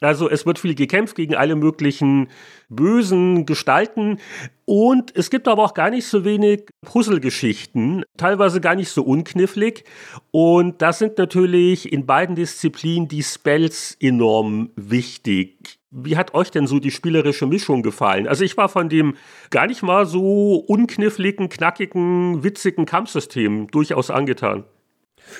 Also 0.00 0.30
es 0.30 0.46
wird 0.46 0.58
viel 0.58 0.74
gekämpft 0.74 1.14
gegen 1.14 1.34
alle 1.34 1.56
möglichen 1.56 2.28
bösen 2.70 3.44
Gestalten 3.44 4.18
und 4.64 5.14
es 5.14 5.28
gibt 5.28 5.46
aber 5.46 5.62
auch 5.62 5.74
gar 5.74 5.90
nicht 5.90 6.06
so 6.06 6.24
wenig 6.24 6.70
Puzzlegeschichten, 6.80 8.06
teilweise 8.16 8.62
gar 8.62 8.76
nicht 8.76 8.88
so 8.88 9.02
unknifflig 9.02 9.84
und 10.30 10.80
das 10.80 11.00
sind 11.00 11.18
natürlich 11.18 11.92
in 11.92 12.06
beiden 12.06 12.34
Disziplinen 12.34 13.08
die 13.08 13.22
Spells 13.22 13.94
enorm 14.00 14.70
wichtig. 14.74 15.79
Wie 15.90 16.16
hat 16.16 16.34
euch 16.34 16.50
denn 16.52 16.68
so 16.68 16.78
die 16.78 16.92
spielerische 16.92 17.46
Mischung 17.46 17.82
gefallen? 17.82 18.28
Also 18.28 18.44
ich 18.44 18.56
war 18.56 18.68
von 18.68 18.88
dem 18.88 19.16
gar 19.50 19.66
nicht 19.66 19.82
mal 19.82 20.06
so 20.06 20.56
unkniffligen, 20.56 21.48
knackigen, 21.48 22.44
witzigen 22.44 22.86
Kampfsystem 22.86 23.68
durchaus 23.72 24.10
angetan. 24.10 24.64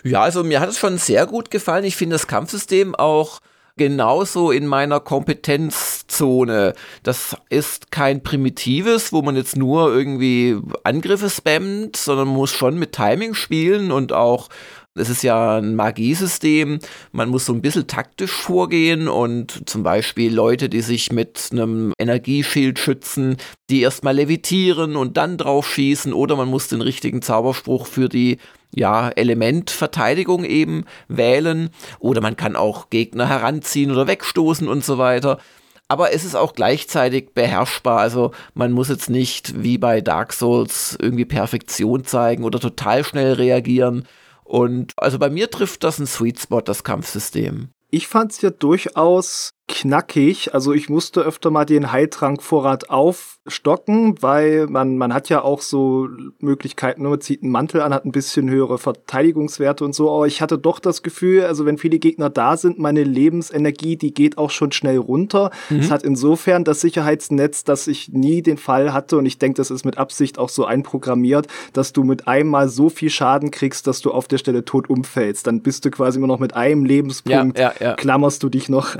Ja, 0.02 0.22
also 0.22 0.42
mir 0.42 0.60
hat 0.60 0.68
es 0.68 0.78
schon 0.78 0.98
sehr 0.98 1.26
gut 1.26 1.50
gefallen. 1.50 1.84
Ich 1.84 1.96
finde 1.96 2.14
das 2.14 2.26
Kampfsystem 2.26 2.94
auch 2.94 3.40
genauso 3.76 4.50
in 4.50 4.66
meiner 4.66 5.00
Kompetenzzone. 5.00 6.74
Das 7.02 7.36
ist 7.48 7.90
kein 7.90 8.22
primitives, 8.22 9.12
wo 9.12 9.22
man 9.22 9.36
jetzt 9.36 9.56
nur 9.56 9.94
irgendwie 9.94 10.60
Angriffe 10.84 11.30
spammt, 11.30 11.96
sondern 11.96 12.28
muss 12.28 12.50
schon 12.50 12.78
mit 12.78 12.92
Timing 12.92 13.34
spielen 13.34 13.90
und 13.90 14.12
auch 14.12 14.48
es 14.94 15.08
ist 15.08 15.22
ja 15.22 15.58
ein 15.58 15.76
Magiesystem. 15.76 16.80
Man 17.12 17.28
muss 17.28 17.46
so 17.46 17.52
ein 17.52 17.62
bisschen 17.62 17.86
taktisch 17.86 18.32
vorgehen 18.32 19.08
und 19.08 19.68
zum 19.68 19.82
Beispiel 19.82 20.34
Leute, 20.34 20.68
die 20.68 20.80
sich 20.80 21.12
mit 21.12 21.50
einem 21.52 21.92
Energieschild 21.98 22.78
schützen, 22.78 23.36
die 23.70 23.82
erstmal 23.82 24.16
levitieren 24.16 24.96
und 24.96 25.16
dann 25.16 25.38
drauf 25.38 25.68
schießen 25.68 26.12
oder 26.12 26.34
man 26.34 26.48
muss 26.48 26.68
den 26.68 26.80
richtigen 26.80 27.22
Zauberspruch 27.22 27.86
für 27.86 28.08
die 28.08 28.38
ja, 28.74 29.10
Elementverteidigung 29.10 30.44
eben 30.44 30.84
wählen 31.08 31.70
oder 32.00 32.20
man 32.20 32.36
kann 32.36 32.56
auch 32.56 32.90
Gegner 32.90 33.28
heranziehen 33.28 33.92
oder 33.92 34.08
wegstoßen 34.08 34.66
und 34.66 34.84
so 34.84 34.98
weiter. 34.98 35.38
Aber 35.86 36.12
es 36.12 36.24
ist 36.24 36.36
auch 36.36 36.54
gleichzeitig 36.54 37.34
beherrschbar. 37.34 37.98
Also 37.98 38.32
man 38.54 38.70
muss 38.70 38.88
jetzt 38.88 39.10
nicht 39.10 39.62
wie 39.62 39.76
bei 39.76 40.00
Dark 40.00 40.32
Souls 40.32 40.96
irgendwie 41.00 41.24
Perfektion 41.24 42.04
zeigen 42.04 42.44
oder 42.44 42.60
total 42.60 43.02
schnell 43.04 43.32
reagieren, 43.32 44.06
und 44.50 44.94
also 44.96 45.20
bei 45.20 45.30
mir 45.30 45.48
trifft 45.48 45.84
das 45.84 46.00
ein 46.00 46.08
Sweet 46.08 46.40
Spot, 46.40 46.60
das 46.60 46.82
Kampfsystem. 46.82 47.68
Ich 47.88 48.08
fand's 48.08 48.42
ja 48.42 48.50
durchaus 48.50 49.52
knackig. 49.70 50.52
Also 50.52 50.72
ich 50.72 50.88
musste 50.88 51.20
öfter 51.20 51.50
mal 51.50 51.64
den 51.64 51.92
Heiltrankvorrat 51.92 52.90
aufstocken, 52.90 54.20
weil 54.20 54.66
man, 54.66 54.98
man 54.98 55.14
hat 55.14 55.28
ja 55.28 55.42
auch 55.42 55.60
so 55.60 56.08
Möglichkeiten, 56.40 57.04
man 57.04 57.20
zieht 57.20 57.42
einen 57.42 57.52
Mantel 57.52 57.80
an, 57.80 57.94
hat 57.94 58.04
ein 58.04 58.10
bisschen 58.10 58.50
höhere 58.50 58.78
Verteidigungswerte 58.78 59.84
und 59.84 59.94
so. 59.94 60.10
Aber 60.10 60.26
ich 60.26 60.42
hatte 60.42 60.58
doch 60.58 60.80
das 60.80 61.02
Gefühl, 61.02 61.44
also 61.44 61.66
wenn 61.66 61.78
viele 61.78 62.00
Gegner 62.00 62.30
da 62.30 62.56
sind, 62.56 62.80
meine 62.80 63.04
Lebensenergie, 63.04 63.96
die 63.96 64.12
geht 64.12 64.38
auch 64.38 64.50
schon 64.50 64.72
schnell 64.72 64.98
runter. 64.98 65.52
Mhm. 65.70 65.78
Es 65.78 65.90
hat 65.92 66.02
insofern 66.02 66.64
das 66.64 66.80
Sicherheitsnetz, 66.80 67.62
dass 67.62 67.86
ich 67.86 68.08
nie 68.08 68.42
den 68.42 68.58
Fall 68.58 68.92
hatte 68.92 69.18
und 69.18 69.26
ich 69.26 69.38
denke, 69.38 69.58
das 69.58 69.70
ist 69.70 69.84
mit 69.84 69.98
Absicht 69.98 70.38
auch 70.38 70.48
so 70.48 70.64
einprogrammiert, 70.64 71.46
dass 71.72 71.92
du 71.92 72.02
mit 72.02 72.26
einmal 72.26 72.68
so 72.68 72.88
viel 72.88 73.10
Schaden 73.10 73.52
kriegst, 73.52 73.86
dass 73.86 74.00
du 74.00 74.10
auf 74.10 74.26
der 74.26 74.38
Stelle 74.38 74.64
tot 74.64 74.90
umfällst. 74.90 75.46
Dann 75.46 75.62
bist 75.62 75.84
du 75.84 75.90
quasi 75.90 76.18
immer 76.18 76.26
noch 76.26 76.40
mit 76.40 76.56
einem 76.56 76.84
Lebenspunkt, 76.84 77.56
ja, 77.56 77.72
ja, 77.78 77.86
ja. 77.90 77.94
klammerst 77.94 78.42
du 78.42 78.48
dich 78.48 78.68
noch 78.68 78.96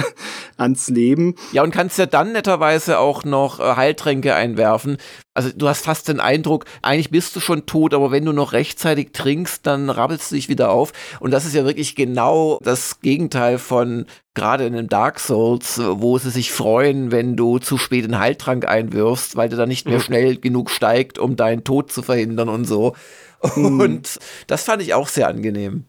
ans 0.60 0.88
Leben. 0.88 1.34
Ja, 1.52 1.62
und 1.62 1.70
kannst 1.70 1.98
ja 1.98 2.06
dann 2.06 2.32
netterweise 2.32 2.98
auch 2.98 3.24
noch 3.24 3.60
äh, 3.60 3.76
Heiltränke 3.76 4.34
einwerfen. 4.34 4.98
Also 5.34 5.50
du 5.54 5.68
hast 5.68 5.84
fast 5.84 6.08
den 6.08 6.20
Eindruck, 6.20 6.64
eigentlich 6.82 7.10
bist 7.10 7.34
du 7.34 7.40
schon 7.40 7.64
tot, 7.64 7.94
aber 7.94 8.10
wenn 8.10 8.24
du 8.24 8.32
noch 8.32 8.52
rechtzeitig 8.52 9.12
trinkst, 9.12 9.66
dann 9.66 9.88
rabbelst 9.88 10.30
du 10.30 10.34
dich 10.34 10.48
wieder 10.48 10.70
auf. 10.70 10.92
Und 11.20 11.30
das 11.30 11.46
ist 11.46 11.54
ja 11.54 11.64
wirklich 11.64 11.94
genau 11.94 12.58
das 12.62 13.00
Gegenteil 13.00 13.58
von 13.58 14.06
gerade 14.34 14.66
in 14.66 14.72
den 14.72 14.88
Dark 14.88 15.20
Souls, 15.20 15.80
wo 15.82 16.18
sie 16.18 16.30
sich 16.30 16.52
freuen, 16.52 17.10
wenn 17.10 17.36
du 17.36 17.58
zu 17.58 17.78
spät 17.78 18.04
einen 18.04 18.18
Heiltrank 18.18 18.66
einwirfst, 18.68 19.36
weil 19.36 19.48
der 19.48 19.58
dann 19.58 19.68
nicht 19.68 19.86
mehr 19.86 19.98
mhm. 19.98 20.02
schnell 20.02 20.36
genug 20.36 20.70
steigt, 20.70 21.18
um 21.18 21.36
deinen 21.36 21.64
Tod 21.64 21.92
zu 21.92 22.02
verhindern 22.02 22.48
und 22.48 22.64
so. 22.64 22.94
Mhm. 23.54 23.80
Und 23.80 24.18
das 24.46 24.64
fand 24.64 24.82
ich 24.82 24.94
auch 24.94 25.08
sehr 25.08 25.28
angenehm. 25.28 25.84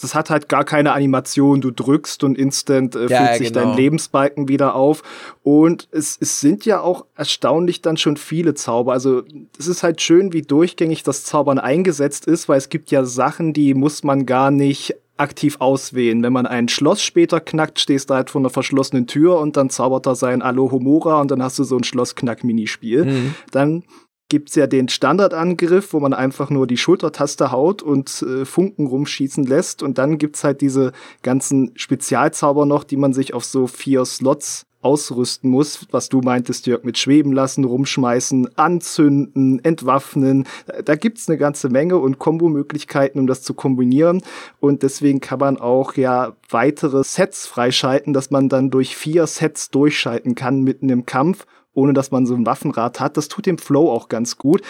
Das 0.00 0.14
hat 0.14 0.28
halt 0.28 0.48
gar 0.48 0.64
keine 0.64 0.92
Animation. 0.92 1.60
Du 1.60 1.70
drückst 1.70 2.22
und 2.24 2.36
instant 2.36 2.94
äh, 2.94 3.06
ja, 3.06 3.26
füllt 3.26 3.38
sich 3.38 3.52
genau. 3.52 3.66
dein 3.66 3.76
Lebensbalken 3.76 4.48
wieder 4.48 4.74
auf. 4.74 5.02
Und 5.42 5.88
es, 5.90 6.18
es 6.20 6.40
sind 6.40 6.66
ja 6.66 6.80
auch 6.80 7.06
erstaunlich 7.14 7.80
dann 7.80 7.96
schon 7.96 8.16
viele 8.16 8.54
Zauber. 8.54 8.92
Also 8.92 9.22
es 9.58 9.66
ist 9.66 9.82
halt 9.82 10.00
schön, 10.02 10.32
wie 10.32 10.42
durchgängig 10.42 11.02
das 11.02 11.24
Zaubern 11.24 11.58
eingesetzt 11.58 12.26
ist, 12.26 12.48
weil 12.48 12.58
es 12.58 12.68
gibt 12.68 12.90
ja 12.90 13.04
Sachen, 13.04 13.52
die 13.52 13.74
muss 13.74 14.04
man 14.04 14.26
gar 14.26 14.50
nicht 14.50 14.96
aktiv 15.16 15.56
auswählen. 15.60 16.22
Wenn 16.22 16.32
man 16.32 16.46
ein 16.46 16.68
Schloss 16.68 17.02
später 17.02 17.40
knackt, 17.40 17.80
stehst 17.80 18.10
du 18.10 18.14
halt 18.14 18.30
vor 18.30 18.40
einer 18.40 18.50
verschlossenen 18.50 19.06
Tür 19.06 19.38
und 19.38 19.56
dann 19.56 19.70
zaubert 19.70 20.06
er 20.06 20.14
sein 20.14 20.42
Alohomora 20.42 21.20
und 21.20 21.30
dann 21.30 21.42
hast 21.42 21.58
du 21.58 21.64
so 21.64 21.76
ein 21.76 21.84
Schlossknack-Minispiel. 21.84 23.04
Mhm. 23.04 23.34
Dann 23.50 23.84
gibt's 24.28 24.54
ja 24.54 24.66
den 24.66 24.88
Standardangriff, 24.88 25.92
wo 25.92 26.00
man 26.00 26.12
einfach 26.12 26.50
nur 26.50 26.66
die 26.66 26.76
Schultertaste 26.76 27.52
haut 27.52 27.82
und 27.82 28.22
äh, 28.22 28.44
Funken 28.44 28.86
rumschießen 28.86 29.44
lässt. 29.44 29.82
Und 29.82 29.98
dann 29.98 30.18
gibt's 30.18 30.44
halt 30.44 30.60
diese 30.60 30.92
ganzen 31.22 31.72
Spezialzauber 31.76 32.66
noch, 32.66 32.84
die 32.84 32.96
man 32.96 33.12
sich 33.12 33.34
auf 33.34 33.44
so 33.44 33.66
vier 33.66 34.04
Slots 34.04 34.66
ausrüsten 34.86 35.50
muss, 35.50 35.86
was 35.90 36.08
du 36.08 36.20
meintest, 36.20 36.66
Jörg, 36.68 36.84
mit 36.84 36.96
Schweben 36.96 37.32
lassen, 37.32 37.64
rumschmeißen, 37.64 38.56
anzünden, 38.56 39.64
entwaffnen. 39.64 40.46
Da 40.84 40.94
gibt's 40.94 41.28
eine 41.28 41.38
ganze 41.38 41.68
Menge 41.68 41.96
und 41.98 42.20
Kombomöglichkeiten, 42.20 43.20
um 43.20 43.26
das 43.26 43.42
zu 43.42 43.54
kombinieren. 43.54 44.22
Und 44.60 44.84
deswegen 44.84 45.20
kann 45.20 45.40
man 45.40 45.58
auch 45.58 45.94
ja 45.94 46.36
weitere 46.50 47.02
Sets 47.02 47.46
freischalten, 47.46 48.12
dass 48.12 48.30
man 48.30 48.48
dann 48.48 48.70
durch 48.70 48.96
vier 48.96 49.26
Sets 49.26 49.70
durchschalten 49.70 50.36
kann 50.36 50.62
mitten 50.62 50.88
im 50.88 51.04
Kampf, 51.04 51.46
ohne 51.76 51.92
dass 51.92 52.10
man 52.10 52.26
so 52.26 52.34
ein 52.34 52.46
Waffenrad 52.46 53.00
hat. 53.00 53.16
Das 53.16 53.28
tut 53.28 53.46
dem 53.46 53.58
Flow 53.58 53.90
auch 53.90 54.08
ganz 54.08 54.38
gut. 54.38 54.62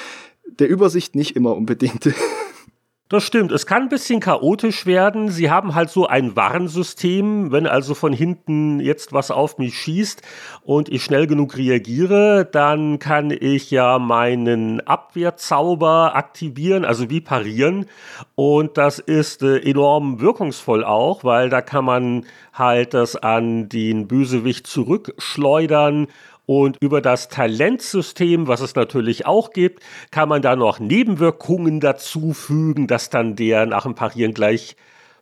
Der 0.59 0.69
Übersicht 0.69 1.15
nicht 1.15 1.37
immer 1.37 1.57
unbedingt. 1.57 2.13
Das 3.09 3.23
stimmt. 3.23 3.53
Es 3.53 3.67
kann 3.67 3.83
ein 3.83 3.89
bisschen 3.89 4.19
chaotisch 4.19 4.85
werden. 4.85 5.29
Sie 5.29 5.49
haben 5.49 5.77
halt 5.77 5.91
so 5.91 6.09
ein 6.09 6.35
Warnsystem. 6.35 7.53
Wenn 7.53 7.69
also 7.69 7.95
von 7.95 8.13
hinten 8.13 8.81
jetzt 8.81 9.13
was 9.13 9.31
auf 9.31 9.59
mich 9.59 9.79
schießt 9.79 10.23
und 10.65 10.89
ich 10.89 11.05
schnell 11.05 11.29
genug 11.29 11.57
reagiere, 11.57 12.45
dann 12.51 12.99
kann 12.99 13.31
ich 13.31 13.71
ja 13.71 14.01
meinen 14.01 14.81
Abwehrzauber 14.81 16.17
aktivieren, 16.17 16.85
also 16.85 17.09
wie 17.09 17.21
parieren. 17.21 17.87
Und 18.35 18.77
das 18.77 18.99
ist 18.99 19.41
äh, 19.45 19.59
enorm 19.59 20.21
wirkungsvoll 20.21 20.83
auch, 20.83 21.23
weil 21.23 21.49
da 21.49 21.61
kann 21.61 21.85
man 21.85 22.27
halt 22.53 22.93
das 22.93 23.15
an 23.15 23.69
den 23.69 24.09
Bösewicht 24.09 24.67
zurückschleudern 24.67 26.09
und 26.47 26.77
über 26.81 27.01
das 27.01 27.29
Talentsystem, 27.29 28.47
was 28.47 28.61
es 28.61 28.75
natürlich 28.75 29.27
auch 29.27 29.51
gibt, 29.51 29.83
kann 30.11 30.29
man 30.29 30.43
da 30.43 30.57
noch 30.57 30.79
Nebenwirkungen 30.79 31.81
dazufügen, 31.81 32.87
dass 32.87 33.11
dann 33.11 33.37
der 33.37 33.67
nach 33.67 33.83
dem 33.83 33.95
Parieren 33.95 34.33
gleich 34.33 34.77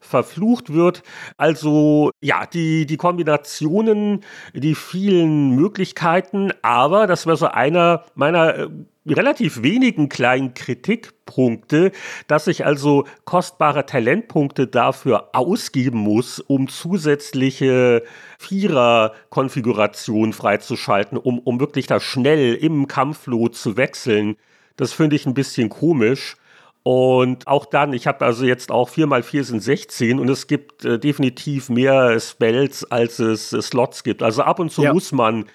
verflucht 0.05 0.73
wird. 0.73 1.03
Also 1.37 2.11
ja, 2.21 2.47
die, 2.47 2.87
die 2.87 2.97
Kombinationen, 2.97 4.21
die 4.53 4.75
vielen 4.75 5.51
Möglichkeiten, 5.57 6.53
aber 6.63 7.07
das 7.07 7.27
wäre 7.27 7.37
so 7.37 7.47
einer 7.47 8.05
meiner 8.15 8.55
äh, 8.55 8.69
relativ 9.07 9.63
wenigen 9.63 10.09
kleinen 10.09 10.55
Kritikpunkte, 10.55 11.93
dass 12.27 12.47
ich 12.47 12.65
also 12.65 13.05
kostbare 13.25 13.87
Talentpunkte 13.87 14.67
dafür 14.67 15.31
ausgeben 15.35 15.99
muss, 15.99 16.41
um 16.41 16.69
zusätzliche 16.69 18.03
Vierer-Konfiguration 18.39 20.33
freizuschalten, 20.33 21.19
um, 21.19 21.39
um 21.39 21.61
wirklich 21.61 21.87
da 21.87 22.01
schnell 22.01 22.55
im 22.55 22.87
Kampflot 22.89 23.57
zu 23.57 23.77
wechseln. 23.77 24.37
Das 24.77 24.93
finde 24.93 25.17
ich 25.17 25.27
ein 25.27 25.35
bisschen 25.35 25.69
komisch. 25.69 26.37
Und 26.85 27.49
auch 27.49 27.65
dann, 27.65 27.95
ich 27.95 28.07
habe 28.07 28.27
also 28.27 28.45
jetzt 28.45 28.71
auch 28.71 28.91
4 28.91 29.11
x 29.11 29.27
4 29.27 29.45
sind 29.45 29.61
16 29.63 30.21
und 30.21 30.29
es 30.29 30.47
gibt 30.47 30.85
äh, 30.85 30.99
definitiv 30.99 31.71
mehr 31.71 32.21
Spells, 32.21 32.85
als 32.91 33.19
es 33.19 33.55
äh, 33.55 33.63
Slots 33.63 34.05
gibt. 34.05 34.23
Also 34.23 34.43
ab 34.43 34.59
und 34.59 34.71
zu 34.71 34.83
ja. 34.83 34.93
muss 34.93 35.11
man 35.11 35.47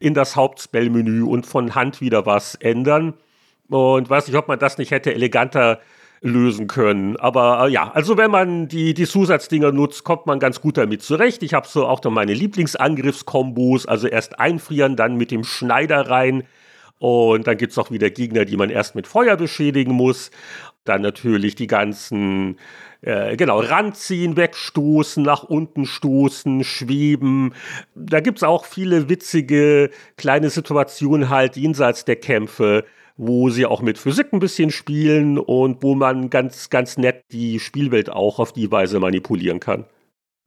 in 0.00 0.14
das 0.14 0.34
Hauptspellmenü 0.34 1.24
und 1.24 1.46
von 1.46 1.74
Hand 1.74 2.00
wieder 2.00 2.24
was 2.24 2.54
ändern. 2.54 3.12
Und 3.68 4.08
weiß 4.08 4.28
nicht, 4.28 4.36
ob 4.36 4.48
man 4.48 4.58
das 4.58 4.78
nicht 4.78 4.90
hätte 4.90 5.12
eleganter 5.12 5.78
lösen 6.22 6.68
können. 6.68 7.18
Aber 7.18 7.66
äh, 7.66 7.70
ja, 7.70 7.90
also 7.92 8.16
wenn 8.16 8.30
man 8.30 8.68
die, 8.68 8.94
die 8.94 9.06
Zusatzdinger 9.06 9.72
nutzt, 9.72 10.04
kommt 10.04 10.24
man 10.24 10.38
ganz 10.38 10.62
gut 10.62 10.78
damit 10.78 11.02
zurecht. 11.02 11.42
Ich 11.42 11.52
habe 11.52 11.68
so 11.68 11.86
auch 11.86 12.02
noch 12.02 12.10
meine 12.10 12.32
Lieblingsangriffskombos, 12.32 13.84
also 13.84 14.08
erst 14.08 14.40
einfrieren, 14.40 14.96
dann 14.96 15.16
mit 15.16 15.30
dem 15.30 15.44
Schneider 15.44 16.08
rein. 16.08 16.44
Und 16.98 17.46
dann 17.46 17.56
gibt 17.56 17.72
es 17.72 17.78
auch 17.78 17.90
wieder 17.90 18.10
Gegner, 18.10 18.44
die 18.44 18.56
man 18.56 18.70
erst 18.70 18.94
mit 18.94 19.06
Feuer 19.06 19.36
beschädigen 19.36 19.92
muss. 19.92 20.30
Dann 20.88 21.02
natürlich 21.02 21.54
die 21.54 21.66
ganzen, 21.66 22.56
äh, 23.02 23.36
genau, 23.36 23.60
ranziehen, 23.60 24.36
wegstoßen, 24.36 25.22
nach 25.22 25.42
unten 25.42 25.84
stoßen, 25.84 26.64
schweben. 26.64 27.52
Da 27.94 28.20
gibt 28.20 28.38
es 28.38 28.42
auch 28.42 28.64
viele 28.64 29.08
witzige 29.08 29.90
kleine 30.16 30.50
Situationen 30.50 31.28
halt 31.28 31.56
jenseits 31.56 32.04
der 32.06 32.16
Kämpfe, 32.16 32.84
wo 33.18 33.50
sie 33.50 33.66
auch 33.66 33.82
mit 33.82 33.98
Physik 33.98 34.32
ein 34.32 34.38
bisschen 34.38 34.70
spielen 34.70 35.38
und 35.38 35.82
wo 35.82 35.94
man 35.94 36.30
ganz, 36.30 36.70
ganz 36.70 36.96
nett 36.96 37.24
die 37.32 37.60
Spielwelt 37.60 38.10
auch 38.10 38.38
auf 38.38 38.52
die 38.52 38.70
Weise 38.70 39.00
manipulieren 39.00 39.60
kann. 39.60 39.84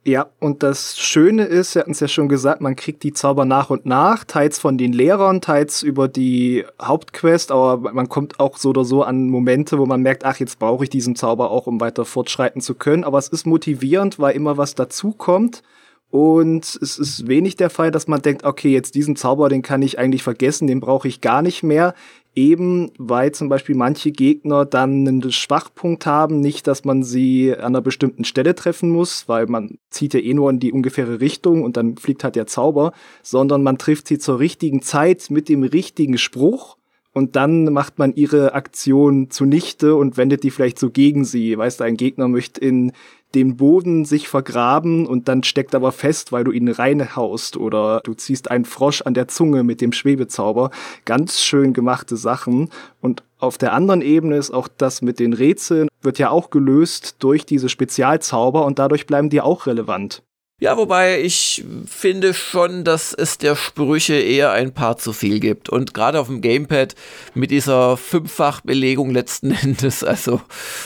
Ja, 0.03 0.31
und 0.39 0.63
das 0.63 0.97
Schöne 0.97 1.43
ist, 1.43 1.75
wir 1.75 1.81
hatten 1.81 1.91
es 1.91 1.99
ja 1.99 2.07
schon 2.07 2.27
gesagt, 2.27 2.59
man 2.59 2.75
kriegt 2.75 3.03
die 3.03 3.13
Zauber 3.13 3.45
nach 3.45 3.69
und 3.69 3.85
nach, 3.85 4.23
teils 4.23 4.57
von 4.57 4.75
den 4.79 4.93
Lehrern, 4.93 5.41
teils 5.41 5.83
über 5.83 6.07
die 6.07 6.65
Hauptquest, 6.81 7.51
aber 7.51 7.93
man 7.93 8.09
kommt 8.09 8.39
auch 8.39 8.57
so 8.57 8.69
oder 8.69 8.83
so 8.83 9.03
an 9.03 9.29
Momente, 9.29 9.77
wo 9.77 9.85
man 9.85 10.01
merkt, 10.01 10.25
ach, 10.25 10.39
jetzt 10.39 10.57
brauche 10.57 10.85
ich 10.85 10.89
diesen 10.89 11.15
Zauber 11.15 11.51
auch, 11.51 11.67
um 11.67 11.79
weiter 11.79 12.03
fortschreiten 12.03 12.61
zu 12.61 12.73
können. 12.73 13.03
Aber 13.03 13.19
es 13.19 13.27
ist 13.27 13.45
motivierend, 13.45 14.17
weil 14.17 14.35
immer 14.35 14.57
was 14.57 14.73
dazukommt. 14.73 15.61
Und 16.09 16.79
es 16.81 16.97
ist 16.97 17.27
wenig 17.27 17.55
der 17.55 17.69
Fall, 17.69 17.91
dass 17.91 18.07
man 18.07 18.23
denkt, 18.23 18.43
okay, 18.43 18.69
jetzt 18.69 18.95
diesen 18.95 19.15
Zauber, 19.15 19.49
den 19.49 19.61
kann 19.61 19.83
ich 19.83 19.99
eigentlich 19.99 20.23
vergessen, 20.23 20.67
den 20.67 20.81
brauche 20.81 21.07
ich 21.07 21.21
gar 21.21 21.43
nicht 21.43 21.61
mehr 21.61 21.93
eben 22.35 22.91
weil 22.97 23.31
zum 23.33 23.49
Beispiel 23.49 23.75
manche 23.75 24.11
Gegner 24.11 24.65
dann 24.65 25.07
einen 25.07 25.31
Schwachpunkt 25.31 26.05
haben, 26.05 26.39
nicht, 26.39 26.65
dass 26.67 26.85
man 26.85 27.03
sie 27.03 27.53
an 27.53 27.65
einer 27.65 27.81
bestimmten 27.81 28.23
Stelle 28.23 28.55
treffen 28.55 28.89
muss, 28.89 29.27
weil 29.27 29.47
man 29.47 29.77
zieht 29.89 30.13
ja 30.13 30.19
eh 30.19 30.33
nur 30.33 30.49
in 30.49 30.59
die 30.59 30.71
ungefähre 30.71 31.19
Richtung 31.19 31.63
und 31.63 31.77
dann 31.77 31.97
fliegt 31.97 32.23
halt 32.23 32.35
der 32.35 32.47
Zauber, 32.47 32.93
sondern 33.21 33.63
man 33.63 33.77
trifft 33.77 34.07
sie 34.07 34.17
zur 34.17 34.39
richtigen 34.39 34.81
Zeit 34.81 35.29
mit 35.29 35.49
dem 35.49 35.63
richtigen 35.63 36.17
Spruch 36.17 36.77
und 37.13 37.35
dann 37.35 37.65
macht 37.73 37.99
man 37.99 38.13
ihre 38.13 38.53
Aktion 38.53 39.29
zunichte 39.29 39.95
und 39.95 40.15
wendet 40.15 40.43
die 40.43 40.51
vielleicht 40.51 40.79
so 40.79 40.89
gegen 40.89 41.25
sie. 41.25 41.57
Weißt 41.57 41.81
du, 41.81 41.83
ein 41.83 41.97
Gegner 41.97 42.29
möchte 42.29 42.61
in 42.61 42.93
den 43.35 43.57
Boden 43.57 44.05
sich 44.05 44.27
vergraben 44.27 45.05
und 45.05 45.27
dann 45.27 45.43
steckt 45.43 45.75
aber 45.75 45.91
fest, 45.91 46.31
weil 46.31 46.43
du 46.43 46.51
ihn 46.51 46.67
reinhaust 46.67 47.57
oder 47.57 48.01
du 48.03 48.13
ziehst 48.13 48.51
einen 48.51 48.65
Frosch 48.65 49.01
an 49.01 49.13
der 49.13 49.27
Zunge 49.27 49.63
mit 49.63 49.81
dem 49.81 49.93
Schwebezauber. 49.93 50.71
Ganz 51.05 51.41
schön 51.41 51.73
gemachte 51.73 52.17
Sachen. 52.17 52.69
Und 52.99 53.23
auf 53.39 53.57
der 53.57 53.73
anderen 53.73 54.01
Ebene 54.01 54.37
ist 54.37 54.51
auch 54.51 54.67
das 54.67 55.01
mit 55.01 55.19
den 55.19 55.33
Rätseln, 55.33 55.87
wird 56.01 56.19
ja 56.19 56.29
auch 56.29 56.49
gelöst 56.49 57.15
durch 57.19 57.45
diese 57.45 57.69
Spezialzauber 57.69 58.65
und 58.65 58.79
dadurch 58.79 59.07
bleiben 59.07 59.29
die 59.29 59.41
auch 59.41 59.65
relevant. 59.65 60.21
Ja, 60.61 60.77
wobei 60.77 61.19
ich 61.19 61.65
finde 61.87 62.35
schon, 62.35 62.83
dass 62.83 63.15
es 63.15 63.39
der 63.39 63.55
Sprüche 63.55 64.13
eher 64.13 64.51
ein 64.51 64.75
paar 64.75 64.95
zu 64.95 65.11
viel 65.11 65.39
gibt. 65.39 65.69
Und 65.69 65.95
gerade 65.95 66.19
auf 66.19 66.27
dem 66.27 66.41
Gamepad 66.41 66.93
mit 67.33 67.49
dieser 67.49 67.97
Fünffachbelegung 67.97 69.09
letzten 69.09 69.51
Endes, 69.63 70.03
also 70.03 70.39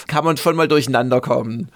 kann 0.07 0.23
man 0.23 0.37
schon 0.37 0.55
mal 0.55 0.69
durcheinander 0.69 1.19
kommen. 1.19 1.69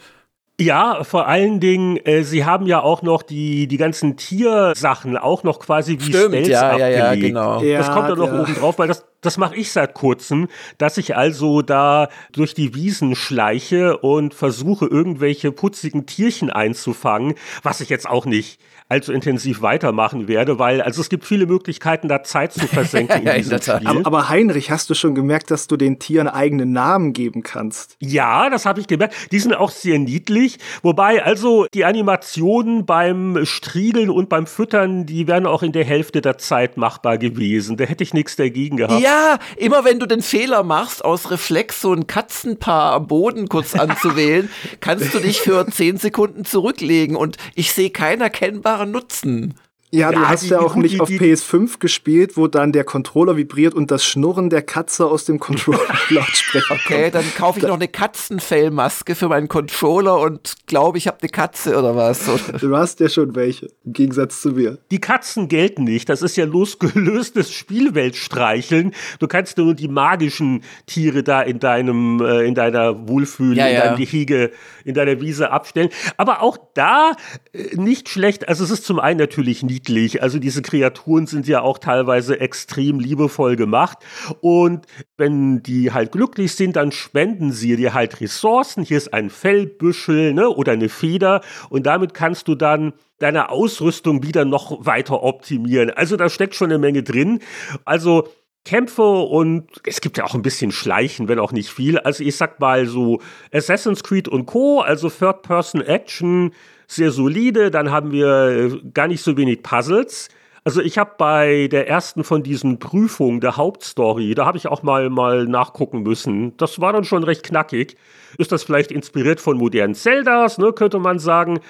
Ja, 0.60 1.06
vor 1.06 1.26
allen 1.28 1.62
Dingen, 1.62 1.96
äh, 2.06 2.24
sie 2.24 2.44
haben 2.44 2.68
ja 2.68 2.82
auch 2.82 3.02
noch 3.02 3.24
die, 3.24 3.68
die 3.68 3.78
ganzen 3.78 4.18
Tiersachen 4.18 5.16
auch 5.16 5.44
noch 5.44 5.60
quasi 5.60 5.98
wie 6.00 6.10
Stimmt, 6.12 6.26
Spells 6.26 6.48
ja, 6.50 6.72
abgelegt. 6.72 6.98
Ja, 6.98 7.14
ja, 7.14 7.16
genau. 7.16 7.54
Das 7.56 7.88
ja, 7.88 7.94
kommt 7.94 8.10
da 8.10 8.16
noch 8.16 8.28
ja. 8.28 8.42
oben 8.42 8.56
drauf, 8.56 8.78
weil 8.78 8.90
das, 8.90 9.06
das 9.22 9.38
mache 9.38 9.56
ich 9.56 9.72
seit 9.72 9.94
kurzem, 9.94 10.48
dass 10.78 10.98
ich 10.98 11.16
also 11.16 11.62
da 11.62 12.10
durch 12.32 12.54
die 12.54 12.74
Wiesen 12.76 13.16
schleiche 13.16 13.98
und 13.98 14.34
versuche, 14.34 14.86
irgendwelche 14.86 15.52
putzigen 15.52 16.06
Tierchen 16.06 16.50
einzufangen, 16.50 17.36
was 17.64 17.82
ich 17.82 17.90
jetzt 17.90 18.08
auch 18.08 18.26
nicht 18.26 18.60
allzu 18.90 19.14
intensiv 19.14 19.62
weitermachen 19.62 20.28
werde, 20.28 20.58
weil 20.58 20.82
also 20.82 21.02
es 21.02 21.10
gibt 21.10 21.24
viele 21.24 21.46
Möglichkeiten, 21.46 22.08
da 22.08 22.24
Zeit 22.24 22.54
zu 22.54 22.68
versenken 22.68 23.22
in 23.28 23.36
diesem 23.36 23.62
Spiel. 23.62 23.82
Aber, 23.86 24.06
aber, 24.06 24.30
Heinrich, 24.30 24.72
hast 24.72 24.90
du 24.90 24.96
schon 24.96 25.14
gemerkt, 25.14 25.52
dass 25.52 25.68
du 25.68 25.78
den 25.78 26.00
Tieren 26.00 26.28
eigenen 26.28 26.72
Namen 26.72 27.14
geben 27.14 27.44
kannst? 27.44 27.98
Ja, 28.00 28.50
das 28.50 28.66
habe 28.66 28.80
ich 28.80 28.88
gemerkt. 28.88 29.14
Die 29.32 29.40
sind 29.40 29.54
auch 29.54 29.70
sehr 29.70 30.00
niedlich. 30.00 30.58
Wobei 30.82 31.24
also 31.24 31.68
die 31.72 31.86
Animationen 31.86 32.88
beim 32.88 33.46
Striegeln 33.46 34.10
und 34.10 34.28
beim 34.28 34.48
Füttern, 34.48 35.06
die 35.06 35.28
wären 35.28 35.46
auch 35.46 35.62
in 35.62 35.72
der 35.72 35.86
Hälfte 35.86 36.22
der 36.22 36.40
Zeit 36.40 36.76
machbar 36.78 37.20
gewesen. 37.20 37.78
Da 37.78 37.84
hätte 37.84 38.04
ich 38.04 38.16
nichts 38.16 38.38
dagegen 38.38 38.78
gehabt. 38.78 39.02
Ja, 39.02 39.09
immer 39.58 39.84
wenn 39.86 40.00
du 40.00 40.06
den 40.06 40.22
Fehler 40.22 40.64
machst, 40.64 41.04
aus 41.04 41.32
Reflex 41.32 41.82
so 41.82 41.94
ein 41.94 42.08
Katzenpaar 42.08 42.94
am 42.94 43.08
Boden 43.08 43.50
kurz 43.50 43.76
anzuwählen, 43.76 44.50
kannst 44.80 45.14
du 45.14 45.20
dich 45.20 45.42
für 45.42 45.66
zehn 45.68 45.98
Sekunden 45.98 46.46
zurücklegen 46.46 47.16
und 47.16 47.38
ich 47.56 47.74
sehe 47.74 47.90
keinen 47.90 48.22
erkennbaren 48.22 48.92
Nutzen. 48.92 49.56
Ja, 49.92 50.12
du 50.12 50.20
ja, 50.20 50.30
hast 50.30 50.44
die, 50.44 50.50
ja 50.50 50.60
auch 50.60 50.76
die, 50.76 50.82
nicht 50.82 50.96
die, 50.96 51.02
auf 51.02 51.10
PS5 51.10 51.80
gespielt, 51.80 52.38
wo 52.38 52.48
dann 52.48 52.72
der 52.72 52.84
Controller 52.84 53.38
vibriert 53.38 53.74
und 53.74 53.90
das 53.90 54.06
Schnurren 54.06 54.52
der 54.52 54.62
Katze 54.62 55.08
aus 55.08 55.26
dem 55.26 55.40
Controller-Lautsprecher 55.40 56.76
Okay, 56.86 57.10
dann 57.10 57.26
kaufe 57.36 57.60
ich 57.60 57.66
noch 57.66 57.76
eine 57.76 57.88
Katzenfellmaske 57.88 59.16
für 59.16 59.30
meinen 59.30 59.48
Controller 59.48 60.20
und 60.20 60.58
glaube, 60.68 61.00
ich 61.00 61.08
habe 61.08 61.18
eine 61.22 61.30
Katze 61.30 61.78
oder 61.78 61.96
was. 61.96 62.30
Du 62.60 62.76
hast 62.76 63.00
ja 63.00 63.10
schon 63.10 63.36
welche, 63.36 63.68
im 63.84 63.94
Gegensatz 63.94 64.42
zu 64.42 64.50
mir. 64.52 64.78
Die 64.92 65.00
Katzen 65.00 65.48
gelten 65.48 65.86
nicht, 65.86 66.08
das 66.10 66.22
ist 66.22 66.38
ja 66.38 66.46
losgelöstes 66.46 67.52
Spielweltstreicheln. 67.52 68.94
Du 69.18 69.28
kannst 69.28 69.58
nur 69.58 69.74
die 69.74 69.88
magischen 69.88 70.64
Tiere 70.86 71.24
da 71.24 71.42
in 71.42 71.60
deinem, 71.60 72.22
äh, 72.22 72.46
in 72.46 72.54
deiner 72.54 73.08
Wohlfühl, 73.08 73.58
ja, 73.58 73.68
in 73.68 73.78
deinem 73.78 73.98
Gehege, 73.98 74.52
in 74.86 74.94
deiner 74.94 75.20
Wiese 75.20 75.52
abstellen. 75.52 75.90
Aber 76.18 76.44
auch 76.44 76.58
da 76.76 77.14
äh, 77.54 77.76
nicht 77.76 78.10
schlecht, 78.10 78.48
also 78.48 78.64
es 78.64 78.70
ist 78.70 78.86
zum 78.86 79.00
einen 79.00 79.20
natürlich 79.20 79.64
nie 79.64 79.79
niedlich. 79.80 80.22
Also 80.22 80.40
diese 80.40 80.62
Kreaturen 80.62 81.26
sind 81.26 81.48
ja 81.48 81.62
auch 81.62 81.78
teilweise 81.78 82.40
extrem 82.40 83.00
liebevoll 83.00 83.56
gemacht. 83.56 84.00
Und 84.42 84.86
wenn 85.18 85.64
die 85.64 85.92
halt 85.92 86.12
glücklich 86.12 86.56
sind, 86.56 86.76
dann 86.76 86.92
spenden 86.92 87.52
sie 87.52 87.76
dir 87.76 87.94
halt 87.94 88.20
Ressourcen. 88.22 88.84
Hier 88.84 88.98
ist 88.98 89.14
ein 89.14 89.30
Fellbüschel 89.30 90.34
ne, 90.34 90.50
oder 90.50 90.74
eine 90.74 90.90
Feder. 90.90 91.42
Und 91.70 91.86
damit 91.86 92.14
kannst 92.14 92.48
du 92.48 92.56
dann 92.56 92.94
deine 93.20 93.50
Ausrüstung 93.50 94.24
wieder 94.24 94.46
noch 94.46 94.86
weiter 94.86 95.24
optimieren. 95.24 95.90
Also 95.90 96.18
da 96.18 96.30
steckt 96.30 96.56
schon 96.56 96.70
eine 96.70 96.80
Menge 96.80 97.04
drin. 97.04 97.40
Also 97.86 98.28
Kämpfe 98.66 99.02
und 99.02 99.70
es 99.86 100.02
gibt 100.02 100.18
ja 100.18 100.26
auch 100.26 100.36
ein 100.36 100.42
bisschen 100.42 100.72
Schleichen, 100.72 101.28
wenn 101.28 101.40
auch 101.40 101.54
nicht 101.54 101.70
viel. 101.70 101.98
Also 101.98 102.24
ich 102.24 102.36
sag 102.36 102.60
mal 102.60 102.86
so 102.86 103.22
Assassin's 103.52 104.04
Creed 104.04 104.28
und 104.28 104.46
Co., 104.46 104.82
also 104.82 105.10
Third-Person-Action, 105.10 106.52
sehr 106.90 107.12
solide. 107.12 107.72
Dann 107.72 107.92
haben 107.92 108.12
wir 108.12 108.28
äh, 108.28 108.82
gar 108.94 109.08
nicht 109.08 109.24
so 109.24 109.38
wenig 109.38 109.64
Puzzles. 109.64 110.28
Also 110.66 110.82
ich 110.82 110.98
habe 110.98 111.12
bei 111.18 111.68
der 111.72 111.88
ersten 111.88 112.24
von 112.26 112.44
diesen 112.44 112.80
Prüfungen 112.80 113.40
der 113.40 113.56
Hauptstory, 113.56 114.36
da 114.36 114.46
habe 114.46 114.58
ich 114.58 114.68
auch 114.68 114.84
mal 114.84 115.10
mal 115.10 115.46
nachgucken 115.46 116.04
müssen. 116.04 116.58
Das 116.58 116.82
war 116.82 116.92
dann 116.92 117.06
schon 117.06 117.24
recht 117.24 117.44
knackig. 117.44 117.96
Ist 118.38 118.52
das 118.52 118.64
vielleicht 118.64 118.92
inspiriert 118.92 119.40
von 119.40 119.58
modernen 119.58 119.96
Zeldas, 119.96 120.58
ne, 120.58 120.74
könnte 120.74 121.00
man 121.00 121.18
sagen. 121.18 121.62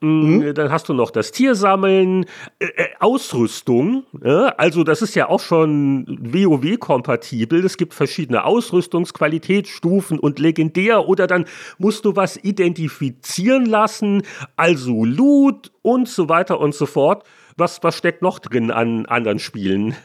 Mhm. 0.00 0.52
Dann 0.54 0.70
hast 0.70 0.88
du 0.90 0.92
noch 0.92 1.10
das 1.10 1.32
Tiersammeln, 1.32 2.26
äh, 2.58 2.66
äh, 2.66 2.88
Ausrüstung. 3.00 4.04
Ja? 4.22 4.48
Also 4.58 4.84
das 4.84 5.00
ist 5.00 5.14
ja 5.14 5.28
auch 5.28 5.40
schon 5.40 6.06
WoW-kompatibel. 6.20 7.64
Es 7.64 7.78
gibt 7.78 7.94
verschiedene 7.94 8.44
Ausrüstungsqualitätsstufen 8.44 10.18
und 10.18 10.38
legendär 10.38 11.08
oder 11.08 11.26
dann 11.26 11.46
musst 11.78 12.04
du 12.04 12.14
was 12.14 12.36
identifizieren 12.36 13.64
lassen, 13.64 14.22
also 14.56 15.04
Loot 15.04 15.72
und 15.80 16.08
so 16.08 16.28
weiter 16.28 16.60
und 16.60 16.74
so 16.74 16.84
fort. 16.84 17.24
Was, 17.56 17.82
was 17.82 17.96
steckt 17.96 18.20
noch 18.20 18.38
drin 18.38 18.70
an 18.70 19.06
anderen 19.06 19.38
Spielen? 19.38 19.96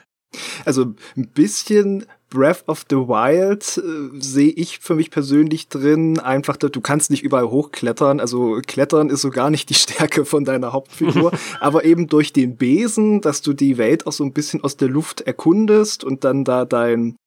Also 0.64 0.94
ein 1.18 1.28
bisschen 1.34 2.06
Breath 2.32 2.64
of 2.68 2.86
the 2.90 2.96
Wild 2.96 3.78
äh, 3.78 4.20
sehe 4.20 4.50
ich 4.50 4.80
für 4.80 4.96
mich 4.96 5.12
persönlich 5.12 5.68
drin. 5.68 6.20
Einfach, 6.20 6.58
du 6.58 6.82
kannst 6.82 7.12
nicht 7.12 7.24
überall 7.24 7.50
hochklettern. 7.50 8.20
Also 8.20 8.60
Klettern 8.66 9.10
ist 9.10 9.22
so 9.22 9.30
gar 9.30 9.52
nicht 9.52 9.70
die 9.70 9.74
Stärke 9.76 10.26
von 10.26 10.46
deiner 10.46 10.74
Hauptfigur. 10.74 11.32
aber 11.60 11.86
eben 11.86 12.08
durch 12.08 12.34
den 12.34 12.56
Besen, 12.56 13.22
dass 13.22 13.42
du 13.42 13.54
die 13.54 13.78
Welt 13.78 14.08
auch 14.08 14.14
so 14.14 14.24
ein 14.24 14.34
bisschen 14.34 14.64
aus 14.64 14.78
der 14.78 14.88
Luft 14.88 15.22
erkundest 15.22 16.04
und 16.04 16.24
dann 16.24 16.44
da 16.44 16.66
dein 16.66 17.18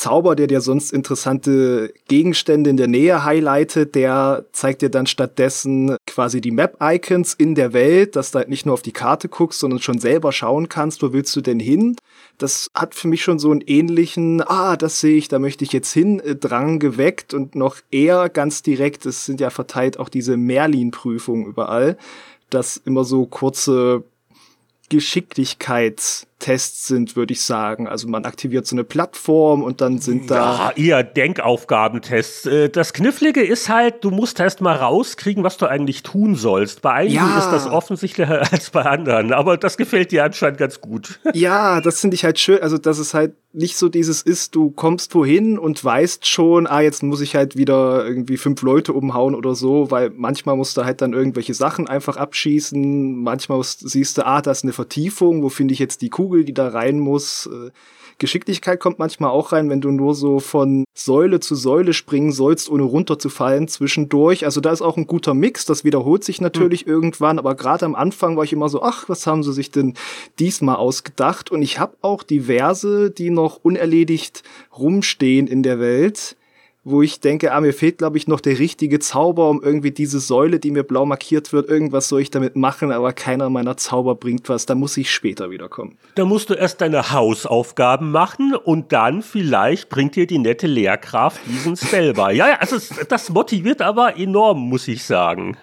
Zauber, 0.00 0.34
der 0.34 0.46
dir 0.46 0.62
sonst 0.62 0.94
interessante 0.94 1.92
Gegenstände 2.08 2.70
in 2.70 2.78
der 2.78 2.88
Nähe 2.88 3.22
highlightet, 3.22 3.94
der 3.94 4.46
zeigt 4.50 4.80
dir 4.80 4.88
dann 4.88 5.06
stattdessen 5.06 5.94
quasi 6.06 6.40
die 6.40 6.52
Map-Icons 6.52 7.34
in 7.34 7.54
der 7.54 7.74
Welt, 7.74 8.16
dass 8.16 8.30
du 8.30 8.38
halt 8.38 8.48
nicht 8.48 8.64
nur 8.64 8.72
auf 8.72 8.80
die 8.80 8.92
Karte 8.92 9.28
guckst, 9.28 9.60
sondern 9.60 9.82
schon 9.82 9.98
selber 9.98 10.32
schauen 10.32 10.70
kannst, 10.70 11.02
wo 11.02 11.12
willst 11.12 11.36
du 11.36 11.42
denn 11.42 11.60
hin. 11.60 11.96
Das 12.38 12.68
hat 12.72 12.94
für 12.94 13.08
mich 13.08 13.22
schon 13.22 13.38
so 13.38 13.50
einen 13.50 13.60
ähnlichen, 13.60 14.40
ah, 14.40 14.78
das 14.78 15.00
sehe 15.00 15.18
ich, 15.18 15.28
da 15.28 15.38
möchte 15.38 15.64
ich 15.64 15.72
jetzt 15.74 15.92
hin, 15.92 16.18
äh, 16.20 16.34
Drang 16.34 16.78
geweckt 16.78 17.34
und 17.34 17.54
noch 17.54 17.76
eher 17.90 18.30
ganz 18.30 18.62
direkt, 18.62 19.04
es 19.04 19.26
sind 19.26 19.38
ja 19.38 19.50
verteilt 19.50 19.98
auch 19.98 20.08
diese 20.08 20.38
Merlin-Prüfungen 20.38 21.44
überall, 21.44 21.98
dass 22.48 22.78
immer 22.78 23.04
so 23.04 23.26
kurze 23.26 24.02
Geschicklichkeitstests 26.40 26.86
sind, 26.86 27.16
würde 27.16 27.32
ich 27.32 27.42
sagen. 27.42 27.86
Also 27.86 28.08
man 28.08 28.24
aktiviert 28.24 28.66
so 28.66 28.74
eine 28.74 28.84
Plattform 28.84 29.62
und 29.62 29.80
dann 29.80 29.98
sind 29.98 30.30
da. 30.30 30.72
Ja, 30.76 30.98
eher 30.98 31.04
Denkaufgabentests. 31.04 32.46
Äh, 32.46 32.68
das 32.70 32.92
Knifflige 32.92 33.42
ist 33.42 33.68
halt, 33.68 34.02
du 34.04 34.10
musst 34.10 34.40
erst 34.40 34.60
mal 34.60 34.76
rauskriegen, 34.76 35.44
was 35.44 35.56
du 35.56 35.66
eigentlich 35.66 36.02
tun 36.02 36.34
sollst. 36.34 36.82
Bei 36.82 36.92
einigen 36.92 37.16
ja. 37.16 37.38
ist 37.38 37.50
das 37.50 37.66
offensichtlicher 37.66 38.40
als 38.52 38.70
bei 38.70 38.82
anderen, 38.82 39.32
aber 39.32 39.56
das 39.56 39.76
gefällt 39.76 40.12
dir 40.12 40.24
anscheinend 40.24 40.58
ganz 40.58 40.80
gut. 40.80 41.20
Ja, 41.32 41.80
das 41.80 42.00
finde 42.00 42.16
ich 42.16 42.24
halt 42.24 42.38
schön. 42.38 42.60
Also, 42.60 42.76
dass 42.76 42.98
es 42.98 43.14
halt 43.14 43.34
nicht 43.52 43.76
so 43.76 43.88
dieses 43.88 44.22
ist, 44.22 44.54
du 44.54 44.70
kommst 44.70 45.14
wohin 45.14 45.58
und 45.58 45.82
weißt 45.84 46.26
schon, 46.26 46.66
ah, 46.66 46.80
jetzt 46.80 47.02
muss 47.02 47.20
ich 47.20 47.34
halt 47.34 47.56
wieder 47.56 48.06
irgendwie 48.06 48.36
fünf 48.36 48.62
Leute 48.62 48.92
umhauen 48.92 49.34
oder 49.34 49.54
so, 49.54 49.90
weil 49.90 50.10
manchmal 50.10 50.56
musst 50.56 50.76
du 50.76 50.84
halt 50.84 51.00
dann 51.00 51.12
irgendwelche 51.12 51.54
Sachen 51.54 51.88
einfach 51.88 52.16
abschießen, 52.16 53.16
manchmal 53.16 53.58
musst, 53.58 53.88
siehst 53.88 54.18
du, 54.18 54.26
ah, 54.26 54.40
da 54.40 54.52
ist 54.52 54.62
eine 54.62 54.72
Vertiefung, 54.72 55.42
wo 55.42 55.48
finde 55.48 55.72
ich 55.72 55.80
jetzt 55.80 56.02
die 56.02 56.10
Kugel, 56.10 56.29
die 56.38 56.54
da 56.54 56.68
rein 56.68 56.98
muss. 56.98 57.46
Äh, 57.46 57.70
Geschicklichkeit 58.20 58.80
kommt 58.80 58.98
manchmal 58.98 59.30
auch 59.30 59.50
rein, 59.52 59.70
wenn 59.70 59.80
du 59.80 59.90
nur 59.90 60.14
so 60.14 60.40
von 60.40 60.84
Säule 60.94 61.40
zu 61.40 61.54
Säule 61.54 61.94
springen 61.94 62.32
sollst, 62.32 62.70
ohne 62.70 62.82
runterzufallen 62.82 63.66
zwischendurch. 63.66 64.44
Also 64.44 64.60
da 64.60 64.70
ist 64.70 64.82
auch 64.82 64.98
ein 64.98 65.06
guter 65.06 65.32
Mix. 65.32 65.64
Das 65.64 65.84
wiederholt 65.84 66.22
sich 66.22 66.40
natürlich 66.40 66.84
mhm. 66.84 66.92
irgendwann, 66.92 67.38
aber 67.38 67.54
gerade 67.54 67.86
am 67.86 67.94
Anfang 67.94 68.36
war 68.36 68.44
ich 68.44 68.52
immer 68.52 68.68
so, 68.68 68.82
ach, 68.82 69.08
was 69.08 69.26
haben 69.26 69.42
sie 69.42 69.54
sich 69.54 69.70
denn 69.70 69.94
diesmal 70.38 70.76
ausgedacht? 70.76 71.50
Und 71.50 71.62
ich 71.62 71.78
habe 71.80 71.96
auch 72.02 72.22
diverse, 72.22 73.10
die 73.10 73.30
noch 73.30 73.56
unerledigt 73.62 74.42
rumstehen 74.78 75.46
in 75.46 75.62
der 75.62 75.80
Welt 75.80 76.36
wo 76.82 77.02
ich 77.02 77.20
denke, 77.20 77.52
ah, 77.52 77.60
mir 77.60 77.74
fehlt, 77.74 77.98
glaube 77.98 78.16
ich, 78.16 78.26
noch 78.26 78.40
der 78.40 78.58
richtige 78.58 78.98
Zauber, 78.98 79.50
um 79.50 79.62
irgendwie 79.62 79.90
diese 79.90 80.18
Säule, 80.18 80.58
die 80.58 80.70
mir 80.70 80.82
blau 80.82 81.04
markiert 81.04 81.52
wird, 81.52 81.68
irgendwas 81.68 82.08
soll 82.08 82.22
ich 82.22 82.30
damit 82.30 82.56
machen, 82.56 82.90
aber 82.90 83.12
keiner 83.12 83.50
meiner 83.50 83.76
Zauber 83.76 84.14
bringt 84.14 84.48
was, 84.48 84.64
da 84.64 84.74
muss 84.74 84.96
ich 84.96 85.10
später 85.10 85.50
wiederkommen. 85.50 85.98
Da 86.14 86.24
musst 86.24 86.48
du 86.48 86.54
erst 86.54 86.80
deine 86.80 87.12
Hausaufgaben 87.12 88.10
machen 88.10 88.54
und 88.54 88.92
dann 88.92 89.22
vielleicht 89.22 89.90
bringt 89.90 90.16
dir 90.16 90.26
die 90.26 90.38
nette 90.38 90.66
Lehrkraft 90.66 91.40
diesen 91.46 91.76
Spell 91.76 92.14
bei. 92.14 92.32
Ja, 92.32 92.48
ja, 92.48 92.56
also 92.56 92.78
das 93.08 93.28
motiviert 93.28 93.82
aber 93.82 94.16
enorm, 94.16 94.60
muss 94.60 94.88
ich 94.88 95.04
sagen. 95.04 95.56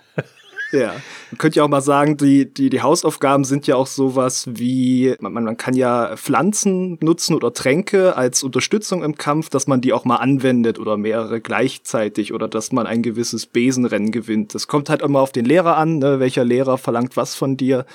Ja, 0.71 0.95
man 1.31 1.37
könnte 1.37 1.57
ja 1.57 1.63
auch 1.63 1.69
mal 1.69 1.81
sagen, 1.81 2.17
die, 2.17 2.51
die, 2.53 2.69
die 2.69 2.81
Hausaufgaben 2.81 3.45
sind 3.45 3.67
ja 3.67 3.77
auch 3.77 3.87
sowas 3.87 4.49
wie, 4.51 5.15
man, 5.21 5.31
man 5.31 5.55
kann 5.55 5.75
ja 5.75 6.17
Pflanzen 6.17 6.97
nutzen 7.01 7.35
oder 7.35 7.53
Tränke 7.53 8.17
als 8.17 8.43
Unterstützung 8.43 9.01
im 9.01 9.15
Kampf, 9.15 9.49
dass 9.49 9.67
man 9.67 9.79
die 9.79 9.93
auch 9.93 10.03
mal 10.03 10.17
anwendet 10.17 10.77
oder 10.77 10.97
mehrere 10.97 11.39
gleichzeitig 11.39 12.33
oder 12.33 12.49
dass 12.49 12.73
man 12.73 12.85
ein 12.85 13.01
gewisses 13.01 13.45
Besenrennen 13.45 14.11
gewinnt. 14.11 14.55
Das 14.55 14.67
kommt 14.67 14.89
halt 14.89 15.01
immer 15.01 15.21
auf 15.21 15.31
den 15.31 15.45
Lehrer 15.45 15.77
an, 15.77 15.99
ne? 15.99 16.19
welcher 16.19 16.43
Lehrer 16.43 16.77
verlangt 16.77 17.15
was 17.15 17.33
von 17.33 17.55
dir. 17.55 17.85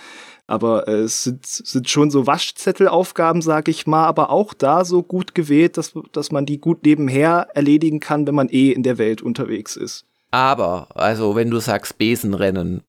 Aber 0.47 0.89
äh, 0.89 1.03
es 1.03 1.25
sind, 1.25 1.45
sind 1.45 1.91
schon 1.91 2.11
so 2.11 2.27
Waschzettelaufgaben, 2.27 3.43
sag 3.43 3.69
ich 3.69 3.87
mal, 3.87 4.07
aber 4.07 4.31
auch 4.31 4.55
da 4.55 4.87
so 4.87 5.03
gut 5.03 5.35
gewählt, 5.35 5.77
dass, 5.77 5.93
dass 6.13 6.33
man 6.33 6.47
die 6.47 6.59
gut 6.59 6.85
nebenher 6.85 7.49
erledigen 7.55 8.01
kann, 8.01 8.27
wenn 8.27 8.35
man 8.35 8.49
eh 8.49 8.73
in 8.73 8.83
der 8.83 8.97
Welt 8.97 9.21
unterwegs 9.21 9.77
ist. 9.77 10.07
Aber, 10.33 10.89
also 10.95 11.37
wenn 11.37 11.51
du 11.51 11.61
sagst 11.61 11.99
Besenrennen, 11.99 12.83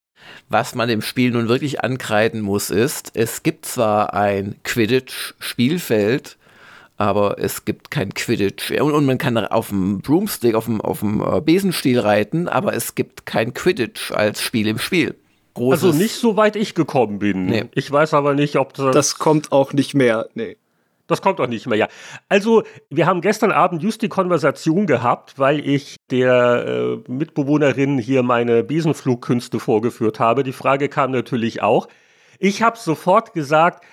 was 0.49 0.75
man 0.75 0.87
dem 0.87 1.01
Spiel 1.01 1.31
nun 1.31 1.49
wirklich 1.49 1.83
ankreiden 1.83 2.41
muss, 2.41 2.69
ist, 2.69 3.11
es 3.13 3.43
gibt 3.43 3.65
zwar 3.65 4.13
ein 4.13 4.55
Quidditch-Spielfeld, 4.63 6.37
aber 6.95 7.37
es 7.39 7.65
gibt 7.65 7.91
kein 7.91 8.13
Quidditch. 8.13 8.71
Und, 8.71 8.93
und, 8.93 9.05
man 9.05 9.17
kann 9.17 9.37
auf 9.37 9.67
dem 9.69 9.99
Broomstick, 9.99 10.55
auf 10.55 10.65
dem, 10.65 10.79
auf 10.79 11.01
dem 11.01 11.21
äh, 11.21 11.41
Besenstiel 11.41 11.99
reiten, 11.99 12.47
aber 12.47 12.73
es 12.73 12.95
gibt 12.95 13.25
kein 13.25 13.53
Quidditch 13.53 14.11
als 14.11 14.41
Spiel 14.41 14.67
im 14.67 14.79
Spiel. 14.79 15.15
Großes 15.55 15.83
also 15.83 15.97
nicht 15.97 16.15
so 16.15 16.37
weit 16.37 16.55
ich 16.55 16.75
gekommen 16.75 17.19
bin. 17.19 17.45
Nee. 17.45 17.65
Ich 17.75 17.91
weiß 17.91 18.13
aber 18.13 18.33
nicht, 18.33 18.55
ob 18.55 18.73
das. 18.73 18.95
Das 18.95 19.19
kommt 19.19 19.51
auch 19.51 19.73
nicht 19.73 19.93
mehr. 19.93 20.29
Nee. 20.33 20.57
Das 21.07 21.21
kommt 21.21 21.41
auch 21.41 21.47
nicht 21.47 21.67
mehr, 21.67 21.77
ja. 21.77 21.87
Also, 22.29 22.63
wir 22.89 23.07
haben 23.07 23.21
gestern 23.21 23.51
Abend 23.51 23.83
just 23.83 24.01
die 24.01 24.09
Konversation 24.09 24.87
gehabt, 24.87 25.37
weil 25.37 25.59
ich 25.67 25.97
der 26.11 27.01
äh, 27.07 27.11
Mitbewohnerin 27.11 27.97
hier 27.97 28.23
meine 28.23 28.63
Besenflugkünste 28.63 29.59
vorgeführt 29.59 30.19
habe. 30.19 30.43
Die 30.43 30.53
Frage 30.53 30.87
kam 30.87 31.11
natürlich 31.11 31.61
auch. 31.61 31.87
Ich 32.39 32.61
habe 32.61 32.77
sofort 32.77 33.33
gesagt, 33.33 33.83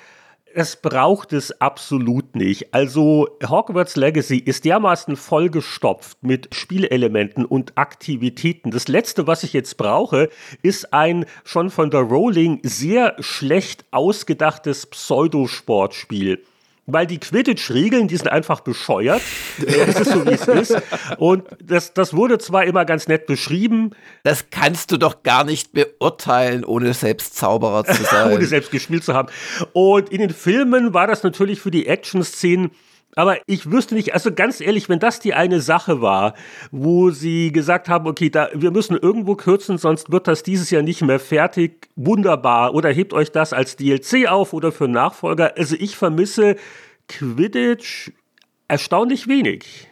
es 0.54 0.76
braucht 0.76 1.32
es 1.32 1.60
absolut 1.60 2.34
nicht. 2.34 2.74
Also 2.74 3.28
Hogwarts 3.46 3.96
Legacy 3.96 4.38
ist 4.38 4.64
dermaßen 4.64 5.16
vollgestopft 5.16 6.22
mit 6.22 6.48
Spielelementen 6.52 7.44
und 7.44 7.76
Aktivitäten. 7.76 8.70
Das 8.70 8.88
letzte, 8.88 9.26
was 9.26 9.44
ich 9.44 9.52
jetzt 9.52 9.76
brauche, 9.76 10.28
ist 10.62 10.92
ein 10.92 11.24
schon 11.44 11.70
von 11.70 11.90
der 11.90 12.00
Rowling 12.00 12.60
sehr 12.62 13.16
schlecht 13.20 13.84
ausgedachtes 13.90 14.86
Pseudosportspiel 14.86 16.42
weil 16.92 17.06
die 17.06 17.18
Quidditch-Regeln, 17.18 18.08
die 18.08 18.16
sind 18.16 18.28
einfach 18.28 18.60
bescheuert. 18.60 19.22
das 19.58 20.00
ist 20.00 20.10
so, 20.10 20.26
wie 20.26 20.30
es 20.30 20.48
ist. 20.48 20.76
Und 21.18 21.44
das, 21.62 21.94
das 21.94 22.14
wurde 22.14 22.38
zwar 22.38 22.64
immer 22.64 22.84
ganz 22.84 23.08
nett 23.08 23.26
beschrieben. 23.26 23.90
Das 24.22 24.50
kannst 24.50 24.92
du 24.92 24.96
doch 24.96 25.22
gar 25.22 25.44
nicht 25.44 25.72
beurteilen, 25.72 26.64
ohne 26.64 26.94
selbst 26.94 27.36
Zauberer 27.36 27.84
zu 27.84 28.02
sein. 28.10 28.32
ohne 28.32 28.46
selbst 28.46 28.70
gespielt 28.70 29.04
zu 29.04 29.14
haben. 29.14 29.28
Und 29.72 30.10
in 30.10 30.20
den 30.20 30.30
Filmen 30.30 30.94
war 30.94 31.06
das 31.06 31.22
natürlich 31.22 31.60
für 31.60 31.70
die 31.70 31.86
Action-Szenen 31.86 32.70
aber 33.16 33.38
ich 33.46 33.70
wüsste 33.70 33.94
nicht, 33.94 34.14
also 34.14 34.32
ganz 34.32 34.60
ehrlich, 34.60 34.88
wenn 34.88 35.00
das 35.00 35.18
die 35.18 35.34
eine 35.34 35.60
Sache 35.60 36.00
war, 36.00 36.34
wo 36.70 37.10
sie 37.10 37.50
gesagt 37.50 37.88
haben, 37.88 38.06
okay, 38.06 38.30
da, 38.30 38.50
wir 38.54 38.70
müssen 38.70 38.96
irgendwo 38.96 39.34
kürzen, 39.34 39.78
sonst 39.78 40.12
wird 40.12 40.28
das 40.28 40.42
dieses 40.42 40.70
Jahr 40.70 40.82
nicht 40.82 41.02
mehr 41.02 41.18
fertig, 41.18 41.88
wunderbar. 41.96 42.74
Oder 42.74 42.90
hebt 42.90 43.12
euch 43.12 43.32
das 43.32 43.52
als 43.52 43.76
DLC 43.76 44.28
auf 44.28 44.52
oder 44.52 44.70
für 44.70 44.86
Nachfolger. 44.86 45.54
Also 45.56 45.76
ich 45.78 45.96
vermisse 45.96 46.56
Quidditch 47.08 48.12
erstaunlich 48.68 49.26
wenig. 49.26 49.89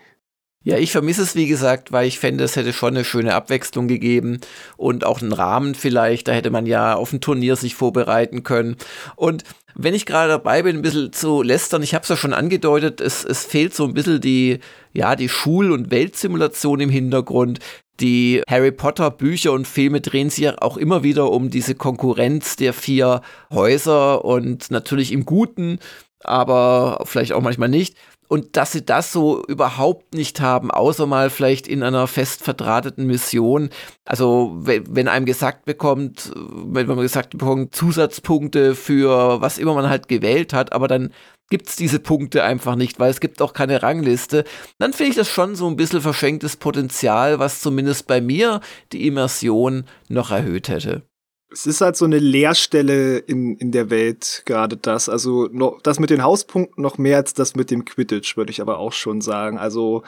Ja, 0.68 0.76
ich 0.76 0.92
vermisse 0.92 1.22
es, 1.22 1.34
wie 1.34 1.46
gesagt, 1.46 1.92
weil 1.92 2.06
ich 2.06 2.18
fände, 2.18 2.44
es 2.44 2.54
hätte 2.54 2.74
schon 2.74 2.90
eine 2.90 3.02
schöne 3.02 3.34
Abwechslung 3.34 3.88
gegeben 3.88 4.38
und 4.76 5.02
auch 5.02 5.22
einen 5.22 5.32
Rahmen 5.32 5.74
vielleicht. 5.74 6.28
Da 6.28 6.32
hätte 6.32 6.50
man 6.50 6.66
ja 6.66 6.94
auf 6.94 7.10
ein 7.10 7.22
Turnier 7.22 7.56
sich 7.56 7.74
vorbereiten 7.74 8.42
können. 8.42 8.76
Und 9.16 9.44
wenn 9.74 9.94
ich 9.94 10.04
gerade 10.04 10.28
dabei 10.28 10.62
bin, 10.62 10.76
ein 10.76 10.82
bisschen 10.82 11.10
zu 11.14 11.40
lästern, 11.40 11.82
ich 11.82 11.94
habe 11.94 12.02
es 12.02 12.10
ja 12.10 12.18
schon 12.18 12.34
angedeutet, 12.34 13.00
es, 13.00 13.24
es 13.24 13.46
fehlt 13.46 13.72
so 13.72 13.86
ein 13.86 13.94
bisschen 13.94 14.20
die, 14.20 14.58
ja, 14.92 15.16
die 15.16 15.30
Schul- 15.30 15.72
und 15.72 15.90
Weltsimulation 15.90 16.80
im 16.80 16.90
Hintergrund. 16.90 17.60
Die 18.00 18.42
Harry 18.46 18.70
Potter 18.70 19.10
Bücher 19.10 19.52
und 19.52 19.66
Filme 19.66 20.02
drehen 20.02 20.28
sich 20.28 20.44
ja 20.44 20.56
auch 20.60 20.76
immer 20.76 21.02
wieder 21.02 21.32
um 21.32 21.48
diese 21.48 21.76
Konkurrenz 21.76 22.56
der 22.56 22.74
vier 22.74 23.22
Häuser 23.50 24.22
und 24.22 24.70
natürlich 24.70 25.12
im 25.12 25.24
Guten, 25.24 25.78
aber 26.24 27.04
vielleicht 27.06 27.32
auch 27.32 27.40
manchmal 27.40 27.70
nicht 27.70 27.96
und 28.28 28.56
dass 28.56 28.72
sie 28.72 28.84
das 28.84 29.12
so 29.12 29.42
überhaupt 29.46 30.14
nicht 30.14 30.40
haben, 30.40 30.70
außer 30.70 31.06
mal 31.06 31.30
vielleicht 31.30 31.66
in 31.66 31.82
einer 31.82 32.06
fest 32.06 32.44
verdrahteten 32.44 33.06
Mission. 33.06 33.70
Also 34.04 34.52
wenn 34.58 35.08
einem 35.08 35.26
gesagt 35.26 35.64
bekommt, 35.64 36.30
wenn 36.36 36.86
man 36.86 36.98
gesagt 36.98 37.36
bekommt, 37.36 37.74
Zusatzpunkte 37.74 38.74
für 38.74 39.40
was 39.40 39.58
immer 39.58 39.74
man 39.74 39.88
halt 39.88 40.08
gewählt 40.08 40.52
hat, 40.52 40.72
aber 40.72 40.88
dann 40.88 41.10
gibt's 41.50 41.76
diese 41.76 41.98
Punkte 41.98 42.44
einfach 42.44 42.76
nicht, 42.76 43.00
weil 43.00 43.10
es 43.10 43.20
gibt 43.20 43.40
auch 43.40 43.54
keine 43.54 43.82
Rangliste, 43.82 44.44
dann 44.78 44.92
finde 44.92 45.10
ich 45.10 45.16
das 45.16 45.30
schon 45.30 45.54
so 45.54 45.66
ein 45.66 45.76
bisschen 45.76 46.02
verschenktes 46.02 46.58
Potenzial, 46.58 47.38
was 47.38 47.60
zumindest 47.60 48.06
bei 48.06 48.20
mir 48.20 48.60
die 48.92 49.06
Immersion 49.06 49.84
noch 50.08 50.30
erhöht 50.30 50.68
hätte 50.68 51.07
es 51.50 51.66
ist 51.66 51.80
halt 51.80 51.96
so 51.96 52.04
eine 52.04 52.18
Leerstelle 52.18 53.18
in, 53.18 53.56
in 53.56 53.72
der 53.72 53.90
Welt, 53.90 54.42
gerade 54.44 54.76
das. 54.76 55.08
Also 55.08 55.48
noch, 55.50 55.80
das 55.82 55.98
mit 55.98 56.10
den 56.10 56.22
Hauspunkten 56.22 56.82
noch 56.82 56.98
mehr 56.98 57.16
als 57.16 57.32
das 57.32 57.56
mit 57.56 57.70
dem 57.70 57.84
Quidditch, 57.84 58.36
würde 58.36 58.50
ich 58.50 58.60
aber 58.60 58.78
auch 58.78 58.92
schon 58.92 59.20
sagen. 59.20 59.58
Also 59.58 60.02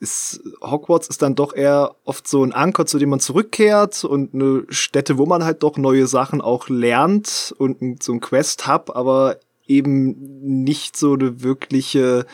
ist, 0.00 0.40
Hogwarts 0.62 1.08
ist 1.08 1.22
dann 1.22 1.34
doch 1.34 1.54
eher 1.54 1.94
oft 2.04 2.26
so 2.26 2.42
ein 2.42 2.52
Anker, 2.52 2.86
zu 2.86 2.98
dem 2.98 3.10
man 3.10 3.20
zurückkehrt 3.20 4.02
und 4.04 4.34
eine 4.34 4.64
Stätte, 4.70 5.18
wo 5.18 5.26
man 5.26 5.44
halt 5.44 5.62
doch 5.62 5.76
neue 5.76 6.06
Sachen 6.06 6.40
auch 6.40 6.68
lernt 6.68 7.54
und 7.58 8.02
so 8.02 8.12
ein 8.12 8.20
Quest-Hub, 8.20 8.90
aber 8.94 9.36
eben 9.66 10.16
nicht 10.64 10.96
so 10.96 11.12
eine 11.12 11.42
wirkliche 11.42 12.26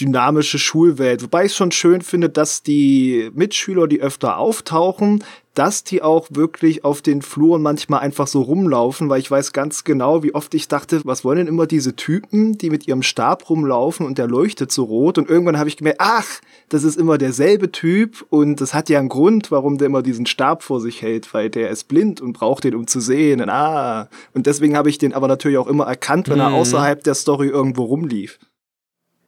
dynamische 0.00 0.58
Schulwelt. 0.58 1.22
Wobei 1.22 1.46
ich 1.46 1.54
schon 1.54 1.72
schön 1.72 2.02
finde, 2.02 2.28
dass 2.28 2.62
die 2.62 3.30
Mitschüler, 3.34 3.88
die 3.88 4.00
öfter 4.00 4.36
auftauchen, 4.36 5.24
dass 5.58 5.82
die 5.82 6.02
auch 6.02 6.28
wirklich 6.30 6.84
auf 6.84 7.02
den 7.02 7.20
Fluren 7.20 7.62
manchmal 7.62 7.98
einfach 7.98 8.28
so 8.28 8.42
rumlaufen, 8.42 9.08
weil 9.08 9.18
ich 9.18 9.28
weiß 9.28 9.52
ganz 9.52 9.82
genau, 9.82 10.22
wie 10.22 10.32
oft 10.32 10.54
ich 10.54 10.68
dachte, 10.68 11.00
was 11.04 11.24
wollen 11.24 11.38
denn 11.38 11.46
immer 11.48 11.66
diese 11.66 11.96
Typen, 11.96 12.56
die 12.56 12.70
mit 12.70 12.86
ihrem 12.86 13.02
Stab 13.02 13.50
rumlaufen 13.50 14.06
und 14.06 14.18
der 14.18 14.28
leuchtet 14.28 14.70
so 14.70 14.84
rot 14.84 15.18
und 15.18 15.28
irgendwann 15.28 15.58
habe 15.58 15.68
ich 15.68 15.76
gemerkt, 15.76 15.98
ach, 16.00 16.40
das 16.68 16.84
ist 16.84 16.96
immer 16.96 17.18
derselbe 17.18 17.72
Typ 17.72 18.24
und 18.30 18.60
das 18.60 18.72
hat 18.72 18.88
ja 18.88 19.00
einen 19.00 19.08
Grund, 19.08 19.50
warum 19.50 19.78
der 19.78 19.86
immer 19.86 20.02
diesen 20.02 20.26
Stab 20.26 20.62
vor 20.62 20.80
sich 20.80 21.02
hält, 21.02 21.34
weil 21.34 21.50
der 21.50 21.70
ist 21.70 21.88
blind 21.88 22.20
und 22.20 22.34
braucht 22.34 22.62
den, 22.62 22.76
um 22.76 22.86
zu 22.86 23.00
sehen. 23.00 23.40
Und, 23.40 23.50
ah, 23.50 24.08
und 24.34 24.46
deswegen 24.46 24.76
habe 24.76 24.90
ich 24.90 24.98
den 24.98 25.12
aber 25.12 25.26
natürlich 25.26 25.58
auch 25.58 25.66
immer 25.66 25.86
erkannt, 25.86 26.28
wenn 26.28 26.36
mhm. 26.36 26.42
er 26.42 26.52
außerhalb 26.52 27.02
der 27.02 27.14
Story 27.14 27.48
irgendwo 27.48 27.82
rumlief. 27.82 28.38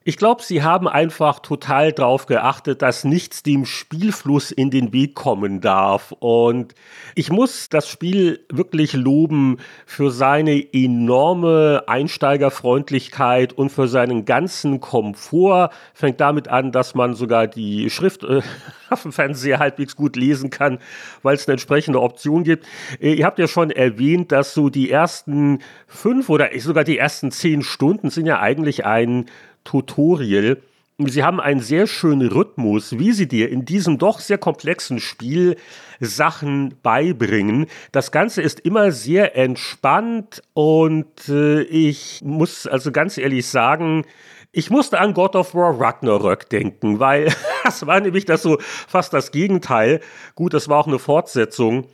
Ich 0.03 0.17
glaube, 0.17 0.41
sie 0.41 0.63
haben 0.63 0.87
einfach 0.87 1.41
total 1.41 1.93
darauf 1.93 2.25
geachtet, 2.25 2.81
dass 2.81 3.03
nichts 3.03 3.43
dem 3.43 3.67
Spielfluss 3.67 4.49
in 4.49 4.71
den 4.71 4.93
Weg 4.93 5.13
kommen 5.13 5.61
darf. 5.61 6.11
Und 6.17 6.73
ich 7.13 7.31
muss 7.31 7.69
das 7.69 7.87
Spiel 7.87 8.43
wirklich 8.49 8.93
loben 8.93 9.57
für 9.85 10.09
seine 10.09 10.73
enorme 10.73 11.83
Einsteigerfreundlichkeit 11.85 13.53
und 13.53 13.69
für 13.69 13.87
seinen 13.87 14.25
ganzen 14.25 14.79
Komfort. 14.79 15.69
Fängt 15.93 16.19
damit 16.19 16.47
an, 16.47 16.71
dass 16.71 16.95
man 16.95 17.13
sogar 17.13 17.45
die 17.45 17.91
Schrift 17.91 18.23
äh, 18.23 18.41
auf 18.89 19.03
dem 19.03 19.11
Fernseher 19.11 19.59
halbwegs 19.59 19.95
gut 19.95 20.15
lesen 20.15 20.49
kann, 20.49 20.79
weil 21.21 21.35
es 21.35 21.47
eine 21.47 21.53
entsprechende 21.53 22.01
Option 22.01 22.43
gibt. 22.43 22.65
Äh, 22.99 23.13
ihr 23.13 23.25
habt 23.27 23.37
ja 23.37 23.47
schon 23.47 23.69
erwähnt, 23.69 24.31
dass 24.31 24.55
so 24.55 24.69
die 24.69 24.89
ersten 24.89 25.59
fünf 25.85 26.27
oder 26.27 26.49
sogar 26.57 26.85
die 26.85 26.97
ersten 26.97 27.29
zehn 27.29 27.61
Stunden 27.61 28.09
sind 28.09 28.25
ja 28.25 28.39
eigentlich 28.39 28.83
ein 28.83 29.27
Tutorial. 29.63 30.57
Sie 30.99 31.23
haben 31.23 31.39
einen 31.39 31.61
sehr 31.61 31.87
schönen 31.87 32.27
Rhythmus, 32.27 32.97
wie 32.99 33.11
sie 33.11 33.27
dir 33.27 33.49
in 33.49 33.65
diesem 33.65 33.97
doch 33.97 34.19
sehr 34.19 34.37
komplexen 34.37 34.99
Spiel 34.99 35.55
Sachen 35.99 36.75
beibringen. 36.83 37.65
Das 37.91 38.11
Ganze 38.11 38.41
ist 38.41 38.59
immer 38.59 38.91
sehr 38.91 39.35
entspannt 39.35 40.43
und 40.53 41.27
äh, 41.27 41.61
ich 41.63 42.21
muss 42.23 42.67
also 42.67 42.91
ganz 42.91 43.17
ehrlich 43.17 43.47
sagen, 43.47 44.05
ich 44.51 44.69
musste 44.69 44.99
an 44.99 45.13
God 45.13 45.35
of 45.35 45.55
War 45.55 45.79
Ragnarök 45.79 46.49
denken, 46.49 46.99
weil 46.99 47.33
das 47.63 47.87
war 47.87 47.99
nämlich 47.99 48.25
das 48.25 48.41
so 48.41 48.57
fast 48.59 49.13
das 49.13 49.31
Gegenteil. 49.31 50.01
Gut, 50.35 50.53
das 50.53 50.67
war 50.67 50.79
auch 50.79 50.87
eine 50.87 50.99
Fortsetzung. 50.99 51.87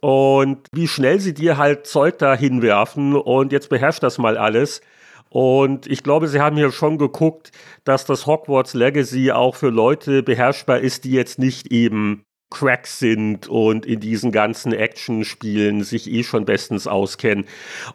Und 0.00 0.68
wie 0.72 0.86
schnell 0.86 1.20
sie 1.20 1.34
dir 1.34 1.56
halt 1.56 1.86
Zeug 1.86 2.18
da 2.18 2.34
hinwerfen 2.34 3.14
und 3.16 3.50
jetzt 3.50 3.70
beherrscht 3.70 4.02
das 4.02 4.18
mal 4.18 4.36
alles. 4.36 4.82
Und 5.30 5.86
ich 5.86 6.02
glaube, 6.02 6.28
sie 6.28 6.40
haben 6.40 6.56
hier 6.56 6.70
schon 6.70 6.98
geguckt, 6.98 7.50
dass 7.84 8.04
das 8.04 8.26
Hogwarts 8.26 8.74
Legacy 8.74 9.32
auch 9.32 9.54
für 9.56 9.70
Leute 9.70 10.22
beherrschbar 10.22 10.80
ist, 10.80 11.04
die 11.04 11.12
jetzt 11.12 11.38
nicht 11.38 11.72
eben 11.72 12.25
Cracks 12.50 13.00
sind 13.00 13.48
und 13.48 13.84
in 13.86 13.98
diesen 14.00 14.30
ganzen 14.30 14.72
Action-Spielen 14.72 15.82
sich 15.82 16.10
eh 16.10 16.22
schon 16.22 16.44
bestens 16.44 16.86
auskennen. 16.86 17.44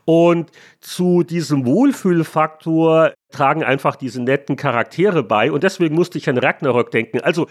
Und 0.03 0.51
zu 0.81 1.23
diesem 1.23 1.65
Wohlfühlfaktor 1.65 3.13
tragen 3.31 3.63
einfach 3.63 3.95
diese 3.95 4.21
netten 4.21 4.57
Charaktere 4.57 5.23
bei 5.23 5.51
und 5.53 5.63
deswegen 5.63 5.95
musste 5.95 6.17
ich 6.17 6.29
an 6.29 6.37
Ragnarök 6.37 6.91
denken. 6.91 7.21
Also 7.21 7.47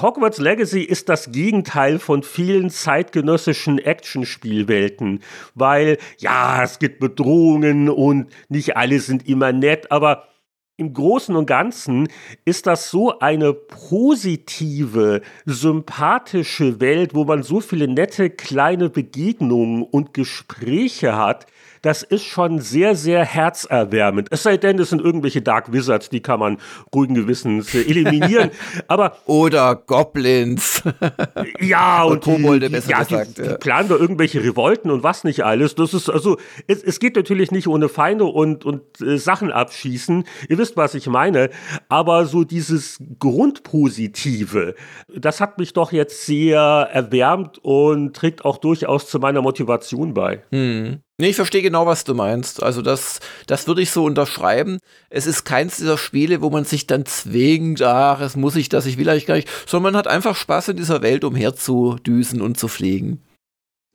Hogwarts 0.00 0.38
Legacy 0.38 0.82
ist 0.82 1.08
das 1.08 1.32
Gegenteil 1.32 1.98
von 1.98 2.22
vielen 2.22 2.68
zeitgenössischen 2.68 3.78
Actionspielwelten, 3.78 5.20
weil 5.54 5.96
ja, 6.18 6.62
es 6.62 6.78
gibt 6.78 7.00
Bedrohungen 7.00 7.88
und 7.88 8.28
nicht 8.50 8.76
alle 8.76 9.00
sind 9.00 9.26
immer 9.26 9.52
nett, 9.52 9.90
aber 9.90 10.28
im 10.76 10.92
Großen 10.92 11.36
und 11.36 11.46
Ganzen 11.46 12.08
ist 12.44 12.66
das 12.66 12.90
so 12.90 13.18
eine 13.20 13.52
positive, 13.52 15.22
sympathische 15.44 16.80
Welt, 16.80 17.14
wo 17.14 17.24
man 17.24 17.42
so 17.42 17.60
viele 17.60 17.86
nette 17.86 18.28
kleine 18.30 18.90
Begegnungen 18.90 19.82
und 19.82 20.14
Gespräche 20.14 21.16
hat, 21.16 21.46
das 21.84 22.02
ist 22.02 22.24
schon 22.24 22.60
sehr, 22.60 22.96
sehr 22.96 23.26
herzerwärmend. 23.26 24.28
Es 24.30 24.42
sei 24.42 24.56
denn, 24.56 24.78
es 24.78 24.88
sind 24.88 25.02
irgendwelche 25.02 25.42
Dark 25.42 25.70
Wizards, 25.70 26.08
die 26.08 26.20
kann 26.20 26.40
man 26.40 26.56
ruhigen 26.94 27.14
Gewissens 27.14 27.74
eliminieren. 27.74 28.50
Aber 28.88 29.18
Oder 29.26 29.76
Goblins. 29.76 30.82
ja, 31.60 32.04
und 32.04 32.22
Kobolde 32.22 32.70
besser 32.70 32.90
ja, 32.90 33.02
gesagt. 33.02 33.36
Die, 33.36 33.42
die 33.42 33.54
planen 33.60 33.90
da 33.90 33.96
irgendwelche 33.96 34.42
Revolten 34.42 34.90
und 34.90 35.02
was 35.02 35.24
nicht 35.24 35.44
alles. 35.44 35.74
Das 35.74 35.92
ist 35.92 36.08
also, 36.08 36.38
es, 36.66 36.82
es 36.82 37.00
geht 37.00 37.16
natürlich 37.16 37.50
nicht 37.50 37.68
ohne 37.68 37.90
Feinde 37.90 38.24
und, 38.24 38.64
und 38.64 38.82
äh, 39.02 39.18
Sachen 39.18 39.52
abschießen. 39.52 40.24
Ihr 40.48 40.56
wisst, 40.56 40.78
was 40.78 40.94
ich 40.94 41.06
meine. 41.06 41.50
Aber 41.90 42.24
so 42.24 42.44
dieses 42.44 42.98
Grundpositive, 43.18 44.74
das 45.14 45.42
hat 45.42 45.58
mich 45.58 45.74
doch 45.74 45.92
jetzt 45.92 46.24
sehr 46.24 46.60
erwärmt 46.60 47.58
und 47.58 48.16
trägt 48.16 48.46
auch 48.46 48.56
durchaus 48.56 49.06
zu 49.06 49.18
meiner 49.18 49.42
Motivation 49.42 50.14
bei. 50.14 50.42
Hm. 50.50 51.03
Nee, 51.16 51.28
ich 51.28 51.36
verstehe 51.36 51.62
genau, 51.62 51.86
was 51.86 52.02
du 52.02 52.14
meinst. 52.14 52.60
Also 52.62 52.82
das, 52.82 53.20
das 53.46 53.68
würde 53.68 53.82
ich 53.82 53.92
so 53.92 54.04
unterschreiben. 54.04 54.78
Es 55.10 55.26
ist 55.26 55.44
keins 55.44 55.76
dieser 55.76 55.96
Spiele, 55.96 56.42
wo 56.42 56.50
man 56.50 56.64
sich 56.64 56.88
dann 56.88 57.06
zwingt, 57.06 57.82
ach, 57.82 58.20
es 58.20 58.34
muss 58.34 58.56
ich 58.56 58.68
das, 58.68 58.86
ich 58.86 58.98
will 58.98 59.08
eigentlich 59.08 59.26
gar 59.26 59.36
nicht, 59.36 59.48
sondern 59.66 59.92
man 59.92 59.98
hat 59.98 60.08
einfach 60.08 60.34
Spaß 60.34 60.70
in 60.70 60.76
dieser 60.76 61.02
Welt, 61.02 61.22
umherzudüsen 61.22 62.40
und 62.40 62.58
zu 62.58 62.66
fliegen. 62.66 63.22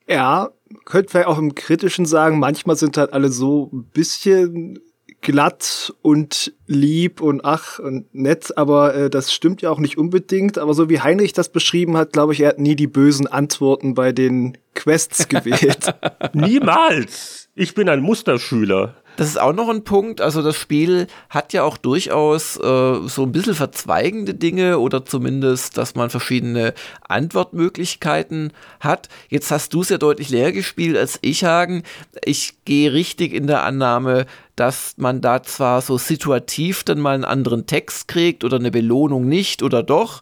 Ja, 0.08 0.50
könnte 0.86 1.12
vielleicht 1.12 1.28
auch 1.28 1.38
im 1.38 1.56
Kritischen 1.56 2.06
sagen, 2.06 2.40
manchmal 2.40 2.78
sind 2.78 2.96
halt 2.96 3.12
alle 3.12 3.30
so 3.30 3.70
ein 3.74 3.84
bisschen 3.84 4.80
glatt 5.22 5.94
und 6.02 6.54
lieb 6.68 7.22
und 7.22 7.44
ach 7.44 7.80
und 7.80 8.14
nett, 8.14 8.58
aber 8.58 8.96
äh, 8.96 9.10
das 9.10 9.34
stimmt 9.34 9.62
ja 9.62 9.70
auch 9.70 9.80
nicht 9.80 9.98
unbedingt. 9.98 10.58
Aber 10.58 10.74
so 10.74 10.90
wie 10.90 11.02
Heinrich 11.02 11.34
das 11.34 11.50
beschrieben 11.50 11.98
hat, 11.98 12.14
glaube 12.14 12.34
ich, 12.34 12.42
er 12.42 12.50
hat 12.50 12.60
nie 12.60 12.76
die 12.76 12.88
bösen 12.88 13.28
Antworten 13.28 13.94
bei 13.94 14.12
den 14.12 14.58
Quests 14.76 15.28
gewählt. 15.28 15.94
Niemals! 16.34 17.50
Ich 17.56 17.74
bin 17.74 17.90
ein 17.90 18.00
Musterschüler. 18.00 18.96
Das 19.20 19.28
ist 19.28 19.38
auch 19.38 19.52
noch 19.52 19.68
ein 19.68 19.84
Punkt. 19.84 20.22
Also 20.22 20.42
das 20.42 20.56
Spiel 20.56 21.08
hat 21.30 21.52
ja 21.52 21.64
auch 21.64 21.76
durchaus 21.76 22.56
äh, 22.56 22.62
so 23.06 23.24
ein 23.24 23.34
bisschen 23.34 23.54
verzweigende 23.54 24.34
Dinge 24.34 24.80
oder 24.80 25.04
zumindest, 25.04 25.78
dass 25.78 25.94
man 25.94 26.10
verschiedene 26.10 26.74
Antwortmöglichkeiten 27.06 28.54
hat. 28.80 29.10
Jetzt 29.28 29.52
hast 29.52 29.74
du 29.74 29.82
es 29.82 29.90
ja 29.90 29.98
deutlich 29.98 30.30
leer 30.30 30.54
gespielt 30.54 30.96
als 30.96 31.20
ich, 31.22 31.44
Hagen. 31.44 31.84
Ich 32.24 32.64
gehe 32.64 32.94
richtig 32.94 33.34
in 33.34 33.48
der 33.48 33.64
Annahme, 33.64 34.26
dass 34.60 34.96
man 34.98 35.22
da 35.22 35.42
zwar 35.44 35.82
so 35.82 35.98
situativ 35.98 36.84
dann 36.84 37.00
mal 37.00 37.16
einen 37.16 37.26
anderen 37.26 37.66
Text 37.66 38.08
kriegt 38.08 38.44
oder 38.44 38.58
eine 38.58 38.72
Belohnung 38.72 39.28
nicht 39.28 39.64
oder 39.64 39.84
doch, 39.84 40.22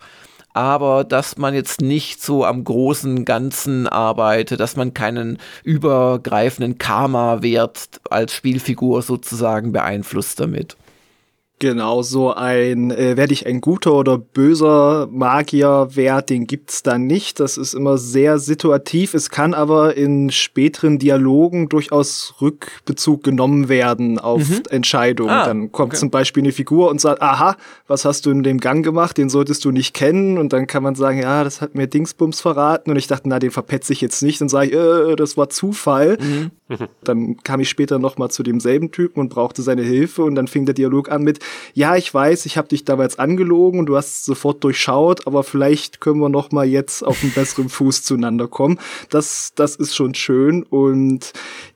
aber 0.53 1.03
dass 1.03 1.37
man 1.37 1.53
jetzt 1.53 1.81
nicht 1.81 2.21
so 2.21 2.45
am 2.45 2.63
großen 2.63 3.25
Ganzen 3.25 3.87
arbeitet, 3.87 4.59
dass 4.59 4.75
man 4.75 4.93
keinen 4.93 5.37
übergreifenden 5.63 6.77
Karma-Wert 6.77 8.01
als 8.09 8.33
Spielfigur 8.33 9.01
sozusagen 9.01 9.71
beeinflusst 9.71 10.39
damit. 10.39 10.77
Genau, 11.59 12.03
so 12.03 12.33
ein, 12.33 12.91
äh, 12.91 13.17
werde 13.17 13.33
ich 13.33 13.47
ein 13.47 13.61
guter 13.61 13.93
oder 13.93 14.19
böser 14.19 15.07
Magier 15.11 15.87
Wert, 15.95 16.29
den 16.29 16.45
gibt's 16.45 16.83
da 16.83 16.99
nicht. 16.99 17.39
Das 17.39 17.57
ist 17.57 17.73
immer 17.73 17.97
sehr 17.97 18.37
situativ. 18.37 19.15
Es 19.15 19.31
kann 19.31 19.55
aber 19.55 19.97
in 19.97 20.29
späteren 20.29 20.99
Dialogen 20.99 21.67
durchaus 21.67 22.35
Rückbezug 22.41 23.23
genommen 23.23 23.69
werden 23.69 24.19
auf 24.19 24.47
mhm. 24.47 24.61
Entscheidungen. 24.69 25.31
Ah, 25.31 25.47
dann 25.47 25.71
kommt 25.71 25.93
okay. 25.93 25.99
zum 25.99 26.11
Beispiel 26.11 26.43
eine 26.43 26.51
Figur 26.51 26.91
und 26.91 27.01
sagt, 27.01 27.23
aha, 27.23 27.57
was 27.87 28.05
hast 28.05 28.27
du 28.27 28.29
in 28.29 28.43
dem 28.43 28.59
Gang 28.59 28.85
gemacht? 28.85 29.17
Den 29.17 29.29
solltest 29.29 29.65
du 29.65 29.71
nicht 29.71 29.95
kennen. 29.95 30.37
Und 30.37 30.53
dann 30.53 30.67
kann 30.67 30.83
man 30.83 30.93
sagen, 30.93 31.19
ja, 31.19 31.43
das 31.43 31.59
hat 31.59 31.73
mir 31.73 31.87
Dingsbums 31.87 32.39
verraten. 32.39 32.91
Und 32.91 32.97
ich 32.97 33.07
dachte, 33.07 33.27
na, 33.29 33.39
den 33.39 33.49
verpetze 33.49 33.93
ich 33.93 34.01
jetzt 34.01 34.21
nicht. 34.21 34.39
Dann 34.39 34.49
sage 34.49 34.67
ich, 34.67 34.73
äh, 34.75 35.15
das 35.15 35.37
war 35.37 35.49
Zufall. 35.49 36.19
Mhm. 36.21 36.51
Dann 37.03 37.37
kam 37.37 37.61
ich 37.61 37.69
später 37.69 37.97
noch 37.97 38.17
mal 38.17 38.29
zu 38.29 38.43
demselben 38.43 38.91
Typen 38.91 39.21
und 39.21 39.29
brauchte 39.29 39.63
seine 39.63 39.81
Hilfe. 39.81 40.23
Und 40.23 40.35
dann 40.35 40.47
fing 40.47 40.65
der 40.65 40.75
Dialog 40.75 41.09
an 41.09 41.23
mit, 41.23 41.39
ja, 41.73 41.95
ich 41.95 42.13
weiß, 42.13 42.45
ich 42.45 42.57
habe 42.57 42.67
dich 42.67 42.85
damals 42.85 43.19
angelogen 43.19 43.79
und 43.79 43.85
du 43.87 43.97
hast 43.97 44.25
sofort 44.25 44.63
durchschaut, 44.63 45.27
aber 45.27 45.43
vielleicht 45.43 46.01
können 46.01 46.19
wir 46.19 46.29
noch 46.29 46.51
mal 46.51 46.67
jetzt 46.67 47.03
auf 47.03 47.21
einen 47.23 47.33
besseren 47.33 47.69
Fuß 47.69 48.03
zueinander 48.03 48.47
kommen. 48.47 48.79
Das, 49.09 49.53
das 49.55 49.75
ist 49.75 49.95
schon 49.95 50.13
schön 50.13 50.63
und 50.63 51.33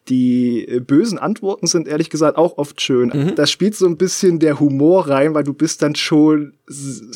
die 0.10 0.68
äh, 0.68 0.80
bösen 0.80 1.20
Antworten 1.20 1.68
sind 1.68 1.88
ehrlich 1.88 2.10
gesagt 2.10 2.38
auch 2.38 2.58
oft 2.58 2.82
schön. 2.82 3.12
Mhm. 3.14 3.36
Da 3.36 3.46
spielt 3.46 3.76
so 3.76 3.86
ein 3.86 3.98
bisschen 3.98 4.40
der 4.40 4.60
Humor 4.60 5.08
rein, 5.08 5.36
weil 5.36 5.44
du 5.44 5.54
bist 5.54 5.82
dann 5.84 5.96
schon, 5.96 6.54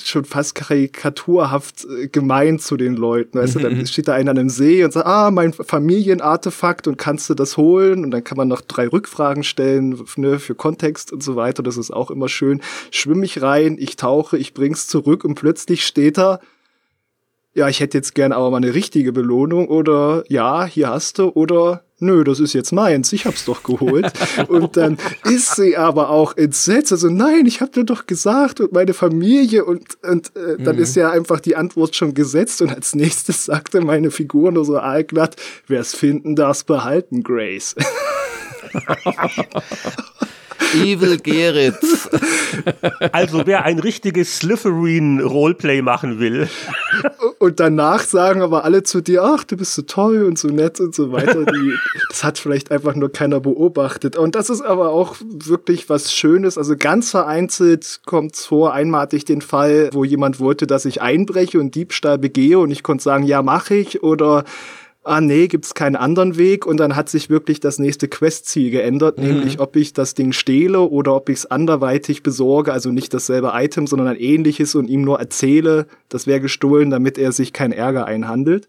schon 0.03 0.23
fast 0.23 0.53
karikaturhaft 0.53 1.85
äh, 1.85 2.07
gemein 2.07 2.59
zu 2.59 2.77
den 2.77 2.95
Leuten. 2.95 3.39
Weißt 3.39 3.55
mhm. 3.55 3.59
du, 3.59 3.69
dann 3.69 3.77
mhm. 3.79 3.85
steht 3.87 4.07
da 4.07 4.13
einer 4.13 4.31
an 4.31 4.37
einem 4.37 4.49
See 4.49 4.83
und 4.83 4.93
sagt, 4.93 5.07
ah, 5.07 5.31
mein 5.31 5.53
Familienartefakt 5.53 6.87
und 6.87 6.97
kannst 6.97 7.29
du 7.29 7.33
das 7.33 7.57
holen? 7.57 8.03
Und 8.03 8.11
dann 8.11 8.23
kann 8.23 8.37
man 8.37 8.47
noch 8.47 8.61
drei 8.61 8.87
Rückfragen 8.87 9.43
stellen, 9.43 9.99
ne, 10.15 10.37
für 10.37 10.53
Kontext 10.53 11.11
und 11.11 11.23
so 11.23 11.35
weiter. 11.35 11.63
Das 11.63 11.77
ist 11.77 11.91
auch 11.91 12.11
immer 12.11 12.29
schön. 12.29 12.61
Schwimme 12.91 13.25
ich 13.25 13.41
rein, 13.41 13.77
ich 13.79 13.95
tauche, 13.95 14.37
ich 14.37 14.53
bring's 14.53 14.87
zurück 14.87 15.25
und 15.25 15.35
plötzlich 15.35 15.85
steht 15.85 16.19
da, 16.19 16.39
ja, 17.55 17.69
ich 17.69 17.79
hätte 17.79 17.97
jetzt 17.97 18.13
gern 18.13 18.33
aber 18.33 18.51
mal 18.51 18.57
eine 18.57 18.73
richtige 18.75 19.13
Belohnung 19.13 19.69
oder 19.69 20.25
ja, 20.27 20.65
hier 20.65 20.89
hast 20.89 21.17
du 21.17 21.29
oder 21.29 21.84
nö, 21.99 22.23
das 22.23 22.39
ist 22.39 22.53
jetzt 22.53 22.71
meins, 22.71 23.13
ich 23.13 23.25
hab's 23.25 23.45
doch 23.45 23.63
geholt. 23.63 24.11
und 24.47 24.77
dann 24.77 24.97
ist 25.23 25.55
sie 25.55 25.77
aber 25.77 26.09
auch 26.09 26.35
entsetzt, 26.37 26.91
also 26.91 27.09
nein, 27.09 27.45
ich 27.45 27.61
hab 27.61 27.71
dir 27.73 27.83
doch 27.83 28.05
gesagt 28.05 28.59
und 28.59 28.73
meine 28.73 28.93
Familie 28.93 29.65
und, 29.65 29.97
und 30.03 30.35
äh, 30.35 30.57
dann 30.59 30.75
mhm. 30.75 30.81
ist 30.81 30.95
ja 30.95 31.09
einfach 31.11 31.39
die 31.39 31.55
Antwort 31.55 31.95
schon 31.95 32.13
gesetzt 32.13 32.61
und 32.61 32.73
als 32.73 32.95
nächstes 32.95 33.45
sagte 33.45 33.81
meine 33.81 34.11
Figur 34.11 34.51
nur 34.51 34.65
so 34.65 34.77
allglatt, 34.77 35.35
wer's 35.67 35.95
finden 35.95 36.35
darf's 36.35 36.63
behalten, 36.63 37.23
Grace. 37.23 37.75
Evil 40.73 41.17
Geritz. 41.19 42.09
Also 43.11 43.45
wer 43.45 43.63
ein 43.65 43.79
richtiges 43.79 44.37
Slytherin-Roleplay 44.37 45.81
machen 45.81 46.19
will. 46.19 46.47
Und 47.39 47.59
danach 47.59 48.01
sagen 48.01 48.41
aber 48.41 48.63
alle 48.63 48.83
zu 48.83 49.01
dir, 49.01 49.23
ach, 49.23 49.43
du 49.43 49.57
bist 49.57 49.73
so 49.73 49.81
toll 49.81 50.23
und 50.23 50.39
so 50.39 50.47
nett 50.47 50.79
und 50.79 50.95
so 50.95 51.11
weiter. 51.11 51.45
Die, 51.45 51.73
das 52.09 52.23
hat 52.23 52.37
vielleicht 52.37 52.71
einfach 52.71 52.95
nur 52.95 53.11
keiner 53.11 53.39
beobachtet. 53.39 54.17
Und 54.17 54.35
das 54.35 54.49
ist 54.49 54.61
aber 54.61 54.89
auch 54.89 55.15
wirklich 55.19 55.89
was 55.89 56.13
Schönes. 56.13 56.57
Also 56.57 56.75
ganz 56.77 57.11
vereinzelt 57.11 58.01
kommt 58.05 58.35
es 58.35 58.45
vor. 58.45 58.73
Einmal 58.73 59.01
hatte 59.01 59.17
ich 59.17 59.25
den 59.25 59.41
Fall, 59.41 59.89
wo 59.93 60.03
jemand 60.03 60.39
wollte, 60.39 60.67
dass 60.67 60.85
ich 60.85 61.01
einbreche 61.01 61.59
und 61.59 61.75
Diebstahl 61.75 62.17
begehe 62.17 62.59
und 62.59 62.71
ich 62.71 62.83
konnte 62.83 63.03
sagen, 63.03 63.23
ja, 63.23 63.41
mache 63.41 63.75
ich. 63.75 64.03
Oder 64.03 64.43
ah 65.05 65.21
nee, 65.21 65.47
gibt's 65.47 65.75
keinen 65.75 65.95
anderen 65.95 66.37
Weg 66.37 66.65
und 66.65 66.77
dann 66.77 66.95
hat 66.95 67.09
sich 67.09 67.29
wirklich 67.29 67.59
das 67.59 67.77
nächste 67.79 68.07
Questziel 68.07 68.71
geändert, 68.71 69.17
mhm. 69.17 69.25
nämlich 69.25 69.59
ob 69.59 69.75
ich 69.75 69.93
das 69.93 70.15
Ding 70.15 70.31
stehle 70.31 70.81
oder 70.81 71.15
ob 71.15 71.29
ich 71.29 71.37
es 71.37 71.45
anderweitig 71.45 72.23
besorge, 72.23 72.73
also 72.73 72.91
nicht 72.91 73.13
dasselbe 73.13 73.51
Item, 73.53 73.87
sondern 73.87 74.07
ein 74.07 74.17
ähnliches 74.17 74.73
und 74.75 74.87
ihm 74.89 75.03
nur 75.03 75.19
erzähle, 75.19 75.85
das 76.09 76.25
wäre 76.25 76.41
gestohlen, 76.41 76.89
damit 76.89 77.17
er 77.17 77.31
sich 77.31 77.53
kein 77.53 77.71
Ärger 77.71 78.05
einhandelt. 78.05 78.67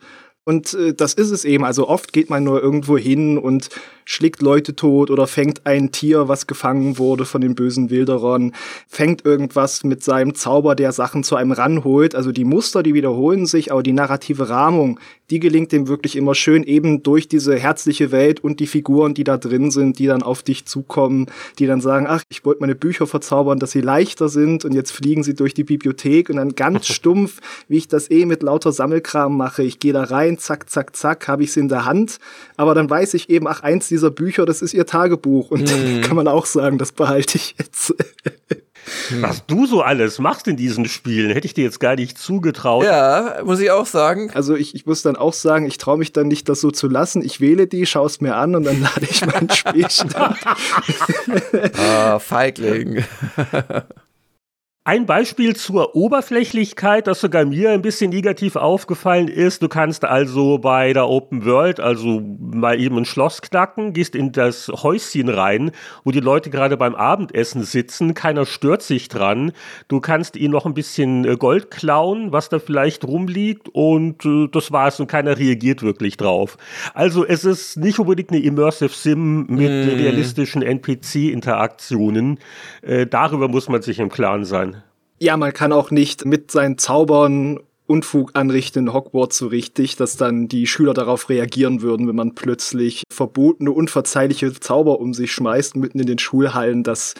Und 0.48 0.74
äh, 0.74 0.94
das 0.94 1.12
ist 1.12 1.32
es 1.32 1.44
eben. 1.44 1.64
Also 1.64 1.88
oft 1.88 2.12
geht 2.12 2.30
man 2.30 2.44
nur 2.44 2.62
irgendwo 2.62 2.96
hin 2.96 3.36
und 3.36 3.68
schlägt 4.04 4.40
Leute 4.40 4.76
tot 4.76 5.10
oder 5.10 5.26
fängt 5.26 5.66
ein 5.66 5.90
Tier, 5.90 6.28
was 6.28 6.46
gefangen 6.46 6.96
wurde 6.96 7.24
von 7.24 7.40
den 7.40 7.56
bösen 7.56 7.90
Wilderern, 7.90 8.54
fängt 8.86 9.24
irgendwas 9.24 9.82
mit 9.82 10.04
seinem 10.04 10.36
Zauber, 10.36 10.76
der 10.76 10.92
Sachen 10.92 11.24
zu 11.24 11.34
einem 11.34 11.50
ranholt. 11.50 12.14
Also 12.14 12.30
die 12.30 12.44
Muster, 12.44 12.84
die 12.84 12.94
wiederholen 12.94 13.46
sich, 13.46 13.72
aber 13.72 13.82
die 13.82 13.92
narrative 13.92 14.48
Rahmung, 14.48 15.00
die 15.30 15.40
gelingt 15.40 15.72
dem 15.72 15.88
wirklich 15.88 16.14
immer 16.14 16.36
schön, 16.36 16.62
eben 16.62 17.02
durch 17.02 17.26
diese 17.26 17.58
herzliche 17.58 18.12
Welt 18.12 18.38
und 18.44 18.60
die 18.60 18.68
Figuren, 18.68 19.14
die 19.14 19.24
da 19.24 19.36
drin 19.36 19.72
sind, 19.72 19.98
die 19.98 20.06
dann 20.06 20.22
auf 20.22 20.44
dich 20.44 20.66
zukommen, 20.66 21.26
die 21.58 21.66
dann 21.66 21.80
sagen, 21.80 22.06
ach, 22.08 22.22
ich 22.28 22.44
wollte 22.44 22.60
meine 22.60 22.76
Bücher 22.76 23.08
verzaubern, 23.08 23.58
dass 23.58 23.72
sie 23.72 23.80
leichter 23.80 24.28
sind 24.28 24.64
und 24.64 24.72
jetzt 24.72 24.92
fliegen 24.92 25.24
sie 25.24 25.34
durch 25.34 25.52
die 25.52 25.64
Bibliothek 25.64 26.30
und 26.30 26.36
dann 26.36 26.54
ganz 26.54 26.86
stumpf, 26.94 27.40
wie 27.66 27.78
ich 27.78 27.88
das 27.88 28.08
eh 28.08 28.24
mit 28.24 28.44
lauter 28.44 28.70
Sammelkram 28.70 29.36
mache. 29.36 29.64
Ich 29.64 29.80
gehe 29.80 29.92
da 29.92 30.04
rein, 30.04 30.35
zack, 30.36 30.70
zack, 30.70 30.96
zack, 30.96 31.28
habe 31.28 31.42
ich 31.44 31.52
sie 31.52 31.60
in 31.60 31.68
der 31.68 31.84
Hand, 31.84 32.18
aber 32.56 32.74
dann 32.74 32.88
weiß 32.88 33.14
ich 33.14 33.30
eben, 33.30 33.46
ach, 33.46 33.62
eins 33.62 33.88
dieser 33.88 34.10
Bücher, 34.10 34.46
das 34.46 34.62
ist 34.62 34.74
ihr 34.74 34.86
Tagebuch. 34.86 35.50
Und 35.50 35.70
mhm. 35.70 36.02
kann 36.02 36.16
man 36.16 36.28
auch 36.28 36.46
sagen, 36.46 36.78
das 36.78 36.92
behalte 36.92 37.36
ich 37.36 37.54
jetzt. 37.58 37.94
Was 39.20 39.44
du 39.46 39.66
so 39.66 39.82
alles 39.82 40.18
machst 40.18 40.46
in 40.46 40.56
diesen 40.56 40.86
Spielen, 40.86 41.30
hätte 41.32 41.46
ich 41.46 41.54
dir 41.54 41.64
jetzt 41.64 41.80
gar 41.80 41.96
nicht 41.96 42.18
zugetraut. 42.18 42.84
Ja, 42.84 43.40
muss 43.44 43.58
ich 43.60 43.70
auch 43.70 43.86
sagen. 43.86 44.30
Also 44.32 44.54
ich, 44.54 44.74
ich 44.74 44.86
muss 44.86 45.02
dann 45.02 45.16
auch 45.16 45.32
sagen, 45.32 45.66
ich 45.66 45.78
traue 45.78 45.98
mich 45.98 46.12
dann 46.12 46.28
nicht, 46.28 46.48
das 46.48 46.60
so 46.60 46.70
zu 46.70 46.88
lassen. 46.88 47.22
Ich 47.22 47.40
wähle 47.40 47.66
die, 47.66 47.86
schaue 47.86 48.06
es 48.06 48.20
mir 48.20 48.36
an 48.36 48.54
und 48.54 48.64
dann 48.64 48.80
lade 48.82 49.06
ich 49.08 49.26
mein 49.26 49.50
Spielstand. 49.50 50.36
ah, 51.76 52.18
Feigling. 52.18 53.04
Ein 54.88 55.04
Beispiel 55.04 55.56
zur 55.56 55.96
Oberflächlichkeit, 55.96 57.08
das 57.08 57.20
sogar 57.20 57.44
mir 57.44 57.72
ein 57.72 57.82
bisschen 57.82 58.10
negativ 58.10 58.54
aufgefallen 58.54 59.26
ist. 59.26 59.60
Du 59.60 59.66
kannst 59.66 60.04
also 60.04 60.58
bei 60.58 60.92
der 60.92 61.08
Open 61.08 61.44
World, 61.44 61.80
also 61.80 62.22
mal 62.38 62.78
eben 62.78 62.96
ein 62.98 63.04
Schloss 63.04 63.42
knacken, 63.42 63.94
gehst 63.94 64.14
in 64.14 64.30
das 64.30 64.68
Häuschen 64.68 65.28
rein, 65.28 65.72
wo 66.04 66.12
die 66.12 66.20
Leute 66.20 66.50
gerade 66.50 66.76
beim 66.76 66.94
Abendessen 66.94 67.64
sitzen. 67.64 68.14
Keiner 68.14 68.46
stört 68.46 68.80
sich 68.82 69.08
dran. 69.08 69.50
Du 69.88 69.98
kannst 70.00 70.36
ihnen 70.36 70.52
noch 70.52 70.66
ein 70.66 70.74
bisschen 70.74 71.24
äh, 71.24 71.34
Gold 71.34 71.72
klauen, 71.72 72.30
was 72.30 72.48
da 72.48 72.60
vielleicht 72.60 73.04
rumliegt 73.04 73.68
und 73.68 74.24
äh, 74.24 74.46
das 74.52 74.70
war's 74.70 75.00
und 75.00 75.08
keiner 75.08 75.36
reagiert 75.36 75.82
wirklich 75.82 76.16
drauf. 76.16 76.58
Also 76.94 77.26
es 77.26 77.44
ist 77.44 77.76
nicht 77.76 77.98
unbedingt 77.98 78.30
eine 78.30 78.38
Immersive 78.38 78.94
Sim 78.94 79.46
mit 79.48 79.68
mm. 79.68 79.98
realistischen 79.98 80.62
NPC-Interaktionen. 80.62 82.38
Äh, 82.82 83.08
darüber 83.08 83.48
muss 83.48 83.68
man 83.68 83.82
sich 83.82 83.98
im 83.98 84.10
Klaren 84.10 84.44
sein. 84.44 84.75
Ja, 85.18 85.36
man 85.36 85.52
kann 85.52 85.72
auch 85.72 85.90
nicht 85.90 86.24
mit 86.24 86.50
seinen 86.50 86.78
Zaubern 86.78 87.60
Unfug 87.86 88.32
anrichten 88.34 88.86
in 88.86 88.92
Hogwarts 88.92 89.38
so 89.38 89.46
richtig, 89.46 89.96
dass 89.96 90.16
dann 90.16 90.48
die 90.48 90.66
Schüler 90.66 90.92
darauf 90.92 91.28
reagieren 91.28 91.82
würden, 91.82 92.08
wenn 92.08 92.16
man 92.16 92.34
plötzlich 92.34 93.04
verbotene, 93.10 93.70
unverzeihliche 93.70 94.52
Zauber 94.54 94.98
um 94.98 95.14
sich 95.14 95.32
schmeißt 95.32 95.76
mitten 95.76 96.00
in 96.00 96.06
den 96.06 96.18
Schulhallen. 96.18 96.82
Das, 96.82 97.14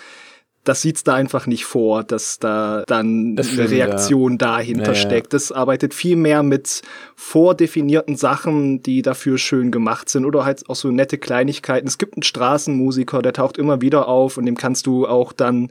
das 0.65 0.83
sieht's 0.83 1.05
da 1.05 1.15
einfach 1.15 1.47
nicht 1.47 1.67
vor, 1.67 2.03
dass 2.03 2.41
da 2.41 2.83
dann 2.89 3.37
das 3.37 3.51
eine 3.51 3.71
Reaktion 3.71 4.33
ja. 4.33 4.39
dahinter 4.39 4.91
naja. 4.91 4.95
steckt. 4.97 5.33
Das 5.35 5.53
arbeitet 5.53 5.95
viel 5.95 6.17
mehr 6.17 6.43
mit 6.43 6.83
vordefinierten 7.15 8.17
Sachen, 8.17 8.83
die 8.83 9.03
dafür 9.03 9.39
schön 9.39 9.71
gemacht 9.71 10.09
sind 10.09 10.25
oder 10.25 10.45
halt 10.45 10.69
auch 10.69 10.75
so 10.75 10.91
nette 10.91 11.19
Kleinigkeiten. 11.19 11.87
Es 11.87 11.99
gibt 11.99 12.17
einen 12.17 12.25
Straßenmusiker, 12.25 13.23
der 13.23 13.35
taucht 13.35 13.57
immer 13.57 13.81
wieder 13.81 14.09
auf 14.09 14.37
und 14.37 14.47
dem 14.47 14.57
kannst 14.57 14.89
du 14.89 15.07
auch 15.07 15.33
dann 15.33 15.71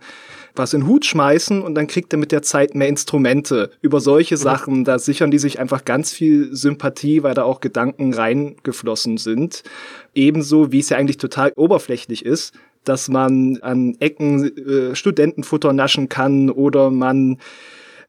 was 0.57 0.73
in 0.73 0.81
den 0.81 0.87
Hut 0.87 1.05
schmeißen 1.05 1.61
und 1.61 1.75
dann 1.75 1.87
kriegt 1.87 2.13
er 2.13 2.19
mit 2.19 2.31
der 2.31 2.41
Zeit 2.41 2.75
mehr 2.75 2.87
Instrumente. 2.87 3.71
Über 3.81 3.99
solche. 3.99 4.37
Sachen, 4.37 4.83
da 4.83 4.99
sichern 4.99 5.31
die 5.31 5.39
sich 5.39 5.59
einfach 5.59 5.85
ganz 5.85 6.11
viel 6.11 6.55
Sympathie, 6.55 7.23
weil 7.23 7.33
da 7.33 7.43
auch 7.43 7.61
Gedanken 7.61 8.13
reingeflossen 8.13 9.17
sind. 9.17 9.63
Ebenso, 10.13 10.71
wie 10.71 10.79
es 10.79 10.89
ja 10.89 10.97
eigentlich 10.97 11.17
total 11.17 11.51
oberflächlich 11.55 12.25
ist, 12.25 12.53
dass 12.83 13.09
man 13.09 13.57
an 13.61 13.95
Ecken 13.99 14.55
äh, 14.57 14.95
Studentenfutter 14.95 15.73
naschen 15.73 16.09
kann 16.09 16.49
oder 16.49 16.91
man 16.91 17.37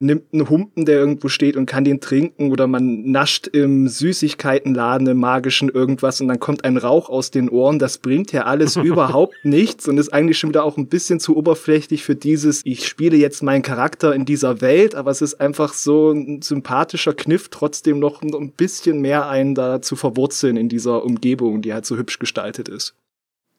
nimmt 0.00 0.32
einen 0.32 0.48
Humpen, 0.48 0.84
der 0.84 0.98
irgendwo 0.98 1.28
steht 1.28 1.56
und 1.56 1.66
kann 1.66 1.84
den 1.84 2.00
trinken 2.00 2.50
oder 2.52 2.66
man 2.66 3.10
nascht 3.10 3.46
im 3.46 3.88
Süßigkeitenladen 3.88 5.06
im 5.06 5.18
magischen 5.18 5.68
irgendwas 5.68 6.20
und 6.20 6.28
dann 6.28 6.40
kommt 6.40 6.64
ein 6.64 6.76
Rauch 6.76 7.08
aus 7.08 7.30
den 7.30 7.48
Ohren. 7.48 7.78
Das 7.78 7.98
bringt 7.98 8.32
ja 8.32 8.44
alles 8.44 8.76
überhaupt 8.76 9.44
nichts 9.44 9.88
und 9.88 9.98
ist 9.98 10.12
eigentlich 10.12 10.38
schon 10.38 10.50
wieder 10.50 10.64
auch 10.64 10.76
ein 10.76 10.88
bisschen 10.88 11.20
zu 11.20 11.36
oberflächlich 11.36 12.04
für 12.04 12.14
dieses, 12.14 12.62
ich 12.64 12.86
spiele 12.86 13.16
jetzt 13.16 13.42
meinen 13.42 13.62
Charakter 13.62 14.14
in 14.14 14.24
dieser 14.24 14.60
Welt, 14.60 14.94
aber 14.94 15.10
es 15.10 15.22
ist 15.22 15.40
einfach 15.40 15.72
so 15.72 16.10
ein 16.10 16.42
sympathischer 16.42 17.14
Kniff, 17.14 17.48
trotzdem 17.48 17.98
noch 17.98 18.22
ein 18.22 18.52
bisschen 18.52 19.00
mehr 19.00 19.28
einen 19.28 19.54
da 19.54 19.80
zu 19.80 19.96
verwurzeln 19.96 20.56
in 20.56 20.68
dieser 20.68 21.04
Umgebung, 21.04 21.62
die 21.62 21.72
halt 21.72 21.86
so 21.86 21.96
hübsch 21.96 22.18
gestaltet 22.18 22.68
ist. 22.68 22.94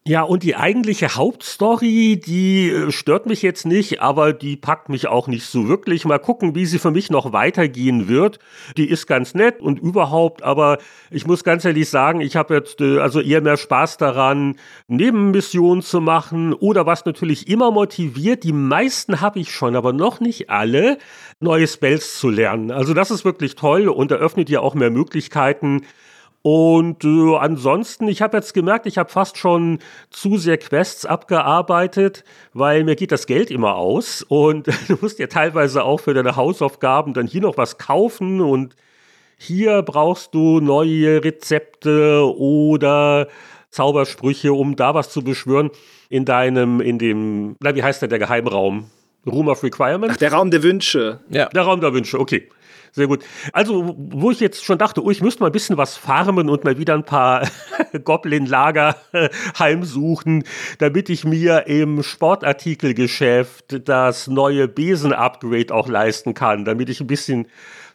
Ja, 0.08 0.22
und 0.22 0.44
die 0.44 0.56
eigentliche 0.56 1.16
Hauptstory, 1.16 2.18
die 2.18 2.70
äh, 2.70 2.92
stört 2.94 3.26
mich 3.26 3.42
jetzt 3.42 3.66
nicht, 3.66 4.02
aber 4.02 4.32
die 4.32 4.56
packt 4.56 4.88
mich 4.88 5.10
auch 5.10 5.28
nicht 5.28 5.46
so 5.46 5.68
wirklich. 5.68 6.06
Mal 6.06 6.18
gucken, 6.18 6.56
wie 6.56 6.66
sie 6.66 6.80
für 6.80 6.92
mich 6.92 7.10
noch 7.10 7.34
weitergehen 7.34 8.08
wird. 8.08 8.40
Die 8.78 8.90
ist 8.90 9.08
ganz 9.08 9.34
nett 9.34 9.60
und 9.60 9.80
überhaupt, 9.80 10.44
aber 10.44 10.78
ich 11.12 11.28
muss 11.28 11.44
ganz 11.44 11.66
ehrlich 11.66 11.90
sagen, 11.90 12.22
ich 12.22 12.38
habe 12.38 12.56
jetzt 12.56 12.80
äh, 12.80 13.00
also 13.00 13.20
eher 13.20 13.42
mehr 13.42 13.58
Spaß 13.58 13.98
daran, 13.98 14.56
Nebenmissionen 14.88 15.82
zu 15.82 16.00
machen 16.00 16.54
oder 16.54 16.86
was 16.86 17.04
natürlich 17.04 17.50
immer 17.50 17.72
motiviert, 17.72 18.46
die 18.46 18.54
meisten 18.54 19.20
habe 19.20 19.40
ich 19.40 19.52
schon, 19.52 19.76
aber 19.76 19.92
noch 19.92 20.22
nicht 20.22 20.50
alle, 20.50 21.00
neue 21.42 21.68
Spells 21.68 22.18
zu 22.18 22.30
lernen. 22.30 22.72
Also 22.72 22.94
das 22.94 23.12
ist 23.12 23.26
wirklich 23.26 23.56
toll 23.56 23.90
und 23.90 24.12
eröffnet 24.12 24.50
ja 24.50 24.62
auch 24.62 24.74
mehr 24.74 24.90
Möglichkeiten 24.90 25.82
und 26.50 27.04
äh, 27.04 27.36
ansonsten, 27.36 28.08
ich 28.08 28.22
habe 28.22 28.38
jetzt 28.38 28.54
gemerkt, 28.54 28.86
ich 28.86 28.98
habe 28.98 29.10
fast 29.10 29.38
schon 29.38 29.80
zu 30.12 30.38
sehr 30.38 30.58
Quests 30.58 31.06
abgearbeitet, 31.06 32.24
weil 32.54 32.86
mir 32.86 32.96
geht 32.96 33.12
das 33.12 33.28
Geld 33.28 33.52
immer 33.52 33.76
aus. 33.76 34.22
Und 34.22 34.68
du 34.88 34.98
musst 35.02 35.20
ja 35.20 35.28
teilweise 35.28 35.84
auch 35.84 36.00
für 36.00 36.14
deine 36.14 36.38
Hausaufgaben 36.38 37.14
dann 37.14 37.28
hier 37.28 37.42
noch 37.42 37.58
was 37.58 37.78
kaufen 37.78 38.40
und 38.40 38.78
hier 39.36 39.82
brauchst 39.82 40.34
du 40.34 40.62
neue 40.62 41.22
Rezepte 41.22 42.24
oder 42.38 43.28
Zaubersprüche, 43.70 44.54
um 44.54 44.78
da 44.78 44.94
was 44.94 45.10
zu 45.10 45.26
beschwören 45.26 45.70
in 46.08 46.24
deinem, 46.24 46.80
in 46.80 46.98
dem, 46.98 47.58
na, 47.60 47.76
wie 47.76 47.84
heißt 47.84 48.02
der, 48.02 48.08
der 48.08 48.20
Geheimraum? 48.20 48.90
Room 49.26 49.50
of 49.50 49.64
Requirement? 49.64 50.14
Ach, 50.14 50.18
der 50.18 50.32
Raum 50.32 50.50
der 50.50 50.64
Wünsche. 50.64 51.20
Ja. 51.28 51.50
Der 51.50 51.64
Raum 51.64 51.82
der 51.82 51.94
Wünsche, 51.94 52.18
okay. 52.18 52.48
Sehr 52.98 53.06
gut. 53.06 53.24
Also, 53.54 53.96
wo 53.96 54.32
ich 54.32 54.40
jetzt 54.40 54.66
schon 54.66 54.80
dachte, 54.80 55.04
oh, 55.04 55.12
ich 55.12 55.22
müsste 55.22 55.42
mal 55.42 55.50
ein 55.50 55.52
bisschen 55.52 55.78
was 55.78 55.96
farmen 55.98 56.50
und 56.50 56.64
mal 56.64 56.80
wieder 56.80 56.96
ein 56.96 57.04
paar 57.04 57.48
Goblin-Lager 58.04 58.96
heimsuchen, 59.60 60.44
damit 60.80 61.10
ich 61.10 61.24
mir 61.24 61.68
im 61.68 62.02
Sportartikelgeschäft 62.02 63.88
das 63.88 64.26
neue 64.26 64.68
Besen-Upgrade 64.68 65.72
auch 65.76 65.88
leisten 65.88 66.34
kann, 66.34 66.66
damit 66.66 66.90
ich 66.90 67.00
ein 67.00 67.06
bisschen 67.06 67.46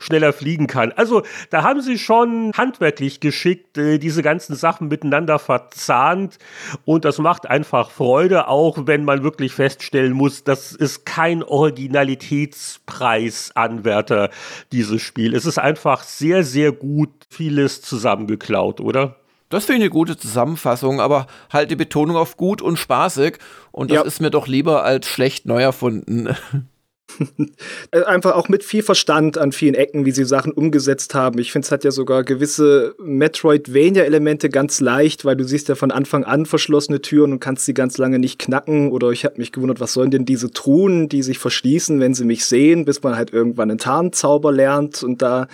schneller 0.03 0.33
fliegen 0.33 0.67
kann. 0.67 0.91
Also 0.93 1.23
da 1.51 1.63
haben 1.63 1.81
sie 1.81 1.97
schon 1.99 2.51
handwerklich 2.57 3.21
geschickt 3.21 3.79
äh, 3.79 3.99
diese 3.99 4.23
ganzen 4.23 4.57
Sachen 4.57 4.89
miteinander 4.89 5.39
verzahnt 5.39 6.39
und 6.85 7.05
das 7.05 7.19
macht 7.19 7.47
einfach 7.47 7.91
Freude, 7.91 8.49
auch 8.49 8.87
wenn 8.87 9.05
man 9.05 9.23
wirklich 9.23 9.53
feststellen 9.53 10.13
muss, 10.13 10.43
das 10.45 10.73
ist 10.73 11.05
kein 11.07 11.43
Originalitätspreisanwärter, 11.43 14.31
dieses 14.73 15.03
Spiel. 15.03 15.35
Es 15.35 15.47
ist 15.47 15.59
einfach 15.59 16.03
sehr, 16.03 16.45
sehr 16.45 16.73
gut 16.73 17.11
vieles 17.31 17.81
zusammengeklaut, 17.83 18.81
oder? 18.81 19.17
Das 19.53 19.67
finde 19.67 19.81
ich 19.81 19.85
eine 19.85 19.91
gute 19.91 20.17
Zusammenfassung, 20.17 20.99
aber 20.99 21.27
halt 21.53 21.71
die 21.71 21.77
Betonung 21.77 22.17
auf 22.17 22.39
gut 22.39 22.63
und 22.63 22.79
spaßig. 22.79 23.37
Und 23.71 23.91
das 23.91 23.97
ja. 23.97 24.03
ist 24.03 24.23
mir 24.23 24.31
doch 24.31 24.47
lieber 24.47 24.83
als 24.83 25.07
schlecht 25.07 25.45
neu 25.45 25.61
erfunden. 25.61 26.35
Äh, 27.91 28.05
einfach 28.05 28.35
auch 28.35 28.49
mit 28.49 28.65
viel 28.65 28.83
Verstand 28.83 29.37
an 29.37 29.53
vielen 29.53 29.75
Ecken, 29.75 30.07
wie 30.07 30.13
sie 30.13 30.25
Sachen 30.25 30.53
umgesetzt 30.53 31.15
haben. 31.15 31.39
Ich 31.39 31.53
finde, 31.53 31.67
es 31.67 31.73
hat 31.73 31.85
ja 31.85 31.91
sogar 31.91 32.25
gewisse 32.25 32.95
Metroidvania-Elemente 33.03 34.49
ganz 34.49 34.81
leicht, 34.81 35.25
weil 35.25 35.37
du 35.37 35.45
siehst 35.45 35.69
ja 35.69 35.75
von 35.75 35.91
Anfang 35.91 36.25
an 36.25 36.47
verschlossene 36.47 37.03
Türen 37.03 37.33
und 37.33 37.41
kannst 37.41 37.67
sie 37.67 37.75
ganz 37.75 37.99
lange 37.99 38.19
nicht 38.19 38.39
knacken. 38.39 38.91
Oder 38.91 39.11
ich 39.11 39.25
habe 39.25 39.39
mich 39.39 39.53
gewundert, 39.53 39.81
was 39.81 39.93
sollen 39.93 40.11
denn 40.11 40.25
diese 40.25 40.51
Truhen, 40.53 41.09
die 41.09 41.23
sich 41.23 41.39
verschließen, 41.39 42.01
wenn 42.01 42.15
sie 42.15 42.25
mich 42.25 42.47
sehen, 42.47 42.85
bis 42.85 43.03
man 43.03 43.17
halt 43.17 43.33
irgendwann 43.33 43.71
einen 43.71 43.79
Tarnzauber 43.79 44.53
lernt. 44.53 45.03
Und 45.03 45.21
da 45.21 45.49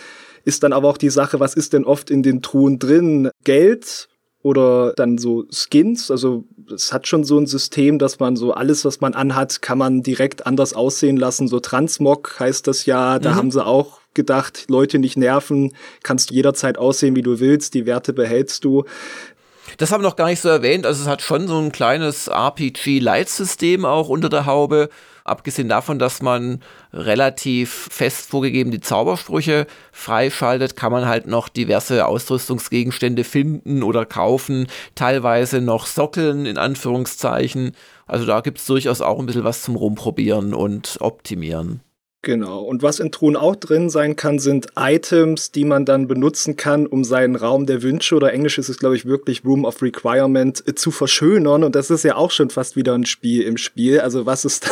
ist 0.45 0.63
dann 0.63 0.73
aber 0.73 0.89
auch 0.89 0.99
die 0.99 1.11
Sache, 1.11 1.41
was 1.41 1.55
ist 1.55 1.73
denn 1.73 1.85
oft 1.85 2.11
in 2.11 2.23
den 2.23 2.43
Truhen 2.43 2.79
drin? 2.79 3.31
Geld 3.45 4.09
oder 4.43 4.93
dann 4.95 5.19
so 5.19 5.47
Skins. 5.51 6.11
Also 6.11 6.45
es 6.73 6.93
hat 6.93 7.07
schon 7.07 7.25
so 7.25 7.39
ein 7.39 7.47
System, 7.47 7.99
dass 7.99 8.21
man 8.21 8.37
so 8.37 8.53
alles, 8.53 8.85
was 8.85 9.01
man 9.01 9.15
anhat, 9.15 9.63
kann 9.63 9.79
man 9.79 10.03
direkt 10.03 10.47
anders 10.47 10.75
aussehen 10.75 11.17
lassen. 11.17 11.49
So 11.49 11.61
Transmog 11.61 12.39
heißt 12.39 12.67
das 12.67 12.87
ja. 12.87 13.19
Da 13.19 13.33
mhm. 13.33 13.35
haben 13.35 13.51
sie 13.51 13.65
auch 13.65 14.01
gedacht, 14.15 14.65
Leute 14.69 14.99
nicht 14.99 15.17
nerven, 15.17 15.75
kannst 16.03 16.31
du 16.31 16.35
jederzeit 16.35 16.79
aussehen, 16.79 17.17
wie 17.17 17.23
du 17.23 17.41
willst, 17.41 17.75
die 17.75 17.87
Werte 17.87 18.13
behältst 18.13 18.65
du. 18.65 18.85
Das 19.77 19.93
haben 19.93 20.03
wir 20.03 20.09
noch 20.09 20.17
gar 20.17 20.29
nicht 20.29 20.41
so 20.41 20.49
erwähnt. 20.49 20.87
Also 20.87 21.03
es 21.03 21.09
hat 21.09 21.23
schon 21.23 21.47
so 21.47 21.59
ein 21.59 21.73
kleines 21.73 22.29
RPG-Light-System 22.29 23.85
auch 23.85 24.09
unter 24.09 24.29
der 24.29 24.47
Haube. 24.47 24.89
Abgesehen 25.29 25.69
davon, 25.69 25.99
dass 25.99 26.23
man 26.23 26.61
relativ 26.93 27.89
fest 27.91 28.31
vorgegeben 28.31 28.71
die 28.71 28.81
Zaubersprüche 28.81 29.67
freischaltet, 29.93 30.77
kann 30.77 30.93
man 30.93 31.07
halt 31.07 31.27
noch 31.27 31.49
diverse 31.49 32.07
Ausrüstungsgegenstände 32.07 33.25
finden 33.25 33.83
oder 33.83 34.07
kaufen, 34.07 34.67
teilweise 34.95 35.61
noch 35.61 35.87
Sockeln 35.87 36.47
in 36.47 36.59
Anführungszeichen. 36.59 37.73
Also 38.07 38.27
da 38.27 38.41
gibt 38.41 38.59
es 38.59 38.67
durchaus 38.67 39.01
auch 39.01 39.19
ein 39.19 39.27
bisschen 39.27 39.45
was 39.45 39.63
zum 39.63 39.77
Rumprobieren 39.77 40.55
und 40.55 40.97
Optimieren. 41.01 41.81
Genau. 42.23 42.63
Und 42.63 42.83
was 42.83 42.99
in 42.99 43.13
Truhen 43.13 43.37
auch 43.37 43.55
drin 43.55 43.91
sein 43.91 44.17
kann, 44.17 44.41
sind 44.41 44.67
Items, 44.77 45.53
die 45.53 45.65
man 45.65 45.85
dann 45.85 46.09
benutzen 46.09 46.57
kann, 46.57 46.87
um 46.87 47.05
seinen 47.05 47.37
Raum 47.37 47.65
der 47.65 47.83
Wünsche 47.83 48.17
oder 48.17 48.33
Englisch 48.33 48.59
ist 48.59 48.69
es, 48.69 48.79
glaube 48.79 48.97
ich, 48.97 49.07
wirklich 49.07 49.45
Room 49.45 49.65
of 49.65 49.83
Requirement 49.83 50.67
äh, 50.67 50.75
zu 50.75 50.91
verschönern. 50.91 51.63
Und 51.63 51.77
das 51.77 51.91
ist 51.91 52.03
ja 52.03 52.17
auch 52.17 52.33
schon 52.33 52.51
fast 52.51 52.75
wieder 52.75 52.95
ein 52.95 53.07
Spiel 53.07 53.43
im 53.43 53.57
Spiel. 53.57 54.01
Also 54.01 54.27
was 54.27 54.45
es 54.45 54.61
da 54.61 54.71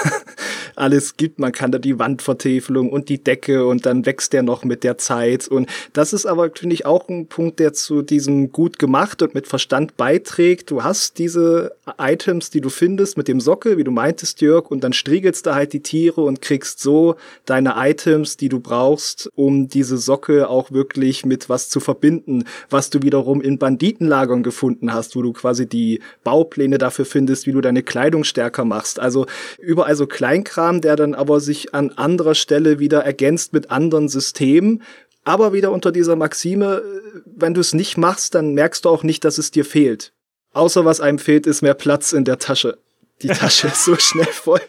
alles 0.76 1.16
gibt. 1.16 1.38
Man 1.38 1.52
kann 1.52 1.72
da 1.72 1.78
die 1.78 1.98
Wandvertäfelung 1.98 2.90
und 2.90 3.08
die 3.08 3.22
Decke 3.22 3.66
und 3.66 3.86
dann 3.86 4.06
wächst 4.06 4.32
der 4.32 4.42
noch 4.42 4.64
mit 4.64 4.84
der 4.84 4.98
Zeit. 4.98 5.48
Und 5.48 5.68
das 5.92 6.12
ist 6.12 6.26
aber, 6.26 6.50
finde 6.54 6.74
ich, 6.74 6.86
auch 6.86 7.08
ein 7.08 7.26
Punkt, 7.26 7.58
der 7.58 7.72
zu 7.72 8.02
diesem 8.02 8.52
gut 8.52 8.78
gemacht 8.78 9.22
und 9.22 9.34
mit 9.34 9.46
Verstand 9.46 9.96
beiträgt. 9.96 10.70
Du 10.70 10.84
hast 10.84 11.18
diese 11.18 11.74
Items, 11.98 12.50
die 12.50 12.60
du 12.60 12.68
findest 12.68 13.16
mit 13.16 13.28
dem 13.28 13.40
Sockel, 13.40 13.78
wie 13.78 13.84
du 13.84 13.90
meintest, 13.90 14.40
Jörg, 14.40 14.70
und 14.70 14.84
dann 14.84 14.92
striegelst 14.92 15.46
du 15.46 15.54
halt 15.54 15.72
die 15.72 15.80
Tiere 15.80 16.20
und 16.20 16.42
kriegst 16.42 16.80
so 16.80 17.16
deine 17.50 17.74
Items, 17.76 18.36
die 18.36 18.48
du 18.48 18.60
brauchst, 18.60 19.30
um 19.34 19.68
diese 19.68 19.96
Socke 19.96 20.48
auch 20.48 20.70
wirklich 20.70 21.24
mit 21.24 21.48
was 21.48 21.68
zu 21.68 21.80
verbinden, 21.80 22.44
was 22.70 22.90
du 22.90 23.02
wiederum 23.02 23.40
in 23.40 23.58
Banditenlagern 23.58 24.42
gefunden 24.42 24.92
hast, 24.92 25.16
wo 25.16 25.22
du 25.22 25.32
quasi 25.32 25.66
die 25.66 26.00
Baupläne 26.24 26.78
dafür 26.78 27.04
findest, 27.04 27.46
wie 27.46 27.52
du 27.52 27.60
deine 27.60 27.82
Kleidung 27.82 28.24
stärker 28.24 28.64
machst. 28.64 29.00
Also 29.00 29.26
überall 29.58 29.96
so 29.96 30.06
Kleinkram, 30.06 30.80
der 30.80 30.96
dann 30.96 31.14
aber 31.14 31.40
sich 31.40 31.74
an 31.74 31.90
anderer 31.90 32.34
Stelle 32.34 32.78
wieder 32.78 33.00
ergänzt 33.04 33.52
mit 33.52 33.70
anderen 33.70 34.08
Systemen, 34.08 34.82
aber 35.24 35.52
wieder 35.52 35.72
unter 35.72 35.90
dieser 35.90 36.14
Maxime, 36.14 36.82
wenn 37.24 37.52
du 37.52 37.60
es 37.60 37.74
nicht 37.74 37.96
machst, 37.96 38.34
dann 38.34 38.54
merkst 38.54 38.84
du 38.84 38.88
auch 38.88 39.02
nicht, 39.02 39.24
dass 39.24 39.38
es 39.38 39.50
dir 39.50 39.64
fehlt. 39.64 40.12
Außer 40.52 40.84
was 40.84 41.00
einem 41.00 41.18
fehlt, 41.18 41.46
ist 41.46 41.62
mehr 41.62 41.74
Platz 41.74 42.12
in 42.12 42.24
der 42.24 42.38
Tasche. 42.38 42.78
Die 43.22 43.28
Tasche 43.28 43.66
ist 43.72 43.84
so 43.84 43.96
schnell 43.96 44.26
voll. 44.26 44.60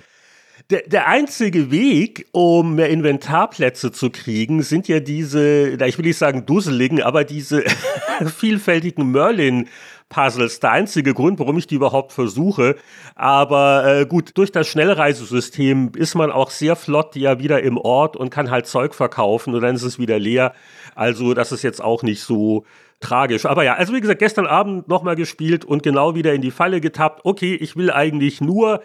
Der, 0.69 0.81
der 0.81 1.07
einzige 1.07 1.71
Weg, 1.71 2.27
um 2.33 2.75
mehr 2.75 2.89
Inventarplätze 2.89 3.93
zu 3.93 4.09
kriegen, 4.09 4.61
sind 4.63 4.89
ja 4.89 4.99
diese, 4.99 5.77
ich 5.85 5.97
will 5.97 6.05
nicht 6.05 6.17
sagen 6.17 6.45
dusseligen, 6.45 7.01
aber 7.01 7.23
diese 7.23 7.63
vielfältigen 8.37 9.09
Merlin- 9.09 9.69
Puzzles. 10.09 10.59
Der 10.59 10.71
einzige 10.71 11.13
Grund, 11.13 11.39
warum 11.39 11.57
ich 11.57 11.67
die 11.67 11.75
überhaupt 11.75 12.13
versuche. 12.13 12.75
Aber 13.15 13.85
äh, 13.85 14.05
gut, 14.05 14.37
durch 14.37 14.51
das 14.51 14.67
Schnellreisesystem 14.67 15.91
ist 15.95 16.15
man 16.15 16.31
auch 16.31 16.49
sehr 16.49 16.75
flott 16.75 17.15
ja 17.15 17.39
wieder 17.39 17.61
im 17.63 17.77
Ort 17.77 18.15
und 18.15 18.29
kann 18.29 18.49
halt 18.49 18.67
Zeug 18.67 18.95
verkaufen 18.95 19.53
und 19.53 19.61
dann 19.61 19.75
ist 19.75 19.83
es 19.83 19.99
wieder 19.99 20.19
leer. 20.19 20.53
Also 20.95 21.33
das 21.33 21.51
ist 21.51 21.63
jetzt 21.63 21.83
auch 21.83 22.03
nicht 22.03 22.21
so 22.21 22.65
tragisch. 22.99 23.45
Aber 23.45 23.63
ja, 23.63 23.75
also 23.75 23.93
wie 23.93 24.01
gesagt, 24.01 24.19
gestern 24.19 24.47
Abend 24.47 24.87
nochmal 24.87 25.15
gespielt 25.15 25.65
und 25.65 25.83
genau 25.83 26.15
wieder 26.15 26.33
in 26.33 26.41
die 26.41 26.51
Falle 26.51 26.79
getappt. 26.81 27.25
Okay, 27.25 27.55
ich 27.55 27.75
will 27.75 27.91
eigentlich 27.91 28.39
nur 28.41 28.81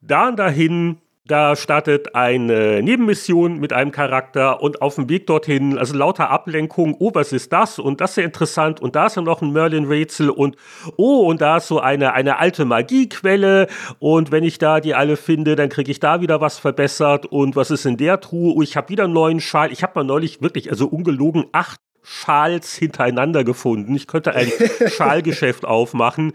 da 0.00 0.28
und 0.28 0.38
dahin 0.38 0.98
da 1.26 1.56
startet 1.56 2.14
eine 2.14 2.82
Nebenmission 2.82 3.58
mit 3.58 3.72
einem 3.72 3.92
Charakter 3.92 4.60
und 4.60 4.82
auf 4.82 4.96
dem 4.96 5.08
Weg 5.08 5.26
dorthin, 5.26 5.78
also 5.78 5.96
lauter 5.96 6.28
Ablenkung, 6.28 6.96
oh, 6.98 7.12
was 7.14 7.32
ist 7.32 7.50
das? 7.50 7.78
Und 7.78 8.02
das 8.02 8.10
ist 8.10 8.16
ja 8.16 8.24
interessant 8.24 8.82
und 8.82 8.94
da 8.94 9.06
ist 9.06 9.16
ja 9.16 9.22
noch 9.22 9.40
ein 9.40 9.52
Merlin-Rätsel 9.52 10.28
und 10.28 10.56
oh, 10.98 11.26
und 11.26 11.40
da 11.40 11.56
ist 11.56 11.68
so 11.68 11.80
eine, 11.80 12.12
eine 12.12 12.38
alte 12.40 12.66
Magiequelle 12.66 13.68
und 14.00 14.32
wenn 14.32 14.44
ich 14.44 14.58
da 14.58 14.80
die 14.80 14.94
alle 14.94 15.16
finde, 15.16 15.56
dann 15.56 15.70
kriege 15.70 15.90
ich 15.90 15.98
da 15.98 16.20
wieder 16.20 16.42
was 16.42 16.58
verbessert 16.58 17.24
und 17.24 17.56
was 17.56 17.70
ist 17.70 17.86
in 17.86 17.96
der 17.96 18.20
Truhe? 18.20 18.54
Oh, 18.54 18.60
ich 18.60 18.76
habe 18.76 18.90
wieder 18.90 19.04
einen 19.04 19.14
neuen 19.14 19.40
Schal. 19.40 19.72
Ich 19.72 19.82
habe 19.82 19.92
mal 19.94 20.04
neulich 20.04 20.42
wirklich, 20.42 20.70
also 20.70 20.86
ungelogen, 20.86 21.46
acht 21.52 21.80
Schals 22.04 22.74
hintereinander 22.74 23.44
gefunden. 23.44 23.96
Ich 23.96 24.06
könnte 24.06 24.34
ein 24.34 24.52
Schalgeschäft 24.88 25.64
aufmachen. 25.64 26.34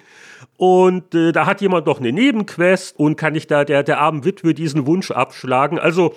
Und 0.57 1.13
äh, 1.15 1.31
da 1.31 1.45
hat 1.45 1.61
jemand 1.61 1.85
noch 1.85 1.99
eine 1.99 2.11
Nebenquest 2.11 2.97
und 2.97 3.15
kann 3.15 3.35
ich 3.35 3.47
da 3.47 3.63
der, 3.63 3.83
der 3.83 3.99
armen 4.01 4.25
Witwe 4.25 4.53
diesen 4.53 4.85
Wunsch 4.87 5.11
abschlagen. 5.11 5.79
Also 5.79 6.15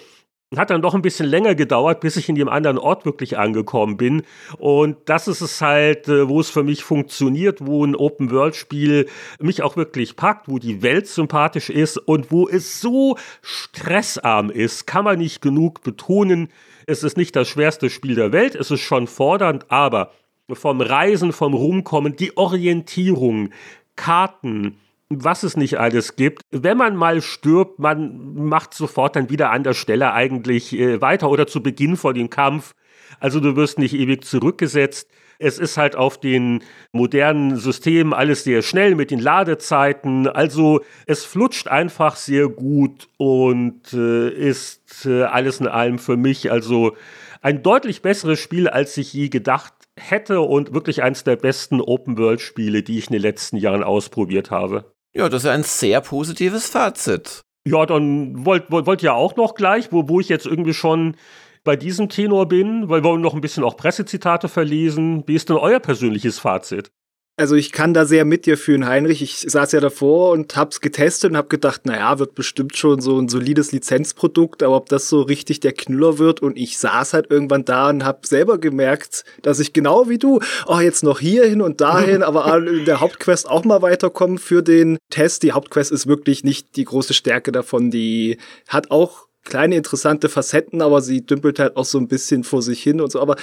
hat 0.56 0.70
dann 0.70 0.82
doch 0.82 0.94
ein 0.94 1.02
bisschen 1.02 1.26
länger 1.26 1.54
gedauert, 1.54 2.00
bis 2.00 2.16
ich 2.16 2.28
in 2.28 2.34
dem 2.34 2.48
anderen 2.48 2.78
Ort 2.78 3.04
wirklich 3.04 3.38
angekommen 3.38 3.96
bin. 3.96 4.22
Und 4.58 4.96
das 5.06 5.28
ist 5.28 5.40
es 5.40 5.60
halt, 5.60 6.08
äh, 6.08 6.28
wo 6.28 6.40
es 6.40 6.50
für 6.50 6.62
mich 6.62 6.84
funktioniert, 6.84 7.64
wo 7.64 7.84
ein 7.84 7.94
Open-World-Spiel 7.94 9.06
mich 9.38 9.62
auch 9.62 9.76
wirklich 9.76 10.16
packt, 10.16 10.48
wo 10.48 10.58
die 10.58 10.82
Welt 10.82 11.06
sympathisch 11.06 11.70
ist 11.70 11.98
und 11.98 12.30
wo 12.30 12.48
es 12.48 12.80
so 12.80 13.16
stressarm 13.42 14.50
ist, 14.50 14.86
kann 14.86 15.04
man 15.04 15.18
nicht 15.18 15.42
genug 15.42 15.82
betonen. 15.82 16.48
Es 16.86 17.02
ist 17.02 17.16
nicht 17.16 17.36
das 17.36 17.48
schwerste 17.48 17.90
Spiel 17.90 18.14
der 18.14 18.32
Welt, 18.32 18.54
es 18.54 18.70
ist 18.70 18.80
schon 18.80 19.06
fordernd, 19.06 19.70
aber 19.70 20.12
vom 20.52 20.80
Reisen, 20.80 21.32
vom 21.32 21.54
Rumkommen, 21.54 22.16
die 22.16 22.36
Orientierung, 22.36 23.50
Karten, 23.96 24.78
was 25.08 25.42
es 25.42 25.56
nicht 25.56 25.78
alles 25.78 26.16
gibt. 26.16 26.42
Wenn 26.50 26.78
man 26.78 26.96
mal 26.96 27.20
stirbt, 27.22 27.78
man 27.78 28.34
macht 28.34 28.74
sofort 28.74 29.16
dann 29.16 29.30
wieder 29.30 29.50
an 29.50 29.62
der 29.62 29.74
Stelle 29.74 30.12
eigentlich 30.12 30.72
äh, 30.72 31.00
weiter 31.00 31.30
oder 31.30 31.46
zu 31.46 31.62
Beginn 31.62 31.96
vor 31.96 32.14
dem 32.14 32.30
Kampf. 32.30 32.74
Also 33.20 33.40
du 33.40 33.56
wirst 33.56 33.78
nicht 33.78 33.94
ewig 33.94 34.24
zurückgesetzt. 34.24 35.10
Es 35.42 35.58
ist 35.58 35.76
halt 35.76 35.96
auf 35.96 36.18
den 36.18 36.62
modernen 36.92 37.56
Systemen 37.56 38.12
alles 38.12 38.44
sehr 38.44 38.62
schnell 38.62 38.94
mit 38.94 39.10
den 39.10 39.18
Ladezeiten. 39.18 40.28
Also 40.28 40.80
es 41.06 41.24
flutscht 41.24 41.66
einfach 41.68 42.16
sehr 42.16 42.48
gut 42.48 43.08
und 43.16 43.92
äh, 43.92 44.30
ist 44.30 45.04
äh, 45.04 45.24
alles 45.24 45.60
in 45.60 45.66
allem 45.66 45.98
für 45.98 46.16
mich 46.16 46.50
also 46.52 46.96
ein 47.40 47.62
deutlich 47.62 48.02
besseres 48.02 48.38
Spiel, 48.38 48.68
als 48.68 48.96
ich 48.96 49.12
je 49.12 49.28
gedacht 49.28 49.74
hätte 49.98 50.40
und 50.40 50.72
wirklich 50.72 51.02
eines 51.02 51.24
der 51.24 51.36
besten 51.36 51.80
Open-World-Spiele, 51.80 52.82
die 52.82 52.98
ich 52.98 53.08
in 53.08 53.14
den 53.14 53.22
letzten 53.22 53.56
Jahren 53.56 53.82
ausprobiert 53.82 54.50
habe. 54.50 54.92
Ja, 55.12 55.28
das 55.28 55.42
ist 55.44 55.50
ein 55.50 55.64
sehr 55.64 56.00
positives 56.00 56.68
Fazit. 56.68 57.42
Ja, 57.66 57.84
dann 57.84 58.46
wollt, 58.46 58.70
wollt, 58.70 58.86
wollt 58.86 59.02
ihr 59.02 59.14
auch 59.14 59.36
noch 59.36 59.54
gleich, 59.54 59.92
wo, 59.92 60.08
wo 60.08 60.20
ich 60.20 60.28
jetzt 60.28 60.46
irgendwie 60.46 60.74
schon 60.74 61.16
bei 61.64 61.76
diesem 61.76 62.08
Tenor 62.08 62.48
bin, 62.48 62.88
weil 62.88 63.04
wir 63.04 63.16
noch 63.18 63.34
ein 63.34 63.40
bisschen 63.40 63.64
auch 63.64 63.76
Pressezitate 63.76 64.48
verlesen. 64.48 65.24
Wie 65.26 65.34
ist 65.34 65.48
denn 65.48 65.56
euer 65.56 65.80
persönliches 65.80 66.38
Fazit? 66.38 66.90
Also 67.38 67.56
ich 67.56 67.72
kann 67.72 67.94
da 67.94 68.04
sehr 68.04 68.26
mit 68.26 68.44
dir 68.44 68.58
fühlen, 68.58 68.86
Heinrich. 68.86 69.22
Ich 69.22 69.38
saß 69.38 69.72
ja 69.72 69.80
davor 69.80 70.32
und 70.32 70.54
hab's 70.54 70.82
getestet 70.82 71.30
und 71.30 71.36
hab 71.38 71.48
gedacht, 71.48 71.86
naja, 71.86 72.18
wird 72.18 72.34
bestimmt 72.34 72.76
schon 72.76 73.00
so 73.00 73.18
ein 73.18 73.28
solides 73.28 73.72
Lizenzprodukt, 73.72 74.62
aber 74.62 74.76
ob 74.76 74.90
das 74.90 75.08
so 75.08 75.22
richtig 75.22 75.60
der 75.60 75.72
Knüller 75.72 76.18
wird 76.18 76.40
und 76.42 76.58
ich 76.58 76.76
saß 76.76 77.14
halt 77.14 77.30
irgendwann 77.30 77.64
da 77.64 77.88
und 77.88 78.04
hab 78.04 78.26
selber 78.26 78.58
gemerkt, 78.58 79.24
dass 79.40 79.60
ich 79.60 79.72
genau 79.72 80.10
wie 80.10 80.18
du, 80.18 80.40
oh, 80.66 80.78
jetzt 80.78 81.02
noch 81.04 81.20
hier 81.20 81.44
hin 81.46 81.62
und 81.62 81.80
dahin, 81.80 82.22
aber 82.22 82.54
in 82.58 82.84
der 82.84 83.00
Hauptquest 83.00 83.48
auch 83.48 83.64
mal 83.64 83.80
weiterkommen 83.80 84.36
für 84.36 84.62
den 84.62 84.98
Test. 85.08 85.42
Die 85.42 85.52
Hauptquest 85.52 85.90
ist 85.90 86.06
wirklich 86.06 86.44
nicht 86.44 86.76
die 86.76 86.84
große 86.84 87.14
Stärke 87.14 87.50
davon. 87.50 87.90
Die 87.90 88.36
hat 88.68 88.90
auch 88.90 89.26
kleine 89.44 89.76
interessante 89.76 90.28
Facetten, 90.28 90.82
aber 90.82 91.00
sie 91.00 91.24
dümpelt 91.24 91.58
halt 91.58 91.76
auch 91.76 91.84
so 91.84 91.98
ein 91.98 92.08
bisschen 92.08 92.44
vor 92.44 92.62
sich 92.62 92.82
hin 92.82 93.00
und 93.00 93.10
so. 93.10 93.20
Aber 93.20 93.36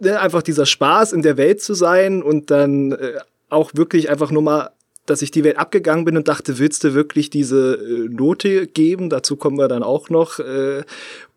ne, 0.00 0.20
einfach 0.20 0.42
dieser 0.42 0.66
Spaß 0.66 1.12
in 1.12 1.22
der 1.22 1.36
Welt 1.36 1.62
zu 1.62 1.74
sein 1.74 2.22
und 2.22 2.50
dann 2.50 2.92
äh, 2.92 3.18
auch 3.48 3.72
wirklich 3.74 4.10
einfach 4.10 4.30
nur 4.30 4.42
mal 4.42 4.70
dass 5.06 5.22
ich 5.22 5.32
die 5.32 5.42
Welt 5.42 5.58
abgegangen 5.58 6.04
bin 6.04 6.16
und 6.16 6.28
dachte, 6.28 6.58
willst 6.58 6.84
du 6.84 6.94
wirklich 6.94 7.28
diese 7.28 7.74
äh, 7.74 8.08
Note 8.08 8.68
geben? 8.68 9.10
Dazu 9.10 9.36
kommen 9.36 9.58
wir 9.58 9.68
dann 9.68 9.82
auch 9.82 10.10
noch. 10.10 10.38
Äh, 10.38 10.84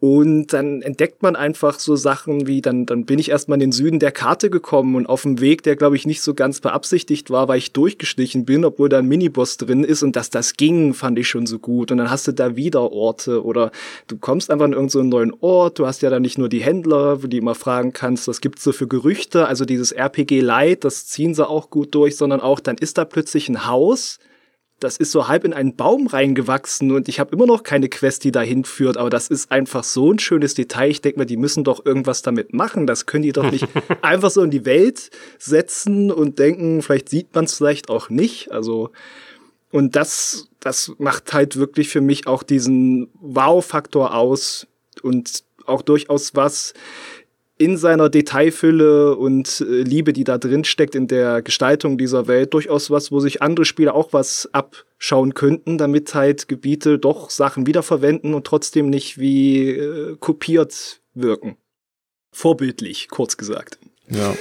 und 0.05 0.53
dann 0.53 0.83
entdeckt 0.83 1.23
man 1.23 1.35
einfach 1.35 1.79
so 1.79 1.95
Sachen 1.95 2.45
wie, 2.45 2.61
dann, 2.61 2.85
dann 2.85 3.05
bin 3.05 3.17
ich 3.17 3.31
erstmal 3.31 3.55
in 3.55 3.61
den 3.61 3.71
Süden 3.71 3.97
der 3.97 4.11
Karte 4.11 4.51
gekommen 4.51 4.93
und 4.93 5.07
auf 5.07 5.23
dem 5.23 5.41
Weg, 5.41 5.63
der 5.63 5.75
glaube 5.75 5.95
ich 5.95 6.05
nicht 6.05 6.21
so 6.21 6.35
ganz 6.35 6.61
beabsichtigt 6.61 7.31
war, 7.31 7.47
weil 7.47 7.57
ich 7.57 7.73
durchgeschlichen 7.73 8.45
bin, 8.45 8.65
obwohl 8.65 8.87
da 8.87 8.99
ein 8.99 9.07
Miniboss 9.07 9.57
drin 9.57 9.83
ist 9.83 10.03
und 10.03 10.15
dass 10.15 10.29
das 10.29 10.57
ging, 10.57 10.93
fand 10.93 11.17
ich 11.17 11.27
schon 11.27 11.47
so 11.47 11.57
gut. 11.57 11.91
Und 11.91 11.97
dann 11.97 12.11
hast 12.11 12.27
du 12.27 12.33
da 12.33 12.55
wieder 12.55 12.91
Orte 12.91 13.43
oder 13.43 13.71
du 14.05 14.19
kommst 14.19 14.51
einfach 14.51 14.67
in 14.67 14.73
irgendeinen 14.73 15.09
so 15.09 15.17
neuen 15.17 15.33
Ort, 15.41 15.79
du 15.79 15.87
hast 15.87 16.03
ja 16.03 16.11
dann 16.11 16.21
nicht 16.21 16.37
nur 16.37 16.49
die 16.49 16.61
Händler, 16.61 17.23
wo 17.23 17.27
du 17.27 17.35
immer 17.37 17.55
fragen 17.55 17.91
kannst, 17.91 18.27
was 18.27 18.41
gibt's 18.41 18.63
so 18.63 18.73
für 18.73 18.87
Gerüchte, 18.87 19.47
also 19.47 19.65
dieses 19.65 19.91
RPG 19.91 20.39
Light, 20.41 20.83
das 20.83 21.07
ziehen 21.07 21.33
sie 21.33 21.49
auch 21.49 21.71
gut 21.71 21.95
durch, 21.95 22.15
sondern 22.15 22.41
auch 22.41 22.59
dann 22.59 22.77
ist 22.77 22.99
da 22.99 23.05
plötzlich 23.05 23.49
ein 23.49 23.65
Haus, 23.65 24.19
das 24.79 24.97
ist 24.97 25.11
so 25.11 25.27
halb 25.27 25.45
in 25.45 25.53
einen 25.53 25.75
Baum 25.75 26.07
reingewachsen 26.07 26.91
und 26.91 27.07
ich 27.07 27.19
habe 27.19 27.33
immer 27.33 27.45
noch 27.45 27.63
keine 27.63 27.87
Quest, 27.87 28.23
die 28.23 28.31
dahin 28.31 28.65
führt, 28.65 28.97
aber 28.97 29.09
das 29.09 29.29
ist 29.29 29.51
einfach 29.51 29.83
so 29.83 30.11
ein 30.11 30.19
schönes 30.19 30.53
Detail. 30.53 30.89
Ich 30.89 31.01
denke 31.01 31.19
mir, 31.19 31.25
die 31.25 31.37
müssen 31.37 31.63
doch 31.63 31.85
irgendwas 31.85 32.21
damit 32.21 32.53
machen. 32.53 32.85
Das 32.85 33.05
können 33.05 33.23
die 33.23 33.31
doch 33.31 33.49
nicht 33.49 33.67
einfach 34.01 34.29
so 34.29 34.41
in 34.43 34.51
die 34.51 34.65
Welt 34.65 35.11
setzen 35.39 36.11
und 36.11 36.39
denken, 36.39 36.81
vielleicht 36.81 37.09
sieht 37.09 37.33
man 37.33 37.45
es 37.45 37.55
vielleicht 37.55 37.89
auch 37.89 38.09
nicht. 38.09 38.51
Also, 38.51 38.91
und 39.71 39.95
das, 39.95 40.49
das 40.59 40.93
macht 40.97 41.33
halt 41.33 41.55
wirklich 41.55 41.87
für 41.89 42.01
mich 42.01 42.27
auch 42.27 42.43
diesen 42.43 43.09
Wow-Faktor 43.21 44.13
aus 44.13 44.67
und 45.01 45.43
auch 45.65 45.81
durchaus 45.81 46.35
was, 46.35 46.73
in 47.57 47.77
seiner 47.77 48.09
Detailfülle 48.09 49.15
und 49.15 49.61
äh, 49.61 49.81
Liebe, 49.81 50.11
die 50.11 50.25
da 50.25 50.37
drin 50.37 50.65
steckt 50.65 50.93
in 50.93 51.07
der 51.07 51.41
Gestaltung 51.41 51.97
dieser 51.97 52.27
Welt, 52.27 52.53
durchaus 52.53 52.91
was, 52.91 53.11
wo 53.11 53.19
sich 53.19 53.41
andere 53.41 53.65
Spieler 53.65 53.95
auch 53.95 54.11
was 54.11 54.49
abschauen 54.51 55.33
könnten, 55.33 55.77
damit 55.77 56.13
halt 56.13 56.49
Gebiete 56.49 56.99
doch 56.99 57.29
Sachen 57.29 57.65
wiederverwenden 57.65 58.33
und 58.33 58.45
trotzdem 58.45 58.89
nicht 58.89 59.17
wie 59.17 59.69
äh, 59.69 60.17
kopiert 60.19 61.01
wirken. 61.13 61.55
Vorbildlich, 62.33 63.07
kurz 63.07 63.37
gesagt. 63.37 63.79
Ja. 64.09 64.35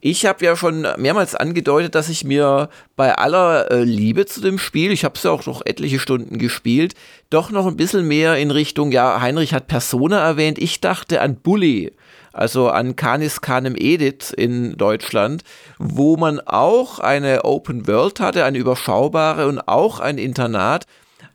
Ich 0.00 0.24
habe 0.26 0.44
ja 0.44 0.54
schon 0.54 0.86
mehrmals 0.96 1.34
angedeutet, 1.34 1.96
dass 1.96 2.08
ich 2.08 2.22
mir 2.22 2.68
bei 2.94 3.18
aller 3.18 3.68
äh, 3.72 3.82
Liebe 3.82 4.26
zu 4.26 4.40
dem 4.40 4.58
Spiel, 4.58 4.92
ich 4.92 5.04
habe 5.04 5.16
es 5.16 5.24
ja 5.24 5.32
auch 5.32 5.44
noch 5.46 5.66
etliche 5.66 5.98
Stunden 5.98 6.38
gespielt, 6.38 6.94
doch 7.30 7.50
noch 7.50 7.66
ein 7.66 7.76
bisschen 7.76 8.06
mehr 8.06 8.36
in 8.36 8.52
Richtung, 8.52 8.92
ja, 8.92 9.20
Heinrich 9.20 9.52
hat 9.52 9.66
Persona 9.66 10.20
erwähnt, 10.20 10.58
ich 10.58 10.80
dachte 10.80 11.20
an 11.20 11.40
Bully 11.40 11.96
also 12.38 12.68
an 12.68 12.94
Canis 12.94 13.40
Canem 13.40 13.74
Edit 13.76 14.30
in 14.30 14.76
Deutschland, 14.76 15.42
wo 15.78 16.16
man 16.16 16.40
auch 16.40 17.00
eine 17.00 17.44
Open 17.44 17.86
World 17.86 18.20
hatte, 18.20 18.44
eine 18.44 18.58
überschaubare 18.58 19.48
und 19.48 19.66
auch 19.66 19.98
ein 19.98 20.18
Internat, 20.18 20.86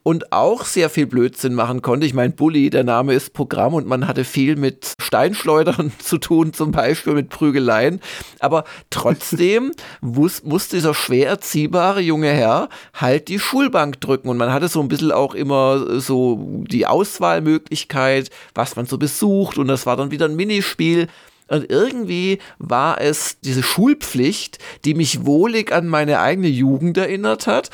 und 0.03 0.33
auch 0.33 0.65
sehr 0.65 0.89
viel 0.89 1.07
Blödsinn 1.07 1.53
machen 1.53 1.81
konnte. 1.81 2.05
Ich 2.05 2.13
meine, 2.13 2.33
Bully, 2.33 2.69
der 2.69 2.83
Name 2.83 3.13
ist 3.13 3.33
Programm 3.33 3.73
und 3.73 3.87
man 3.87 4.07
hatte 4.07 4.25
viel 4.25 4.57
mit 4.57 4.93
Steinschleudern 4.99 5.93
zu 5.99 6.17
tun, 6.17 6.53
zum 6.53 6.71
Beispiel 6.71 7.13
mit 7.13 7.29
Prügeleien. 7.29 8.01
Aber 8.39 8.65
trotzdem 8.89 9.71
muss, 10.01 10.43
muss 10.43 10.67
dieser 10.67 10.93
schwer 10.93 11.29
erziehbare 11.29 12.01
junge 12.01 12.29
Herr 12.29 12.69
halt 12.93 13.29
die 13.29 13.39
Schulbank 13.39 14.01
drücken 14.01 14.27
und 14.27 14.37
man 14.37 14.51
hatte 14.51 14.67
so 14.67 14.81
ein 14.81 14.89
bisschen 14.89 15.11
auch 15.11 15.33
immer 15.33 15.99
so 15.99 16.63
die 16.67 16.85
Auswahlmöglichkeit, 16.85 18.29
was 18.53 18.75
man 18.75 18.85
so 18.85 18.97
besucht 18.97 19.57
und 19.57 19.67
das 19.67 19.85
war 19.85 19.95
dann 19.95 20.11
wieder 20.11 20.25
ein 20.25 20.35
Minispiel. 20.35 21.07
Und 21.53 21.69
irgendwie 21.69 22.39
war 22.57 22.99
es 22.99 23.39
diese 23.41 23.61
Schulpflicht, 23.61 24.57
die 24.85 24.95
mich 24.95 25.25
wohlig 25.25 25.71
an 25.71 25.87
meine 25.87 26.19
eigene 26.19 26.47
Jugend 26.47 26.97
erinnert 26.97 27.45
hat. 27.45 27.69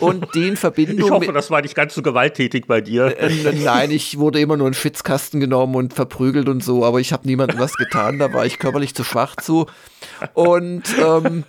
Und 0.00 0.34
die 0.34 0.48
in 0.48 0.56
Verbindung. 0.56 1.06
Ich 1.06 1.10
hoffe, 1.10 1.32
das 1.32 1.50
war 1.50 1.62
nicht 1.62 1.74
ganz 1.74 1.94
so 1.94 2.02
gewalttätig 2.02 2.66
bei 2.66 2.80
dir. 2.80 3.18
Äh, 3.18 3.52
nein, 3.64 3.90
ich 3.90 4.18
wurde 4.18 4.38
immer 4.40 4.56
nur 4.56 4.68
in 4.68 4.74
Schwitzkasten 4.74 5.40
genommen 5.40 5.74
und 5.76 5.94
verprügelt 5.94 6.48
und 6.48 6.62
so, 6.62 6.84
aber 6.84 7.00
ich 7.00 7.12
habe 7.12 7.26
niemandem 7.26 7.58
was 7.58 7.74
getan, 7.74 8.18
da 8.18 8.32
war 8.32 8.44
ich 8.44 8.58
körperlich 8.58 8.94
zu 8.94 9.04
schwach 9.04 9.36
zu. 9.36 9.66
Und 10.34 10.84
ähm, 10.98 11.44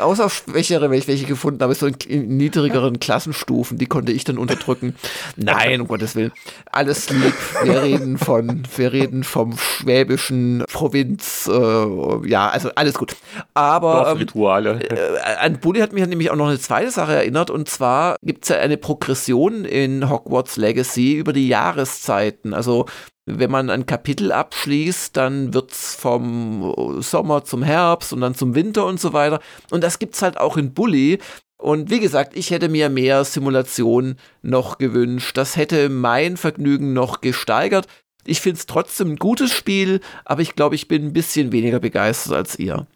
außer 0.00 0.28
schwächere, 0.30 0.90
wenn 0.90 0.98
ich 0.98 1.08
welche 1.08 1.26
gefunden 1.26 1.62
habe, 1.62 1.74
so 1.74 1.86
in, 1.86 1.94
in 2.06 2.36
niedrigeren 2.36 3.00
Klassenstufen, 3.00 3.78
die 3.78 3.86
konnte 3.86 4.12
ich 4.12 4.24
dann 4.24 4.38
unterdrücken. 4.38 4.94
Nein, 5.36 5.80
um 5.80 5.88
Gottes 5.88 6.14
Willen. 6.14 6.32
Alles 6.70 7.10
lieb. 7.10 7.34
Wir 7.62 7.82
reden 7.82 8.18
von, 8.18 8.62
wir 8.76 8.92
reden 8.92 9.24
vom 9.24 9.56
schwäbischen 9.56 10.64
Provinz, 10.72 11.48
äh, 11.52 12.28
ja, 12.28 12.48
also 12.48 12.70
alles 12.74 12.94
gut. 12.94 13.16
Aber 13.54 14.10
ähm, 14.10 14.18
Rituale. 14.18 14.80
Äh, 14.80 15.18
an 15.40 15.60
Bully 15.60 15.80
hat 15.80 15.92
mich 15.92 16.06
nämlich 16.06 16.30
auch 16.30 16.36
noch 16.36 16.48
eine 16.48 16.58
zweite 16.58 16.90
Sache 16.90 17.14
erinnert 17.14 17.50
und 17.50 17.68
zwar 17.68 18.16
gibt 18.22 18.44
es 18.44 18.50
ja 18.50 18.56
eine 18.56 18.76
Progression 18.76 19.64
in 19.64 20.08
Hogwarts 20.08 20.56
Legacy 20.56 21.14
über 21.14 21.32
die 21.32 21.48
Jahreszeiten. 21.48 22.54
Also 22.54 22.86
wenn 23.30 23.50
man 23.50 23.70
ein 23.70 23.86
Kapitel 23.86 24.32
abschließt, 24.32 25.16
dann 25.16 25.54
wird 25.54 25.72
es 25.72 25.94
vom 25.94 27.00
Sommer 27.00 27.44
zum 27.44 27.62
Herbst 27.62 28.12
und 28.12 28.20
dann 28.20 28.34
zum 28.34 28.54
Winter 28.54 28.86
und 28.86 29.00
so 29.00 29.12
weiter. 29.12 29.40
Und 29.70 29.84
das 29.84 29.98
gibt 29.98 30.14
es 30.14 30.22
halt 30.22 30.38
auch 30.38 30.56
in 30.56 30.74
Bully. 30.74 31.18
Und 31.56 31.90
wie 31.90 32.00
gesagt, 32.00 32.36
ich 32.36 32.50
hätte 32.50 32.68
mir 32.68 32.88
mehr 32.88 33.24
Simulation 33.24 34.16
noch 34.42 34.78
gewünscht. 34.78 35.36
Das 35.36 35.56
hätte 35.56 35.88
mein 35.88 36.36
Vergnügen 36.36 36.92
noch 36.92 37.20
gesteigert. 37.20 37.86
Ich 38.24 38.40
finde 38.40 38.58
es 38.58 38.66
trotzdem 38.66 39.12
ein 39.12 39.16
gutes 39.16 39.52
Spiel, 39.52 40.00
aber 40.24 40.42
ich 40.42 40.54
glaube, 40.54 40.74
ich 40.74 40.86
bin 40.86 41.06
ein 41.06 41.12
bisschen 41.12 41.50
weniger 41.50 41.80
begeistert 41.80 42.34
als 42.34 42.58
ihr. 42.58 42.86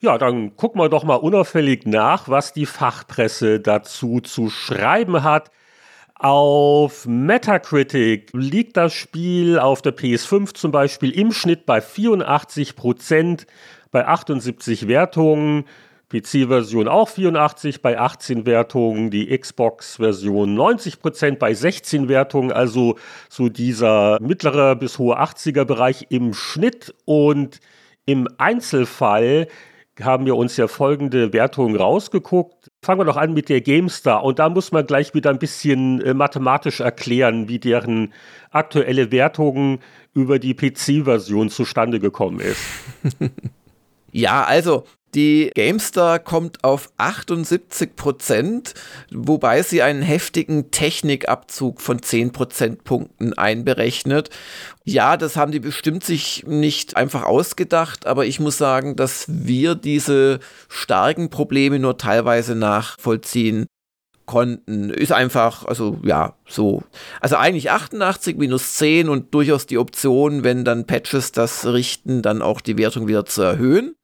Ja, 0.00 0.18
dann 0.18 0.56
gucken 0.56 0.80
wir 0.80 0.88
doch 0.88 1.04
mal 1.04 1.14
unauffällig 1.14 1.86
nach, 1.86 2.28
was 2.28 2.52
die 2.52 2.66
Fachpresse 2.66 3.60
dazu 3.60 4.20
zu 4.20 4.50
schreiben 4.50 5.22
hat. 5.22 5.50
Auf 6.24 7.04
Metacritic 7.04 8.30
liegt 8.32 8.78
das 8.78 8.94
Spiel 8.94 9.58
auf 9.58 9.82
der 9.82 9.94
PS5 9.94 10.54
zum 10.54 10.72
Beispiel 10.72 11.10
im 11.10 11.32
Schnitt 11.32 11.66
bei 11.66 11.82
84 11.82 12.76
Prozent, 12.76 13.46
bei 13.90 14.06
78 14.06 14.88
Wertungen. 14.88 15.66
PC-Version 16.08 16.88
auch 16.88 17.10
84 17.10 17.82
bei 17.82 17.98
18 17.98 18.46
Wertungen, 18.46 19.10
die 19.10 19.36
Xbox-Version 19.36 20.54
90 20.54 21.00
Prozent 21.00 21.38
bei 21.38 21.52
16 21.52 22.08
Wertungen, 22.08 22.52
also 22.52 22.96
so 23.28 23.50
dieser 23.50 24.18
mittlere 24.22 24.76
bis 24.76 24.98
hohe 24.98 25.20
80er-Bereich 25.20 26.06
im 26.08 26.32
Schnitt 26.32 26.94
und 27.04 27.60
im 28.06 28.28
Einzelfall 28.38 29.48
haben 30.02 30.26
wir 30.26 30.36
uns 30.36 30.56
ja 30.56 30.66
folgende 30.66 31.32
Wertungen 31.32 31.76
rausgeguckt. 31.76 32.70
Fangen 32.82 33.00
wir 33.00 33.04
doch 33.04 33.16
an 33.16 33.32
mit 33.32 33.48
der 33.48 33.60
GameStar 33.60 34.24
und 34.24 34.38
da 34.38 34.48
muss 34.48 34.72
man 34.72 34.86
gleich 34.86 35.14
wieder 35.14 35.30
ein 35.30 35.38
bisschen 35.38 36.00
äh, 36.00 36.14
mathematisch 36.14 36.80
erklären, 36.80 37.48
wie 37.48 37.58
deren 37.58 38.12
aktuelle 38.50 39.12
Wertung 39.12 39.80
über 40.12 40.38
die 40.38 40.54
PC-Version 40.54 41.50
zustande 41.50 42.00
gekommen 42.00 42.40
ist. 42.40 42.60
ja, 44.12 44.44
also 44.44 44.84
die 45.14 45.50
GameStar 45.54 46.18
kommt 46.18 46.64
auf 46.64 46.90
78 46.96 47.96
Prozent, 47.96 48.74
wobei 49.10 49.62
sie 49.62 49.82
einen 49.82 50.02
heftigen 50.02 50.70
Technikabzug 50.70 51.80
von 51.80 52.02
10 52.02 52.32
Prozentpunkten 52.32 53.32
einberechnet. 53.34 54.30
Ja, 54.84 55.16
das 55.16 55.36
haben 55.36 55.52
die 55.52 55.60
bestimmt 55.60 56.04
sich 56.04 56.44
nicht 56.46 56.96
einfach 56.96 57.24
ausgedacht, 57.24 58.06
aber 58.06 58.26
ich 58.26 58.40
muss 58.40 58.58
sagen, 58.58 58.96
dass 58.96 59.26
wir 59.28 59.74
diese 59.74 60.40
starken 60.68 61.30
Probleme 61.30 61.78
nur 61.78 61.96
teilweise 61.96 62.54
nachvollziehen 62.54 63.66
konnten. 64.26 64.90
Ist 64.90 65.12
einfach, 65.12 65.64
also 65.64 65.98
ja, 66.02 66.36
so. 66.48 66.82
Also 67.20 67.36
eigentlich 67.36 67.70
88 67.70 68.36
minus 68.36 68.74
10 68.74 69.08
und 69.08 69.34
durchaus 69.34 69.66
die 69.66 69.78
Option, 69.78 70.44
wenn 70.44 70.64
dann 70.64 70.86
Patches 70.86 71.32
das 71.32 71.66
richten, 71.66 72.22
dann 72.22 72.42
auch 72.42 72.60
die 72.60 72.78
Wertung 72.78 73.06
wieder 73.06 73.24
zu 73.26 73.42
erhöhen. 73.42 73.94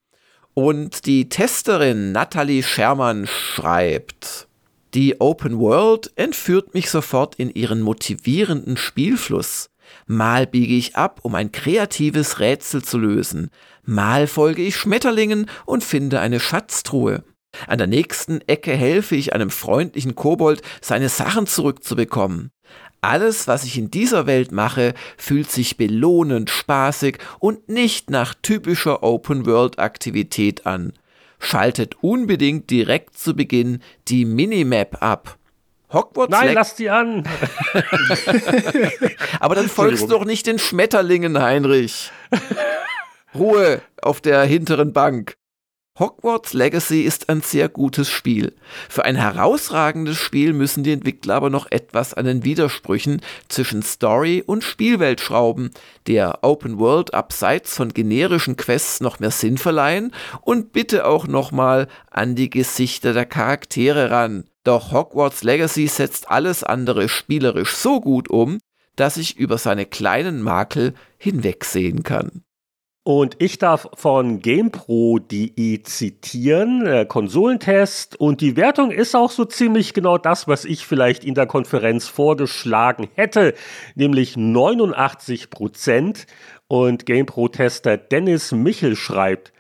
Und 0.55 1.07
die 1.07 1.29
Testerin 1.29 2.13
Natalie 2.13 2.63
Schermann 2.63 3.27
schreibt, 3.27 4.49
die 4.95 5.21
Open 5.21 5.61
World 5.61 6.11
entführt 6.17 6.75
mich 6.75 6.91
sofort 6.91 7.37
in 7.37 7.51
ihren 7.51 7.81
motivierenden 7.81 8.77
Spielfluss. 8.77 9.71
Mal 10.07 10.49
biege 10.49 10.75
ich 10.75 10.97
ab, 10.97 11.21
um 11.23 11.37
ein 11.37 11.53
kreatives 11.53 12.41
Rätsel 12.41 12.83
zu 12.83 12.99
lösen. 12.99 13.51
Mal 13.85 14.27
folge 14.27 14.63
ich 14.63 14.77
Schmetterlingen 14.77 15.47
und 15.67 15.85
finde 15.85 16.19
eine 16.19 16.41
Schatztruhe. 16.41 17.23
An 17.67 17.79
der 17.79 17.87
nächsten 17.87 18.41
Ecke 18.43 18.73
helfe 18.73 19.17
ich 19.17 19.33
einem 19.33 19.51
freundlichen 19.51 20.15
Kobold, 20.17 20.63
seine 20.81 21.09
Sachen 21.09 21.47
zurückzubekommen. 21.47 22.51
Alles, 23.03 23.49
was 23.49 23.65
ich 23.65 23.79
in 23.79 23.91
dieser 23.91 24.27
Welt 24.27 24.53
mache, 24.53 24.93
fühlt 25.17 25.51
sich 25.51 25.77
belohnend, 25.79 26.51
spaßig 26.51 27.19
und 27.39 27.69
nicht 27.69 28.11
nach 28.11 28.35
typischer 28.35 29.03
Open-World-Aktivität 29.03 30.67
an. 30.67 30.93
Schaltet 31.39 31.97
unbedingt 32.03 32.69
direkt 32.71 33.17
zu 33.17 33.35
Beginn 33.35 33.81
die 34.09 34.27
Minimap 34.27 35.03
ab. 35.03 35.39
Hogwarts 35.93 36.31
Nein, 36.31 36.55
lass 36.55 36.77
die 36.77 36.91
an. 36.91 37.27
Aber 39.41 39.55
dann 39.55 39.69
folgst 39.69 40.05
du 40.05 40.09
doch 40.09 40.25
nicht 40.25 40.47
den 40.47 40.59
Schmetterlingen, 40.59 41.41
Heinrich. 41.41 42.13
Ruhe 43.35 43.81
auf 44.03 44.21
der 44.21 44.43
hinteren 44.43 44.93
Bank. 44.93 45.35
Hogwarts 45.99 46.55
Legacy 46.55 47.03
ist 47.03 47.29
ein 47.29 47.43
sehr 47.43 47.69
gutes 47.69 48.09
Spiel. 48.09 48.55
Für 48.89 49.05
ein 49.05 49.17
herausragendes 49.17 50.17
Spiel 50.17 50.55
müssen 50.55 50.83
die 50.83 50.93
Entwickler 50.93 51.35
aber 51.35 51.51
noch 51.51 51.71
etwas 51.71 52.15
an 52.15 52.25
den 52.25 52.43
Widersprüchen 52.43 53.21
zwischen 53.49 53.83
Story 53.83 54.43
und 54.45 54.65
Spielwelt 54.65 55.21
schrauben, 55.21 55.71
der 56.07 56.39
Open 56.43 56.79
World 56.79 57.13
abseits 57.13 57.77
von 57.77 57.93
generischen 57.93 58.57
Quests 58.57 59.03
noch 59.03 59.21
mehr 59.21 59.31
Sinn 59.31 59.59
verleihen 59.59 60.15
und 60.41 60.73
bitte 60.73 61.07
auch 61.07 61.27
nochmal 61.27 61.87
an 62.11 62.35
die 62.35 62.49
Gesichter 62.49 63.13
der 63.13 63.27
Charaktere 63.27 64.11
ran. 64.11 64.45
Doch 64.65 64.93
Hogwarts 64.93 65.43
Legacy 65.43 65.87
setzt 65.87 66.31
alles 66.31 66.65
andere 66.65 67.11
spielerisch 67.11 67.75
so 67.75 68.01
gut 68.01 68.31
um, 68.31 68.59
dass 68.97 69.19
ich 69.19 69.37
über 69.37 69.59
seine 69.59 69.85
kleinen 69.85 70.41
Makel 70.41 70.95
hinwegsehen 71.19 72.05
kann. 72.05 72.43
Und 73.03 73.37
ich 73.39 73.57
darf 73.57 73.89
von 73.95 74.41
GamePro.de 74.41 75.83
zitieren, 75.83 76.87
äh, 76.87 77.07
Konsolentest. 77.07 78.21
Und 78.21 78.43
die 78.43 78.57
Wertung 78.57 78.91
ist 78.91 79.17
auch 79.17 79.31
so 79.31 79.47
ziemlich 79.47 79.95
genau 79.95 80.19
das, 80.19 80.49
was 80.49 80.67
ich 80.67 80.87
vielleicht 80.87 81.25
in 81.25 81.35
der 81.35 81.47
Konferenz 81.47 82.09
vorgeschlagen 82.09 83.09
hätte, 83.15 83.55
nämlich 83.95 84.37
89 84.37 85.49
Prozent. 85.49 86.27
Und 86.69 87.07
GamePro-Tester 87.07 87.97
Dennis 87.97 88.53
Michel 88.53 88.95
schreibt, 88.97 89.53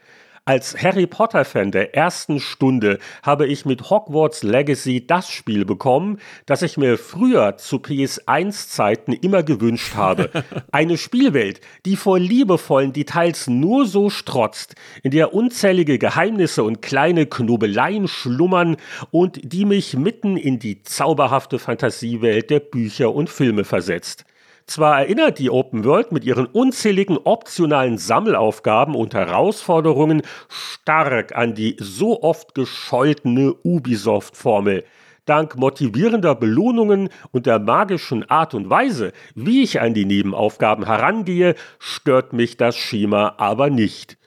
als 0.45 0.83
Harry 0.83 1.07
Potter-Fan 1.07 1.71
der 1.71 1.95
ersten 1.95 2.41
Stunde 2.41 2.99
habe 3.23 3.47
ich 3.47 3.67
mit 3.67 3.91
Hogwarts 3.91 4.43
Legacy 4.43 5.07
das 5.07 5.31
Spiel 5.31 5.65
bekommen, 5.65 6.19
das 6.47 6.63
ich 6.63 6.77
mir 6.77 6.99
früher 6.99 7.57
zu 7.57 7.77
PS1-Zeiten 7.77 9.13
immer 9.13 9.43
gewünscht 9.43 9.95
habe. 9.95 10.31
Eine 10.73 10.99
Spielwelt, 10.99 11.61
die 11.85 11.97
vor 11.97 12.19
liebevollen 12.19 12.93
Details 12.93 13.49
nur 13.49 13.87
so 13.87 14.09
strotzt, 14.09 14.75
in 15.03 15.11
der 15.11 15.35
unzählige 15.35 15.99
Geheimnisse 15.99 16.65
und 16.65 16.83
kleine 16.83 17.27
Knobeleien 17.27 18.09
schlummern 18.09 18.77
und 19.11 19.41
die 19.43 19.65
mich 19.65 19.97
mitten 19.97 20.37
in 20.37 20.59
die 20.59 20.83
zauberhafte 20.83 21.59
Fantasiewelt 21.59 22.51
der 22.51 22.61
Bücher 22.61 23.15
und 23.15 23.29
Filme 23.29 23.65
versetzt. 23.65 24.25
Zwar 24.71 25.01
erinnert 25.01 25.41
die 25.41 25.51
Open 25.51 25.85
World 25.85 26.13
mit 26.13 26.25
ihren 26.25 26.47
unzähligen 26.47 27.19
optionalen 27.19 27.99
Sammelaufgaben 27.99 28.95
und 28.95 29.15
Herausforderungen 29.15 30.23
stark 30.49 31.37
an 31.37 31.57
die 31.57 31.77
so 31.81 32.23
oft 32.23 32.55
gescholtene 32.55 33.53
Ubisoft-Formel. 33.65 34.85
Dank 35.25 35.57
motivierender 35.57 36.37
Belohnungen 36.37 37.09
und 37.33 37.47
der 37.47 37.59
magischen 37.59 38.31
Art 38.31 38.55
und 38.55 38.71
Weise, 38.71 39.11
wie 39.35 39.65
ich 39.65 39.81
an 39.81 39.93
die 39.93 40.05
Nebenaufgaben 40.05 40.87
herangehe, 40.87 41.57
stört 41.81 42.33
mich 42.33 42.57
das 42.57 42.77
Schema 42.77 43.35
aber 43.39 43.71
nicht. 43.71 44.19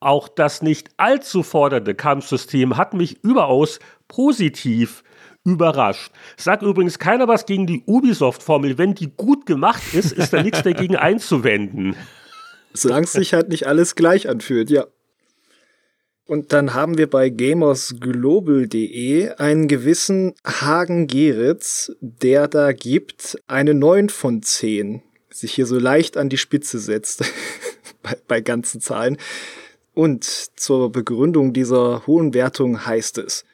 Auch 0.00 0.26
das 0.26 0.62
nicht 0.62 0.88
allzu 0.96 1.44
fordernde 1.44 1.94
Kampfsystem 1.94 2.76
hat 2.76 2.92
mich 2.92 3.22
überaus 3.22 3.78
positiv 4.08 5.04
überrascht. 5.44 6.10
Sag 6.36 6.62
übrigens 6.62 6.98
keiner 6.98 7.28
was 7.28 7.46
gegen 7.46 7.66
die 7.66 7.82
Ubisoft-Formel. 7.86 8.76
Wenn 8.78 8.94
die 8.94 9.10
gut 9.10 9.46
gemacht 9.46 9.82
ist, 9.92 10.12
ist 10.12 10.32
da 10.32 10.42
nichts 10.42 10.62
dagegen 10.62 10.96
einzuwenden. 10.96 11.96
Solange 12.72 13.04
es 13.04 13.12
sich 13.12 13.34
halt 13.34 13.48
nicht 13.48 13.66
alles 13.66 13.94
gleich 13.96 14.28
anfühlt, 14.28 14.70
ja. 14.70 14.86
Und 16.24 16.52
dann 16.52 16.72
haben 16.72 16.96
wir 16.96 17.10
bei 17.10 17.28
gamersglobal.de 17.28 19.34
einen 19.34 19.68
gewissen 19.68 20.32
Hagen 20.46 21.08
Geritz, 21.08 21.92
der 22.00 22.48
da 22.48 22.72
gibt 22.72 23.36
eine 23.48 23.74
9 23.74 24.08
von 24.08 24.42
10, 24.42 25.02
sich 25.28 25.52
hier 25.52 25.66
so 25.66 25.78
leicht 25.78 26.16
an 26.16 26.30
die 26.30 26.38
Spitze 26.38 26.78
setzt 26.78 27.24
bei, 28.02 28.16
bei 28.28 28.40
ganzen 28.40 28.80
Zahlen. 28.80 29.18
Und 29.94 30.24
zur 30.24 30.90
Begründung 30.90 31.52
dieser 31.52 32.06
hohen 32.06 32.32
Wertung 32.32 32.86
heißt 32.86 33.18
es, 33.18 33.44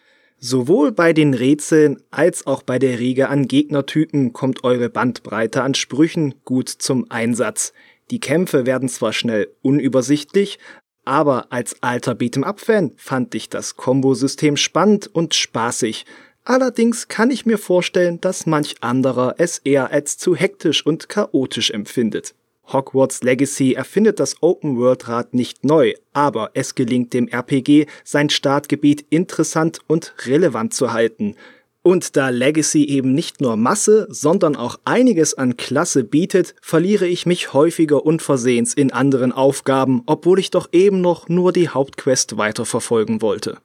Sowohl 0.41 0.93
bei 0.93 1.13
den 1.13 1.35
Rätseln 1.35 2.01
als 2.13 2.47
auch 2.47 2.63
bei 2.63 2.79
der 2.79 3.01
Riege 3.01 3.29
an 3.29 3.49
Gegnertypen 3.49 4.33
kommt 4.33 4.63
eure 4.63 4.89
Bandbreite 4.89 5.63
an 5.63 5.75
Sprüchen 5.75 6.35
gut 6.45 6.69
zum 6.69 7.11
Einsatz. 7.11 7.73
Die 8.13 8.21
Kämpfe 8.21 8.65
werden 8.65 8.89
zwar 8.89 9.13
schnell 9.13 9.49
unübersichtlich, 9.63 10.61
aber 11.05 11.51
als 11.51 11.83
alter 11.83 12.13
Beat'em-up-Fan 12.13 12.93
fand 12.97 13.35
ich 13.35 13.49
das 13.49 13.77
Kombosystem 13.77 14.57
spannend 14.57 15.09
und 15.13 15.35
spaßig. 15.35 16.07
Allerdings 16.45 17.09
kann 17.09 17.33
ich 17.33 17.45
mir 17.45 17.59
vorstellen, 17.59 18.21
dass 18.21 18.47
manch 18.47 18.77
anderer 18.81 19.35
es 19.39 19.59
eher 19.59 19.91
als 19.91 20.19
zu 20.19 20.37
hektisch 20.37 20.87
und 20.87 21.09
chaotisch 21.09 21.71
empfindet. 21.73 22.35
Hogwarts 22.73 23.23
Legacy 23.23 23.73
erfindet 23.73 24.21
das 24.21 24.43
Open-World-Rad 24.43 25.35
nicht 25.35 25.65
neu, 25.65 25.95
aber 26.13 26.51
es 26.55 26.75
gelingt 26.75 27.15
dem 27.15 27.29
RPG, 27.29 27.87
sein 28.05 28.31
Startgebiet 28.31 29.07
interessant 29.11 29.81
und 29.87 30.15
relevant 30.27 30.75
zu 30.75 30.93
halten. 30.93 31.35
Und 31.83 32.17
da 32.17 32.29
Legacy 32.29 32.85
eben 32.85 33.15
nicht 33.15 33.41
nur 33.41 33.57
Masse, 33.57 34.07
sondern 34.11 34.57
auch 34.57 34.79
einiges 34.85 35.35
an 35.35 35.57
Klasse 35.57 36.05
bietet, 36.05 36.55
verliere 36.61 37.07
ich 37.07 37.25
mich 37.25 37.55
häufiger 37.55 38.05
unversehens 38.05 38.75
in 38.75 38.93
anderen 38.93 39.33
Aufgaben, 39.33 40.03
obwohl 40.05 40.39
ich 40.39 40.51
doch 40.51 40.69
eben 40.73 41.01
noch 41.01 41.29
nur 41.29 41.53
die 41.53 41.71
Hauptquest 41.71 42.37
weiterverfolgen 42.37 43.23
wollte. 43.23 43.59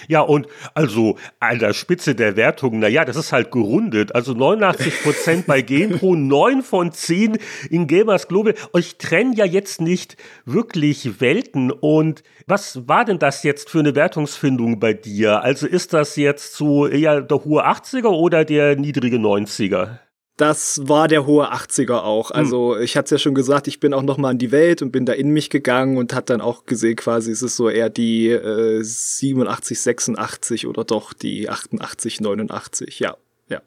Ja, 0.09 0.21
und 0.21 0.47
also 0.75 1.17
an 1.41 1.59
der 1.59 1.73
Spitze 1.75 2.15
der 2.15 2.37
Wertung, 2.37 2.79
naja, 2.79 3.05
das 3.05 3.17
ist 3.17 3.33
halt 3.33 3.51
gerundet. 3.51 4.15
Also 4.15 4.35
89 4.35 5.03
Prozent 5.03 5.47
bei 5.47 5.63
GamePro, 5.63 6.15
9 6.15 6.63
von 6.63 6.93
10 6.93 7.39
in 7.71 7.87
Gamers 7.87 8.29
Global. 8.29 8.55
Euch 8.73 8.97
trennen 8.99 9.33
ja 9.35 9.45
jetzt 9.45 9.81
nicht 9.81 10.17
wirklich 10.45 11.21
Welten. 11.21 11.71
Und 11.71 12.23
was 12.47 12.89
war 12.89 13.05
denn 13.05 13.19
das 13.19 13.43
jetzt 13.43 13.71
für 13.71 13.81
eine 13.81 13.95
Wertungsfindung 13.95 14.81
bei 14.81 14.93
dir? 14.95 15.43
Also 15.43 15.67
ist 15.67 15.93
das 15.93 16.17
jetzt 16.17 16.55
so 16.55 16.87
eher 16.87 17.21
der 17.21 17.45
hohe 17.45 17.67
80er 17.67 18.09
oder 18.09 18.45
der 18.45 18.77
niedrige 18.77 19.17
90er? 19.17 19.99
Das 20.39 20.89
war 20.89 21.09
der 21.09 21.27
hohe 21.27 21.53
80er 21.53 21.99
auch. 21.99 22.31
Hm. 22.31 22.37
Also 22.37 22.79
ich 22.79 22.97
hatte 22.97 23.07
es 23.07 23.11
ja 23.11 23.19
schon 23.19 23.35
gesagt, 23.35 23.69
ich 23.69 23.81
bin 23.81 23.93
auch 23.93 24.03
noch 24.03 24.17
mal 24.17 24.33
in 24.33 24.39
die 24.39 24.51
Welt 24.51 24.81
und 24.81 24.91
bin 24.91 25.05
da 25.05 25.13
in 25.13 25.31
mich 25.31 25.51
gegangen 25.51 25.99
und 25.99 26.15
hat 26.15 26.31
dann 26.31 26.41
auch 26.41 26.65
gesehen, 26.65 26.97
quasi 26.97 27.31
es 27.31 27.43
ist 27.43 27.57
so 27.57 27.69
eher 27.69 27.91
die 27.91 28.29
äh, 28.29 28.83
87, 28.83 29.81
86 29.81 30.67
oder 30.67 30.85
doch 30.85 31.13
die 31.13 31.51
88, 31.51 32.21
89. 32.21 32.99
Ja, 32.99 33.17
ja. 33.49 33.61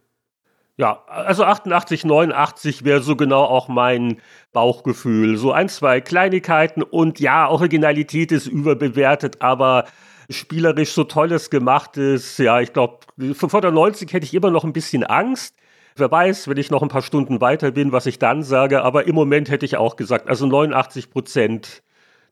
Ja, 0.77 1.03
also 1.07 1.43
88, 1.43 2.03
89 2.03 2.83
wäre 2.83 3.01
so 3.01 3.15
genau 3.15 3.43
auch 3.43 3.67
mein 3.67 4.17
Bauchgefühl. 4.51 5.37
So 5.37 5.51
ein, 5.51 5.69
zwei 5.69 6.01
Kleinigkeiten 6.01 6.81
und 6.81 7.19
ja, 7.19 7.47
Originalität 7.47 8.31
ist 8.31 8.47
überbewertet, 8.47 9.41
aber 9.41 9.85
spielerisch 10.29 10.91
so 10.91 11.03
tolles 11.03 11.51
gemacht 11.51 11.97
ist. 11.97 12.39
Ja, 12.39 12.59
ich 12.59 12.73
glaube, 12.73 12.99
vor 13.35 13.61
der 13.61 13.71
90 13.71 14.11
hätte 14.11 14.25
ich 14.25 14.33
immer 14.33 14.49
noch 14.49 14.63
ein 14.63 14.73
bisschen 14.73 15.03
Angst. 15.03 15.55
Wer 15.97 16.11
weiß, 16.11 16.49
wenn 16.49 16.57
ich 16.57 16.69
noch 16.69 16.81
ein 16.81 16.89
paar 16.89 17.01
Stunden 17.01 17.39
weiter 17.39 17.71
bin, 17.71 17.93
was 17.93 18.05
ich 18.05 18.19
dann 18.19 18.43
sage. 18.43 18.83
Aber 18.83 19.07
im 19.07 19.15
Moment 19.15 19.49
hätte 19.49 19.65
ich 19.65 19.77
auch 19.77 19.95
gesagt, 19.95 20.27
also 20.27 20.45
89 20.45 21.09
Prozent, 21.09 21.83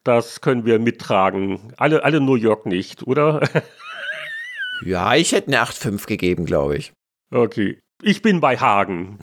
das 0.04 0.42
können 0.42 0.66
wir 0.66 0.80
mittragen. 0.80 1.74
Alle, 1.78 2.04
alle 2.04 2.20
New 2.20 2.36
York 2.36 2.66
nicht, 2.66 3.08
oder? 3.08 3.42
ja, 4.86 5.16
ich 5.16 5.32
hätte 5.32 5.48
eine 5.48 5.64
8,5 5.64 6.08
gegeben, 6.08 6.46
glaube 6.46 6.76
ich. 6.76 6.92
Okay. 7.32 7.80
Ich 8.02 8.22
bin 8.22 8.42
bei 8.42 8.58
Hagen. 8.58 9.20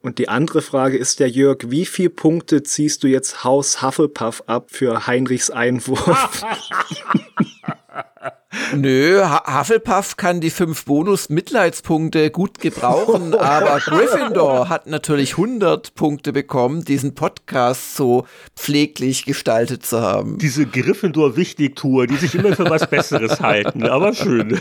Und 0.00 0.18
die 0.18 0.30
andere 0.30 0.62
Frage 0.62 0.96
ist 0.96 1.20
ja, 1.20 1.26
Jörg, 1.26 1.58
wie 1.66 1.84
viele 1.84 2.08
Punkte 2.08 2.62
ziehst 2.62 3.02
du 3.02 3.08
jetzt 3.08 3.44
Haus 3.44 3.82
Hufflepuff 3.82 4.42
ab 4.46 4.70
für 4.70 5.06
Heinrichs 5.06 5.50
Einwurf? 5.50 6.42
Nö, 8.74 9.22
Hufflepuff 9.24 10.16
kann 10.16 10.40
die 10.40 10.50
fünf 10.50 10.84
Bonus-Mitleidspunkte 10.84 12.30
gut 12.30 12.60
gebrauchen, 12.60 13.34
aber 13.38 13.80
Gryffindor 13.80 14.68
hat 14.68 14.86
natürlich 14.86 15.32
100 15.32 15.94
Punkte 15.94 16.32
bekommen, 16.32 16.84
diesen 16.84 17.14
Podcast 17.14 17.96
so 17.96 18.26
pfleglich 18.56 19.24
gestaltet 19.24 19.84
zu 19.84 20.00
haben. 20.00 20.38
Diese 20.38 20.66
Gryffindor-Wichtigtour, 20.66 22.06
die 22.06 22.16
sich 22.16 22.34
immer 22.34 22.54
für 22.54 22.68
was 22.68 22.88
Besseres 22.88 23.40
halten, 23.40 23.84
aber 23.84 24.14
schön. 24.14 24.58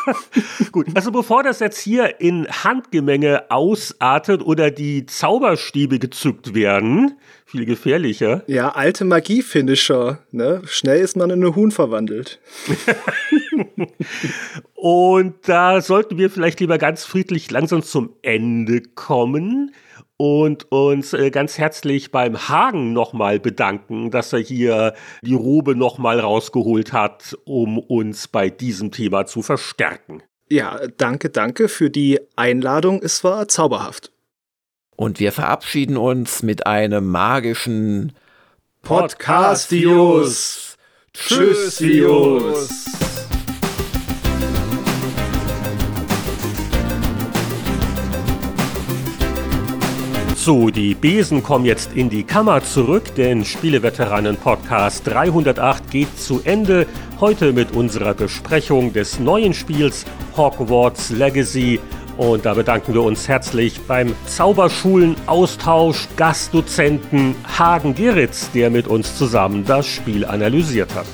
Gut, 0.72 0.86
also 0.94 1.10
bevor 1.10 1.42
das 1.42 1.60
jetzt 1.60 1.80
hier 1.80 2.20
in 2.20 2.46
Handgemenge 2.48 3.50
ausartet 3.50 4.42
oder 4.42 4.70
die 4.70 5.06
Zauberstäbe 5.06 5.98
gezückt 5.98 6.54
werden, 6.54 7.18
viel 7.50 7.64
gefährlicher. 7.64 8.42
Ja, 8.46 8.70
alte 8.70 9.04
Magie-Finisher, 9.04 10.18
ne? 10.30 10.62
Schnell 10.66 11.00
ist 11.00 11.16
man 11.16 11.30
in 11.30 11.42
eine 11.42 11.56
Huhn 11.56 11.70
verwandelt. 11.70 12.38
Und 14.74 15.48
da 15.48 15.80
sollten 15.80 16.18
wir 16.18 16.30
vielleicht 16.30 16.60
lieber 16.60 16.78
ganz 16.78 17.04
friedlich 17.04 17.50
langsam 17.50 17.82
zum 17.82 18.14
Ende 18.22 18.82
kommen 18.94 19.72
und 20.16 20.70
uns 20.70 21.14
äh, 21.14 21.30
ganz 21.30 21.56
herzlich 21.56 22.10
beim 22.10 22.48
Hagen 22.48 22.92
nochmal 22.92 23.40
bedanken, 23.40 24.10
dass 24.10 24.34
er 24.34 24.40
hier 24.40 24.94
die 25.22 25.34
Robe 25.34 25.74
nochmal 25.74 26.20
rausgeholt 26.20 26.92
hat, 26.92 27.38
um 27.44 27.78
uns 27.78 28.28
bei 28.28 28.50
diesem 28.50 28.90
Thema 28.90 29.24
zu 29.24 29.40
verstärken. 29.40 30.22
Ja, 30.50 30.78
danke, 30.98 31.30
danke 31.30 31.68
für 31.68 31.88
die 31.88 32.20
Einladung. 32.36 33.00
Es 33.02 33.24
war 33.24 33.48
zauberhaft. 33.48 34.12
Und 34.94 35.20
wir 35.20 35.32
verabschieden 35.32 35.96
uns 35.96 36.42
mit 36.42 36.66
einem 36.66 37.06
magischen 37.06 38.12
Podcastius. 38.82 40.69
Tschüssius. 41.12 42.84
So, 50.36 50.70
die 50.70 50.94
Besen 50.94 51.42
kommen 51.42 51.64
jetzt 51.64 51.92
in 51.94 52.08
die 52.08 52.22
Kammer 52.22 52.62
zurück, 52.62 53.14
denn 53.16 53.44
Spieleveteranen 53.44 54.36
Podcast 54.36 55.06
308 55.06 55.90
geht 55.90 56.18
zu 56.18 56.40
Ende. 56.44 56.86
Heute 57.20 57.52
mit 57.52 57.72
unserer 57.72 58.14
Besprechung 58.14 58.92
des 58.92 59.18
neuen 59.18 59.52
Spiels 59.52 60.06
Hogwarts 60.36 61.10
Legacy. 61.10 61.80
Und 62.20 62.44
da 62.44 62.52
bedanken 62.52 62.92
wir 62.92 63.02
uns 63.02 63.28
herzlich 63.28 63.80
beim 63.88 64.14
Zauberschulen-Austausch 64.26 66.06
Gastdozenten 66.18 67.34
Hagen 67.58 67.94
Geritz, 67.94 68.50
der 68.52 68.68
mit 68.68 68.88
uns 68.88 69.16
zusammen 69.16 69.64
das 69.64 69.86
Spiel 69.86 70.26
analysiert 70.26 70.94
hat. 70.94 71.06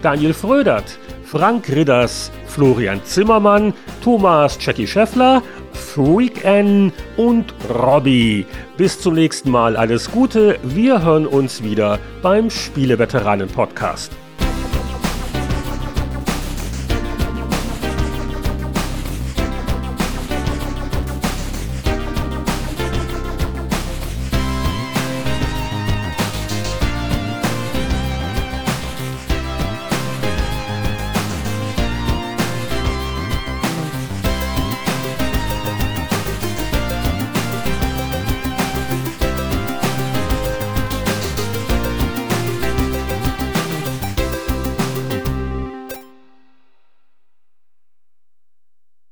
Daniel 0.00 0.32
Frödert, 0.32 0.96
Frank 1.30 1.68
Ridders, 1.68 2.30
Florian 2.46 3.04
Zimmermann, 3.04 3.74
Thomas 4.02 4.56
Jackie 4.58 4.86
Scheffler, 4.86 5.42
Freak 5.72 6.42
N 6.44 6.90
und 7.18 7.52
Robby. 7.68 8.46
Bis 8.78 8.98
zum 8.98 9.14
nächsten 9.14 9.50
Mal 9.50 9.76
alles 9.76 10.10
Gute. 10.10 10.58
Wir 10.62 11.02
hören 11.02 11.26
uns 11.26 11.62
wieder 11.62 11.98
beim 12.22 12.48
Spieleveteranen 12.48 13.48
Podcast. 13.48 14.10